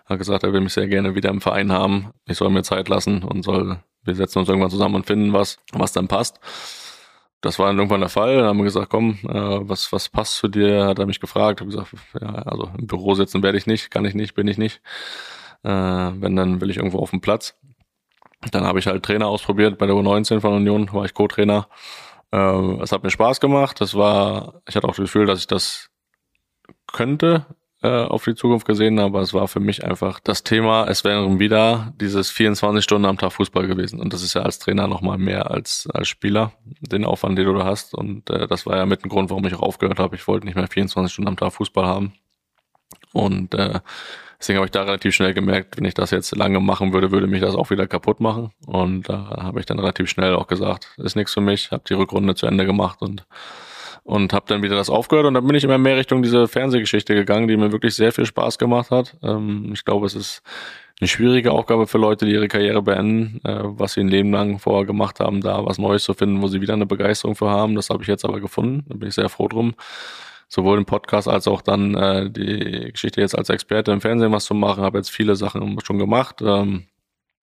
Er 0.07 0.11
hat 0.11 0.19
gesagt, 0.19 0.43
er 0.43 0.53
will 0.53 0.61
mich 0.61 0.73
sehr 0.73 0.89
gerne 0.89 1.15
wieder 1.15 1.31
im 1.31 1.41
Verein 1.41 1.73
haben. 1.73 2.11
Ich 2.27 2.39
soll 2.39 2.51
mir 2.51 2.63
Zeit 2.63 2.89
lassen 2.89 3.23
und 3.23 3.43
soll, 3.43 3.81
wir 4.03 4.15
setzen 4.15 4.41
uns 4.41 4.49
irgendwann 4.49 4.71
zusammen 4.71 4.97
und 4.97 5.07
finden 5.07 5.33
was, 5.33 5.59
was 5.73 5.93
dann 5.93 6.09
passt. 6.09 6.41
Das 7.41 7.59
war 7.59 7.67
dann 7.67 7.79
irgendwann 7.79 8.01
der 8.01 8.09
Fall. 8.09 8.37
Dann 8.37 8.47
haben 8.47 8.59
wir 8.59 8.65
gesagt, 8.65 8.91
komm, 8.91 9.19
äh, 9.25 9.69
was, 9.69 9.93
was 9.93 10.09
passt 10.09 10.37
zu 10.37 10.49
dir? 10.49 10.87
Hat 10.87 10.99
er 10.99 11.07
mich 11.07 11.21
gefragt. 11.21 11.61
Habe 11.61 11.71
gesagt, 11.71 11.93
ja, 12.21 12.29
also 12.29 12.71
im 12.79 12.87
Büro 12.87 13.15
sitzen 13.15 13.43
werde 13.43 13.59
ich 13.59 13.67
nicht, 13.67 13.91
kann 13.91 14.05
ich 14.05 14.15
nicht, 14.15 14.35
bin 14.35 14.49
ich 14.49 14.59
nicht. 14.59 14.81
Äh, 15.65 15.71
wenn, 15.71 16.37
dann 16.37 16.61
will 16.61 16.71
ich 16.71 16.77
irgendwo 16.77 16.99
auf 16.99 17.11
dem 17.11 17.21
Platz. 17.21 17.57
Dann 18.51 18.65
habe 18.65 18.79
ich 18.79 18.87
halt 18.87 19.05
Trainer 19.05 19.29
ausprobiert 19.29 19.79
bei 19.79 19.87
der 19.87 19.95
U19 19.95 20.41
von 20.41 20.55
Union, 20.55 20.93
war 20.93 21.05
ich 21.05 21.15
Co-Trainer. 21.15 21.69
Ähm, 22.33 22.81
es 22.83 22.93
hat 22.93 23.03
mir 23.03 23.11
Spaß 23.11 23.41
gemacht. 23.41 23.81
Das 23.81 23.95
war, 23.95 24.63
ich 24.69 24.75
hatte 24.75 24.89
auch 24.89 24.95
das 24.95 25.05
Gefühl, 25.05 25.27
dass 25.27 25.41
ich 25.41 25.47
das 25.47 25.91
könnte 26.91 27.47
äh, 27.83 27.89
auf 27.89 28.25
die 28.25 28.35
Zukunft 28.35 28.67
gesehen, 28.67 28.99
aber 28.99 29.21
es 29.21 29.35
war 29.35 29.49
für 29.49 29.61
mich 29.61 29.85
einfach 29.85 30.21
das 30.21 30.45
Thema, 30.45 30.87
es 30.89 31.05
wären 31.05 31.41
wieder 31.41 31.93
dieses 32.01 32.31
24 32.31 32.83
Stunden 32.85 33.07
am 33.07 33.19
Tag 33.19 33.33
Fußball 33.33 33.67
gewesen. 33.67 34.01
Und 34.01 34.13
das 34.13 34.23
ist 34.23 34.35
ja 34.35 34.43
als 34.43 34.59
Trainer 34.59 34.87
nochmal 34.87 35.19
mehr 35.19 35.51
als 35.51 35.89
als 35.93 36.09
Spieler, 36.09 36.53
den 36.81 37.05
Aufwand, 37.05 37.39
den 37.39 37.47
du 37.47 37.55
da 37.55 37.65
hast. 37.65 37.95
Und 37.95 38.31
äh, 38.31 38.47
das 38.47 38.67
war 38.67 38.77
ja 38.77 38.87
mit 38.87 39.05
ein 39.05 39.09
Grund, 39.09 39.31
warum 39.31 39.45
ich 39.47 39.55
auch 39.55 39.63
aufgehört 39.63 39.99
habe. 39.99 40.17
Ich 40.17 40.27
wollte 40.29 40.47
nicht 40.47 40.55
mehr 40.55 40.69
24 40.69 41.13
Stunden 41.13 41.29
am 41.29 41.37
Tag 41.37 41.53
Fußball 41.53 41.87
haben. 41.87 42.15
Und 43.13 43.55
äh, 43.55 43.81
Deswegen 44.43 44.57
habe 44.57 44.67
ich 44.67 44.73
da 44.73 44.83
relativ 44.83 45.15
schnell 45.15 45.35
gemerkt, 45.35 45.77
wenn 45.77 45.85
ich 45.85 45.95
das 45.95 46.11
jetzt 46.11 46.35
lange 46.35 46.59
machen 46.59 46.93
würde, 46.93 47.13
würde 47.13 47.29
mich 47.29 47.41
das 47.41 47.55
auch 47.55 47.71
wieder 47.71 47.87
kaputt 47.87 48.19
machen. 48.19 48.51
Und 48.67 49.09
da 49.09 49.37
habe 49.41 49.61
ich 49.61 49.67
dann 49.67 49.79
relativ 49.79 50.11
schnell 50.11 50.35
auch 50.35 50.49
gesagt, 50.49 50.89
ist 50.97 51.15
nichts 51.15 51.33
für 51.33 51.41
mich, 51.41 51.71
habe 51.71 51.85
die 51.89 51.95
Rückrunde 51.95 52.35
zu 52.35 52.47
Ende 52.47 52.67
gemacht 52.67 53.03
und 53.03 53.25
und 54.03 54.33
habe 54.33 54.47
dann 54.49 54.65
wieder 54.65 54.75
das 54.75 54.91
aufgehört 54.91 55.27
und 55.27 55.35
dann 55.35 55.47
bin 55.47 55.55
ich 55.55 55.63
immer 55.63 55.79
mehr 55.79 55.97
Richtung 55.97 56.25
diese 56.25 56.49
Fernsehgeschichte 56.49 57.15
gegangen, 57.15 57.47
die 57.47 57.57
mir 57.57 57.71
wirklich 57.71 57.95
sehr 57.95 58.11
viel 58.11 58.27
Spaß 58.27 58.59
gemacht 58.59 58.91
hat. 58.91 59.17
Ähm, 59.23 59.71
ich 59.73 59.85
glaube, 59.85 60.07
es 60.07 60.17
ist 60.17 60.43
eine 61.01 61.07
schwierige 61.07 61.53
Aufgabe 61.53 61.87
für 61.87 61.99
Leute, 61.99 62.27
die 62.27 62.33
ihre 62.33 62.49
Karriere 62.49 62.83
beenden, 62.83 63.41
äh, 63.45 63.61
was 63.63 63.93
sie 63.93 64.01
ein 64.01 64.09
Leben 64.09 64.33
lang 64.33 64.59
vorher 64.59 64.87
gemacht 64.87 65.21
haben, 65.21 65.41
da 65.41 65.65
was 65.65 65.79
Neues 65.79 66.03
zu 66.03 66.15
finden, 66.15 66.43
wo 66.43 66.49
sie 66.49 66.61
wieder 66.61 66.75
eine 66.75 66.87
Begeisterung 66.87 67.37
für 67.37 67.49
haben. 67.49 67.77
Das 67.77 67.91
habe 67.91 68.03
ich 68.03 68.09
jetzt 68.09 68.25
aber 68.25 68.41
gefunden. 68.41 68.85
Da 68.89 68.97
bin 68.97 69.09
ich 69.09 69.15
sehr 69.15 69.29
froh 69.29 69.47
drum 69.47 69.77
sowohl 70.53 70.77
im 70.77 70.85
Podcast 70.85 71.29
als 71.29 71.49
auch 71.49 71.63
dann 71.63 71.95
äh, 71.95 72.31
die 72.31 72.93
Geschichte 72.93 73.23
jetzt 73.23 73.37
als 73.37 73.49
Experte 73.49 73.91
im 73.91 74.03
Fernsehen 74.03 74.33
was 74.33 74.45
zu 74.45 74.53
machen. 74.55 74.85
Habe 74.85 74.99
jetzt 74.99 75.11
viele 75.11 75.35
Sachen 75.35 75.79
schon 75.83 75.99
gemacht. 75.99 76.43
Ähm, 76.43 76.85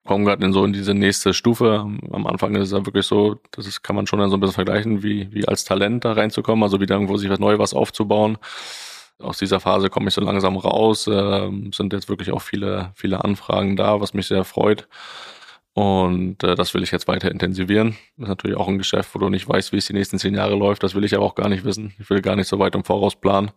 komme 0.06 0.24
gerade 0.24 0.44
in 0.44 0.52
so 0.52 0.64
in 0.64 0.72
diese 0.72 0.94
nächste 0.94 1.34
Stufe. 1.34 1.86
Am 2.12 2.26
Anfang 2.28 2.54
ist 2.54 2.68
es 2.68 2.72
ja 2.72 2.86
wirklich 2.86 3.06
so, 3.06 3.40
das 3.50 3.66
ist, 3.66 3.82
kann 3.82 3.96
man 3.96 4.06
schon 4.06 4.20
dann 4.20 4.30
so 4.30 4.36
ein 4.36 4.40
bisschen 4.40 4.54
vergleichen, 4.54 5.02
wie, 5.02 5.32
wie 5.32 5.46
als 5.48 5.64
Talent 5.64 6.04
da 6.04 6.12
reinzukommen, 6.12 6.62
also 6.62 6.80
wieder 6.80 6.94
irgendwo 6.94 7.16
sich 7.16 7.28
was 7.28 7.40
Neues 7.40 7.58
was 7.58 7.74
aufzubauen. 7.74 8.38
Aus 9.18 9.38
dieser 9.38 9.58
Phase 9.58 9.90
komme 9.90 10.08
ich 10.08 10.14
so 10.14 10.20
langsam 10.20 10.56
raus. 10.56 11.08
Äh, 11.08 11.50
sind 11.72 11.92
jetzt 11.92 12.08
wirklich 12.08 12.30
auch 12.30 12.42
viele, 12.42 12.92
viele 12.94 13.24
Anfragen 13.24 13.74
da, 13.74 14.00
was 14.00 14.14
mich 14.14 14.28
sehr 14.28 14.44
freut. 14.44 14.86
Und 15.72 16.42
äh, 16.42 16.56
das 16.56 16.74
will 16.74 16.82
ich 16.82 16.90
jetzt 16.90 17.06
weiter 17.06 17.30
intensivieren. 17.30 17.96
Das 18.16 18.24
ist 18.24 18.28
natürlich 18.28 18.56
auch 18.56 18.68
ein 18.68 18.78
Geschäft, 18.78 19.14
wo 19.14 19.18
du 19.18 19.28
nicht 19.28 19.48
weißt, 19.48 19.72
wie 19.72 19.76
es 19.76 19.86
die 19.86 19.92
nächsten 19.92 20.18
zehn 20.18 20.34
Jahre 20.34 20.56
läuft. 20.56 20.82
Das 20.82 20.94
will 20.94 21.04
ich 21.04 21.14
aber 21.14 21.24
auch 21.24 21.36
gar 21.36 21.48
nicht 21.48 21.64
wissen. 21.64 21.94
Ich 21.98 22.10
will 22.10 22.22
gar 22.22 22.36
nicht 22.36 22.48
so 22.48 22.58
weit 22.58 22.74
im 22.74 22.84
Voraus 22.84 23.20
planen. 23.20 23.52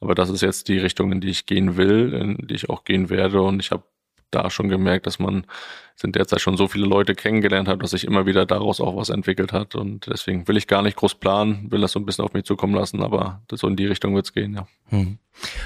Aber 0.00 0.14
das 0.14 0.28
ist 0.28 0.42
jetzt 0.42 0.68
die 0.68 0.78
Richtung, 0.78 1.12
in 1.12 1.20
die 1.20 1.30
ich 1.30 1.46
gehen 1.46 1.76
will, 1.76 2.12
in 2.12 2.46
die 2.46 2.54
ich 2.54 2.68
auch 2.68 2.84
gehen 2.84 3.08
werde. 3.08 3.40
Und 3.40 3.60
ich 3.60 3.70
habe 3.70 3.84
da 4.30 4.50
schon 4.50 4.68
gemerkt, 4.68 5.06
dass 5.06 5.18
man 5.18 5.46
sind 5.96 6.14
derzeit 6.14 6.42
schon 6.42 6.58
so 6.58 6.68
viele 6.68 6.86
Leute 6.86 7.14
kennengelernt 7.14 7.68
hat, 7.68 7.82
dass 7.82 7.90
sich 7.90 8.04
immer 8.04 8.26
wieder 8.26 8.44
daraus 8.44 8.82
auch 8.82 8.96
was 8.96 9.08
entwickelt 9.08 9.52
hat. 9.52 9.74
Und 9.74 10.06
deswegen 10.06 10.46
will 10.46 10.58
ich 10.58 10.66
gar 10.66 10.82
nicht 10.82 10.96
groß 10.96 11.14
planen, 11.14 11.70
will 11.70 11.80
das 11.80 11.92
so 11.92 11.98
ein 11.98 12.04
bisschen 12.04 12.24
auf 12.24 12.34
mich 12.34 12.44
zukommen 12.44 12.74
lassen, 12.74 13.02
aber 13.02 13.40
so 13.50 13.66
in 13.66 13.76
die 13.76 13.86
Richtung 13.86 14.14
wird's 14.14 14.34
gehen, 14.34 14.54
ja. 14.54 14.66
Hm. 14.90 15.18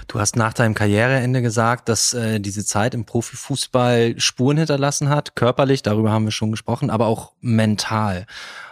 Du 0.07 0.19
hast 0.19 0.37
nach 0.37 0.53
deinem 0.53 0.75
Karriereende 0.75 1.43
gesagt, 1.43 1.89
dass 1.89 2.15
äh, 2.15 2.41
diese 2.41 2.65
Zeit 2.65 2.95
im 2.95 3.05
Profifußball 3.05 4.19
Spuren 4.19 4.57
hinterlassen 4.57 5.09
hat, 5.09 5.37
körperlich, 5.37 5.83
darüber 5.83 6.11
haben 6.13 6.25
wir 6.25 6.33
schon 6.33 6.51
gesprochen, 6.51 6.91
aber 6.91 7.07
auch 7.07 7.33
mental. 7.41 8.27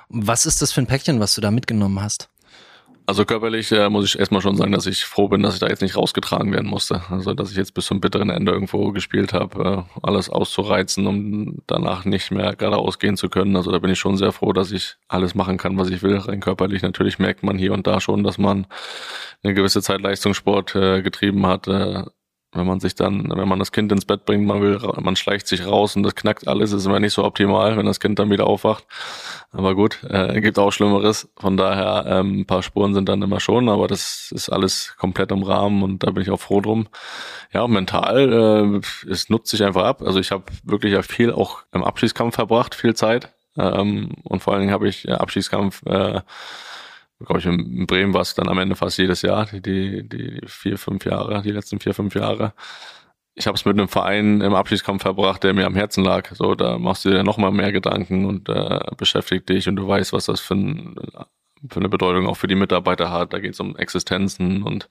Was 0.08 0.46
ist 0.46 0.62
das 0.62 0.72
für 0.72 0.80
ein 0.80 0.86
Päckchen, 0.86 1.20
was 1.20 1.34
du 1.34 1.40
da 1.40 1.50
mitgenommen 1.50 2.00
hast? 2.00 2.28
Also 3.08 3.24
körperlich 3.24 3.72
äh, 3.72 3.88
muss 3.88 4.04
ich 4.04 4.18
erstmal 4.18 4.42
schon 4.42 4.56
sagen, 4.56 4.72
dass 4.72 4.84
ich 4.84 5.06
froh 5.06 5.28
bin, 5.28 5.42
dass 5.42 5.54
ich 5.54 5.60
da 5.60 5.66
jetzt 5.66 5.80
nicht 5.80 5.96
rausgetragen 5.96 6.52
werden 6.52 6.68
musste. 6.68 7.00
Also 7.08 7.32
dass 7.32 7.50
ich 7.50 7.56
jetzt 7.56 7.72
bis 7.72 7.86
zum 7.86 8.02
bitteren 8.02 8.28
Ende 8.28 8.52
irgendwo 8.52 8.92
gespielt 8.92 9.32
habe, 9.32 9.86
äh, 9.88 10.00
alles 10.02 10.28
auszureizen, 10.28 11.06
um 11.06 11.62
danach 11.66 12.04
nicht 12.04 12.30
mehr 12.30 12.54
geradeaus 12.54 12.98
gehen 12.98 13.16
zu 13.16 13.30
können. 13.30 13.56
Also 13.56 13.72
da 13.72 13.78
bin 13.78 13.90
ich 13.90 13.98
schon 13.98 14.18
sehr 14.18 14.30
froh, 14.30 14.52
dass 14.52 14.72
ich 14.72 14.96
alles 15.08 15.34
machen 15.34 15.56
kann, 15.56 15.78
was 15.78 15.88
ich 15.88 16.02
will. 16.02 16.18
Rein 16.18 16.40
körperlich 16.40 16.82
natürlich 16.82 17.18
merkt 17.18 17.42
man 17.42 17.56
hier 17.56 17.72
und 17.72 17.86
da 17.86 17.98
schon, 18.02 18.24
dass 18.24 18.36
man 18.36 18.66
eine 19.42 19.54
gewisse 19.54 19.80
Zeit 19.80 20.02
Leistungssport 20.02 20.74
äh, 20.74 21.00
getrieben 21.00 21.46
hat. 21.46 21.66
Äh, 21.66 22.04
wenn 22.52 22.66
man 22.66 22.80
sich 22.80 22.94
dann, 22.94 23.30
wenn 23.34 23.48
man 23.48 23.58
das 23.58 23.72
Kind 23.72 23.92
ins 23.92 24.06
Bett 24.06 24.24
bringt, 24.24 24.46
man 24.46 24.62
will, 24.62 24.78
man 25.00 25.16
schleicht 25.16 25.46
sich 25.46 25.66
raus 25.66 25.96
und 25.96 26.02
das 26.02 26.14
knackt 26.14 26.48
alles, 26.48 26.72
ist 26.72 26.86
immer 26.86 26.98
nicht 26.98 27.12
so 27.12 27.24
optimal, 27.24 27.76
wenn 27.76 27.84
das 27.84 28.00
Kind 28.00 28.18
dann 28.18 28.30
wieder 28.30 28.46
aufwacht. 28.46 28.86
Aber 29.52 29.74
gut, 29.74 30.02
äh, 30.08 30.40
gibt 30.40 30.58
auch 30.58 30.70
Schlimmeres. 30.70 31.28
Von 31.38 31.58
daher, 31.58 32.06
ähm, 32.08 32.40
ein 32.40 32.46
paar 32.46 32.62
Spuren 32.62 32.94
sind 32.94 33.08
dann 33.08 33.20
immer 33.20 33.40
schon, 33.40 33.68
aber 33.68 33.86
das 33.86 34.32
ist 34.34 34.48
alles 34.48 34.94
komplett 34.98 35.30
im 35.30 35.42
Rahmen 35.42 35.82
und 35.82 36.02
da 36.02 36.10
bin 36.10 36.22
ich 36.22 36.30
auch 36.30 36.40
froh 36.40 36.62
drum. 36.62 36.88
Ja, 37.52 37.66
mental, 37.66 38.80
äh, 39.04 39.10
es 39.10 39.28
nutzt 39.28 39.50
sich 39.50 39.62
einfach 39.62 39.84
ab. 39.84 40.02
Also 40.02 40.18
ich 40.18 40.30
habe 40.30 40.44
wirklich 40.64 40.94
ja 40.94 41.02
viel 41.02 41.32
auch 41.32 41.64
im 41.72 41.84
Abschießkampf 41.84 42.34
verbracht, 42.34 42.74
viel 42.74 42.94
Zeit. 42.94 43.34
Ähm, 43.58 44.12
und 44.24 44.42
vor 44.42 44.54
allen 44.54 44.60
Dingen 44.62 44.72
habe 44.72 44.88
ich 44.88 45.04
ja, 45.04 45.16
Abschießkampf 45.16 45.82
äh, 45.86 46.20
glaube 47.26 47.40
ich, 47.40 47.46
in 47.46 47.86
Bremen 47.86 48.14
war 48.14 48.22
es 48.22 48.34
dann 48.34 48.48
am 48.48 48.58
Ende 48.58 48.76
fast 48.76 48.98
jedes 48.98 49.22
Jahr, 49.22 49.46
die, 49.46 49.60
die, 49.60 50.08
die 50.08 50.40
vier, 50.46 50.78
fünf 50.78 51.04
Jahre, 51.04 51.42
die 51.42 51.50
letzten 51.50 51.80
vier, 51.80 51.94
fünf 51.94 52.14
Jahre. 52.14 52.52
Ich 53.34 53.46
habe 53.46 53.56
es 53.56 53.64
mit 53.64 53.78
einem 53.78 53.88
Verein 53.88 54.40
im 54.40 54.54
Abschiedskampf 54.54 55.02
verbracht, 55.02 55.44
der 55.44 55.54
mir 55.54 55.66
am 55.66 55.76
Herzen 55.76 56.04
lag. 56.04 56.34
So, 56.34 56.54
da 56.54 56.78
machst 56.78 57.04
du 57.04 57.10
dir 57.10 57.22
noch 57.22 57.38
mal 57.38 57.52
mehr 57.52 57.72
Gedanken 57.72 58.24
und 58.24 58.48
äh, 58.48 58.80
beschäftigt 58.96 59.48
dich 59.48 59.68
und 59.68 59.76
du 59.76 59.86
weißt, 59.86 60.12
was 60.12 60.26
das 60.26 60.40
für, 60.40 60.54
ein, 60.54 60.96
für 61.70 61.80
eine 61.80 61.88
Bedeutung 61.88 62.26
auch 62.26 62.36
für 62.36 62.48
die 62.48 62.56
Mitarbeiter 62.56 63.12
hat. 63.12 63.32
Da 63.32 63.38
geht 63.38 63.54
es 63.54 63.60
um 63.60 63.76
Existenzen 63.76 64.62
und 64.64 64.88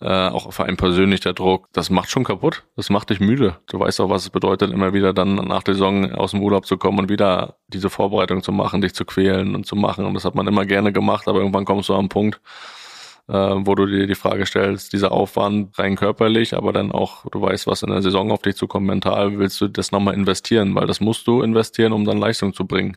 äh, 0.00 0.28
auch 0.28 0.52
für 0.52 0.64
einen 0.64 0.78
persönlich 0.78 1.20
der 1.20 1.34
Druck, 1.34 1.68
das 1.72 1.90
macht 1.90 2.10
schon 2.10 2.24
kaputt. 2.24 2.64
Das 2.76 2.88
macht 2.88 3.10
dich 3.10 3.20
müde. 3.20 3.56
Du 3.66 3.78
weißt 3.78 4.00
auch, 4.00 4.08
was 4.08 4.22
es 4.22 4.30
bedeutet, 4.30 4.72
immer 4.72 4.94
wieder 4.94 5.12
dann 5.12 5.34
nach 5.34 5.62
der 5.62 5.74
Saison 5.74 6.12
aus 6.12 6.30
dem 6.30 6.42
Urlaub 6.42 6.64
zu 6.64 6.78
kommen 6.78 6.98
und 6.98 7.08
wieder 7.10 7.56
diese 7.68 7.90
Vorbereitung 7.90 8.42
zu 8.42 8.50
machen, 8.50 8.80
dich 8.80 8.94
zu 8.94 9.04
quälen 9.04 9.54
und 9.54 9.66
zu 9.66 9.76
machen. 9.76 10.06
Und 10.06 10.14
das 10.14 10.24
hat 10.24 10.34
man 10.34 10.46
immer 10.46 10.64
gerne 10.64 10.92
gemacht, 10.92 11.28
aber 11.28 11.40
irgendwann 11.40 11.66
kommst 11.66 11.90
du 11.90 11.92
an 11.92 12.00
einen 12.00 12.08
Punkt, 12.08 12.40
äh, 13.28 13.34
wo 13.34 13.74
du 13.74 13.84
dir 13.84 14.06
die 14.06 14.14
Frage 14.14 14.46
stellst, 14.46 14.94
dieser 14.94 15.12
Aufwand 15.12 15.78
rein 15.78 15.96
körperlich, 15.96 16.56
aber 16.56 16.72
dann 16.72 16.92
auch, 16.92 17.26
du 17.30 17.42
weißt, 17.42 17.66
was 17.66 17.82
in 17.82 17.90
der 17.90 18.00
Saison 18.00 18.32
auf 18.32 18.40
dich 18.40 18.56
zukommt, 18.56 18.86
mental, 18.86 19.38
willst 19.38 19.60
du 19.60 19.68
das 19.68 19.92
nochmal 19.92 20.14
investieren, 20.14 20.74
weil 20.74 20.86
das 20.86 21.00
musst 21.00 21.26
du 21.26 21.42
investieren, 21.42 21.92
um 21.92 22.06
dann 22.06 22.16
Leistung 22.16 22.54
zu 22.54 22.66
bringen 22.66 22.96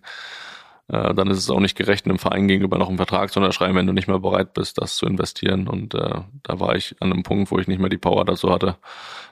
äh, 0.89 1.13
dann 1.13 1.29
ist 1.29 1.37
es 1.37 1.49
auch 1.49 1.59
nicht 1.59 1.77
gerecht, 1.77 2.05
einem 2.05 2.19
Verein 2.19 2.47
gegenüber 2.47 2.77
noch 2.77 2.89
einen 2.89 2.97
Vertrag 2.97 3.31
zu 3.31 3.39
unterschreiben, 3.39 3.75
wenn 3.75 3.87
du 3.87 3.93
nicht 3.93 4.07
mehr 4.07 4.19
bereit 4.19 4.53
bist, 4.53 4.81
das 4.81 4.95
zu 4.95 5.05
investieren. 5.05 5.67
Und 5.67 5.93
äh, 5.95 6.21
da 6.43 6.59
war 6.59 6.75
ich 6.75 6.95
an 6.99 7.11
einem 7.11 7.23
Punkt, 7.23 7.51
wo 7.51 7.59
ich 7.59 7.67
nicht 7.67 7.79
mehr 7.79 7.89
die 7.89 7.97
Power 7.97 8.25
dazu 8.25 8.51
hatte, 8.51 8.77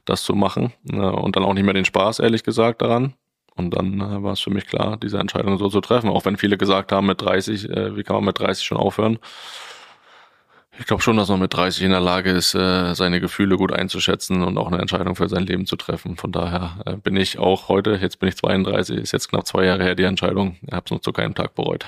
das 0.06 0.24
zu 0.24 0.34
machen. 0.34 0.74
Äh, 0.89 0.97
und 0.97 1.36
dann 1.36 1.43
auch 1.43 1.54
nicht 1.54 1.66
mehr 1.66 1.74
den 1.74 1.86
Spaß, 1.86 2.20
ehrlich 2.20 2.43
gesagt, 2.43 2.82
daran. 2.82 3.16
Und 3.56 3.72
dann 3.76 3.99
äh, 3.99 4.24
war 4.24 4.34
es 4.34 4.39
für 4.39 4.49
mich 4.49 4.66
klar, 4.66 4.97
diese 4.97 5.20
Entscheidung 5.20 5.58
so 5.58 5.70
zu 5.70 5.82
treffen. 5.82 6.10
Auch 6.10 6.26
wenn 6.26 6.38
viele 6.38 6.58
gesagt 6.58 6.91
haben, 6.91 7.08
mit 7.08 7.22
30, 7.22 7.70
äh, 7.70 7.95
wie 7.97 8.04
kann 8.04 8.16
man 8.16 8.26
mit 8.26 8.39
30 8.39 8.66
schon 8.66 8.78
aufhören? 8.78 9.20
Ich 10.80 10.86
glaube 10.86 11.03
schon, 11.03 11.17
dass 11.17 11.30
man 11.30 11.39
mit 11.39 11.53
30 11.53 11.84
in 11.84 11.91
der 11.91 11.99
Lage 11.99 12.32
ist, 12.32 12.55
äh, 12.55 12.93
seine 12.95 13.19
Gefühle 13.19 13.57
gut 13.57 13.74
einzuschätzen 13.74 14.41
und 14.41 14.57
auch 14.57 14.67
eine 14.67 14.80
Entscheidung 14.80 15.15
für 15.15 15.28
sein 15.28 15.45
Leben 15.45 15.65
zu 15.65 15.76
treffen. 15.76 16.15
Von 16.15 16.32
daher 16.32 16.78
äh, 16.86 16.95
bin 16.95 17.17
ich 17.17 17.39
auch 17.39 17.67
heute, 17.67 17.95
jetzt 18.01 18.19
bin 18.19 18.30
ich 18.30 18.38
32, 18.38 18.97
ist 18.97 19.11
jetzt 19.11 19.30
knapp 19.30 19.45
zwei 19.45 19.65
Jahre 19.65 19.84
her 19.84 19.95
die 19.95 20.03
Entscheidung. 20.03 20.57
Habe 20.72 20.84
es 20.86 20.91
noch 20.91 21.01
zu 21.01 21.11
keinem 21.11 21.36
Tag 21.36 21.55
bereut. 21.55 21.86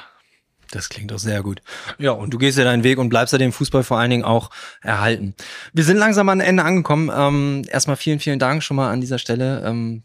Das 0.70 0.90
klingt 0.90 1.12
doch 1.12 1.20
sehr 1.20 1.44
gut. 1.44 1.62
Ja, 2.00 2.12
und 2.12 2.34
du 2.34 2.38
gehst 2.38 2.58
ja 2.58 2.64
deinen 2.64 2.84
Weg 2.84 2.98
und 2.98 3.10
bleibst 3.10 3.32
ja 3.32 3.38
dem 3.38 3.54
Fußball 3.54 3.84
vor 3.84 4.00
allen 4.00 4.10
Dingen 4.10 4.24
auch 4.24 4.50
erhalten. 4.82 5.36
Wir 5.72 5.84
sind 5.84 5.98
langsam 5.98 6.30
am 6.30 6.40
Ende 6.40 6.64
angekommen. 6.64 7.12
Ähm, 7.16 7.62
erstmal 7.70 7.96
vielen, 7.96 8.20
vielen 8.20 8.40
Dank 8.40 8.64
schon 8.64 8.78
mal 8.78 8.92
an 8.92 9.00
dieser 9.00 9.20
Stelle. 9.20 9.64
Ähm, 9.66 10.04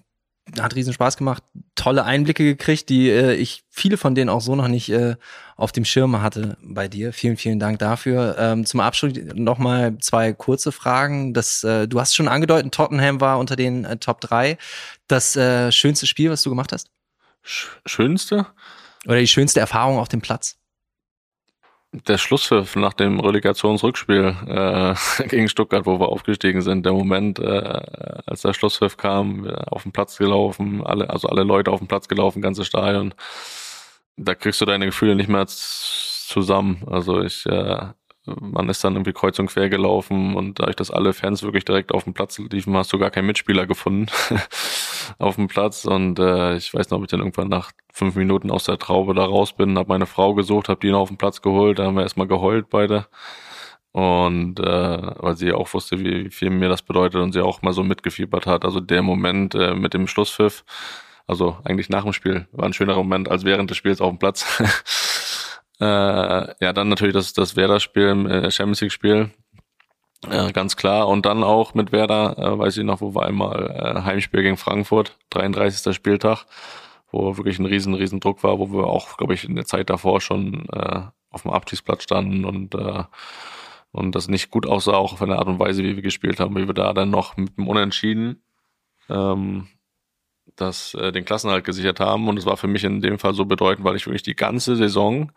hat 0.61 0.75
riesen 0.75 0.93
Spaß 0.93 1.17
gemacht, 1.17 1.43
tolle 1.75 2.05
Einblicke 2.05 2.45
gekriegt, 2.45 2.89
die 2.89 3.11
äh, 3.11 3.35
ich 3.35 3.65
viele 3.71 3.97
von 3.97 4.15
denen 4.15 4.31
auch 4.31 4.41
so 4.41 4.57
noch 4.57 4.69
nicht 4.69 4.91
äh, 4.91 5.17
auf 5.59 5.73
dem 5.73 5.85
Schirm 5.85 6.23
hatte 6.23 6.57
bei 6.63 6.87
dir. 6.87 7.13
Vielen, 7.13 7.37
vielen 7.37 7.59
Dank 7.59 7.81
dafür. 7.81 8.37
Ähm, 8.39 8.65
zum 8.65 8.79
Abschluss 8.79 9.13
noch 9.35 9.59
mal 9.59 9.99
zwei 9.99 10.33
kurze 10.33 10.71
Fragen. 10.71 11.35
Das, 11.35 11.65
äh, 11.65 11.89
du 11.89 12.01
hast 12.01 12.15
schon 12.15 12.29
angedeutet, 12.29 12.73
Tottenham 12.73 13.21
war 13.21 13.39
unter 13.39 13.57
den 13.57 13.85
äh, 13.85 13.97
Top 13.97 14.21
3. 14.21 14.57
Das 15.09 15.35
äh, 15.37 15.73
schönste 15.73 16.07
Spiel, 16.07 16.31
was 16.31 16.43
du 16.43 16.51
gemacht 16.51 16.73
hast? 16.73 16.91
Sch 17.43 17.67
schönste? 17.85 18.47
Oder 19.07 19.19
die 19.19 19.27
schönste 19.27 19.59
Erfahrung 19.59 19.99
auf 19.99 20.09
dem 20.09 20.21
Platz? 20.21 20.57
der 21.93 22.19
Schlusspfiff 22.19 22.77
nach 22.77 22.93
dem 22.93 23.19
Relegationsrückspiel 23.19 24.37
äh, 24.47 24.95
gegen 25.29 25.49
Stuttgart, 25.49 25.87
wo 25.87 25.99
wir 25.99 26.09
aufgestiegen 26.09 26.61
sind, 26.61 26.85
der 26.85 26.93
Moment, 26.93 27.39
äh, 27.39 27.81
als 28.27 28.43
der 28.43 28.53
Schlusspfiff 28.53 28.99
kam, 28.99 29.45
wir 29.45 29.73
auf 29.73 29.85
den 29.85 29.93
Platz 29.93 30.19
gelaufen, 30.19 30.87
alle, 30.87 31.09
also 31.09 31.29
alle 31.29 31.45
Leute 31.45 31.71
auf 31.71 31.79
den 31.79 31.89
Platz 31.89 32.07
gelaufen, 32.07 32.43
ganze 32.43 32.67
Stadion. 32.67 33.15
Da 34.19 34.35
kriegst 34.35 34.61
du 34.61 34.65
deine 34.65 34.87
Gefühle 34.87 35.15
nicht 35.15 35.29
mehr 35.29 35.47
zusammen. 35.47 36.83
Also 36.87 37.23
ich, 37.23 37.47
äh, 37.47 37.87
man 38.27 38.69
ist 38.69 38.85
dann 38.85 38.95
irgendwie 38.95 39.13
kreuz 39.13 39.39
und 39.39 39.47
quer 39.47 39.69
gelaufen 39.69 40.35
und 40.37 40.59
dadurch, 40.59 40.77
dass 40.77 40.91
alle 40.91 41.13
Fans 41.13 41.43
wirklich 41.43 41.65
direkt 41.65 41.93
auf 41.93 42.05
dem 42.05 42.15
Platz 42.15 42.39
liefen, 42.39 42.77
hast 42.77 42.93
du 42.93 42.99
gar 42.99 43.11
keinen 43.11 43.27
Mitspieler 43.27 43.67
gefunden. 43.67 44.07
auf 45.19 45.37
dem 45.37 45.49
Platz 45.49 45.85
und 45.85 46.19
äh, 46.19 46.57
ich 46.57 46.75
weiß 46.75 46.91
noch, 46.91 46.99
ob 46.99 47.05
ich 47.05 47.11
dann 47.11 47.21
irgendwann 47.21 47.49
nach 47.49 47.73
fünf 47.93 48.15
Minuten 48.17 48.51
aus 48.51 48.65
der 48.65 48.79
Traube 48.79 49.15
da 49.15 49.25
raus 49.25 49.55
bin, 49.55 49.79
habe 49.79 49.89
meine 49.89 50.07
Frau 50.07 50.35
gesucht, 50.35 50.69
habe 50.69 50.81
die 50.81 50.91
noch 50.91 51.01
auf 51.01 51.09
den 51.09 51.19
Platz 51.19 51.41
geholt, 51.41 51.79
da 51.79 51.85
haben 51.85 51.95
wir 51.95 52.03
erstmal 52.03 52.29
geheult 52.29 52.69
beide 52.71 53.07
und 53.93 54.61
äh, 54.61 55.13
weil 55.19 55.37
sie 55.37 55.53
auch 55.53 55.73
wusste, 55.75 55.99
wie 56.01 56.31
viel 56.31 56.51
mir 56.51 56.69
das 56.69 56.83
bedeutet 56.83 57.21
und 57.21 57.33
sie 57.33 57.45
auch 57.45 57.63
mal 57.63 57.73
so 57.73 57.83
mitgefiebert 57.83 58.47
hat. 58.47 58.65
Also 58.65 58.81
der 58.81 59.03
Moment 59.03 59.55
äh, 59.55 59.75
mit 59.75 59.95
dem 59.95 60.07
Schlusspfiff, 60.07 60.65
also 61.29 61.59
eigentlich 61.65 61.91
nach 61.91 62.03
dem 62.03 62.13
Spiel, 62.13 62.49
war 62.53 62.67
ein 62.67 62.73
schönerer 62.73 62.99
Moment 62.99 63.31
als 63.31 63.45
während 63.45 63.71
des 63.71 63.77
Spiels 63.77 64.01
auf 64.01 64.11
dem 64.11 64.19
Platz. 64.19 64.45
äh, 65.81 65.85
ja, 65.85 66.73
dann 66.73 66.89
natürlich 66.89 67.15
das, 67.15 67.33
das 67.35 67.55
Werder-Spiel, 67.55 68.27
äh, 68.31 68.51
Champions 68.51 68.81
League-Spiel, 68.81 69.31
äh, 70.29 70.53
ganz 70.53 70.77
klar. 70.77 71.07
Und 71.07 71.27
dann 71.27 71.45
auch 71.45 71.75
mit 71.75 71.93
Werder, 71.93 72.37
äh, 72.39 72.59
weiß 72.59 72.77
ich 72.79 72.85
noch, 72.85 73.01
wo 73.01 73.15
wir 73.15 73.25
einmal 73.25 73.71
äh, 73.71 74.03
Heimspiel 74.03 74.43
gegen 74.43 74.57
Frankfurt, 74.57 75.17
33. 75.31 75.95
Spieltag, 75.95 76.47
wo 77.13 77.37
wirklich 77.37 77.59
ein 77.59 77.67
riesen, 77.67 77.95
riesen 77.95 78.21
Druck 78.21 78.43
war, 78.43 78.59
wo 78.59 78.73
wir 78.73 78.87
auch, 78.87 79.17
glaube 79.17 79.35
ich, 79.35 79.45
in 79.45 79.55
der 79.55 79.67
Zeit 79.67 79.91
davor 79.91 80.21
schon 80.21 80.67
äh, 80.73 81.03
auf 81.31 81.43
dem 81.43 81.53
Abstiegsplatz 81.53 82.03
standen 82.03 82.45
und 82.45 82.75
äh, 82.75 83.05
und 83.91 84.15
das 84.15 84.29
nicht 84.29 84.51
gut 84.51 84.67
aussah, 84.67 84.93
auch 84.93 85.17
von 85.17 85.31
der 85.31 85.39
Art 85.39 85.49
und 85.49 85.59
Weise, 85.59 85.83
wie 85.83 85.97
wir 85.97 86.03
gespielt 86.03 86.41
haben, 86.41 86.55
wie 86.57 86.67
wir 86.67 86.75
da 86.75 86.93
dann 86.93 87.11
noch 87.11 87.37
mit 87.39 87.57
dem 87.57 87.67
Unentschieden 87.69 88.43
ähm, 89.09 89.69
das, 90.61 90.95
äh, 90.95 91.13
den 91.13 91.25
Klassenhalt 91.25 91.65
gesichert 91.65 92.01
haben. 92.01 92.29
Und 92.29 92.39
es 92.39 92.47
war 92.47 92.57
für 92.57 92.69
mich 92.69 92.85
in 92.85 93.01
dem 93.01 93.19
Fall 93.19 93.35
so 93.35 93.45
bedeutend, 93.45 93.85
weil 93.85 93.97
ich 93.97 94.07
wirklich 94.07 94.23
die 94.23 94.37
ganze 94.37 94.77
Saison 94.77 95.33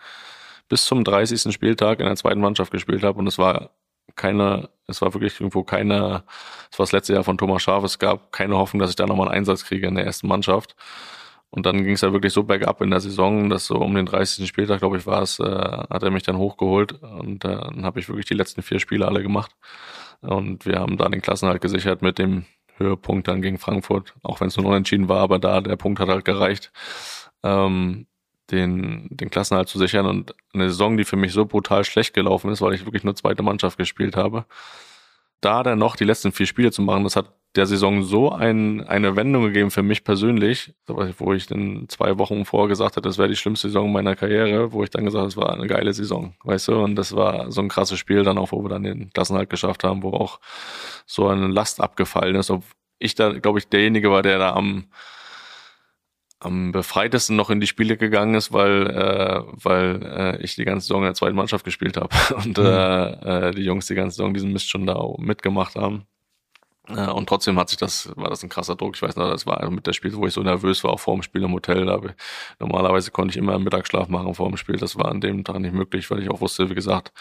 bis 0.69 0.85
zum 0.85 1.03
30. 1.03 1.53
Spieltag 1.53 1.99
in 1.99 2.05
der 2.05 2.15
zweiten 2.15 2.39
Mannschaft 2.39 2.71
gespielt 2.71 3.03
habe 3.03 3.19
und 3.19 3.27
es 3.27 3.37
war 3.37 3.71
keine, 4.15 4.69
es 4.87 5.01
war 5.01 5.13
wirklich 5.13 5.39
irgendwo 5.39 5.63
keine, 5.63 6.23
es 6.71 6.79
war 6.79 6.85
das 6.85 6.91
letzte 6.91 7.13
Jahr 7.13 7.23
von 7.23 7.37
Thomas 7.37 7.63
Schaf, 7.63 7.83
es 7.83 7.99
gab 7.99 8.31
keine 8.31 8.57
Hoffnung, 8.57 8.79
dass 8.79 8.89
ich 8.89 8.95
da 8.95 9.05
nochmal 9.05 9.27
einen 9.27 9.37
Einsatz 9.39 9.65
kriege 9.65 9.87
in 9.87 9.95
der 9.95 10.05
ersten 10.05 10.27
Mannschaft. 10.27 10.75
Und 11.49 11.65
dann 11.65 11.83
ging 11.83 11.93
es 11.95 12.01
ja 12.01 12.13
wirklich 12.13 12.31
so 12.31 12.43
bergab 12.43 12.81
in 12.81 12.91
der 12.91 13.01
Saison, 13.01 13.49
dass 13.49 13.65
so 13.67 13.75
um 13.75 13.93
den 13.93 14.05
30. 14.05 14.47
Spieltag, 14.47 14.79
glaube 14.79 14.97
ich, 14.97 15.05
war 15.05 15.21
es, 15.21 15.39
äh, 15.39 15.43
hat 15.43 16.01
er 16.01 16.09
mich 16.09 16.23
dann 16.23 16.37
hochgeholt 16.37 16.93
und 17.03 17.43
äh, 17.43 17.49
dann 17.49 17.83
habe 17.83 17.99
ich 17.99 18.07
wirklich 18.07 18.25
die 18.25 18.35
letzten 18.35 18.61
vier 18.61 18.79
Spiele 18.79 19.05
alle 19.05 19.21
gemacht. 19.21 19.51
Und 20.21 20.65
wir 20.65 20.79
haben 20.79 20.97
da 20.97 21.09
den 21.09 21.21
Klassenhalt 21.21 21.61
gesichert 21.61 22.01
mit 22.01 22.19
dem 22.19 22.45
Höhepunkt 22.77 23.27
dann 23.27 23.41
gegen 23.41 23.57
Frankfurt, 23.57 24.15
auch 24.23 24.41
wenn 24.41 24.47
es 24.47 24.57
nur 24.57 24.65
unentschieden 24.65 25.09
war, 25.09 25.19
aber 25.19 25.39
da 25.39 25.61
der 25.61 25.75
Punkt 25.75 25.99
hat 25.99 26.09
halt 26.09 26.25
gereicht. 26.25 26.71
Ähm, 27.43 28.07
den, 28.51 29.07
den 29.09 29.29
Klassenhalt 29.29 29.69
zu 29.69 29.79
sichern 29.79 30.05
und 30.05 30.35
eine 30.53 30.69
Saison, 30.69 30.97
die 30.97 31.05
für 31.05 31.15
mich 31.15 31.31
so 31.31 31.45
brutal 31.45 31.83
schlecht 31.85 32.13
gelaufen 32.13 32.51
ist, 32.51 32.61
weil 32.61 32.73
ich 32.73 32.85
wirklich 32.85 33.03
nur 33.03 33.15
zweite 33.15 33.43
Mannschaft 33.43 33.77
gespielt 33.77 34.17
habe, 34.17 34.45
da 35.41 35.63
dann 35.63 35.79
noch 35.79 35.95
die 35.95 36.05
letzten 36.05 36.31
vier 36.31 36.45
Spiele 36.45 36.71
zu 36.71 36.81
machen, 36.81 37.03
das 37.03 37.15
hat 37.15 37.33
der 37.55 37.65
Saison 37.65 38.03
so 38.03 38.31
ein, 38.31 38.87
eine 38.87 39.15
Wendung 39.17 39.43
gegeben 39.43 39.71
für 39.71 39.83
mich 39.83 40.05
persönlich, 40.05 40.73
wo 40.87 41.33
ich 41.33 41.47
dann 41.47 41.85
zwei 41.89 42.17
Wochen 42.17 42.45
vorher 42.45 42.69
gesagt 42.69 42.95
hatte, 42.95 43.07
das 43.07 43.17
wäre 43.17 43.27
die 43.27 43.35
schlimmste 43.35 43.67
Saison 43.67 43.91
meiner 43.91 44.15
Karriere, 44.15 44.71
wo 44.71 44.83
ich 44.83 44.89
dann 44.89 45.03
gesagt 45.03 45.21
habe, 45.21 45.29
es 45.29 45.37
war 45.37 45.51
eine 45.51 45.67
geile 45.67 45.93
Saison, 45.93 46.33
weißt 46.45 46.69
du, 46.69 46.81
und 46.81 46.95
das 46.95 47.13
war 47.13 47.51
so 47.51 47.61
ein 47.61 47.67
krasses 47.67 47.99
Spiel 47.99 48.23
dann 48.23 48.37
auch, 48.37 48.53
wo 48.53 48.63
wir 48.63 48.69
dann 48.69 48.83
den 48.83 49.11
Klassenhalt 49.11 49.49
geschafft 49.49 49.83
haben, 49.83 50.01
wo 50.01 50.13
auch 50.13 50.39
so 51.05 51.27
eine 51.27 51.47
Last 51.47 51.81
abgefallen 51.81 52.35
ist, 52.35 52.51
ob 52.51 52.63
ich 52.99 53.15
da, 53.15 53.33
glaube 53.33 53.59
ich, 53.59 53.67
derjenige 53.67 54.11
war, 54.11 54.21
der 54.21 54.37
da 54.37 54.53
am, 54.53 54.85
am 56.41 56.71
befreitesten 56.71 57.35
noch 57.35 57.49
in 57.51 57.59
die 57.59 57.67
Spiele 57.67 57.97
gegangen 57.97 58.33
ist, 58.33 58.51
weil, 58.51 58.87
äh, 58.87 59.41
weil 59.63 60.01
äh, 60.03 60.43
ich 60.43 60.55
die 60.55 60.65
ganze 60.65 60.87
Saison 60.87 61.01
in 61.01 61.05
der 61.05 61.13
zweiten 61.13 61.35
Mannschaft 61.35 61.63
gespielt 61.63 61.97
habe 61.97 62.09
und 62.35 62.57
mhm. 62.57 62.65
äh, 62.65 63.49
äh, 63.49 63.51
die 63.51 63.63
Jungs 63.63 63.85
die 63.85 63.95
ganze 63.95 64.17
Saison 64.17 64.33
diesen 64.33 64.51
Mist 64.51 64.69
schon 64.69 64.87
da 64.87 64.99
mitgemacht 65.19 65.75
haben. 65.75 66.07
Äh, 66.87 67.11
und 67.11 67.29
trotzdem 67.29 67.59
hat 67.59 67.69
sich 67.69 67.77
das, 67.77 68.11
war 68.15 68.29
das 68.29 68.41
ein 68.41 68.49
krasser 68.49 68.75
Druck. 68.75 68.95
Ich 68.95 69.01
weiß 69.03 69.15
noch, 69.17 69.29
das 69.29 69.45
war 69.45 69.69
mit 69.69 69.85
der 69.85 69.93
Spiel, 69.93 70.15
wo 70.15 70.25
ich 70.25 70.33
so 70.33 70.41
nervös 70.41 70.83
war, 70.83 70.91
auch 70.91 70.99
vor 70.99 71.13
dem 71.13 71.21
Spiel 71.21 71.43
im 71.43 71.53
Hotel. 71.53 71.85
Da 71.85 72.01
normalerweise 72.59 73.11
konnte 73.11 73.31
ich 73.31 73.37
immer 73.37 73.53
einen 73.53 73.63
Mittagsschlaf 73.63 74.07
machen 74.07 74.33
vor 74.33 74.47
dem 74.47 74.57
Spiel. 74.57 74.77
Das 74.77 74.97
war 74.97 75.09
an 75.09 75.21
dem 75.21 75.43
Tag 75.43 75.59
nicht 75.59 75.73
möglich, 75.73 76.09
weil 76.09 76.23
ich 76.23 76.29
auch 76.31 76.41
wusste, 76.41 76.71
wie 76.71 76.75
gesagt, 76.75 77.11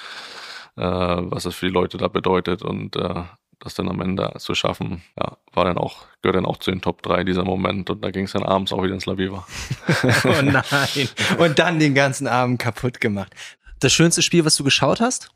äh, 0.77 0.83
was 0.83 1.45
es 1.45 1.55
für 1.55 1.67
die 1.67 1.73
Leute 1.73 1.99
da 1.99 2.09
bedeutet 2.09 2.63
und 2.63 2.97
äh, 2.97 3.23
das 3.61 3.75
dann 3.75 3.89
am 3.89 4.01
Ende 4.01 4.33
zu 4.39 4.55
schaffen, 4.55 5.03
ja, 5.19 5.37
war 5.53 5.65
dann 5.65 5.79
auch, 5.79 6.07
gehört 6.23 6.37
dann 6.37 6.47
auch 6.47 6.57
zu 6.57 6.71
den 6.71 6.81
Top 6.81 7.03
3 7.03 7.25
dieser 7.25 7.45
Moment 7.45 7.91
und 7.91 8.03
da 8.03 8.11
ging 8.11 8.25
es 8.25 8.33
dann 8.33 8.43
abends 8.43 8.73
auch 8.73 8.83
wieder 8.83 8.95
ins 8.95 9.07
Laviva. 9.07 9.47
oh 10.25 10.43
nein. 10.43 11.09
Und 11.39 11.59
dann 11.59 11.79
den 11.79 11.95
ganzen 11.95 12.27
Abend 12.27 12.59
kaputt 12.59 13.01
gemacht. 13.01 13.35
Das 13.79 13.93
schönste 13.93 14.23
Spiel, 14.23 14.45
was 14.45 14.57
du 14.57 14.65
geschaut 14.65 15.01
hast? 15.01 15.31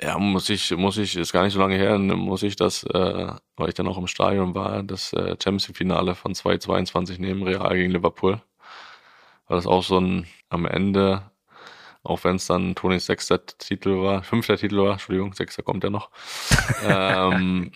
Ja, 0.00 0.18
muss 0.18 0.50
ich, 0.50 0.76
muss 0.76 0.98
ich, 0.98 1.16
ist 1.16 1.32
gar 1.32 1.42
nicht 1.42 1.54
so 1.54 1.58
lange 1.58 1.76
her, 1.76 1.98
muss 1.98 2.42
ich 2.42 2.54
das, 2.56 2.84
äh, 2.84 3.32
weil 3.56 3.68
ich 3.68 3.74
dann 3.74 3.88
auch 3.88 3.96
im 3.96 4.06
Stadion 4.06 4.54
war, 4.54 4.82
das 4.82 5.12
äh, 5.14 5.36
Champions 5.42 5.70
Finale 5.74 6.14
von 6.14 6.34
2022 6.34 7.18
neben 7.18 7.42
Real 7.42 7.74
gegen 7.74 7.92
Liverpool. 7.92 8.42
War 9.48 9.56
das 9.56 9.66
auch 9.66 9.82
so 9.82 9.98
ein 9.98 10.26
am 10.50 10.66
Ende, 10.66 11.22
auch 12.06 12.24
wenn 12.24 12.36
es 12.36 12.46
dann 12.46 12.74
Tonis 12.74 13.06
sechster 13.06 13.44
Titel 13.44 14.02
war, 14.02 14.22
fünfter 14.22 14.56
Titel 14.56 14.78
war, 14.78 14.92
Entschuldigung, 14.92 15.32
sechster 15.32 15.62
kommt 15.62 15.84
ja 15.84 15.90
noch. 15.90 16.10
ähm, 16.86 17.72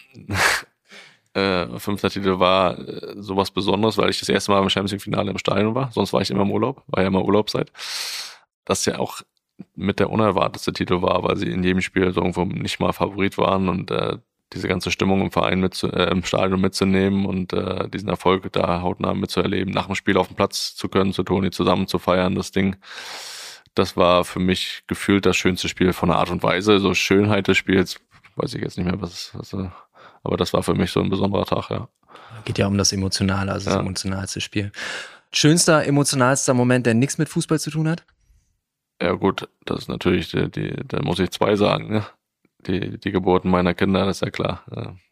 äh, 1.35 1.79
fünfter 1.79 2.11
Titel 2.11 2.39
war 2.39 2.79
äh, 2.79 3.15
sowas 3.17 3.51
Besonderes, 3.51 3.99
weil 3.99 4.11
ich 4.11 4.19
das 4.19 4.29
erste 4.29 4.51
Mal 4.51 4.63
im 4.63 4.71
Champions 4.71 4.93
League 4.93 5.03
Finale 5.03 5.31
im 5.31 5.39
Stadion 5.39 5.75
war. 5.75 5.91
Sonst 5.93 6.13
war 6.13 6.21
ich 6.21 6.31
immer 6.31 6.43
im 6.43 6.51
Urlaub, 6.51 6.83
war 6.89 7.03
ja 7.03 7.09
immer 7.09 7.25
Urlaubszeit. 7.25 7.71
Das 8.65 8.85
ja 8.87 8.99
auch 8.99 9.23
mit 9.77 10.01
der 10.01 10.11
unerwartetste 10.11 10.73
Titel 10.73 11.03
war, 11.03 11.23
weil 11.23 11.37
sie 11.37 11.51
in 11.51 11.63
jedem 11.63 11.83
Spiel 11.83 12.13
so 12.13 12.21
irgendwo 12.21 12.45
nicht 12.45 12.81
mal 12.81 12.93
Favorit 12.93 13.39
waren 13.39 13.69
und 13.69 13.91
äh, 13.91 14.19
diese 14.53 14.69
ganze 14.69 14.91
Stimmung 14.91 15.21
im 15.21 15.31
Verein 15.31 15.61
mit, 15.61 15.83
äh, 15.85 16.11
im 16.11 16.25
Stadion 16.25 16.61
mitzunehmen 16.61 17.27
und 17.27 17.53
äh, 17.53 17.89
diesen 17.89 18.09
Erfolg 18.09 18.51
da 18.53 18.83
hautnah 18.83 19.15
mitzuerleben, 19.15 19.73
nach 19.73 19.87
dem 19.87 19.95
Spiel 19.95 20.17
auf 20.17 20.27
dem 20.27 20.37
Platz 20.37 20.75
zu 20.75 20.89
können, 20.89 21.13
zu 21.13 21.23
Toni 21.23 21.51
zusammen 21.51 21.87
zu 21.87 21.99
feiern, 21.99 22.35
das 22.35 22.51
Ding. 22.51 22.77
Das 23.75 23.97
war 23.97 24.25
für 24.25 24.41
mich 24.41 24.83
gefühlt 24.87 25.27
das 25.27 25.37
schönste 25.37 25.69
Spiel 25.69 25.93
von 25.93 26.09
der 26.09 26.19
Art 26.19 26.31
und 26.31 26.43
Weise. 26.43 26.79
So 26.81 26.95
Schönheit 26.95 27.49
des 27.49 27.57
Spiels, 27.57 28.01
weiß 28.37 28.55
ich 28.55 28.63
jetzt 28.63 28.77
nicht 28.77 28.87
mehr, 28.87 29.01
was, 29.01 29.31
was 29.35 29.55
aber 30.23 30.37
das 30.37 30.53
war 30.53 30.63
für 30.63 30.75
mich 30.75 30.91
so 30.91 31.01
ein 31.01 31.11
besonderer 31.11 31.47
Tag, 31.47 31.71
ja. 31.71 31.89
Geht 32.45 32.59
ja 32.59 32.67
um 32.67 32.77
das 32.77 32.93
Emotionale, 32.93 33.53
also 33.53 33.67
das 33.67 33.75
ja. 33.75 33.81
emotionalste 33.81 34.41
Spiel. 34.41 34.73
Schönster, 35.33 35.87
emotionalster 35.87 36.55
Moment, 36.55 36.87
der 36.87 36.95
nichts 36.95 37.19
mit 37.19 37.29
Fußball 37.29 37.61
zu 37.61 37.71
tun 37.71 37.89
hat? 37.89 38.05
Ja 39.01 39.13
gut, 39.13 39.49
das 39.65 39.81
ist 39.81 39.89
natürlich, 39.89 40.31
die, 40.31 40.51
die, 40.51 40.75
da 40.87 41.03
muss 41.03 41.19
ich 41.19 41.31
zwei 41.31 41.57
sagen, 41.57 41.91
ne? 41.91 42.07
Die, 42.67 42.99
die 42.99 43.11
Geburten 43.13 43.49
meiner 43.51 43.73
Kinder, 43.73 44.05
das 44.05 44.19
ist 44.19 44.21
ja 44.21 44.31
klar. 44.31 44.63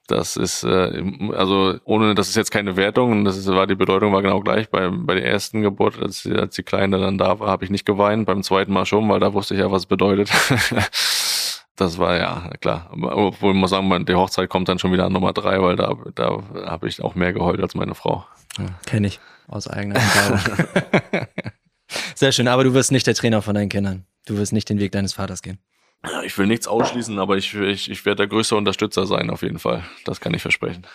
Das 0.08 0.36
ist, 0.36 0.64
äh, 0.64 1.02
also 1.36 1.78
ohne, 1.84 2.14
das 2.14 2.30
ist 2.30 2.36
jetzt 2.36 2.50
keine 2.50 2.76
Wertung, 2.76 3.26
das 3.26 3.36
ist, 3.36 3.46
war 3.46 3.66
die 3.66 3.74
Bedeutung 3.74 4.12
war 4.12 4.22
genau 4.22 4.40
gleich. 4.40 4.70
Bei, 4.70 4.88
bei 4.88 5.14
der 5.14 5.26
ersten 5.26 5.60
Geburt, 5.60 6.00
als, 6.00 6.26
als 6.26 6.54
die 6.54 6.62
Kleine 6.62 6.98
dann 6.98 7.18
da 7.18 7.38
war, 7.38 7.48
habe 7.50 7.64
ich 7.64 7.70
nicht 7.70 7.84
geweint, 7.84 8.24
beim 8.24 8.42
zweiten 8.42 8.72
Mal 8.72 8.86
schon, 8.86 9.06
weil 9.10 9.20
da 9.20 9.34
wusste 9.34 9.54
ich 9.54 9.60
ja, 9.60 9.70
was 9.70 9.82
es 9.82 9.86
bedeutet. 9.86 10.30
das 11.76 11.98
war 11.98 12.16
ja 12.16 12.50
klar. 12.60 12.90
Obwohl 12.90 13.52
man 13.52 13.68
sagen, 13.68 14.06
die 14.06 14.14
Hochzeit 14.14 14.48
kommt 14.48 14.70
dann 14.70 14.78
schon 14.78 14.92
wieder 14.92 15.04
an 15.04 15.12
Nummer 15.12 15.34
drei, 15.34 15.60
weil 15.60 15.76
da, 15.76 15.94
da 16.14 16.42
habe 16.64 16.88
ich 16.88 17.02
auch 17.02 17.14
mehr 17.14 17.34
geheult 17.34 17.60
als 17.60 17.74
meine 17.74 17.94
Frau. 17.94 18.24
Ja, 18.58 18.64
Kenne 18.86 19.08
ich 19.08 19.20
aus 19.46 19.68
eigener 19.68 19.96
Erfahrung. 19.96 20.40
Sehr 22.14 22.32
schön, 22.32 22.48
aber 22.48 22.64
du 22.64 22.72
wirst 22.72 22.92
nicht 22.92 23.06
der 23.06 23.14
Trainer 23.14 23.42
von 23.42 23.54
deinen 23.54 23.68
Kindern. 23.68 24.06
Du 24.26 24.38
wirst 24.38 24.54
nicht 24.54 24.70
den 24.70 24.78
Weg 24.78 24.92
deines 24.92 25.12
Vaters 25.12 25.42
gehen. 25.42 25.58
Ja, 26.04 26.22
ich 26.22 26.36
will 26.38 26.46
nichts 26.46 26.68
ausschließen, 26.68 27.18
aber 27.18 27.36
ich, 27.36 27.54
ich, 27.54 27.90
ich 27.90 28.04
werde 28.04 28.18
der 28.18 28.26
größte 28.28 28.56
Unterstützer 28.56 29.06
sein, 29.06 29.30
auf 29.30 29.42
jeden 29.42 29.58
Fall. 29.58 29.84
Das 30.04 30.20
kann 30.20 30.34
ich 30.34 30.42
versprechen. 30.42 30.86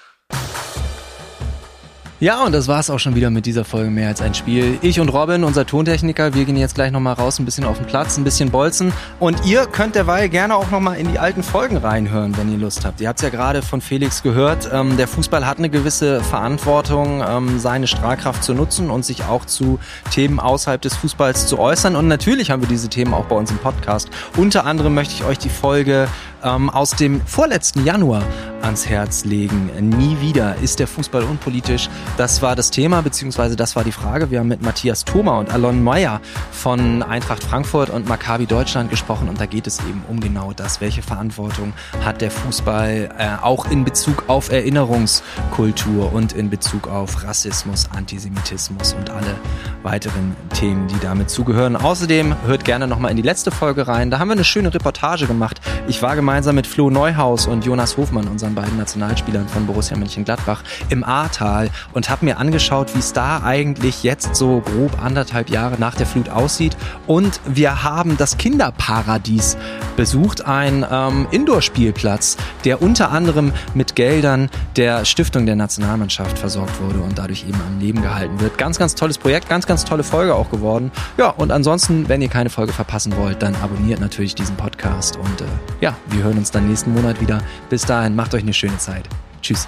Ja, 2.23 2.45
und 2.45 2.53
das 2.53 2.69
war's 2.69 2.89
auch 2.89 2.99
schon 2.99 3.15
wieder 3.15 3.29
mit 3.29 3.45
dieser 3.45 3.65
Folge 3.65 3.91
mehr 3.91 4.07
als 4.07 4.21
ein 4.21 4.33
Spiel. 4.33 4.77
Ich 4.81 5.01
und 5.01 5.09
Robin, 5.09 5.43
unser 5.43 5.65
Tontechniker, 5.65 6.33
wir 6.33 6.45
gehen 6.45 6.55
jetzt 6.55 6.73
gleich 6.73 6.89
nochmal 6.89 7.15
raus, 7.15 7.37
ein 7.37 7.43
bisschen 7.43 7.65
auf 7.65 7.79
den 7.79 7.85
Platz, 7.85 8.17
ein 8.17 8.23
bisschen 8.23 8.49
bolzen. 8.49 8.93
Und 9.19 9.45
ihr 9.45 9.65
könnt 9.65 9.95
derweil 9.95 10.29
gerne 10.29 10.55
auch 10.55 10.71
nochmal 10.71 10.95
in 10.95 11.11
die 11.11 11.19
alten 11.19 11.43
Folgen 11.43 11.75
reinhören, 11.75 12.37
wenn 12.37 12.49
ihr 12.49 12.57
Lust 12.57 12.85
habt. 12.85 13.01
Ihr 13.01 13.09
habt's 13.09 13.23
ja 13.23 13.27
gerade 13.27 13.61
von 13.61 13.81
Felix 13.81 14.23
gehört. 14.23 14.69
Ähm, 14.71 14.95
der 14.95 15.09
Fußball 15.09 15.45
hat 15.45 15.57
eine 15.57 15.69
gewisse 15.69 16.21
Verantwortung, 16.21 17.21
ähm, 17.27 17.59
seine 17.59 17.87
Strahlkraft 17.87 18.41
zu 18.41 18.53
nutzen 18.53 18.89
und 18.89 19.03
sich 19.03 19.25
auch 19.25 19.43
zu 19.43 19.79
Themen 20.09 20.39
außerhalb 20.39 20.81
des 20.81 20.95
Fußballs 20.95 21.47
zu 21.47 21.59
äußern. 21.59 21.97
Und 21.97 22.07
natürlich 22.07 22.51
haben 22.51 22.61
wir 22.61 22.69
diese 22.69 22.87
Themen 22.87 23.13
auch 23.13 23.25
bei 23.25 23.35
uns 23.35 23.51
im 23.51 23.57
Podcast. 23.57 24.09
Unter 24.37 24.65
anderem 24.65 24.93
möchte 24.93 25.13
ich 25.13 25.25
euch 25.25 25.39
die 25.39 25.49
Folge 25.49 26.07
ähm, 26.43 26.69
aus 26.69 26.91
dem 26.91 27.19
vorletzten 27.25 27.85
Januar 27.85 28.23
ans 28.61 28.87
Herz 28.87 29.25
legen. 29.25 29.69
Nie 29.81 30.19
wieder 30.21 30.55
ist 30.61 30.79
der 30.79 30.87
Fußball 30.87 31.23
unpolitisch. 31.23 31.89
Das 32.15 32.43
war 32.43 32.55
das 32.55 32.69
Thema, 32.69 33.01
beziehungsweise 33.01 33.55
das 33.55 33.75
war 33.75 33.83
die 33.83 33.91
Frage. 33.91 34.29
Wir 34.29 34.39
haben 34.39 34.47
mit 34.47 34.61
Matthias 34.61 35.03
Thoma 35.03 35.39
und 35.39 35.51
Alon 35.51 35.83
Meyer 35.83 36.21
von 36.51 37.01
Eintracht 37.01 37.43
Frankfurt 37.43 37.89
und 37.89 38.07
Maccabi 38.07 38.45
Deutschland 38.45 38.91
gesprochen 38.91 39.29
und 39.29 39.41
da 39.41 39.47
geht 39.47 39.65
es 39.65 39.79
eben 39.79 40.03
um 40.07 40.19
genau 40.19 40.53
das. 40.53 40.79
Welche 40.79 41.01
Verantwortung 41.01 41.73
hat 42.05 42.21
der 42.21 42.29
Fußball 42.29 43.09
äh, 43.17 43.43
auch 43.43 43.69
in 43.71 43.83
Bezug 43.83 44.25
auf 44.27 44.51
Erinnerungskultur 44.51 46.13
und 46.13 46.33
in 46.33 46.51
Bezug 46.51 46.87
auf 46.87 47.23
Rassismus, 47.23 47.89
Antisemitismus 47.91 48.93
und 48.93 49.09
alle 49.09 49.35
weiteren 49.81 50.35
Themen, 50.53 50.87
die 50.87 50.99
damit 51.01 51.31
zugehören. 51.31 51.75
Außerdem 51.75 52.35
hört 52.45 52.63
gerne 52.63 52.87
nochmal 52.87 53.09
in 53.09 53.17
die 53.17 53.23
letzte 53.23 53.49
Folge 53.49 53.87
rein. 53.87 54.11
Da 54.11 54.19
haben 54.19 54.27
wir 54.27 54.33
eine 54.33 54.43
schöne 54.43 54.71
Reportage 54.71 55.25
gemacht. 55.25 55.59
Ich 55.87 56.03
war 56.03 56.15
gemeinsam 56.15 56.53
mit 56.53 56.67
Flo 56.67 56.91
Neuhaus 56.91 57.47
und 57.47 57.65
Jonas 57.65 57.97
Hofmann, 57.97 58.27
unseren 58.27 58.53
beiden 58.53 58.77
Nationalspielern 58.77 59.47
von 59.47 59.65
Borussia 59.65 59.97
Mönchengladbach, 59.97 60.61
im 60.89 61.03
Ahrtal 61.03 61.71
und 61.91 62.02
habe 62.09 62.25
mir 62.25 62.37
angeschaut, 62.37 62.95
wie 62.95 62.99
es 62.99 63.13
da 63.13 63.43
eigentlich 63.43 64.03
jetzt 64.03 64.35
so 64.35 64.61
grob 64.61 65.01
anderthalb 65.03 65.49
Jahre 65.49 65.75
nach 65.79 65.95
der 65.95 66.05
Flut 66.05 66.29
aussieht. 66.29 66.75
Und 67.07 67.39
wir 67.45 67.83
haben 67.83 68.17
das 68.17 68.37
Kinderparadies 68.37 69.57
besucht, 69.95 70.45
ein 70.45 70.85
ähm, 70.89 71.27
Indoor-Spielplatz, 71.31 72.37
der 72.65 72.81
unter 72.81 73.11
anderem 73.11 73.53
mit 73.73 73.95
Geldern 73.95 74.49
der 74.75 75.05
Stiftung 75.05 75.45
der 75.45 75.55
Nationalmannschaft 75.55 76.37
versorgt 76.37 76.81
wurde 76.81 76.99
und 76.99 77.17
dadurch 77.17 77.47
eben 77.47 77.59
am 77.67 77.79
Leben 77.79 78.01
gehalten 78.01 78.39
wird. 78.39 78.57
Ganz, 78.57 78.79
ganz 78.79 78.95
tolles 78.95 79.17
Projekt, 79.17 79.49
ganz, 79.49 79.67
ganz 79.67 79.85
tolle 79.85 80.03
Folge 80.03 80.35
auch 80.35 80.49
geworden. 80.49 80.91
Ja, 81.17 81.29
und 81.29 81.51
ansonsten, 81.51 82.09
wenn 82.09 82.21
ihr 82.21 82.29
keine 82.29 82.49
Folge 82.49 82.73
verpassen 82.73 83.15
wollt, 83.17 83.41
dann 83.41 83.55
abonniert 83.61 83.99
natürlich 83.99 84.35
diesen 84.35 84.55
Podcast 84.55 85.17
und 85.17 85.41
äh, 85.41 85.45
ja, 85.81 85.95
wir 86.07 86.23
hören 86.23 86.37
uns 86.37 86.51
dann 86.51 86.67
nächsten 86.67 86.93
Monat 86.93 87.21
wieder. 87.21 87.41
Bis 87.69 87.85
dahin, 87.85 88.15
macht 88.15 88.33
euch 88.33 88.43
eine 88.43 88.53
schöne 88.53 88.77
Zeit. 88.77 89.07
Tschüss. 89.41 89.67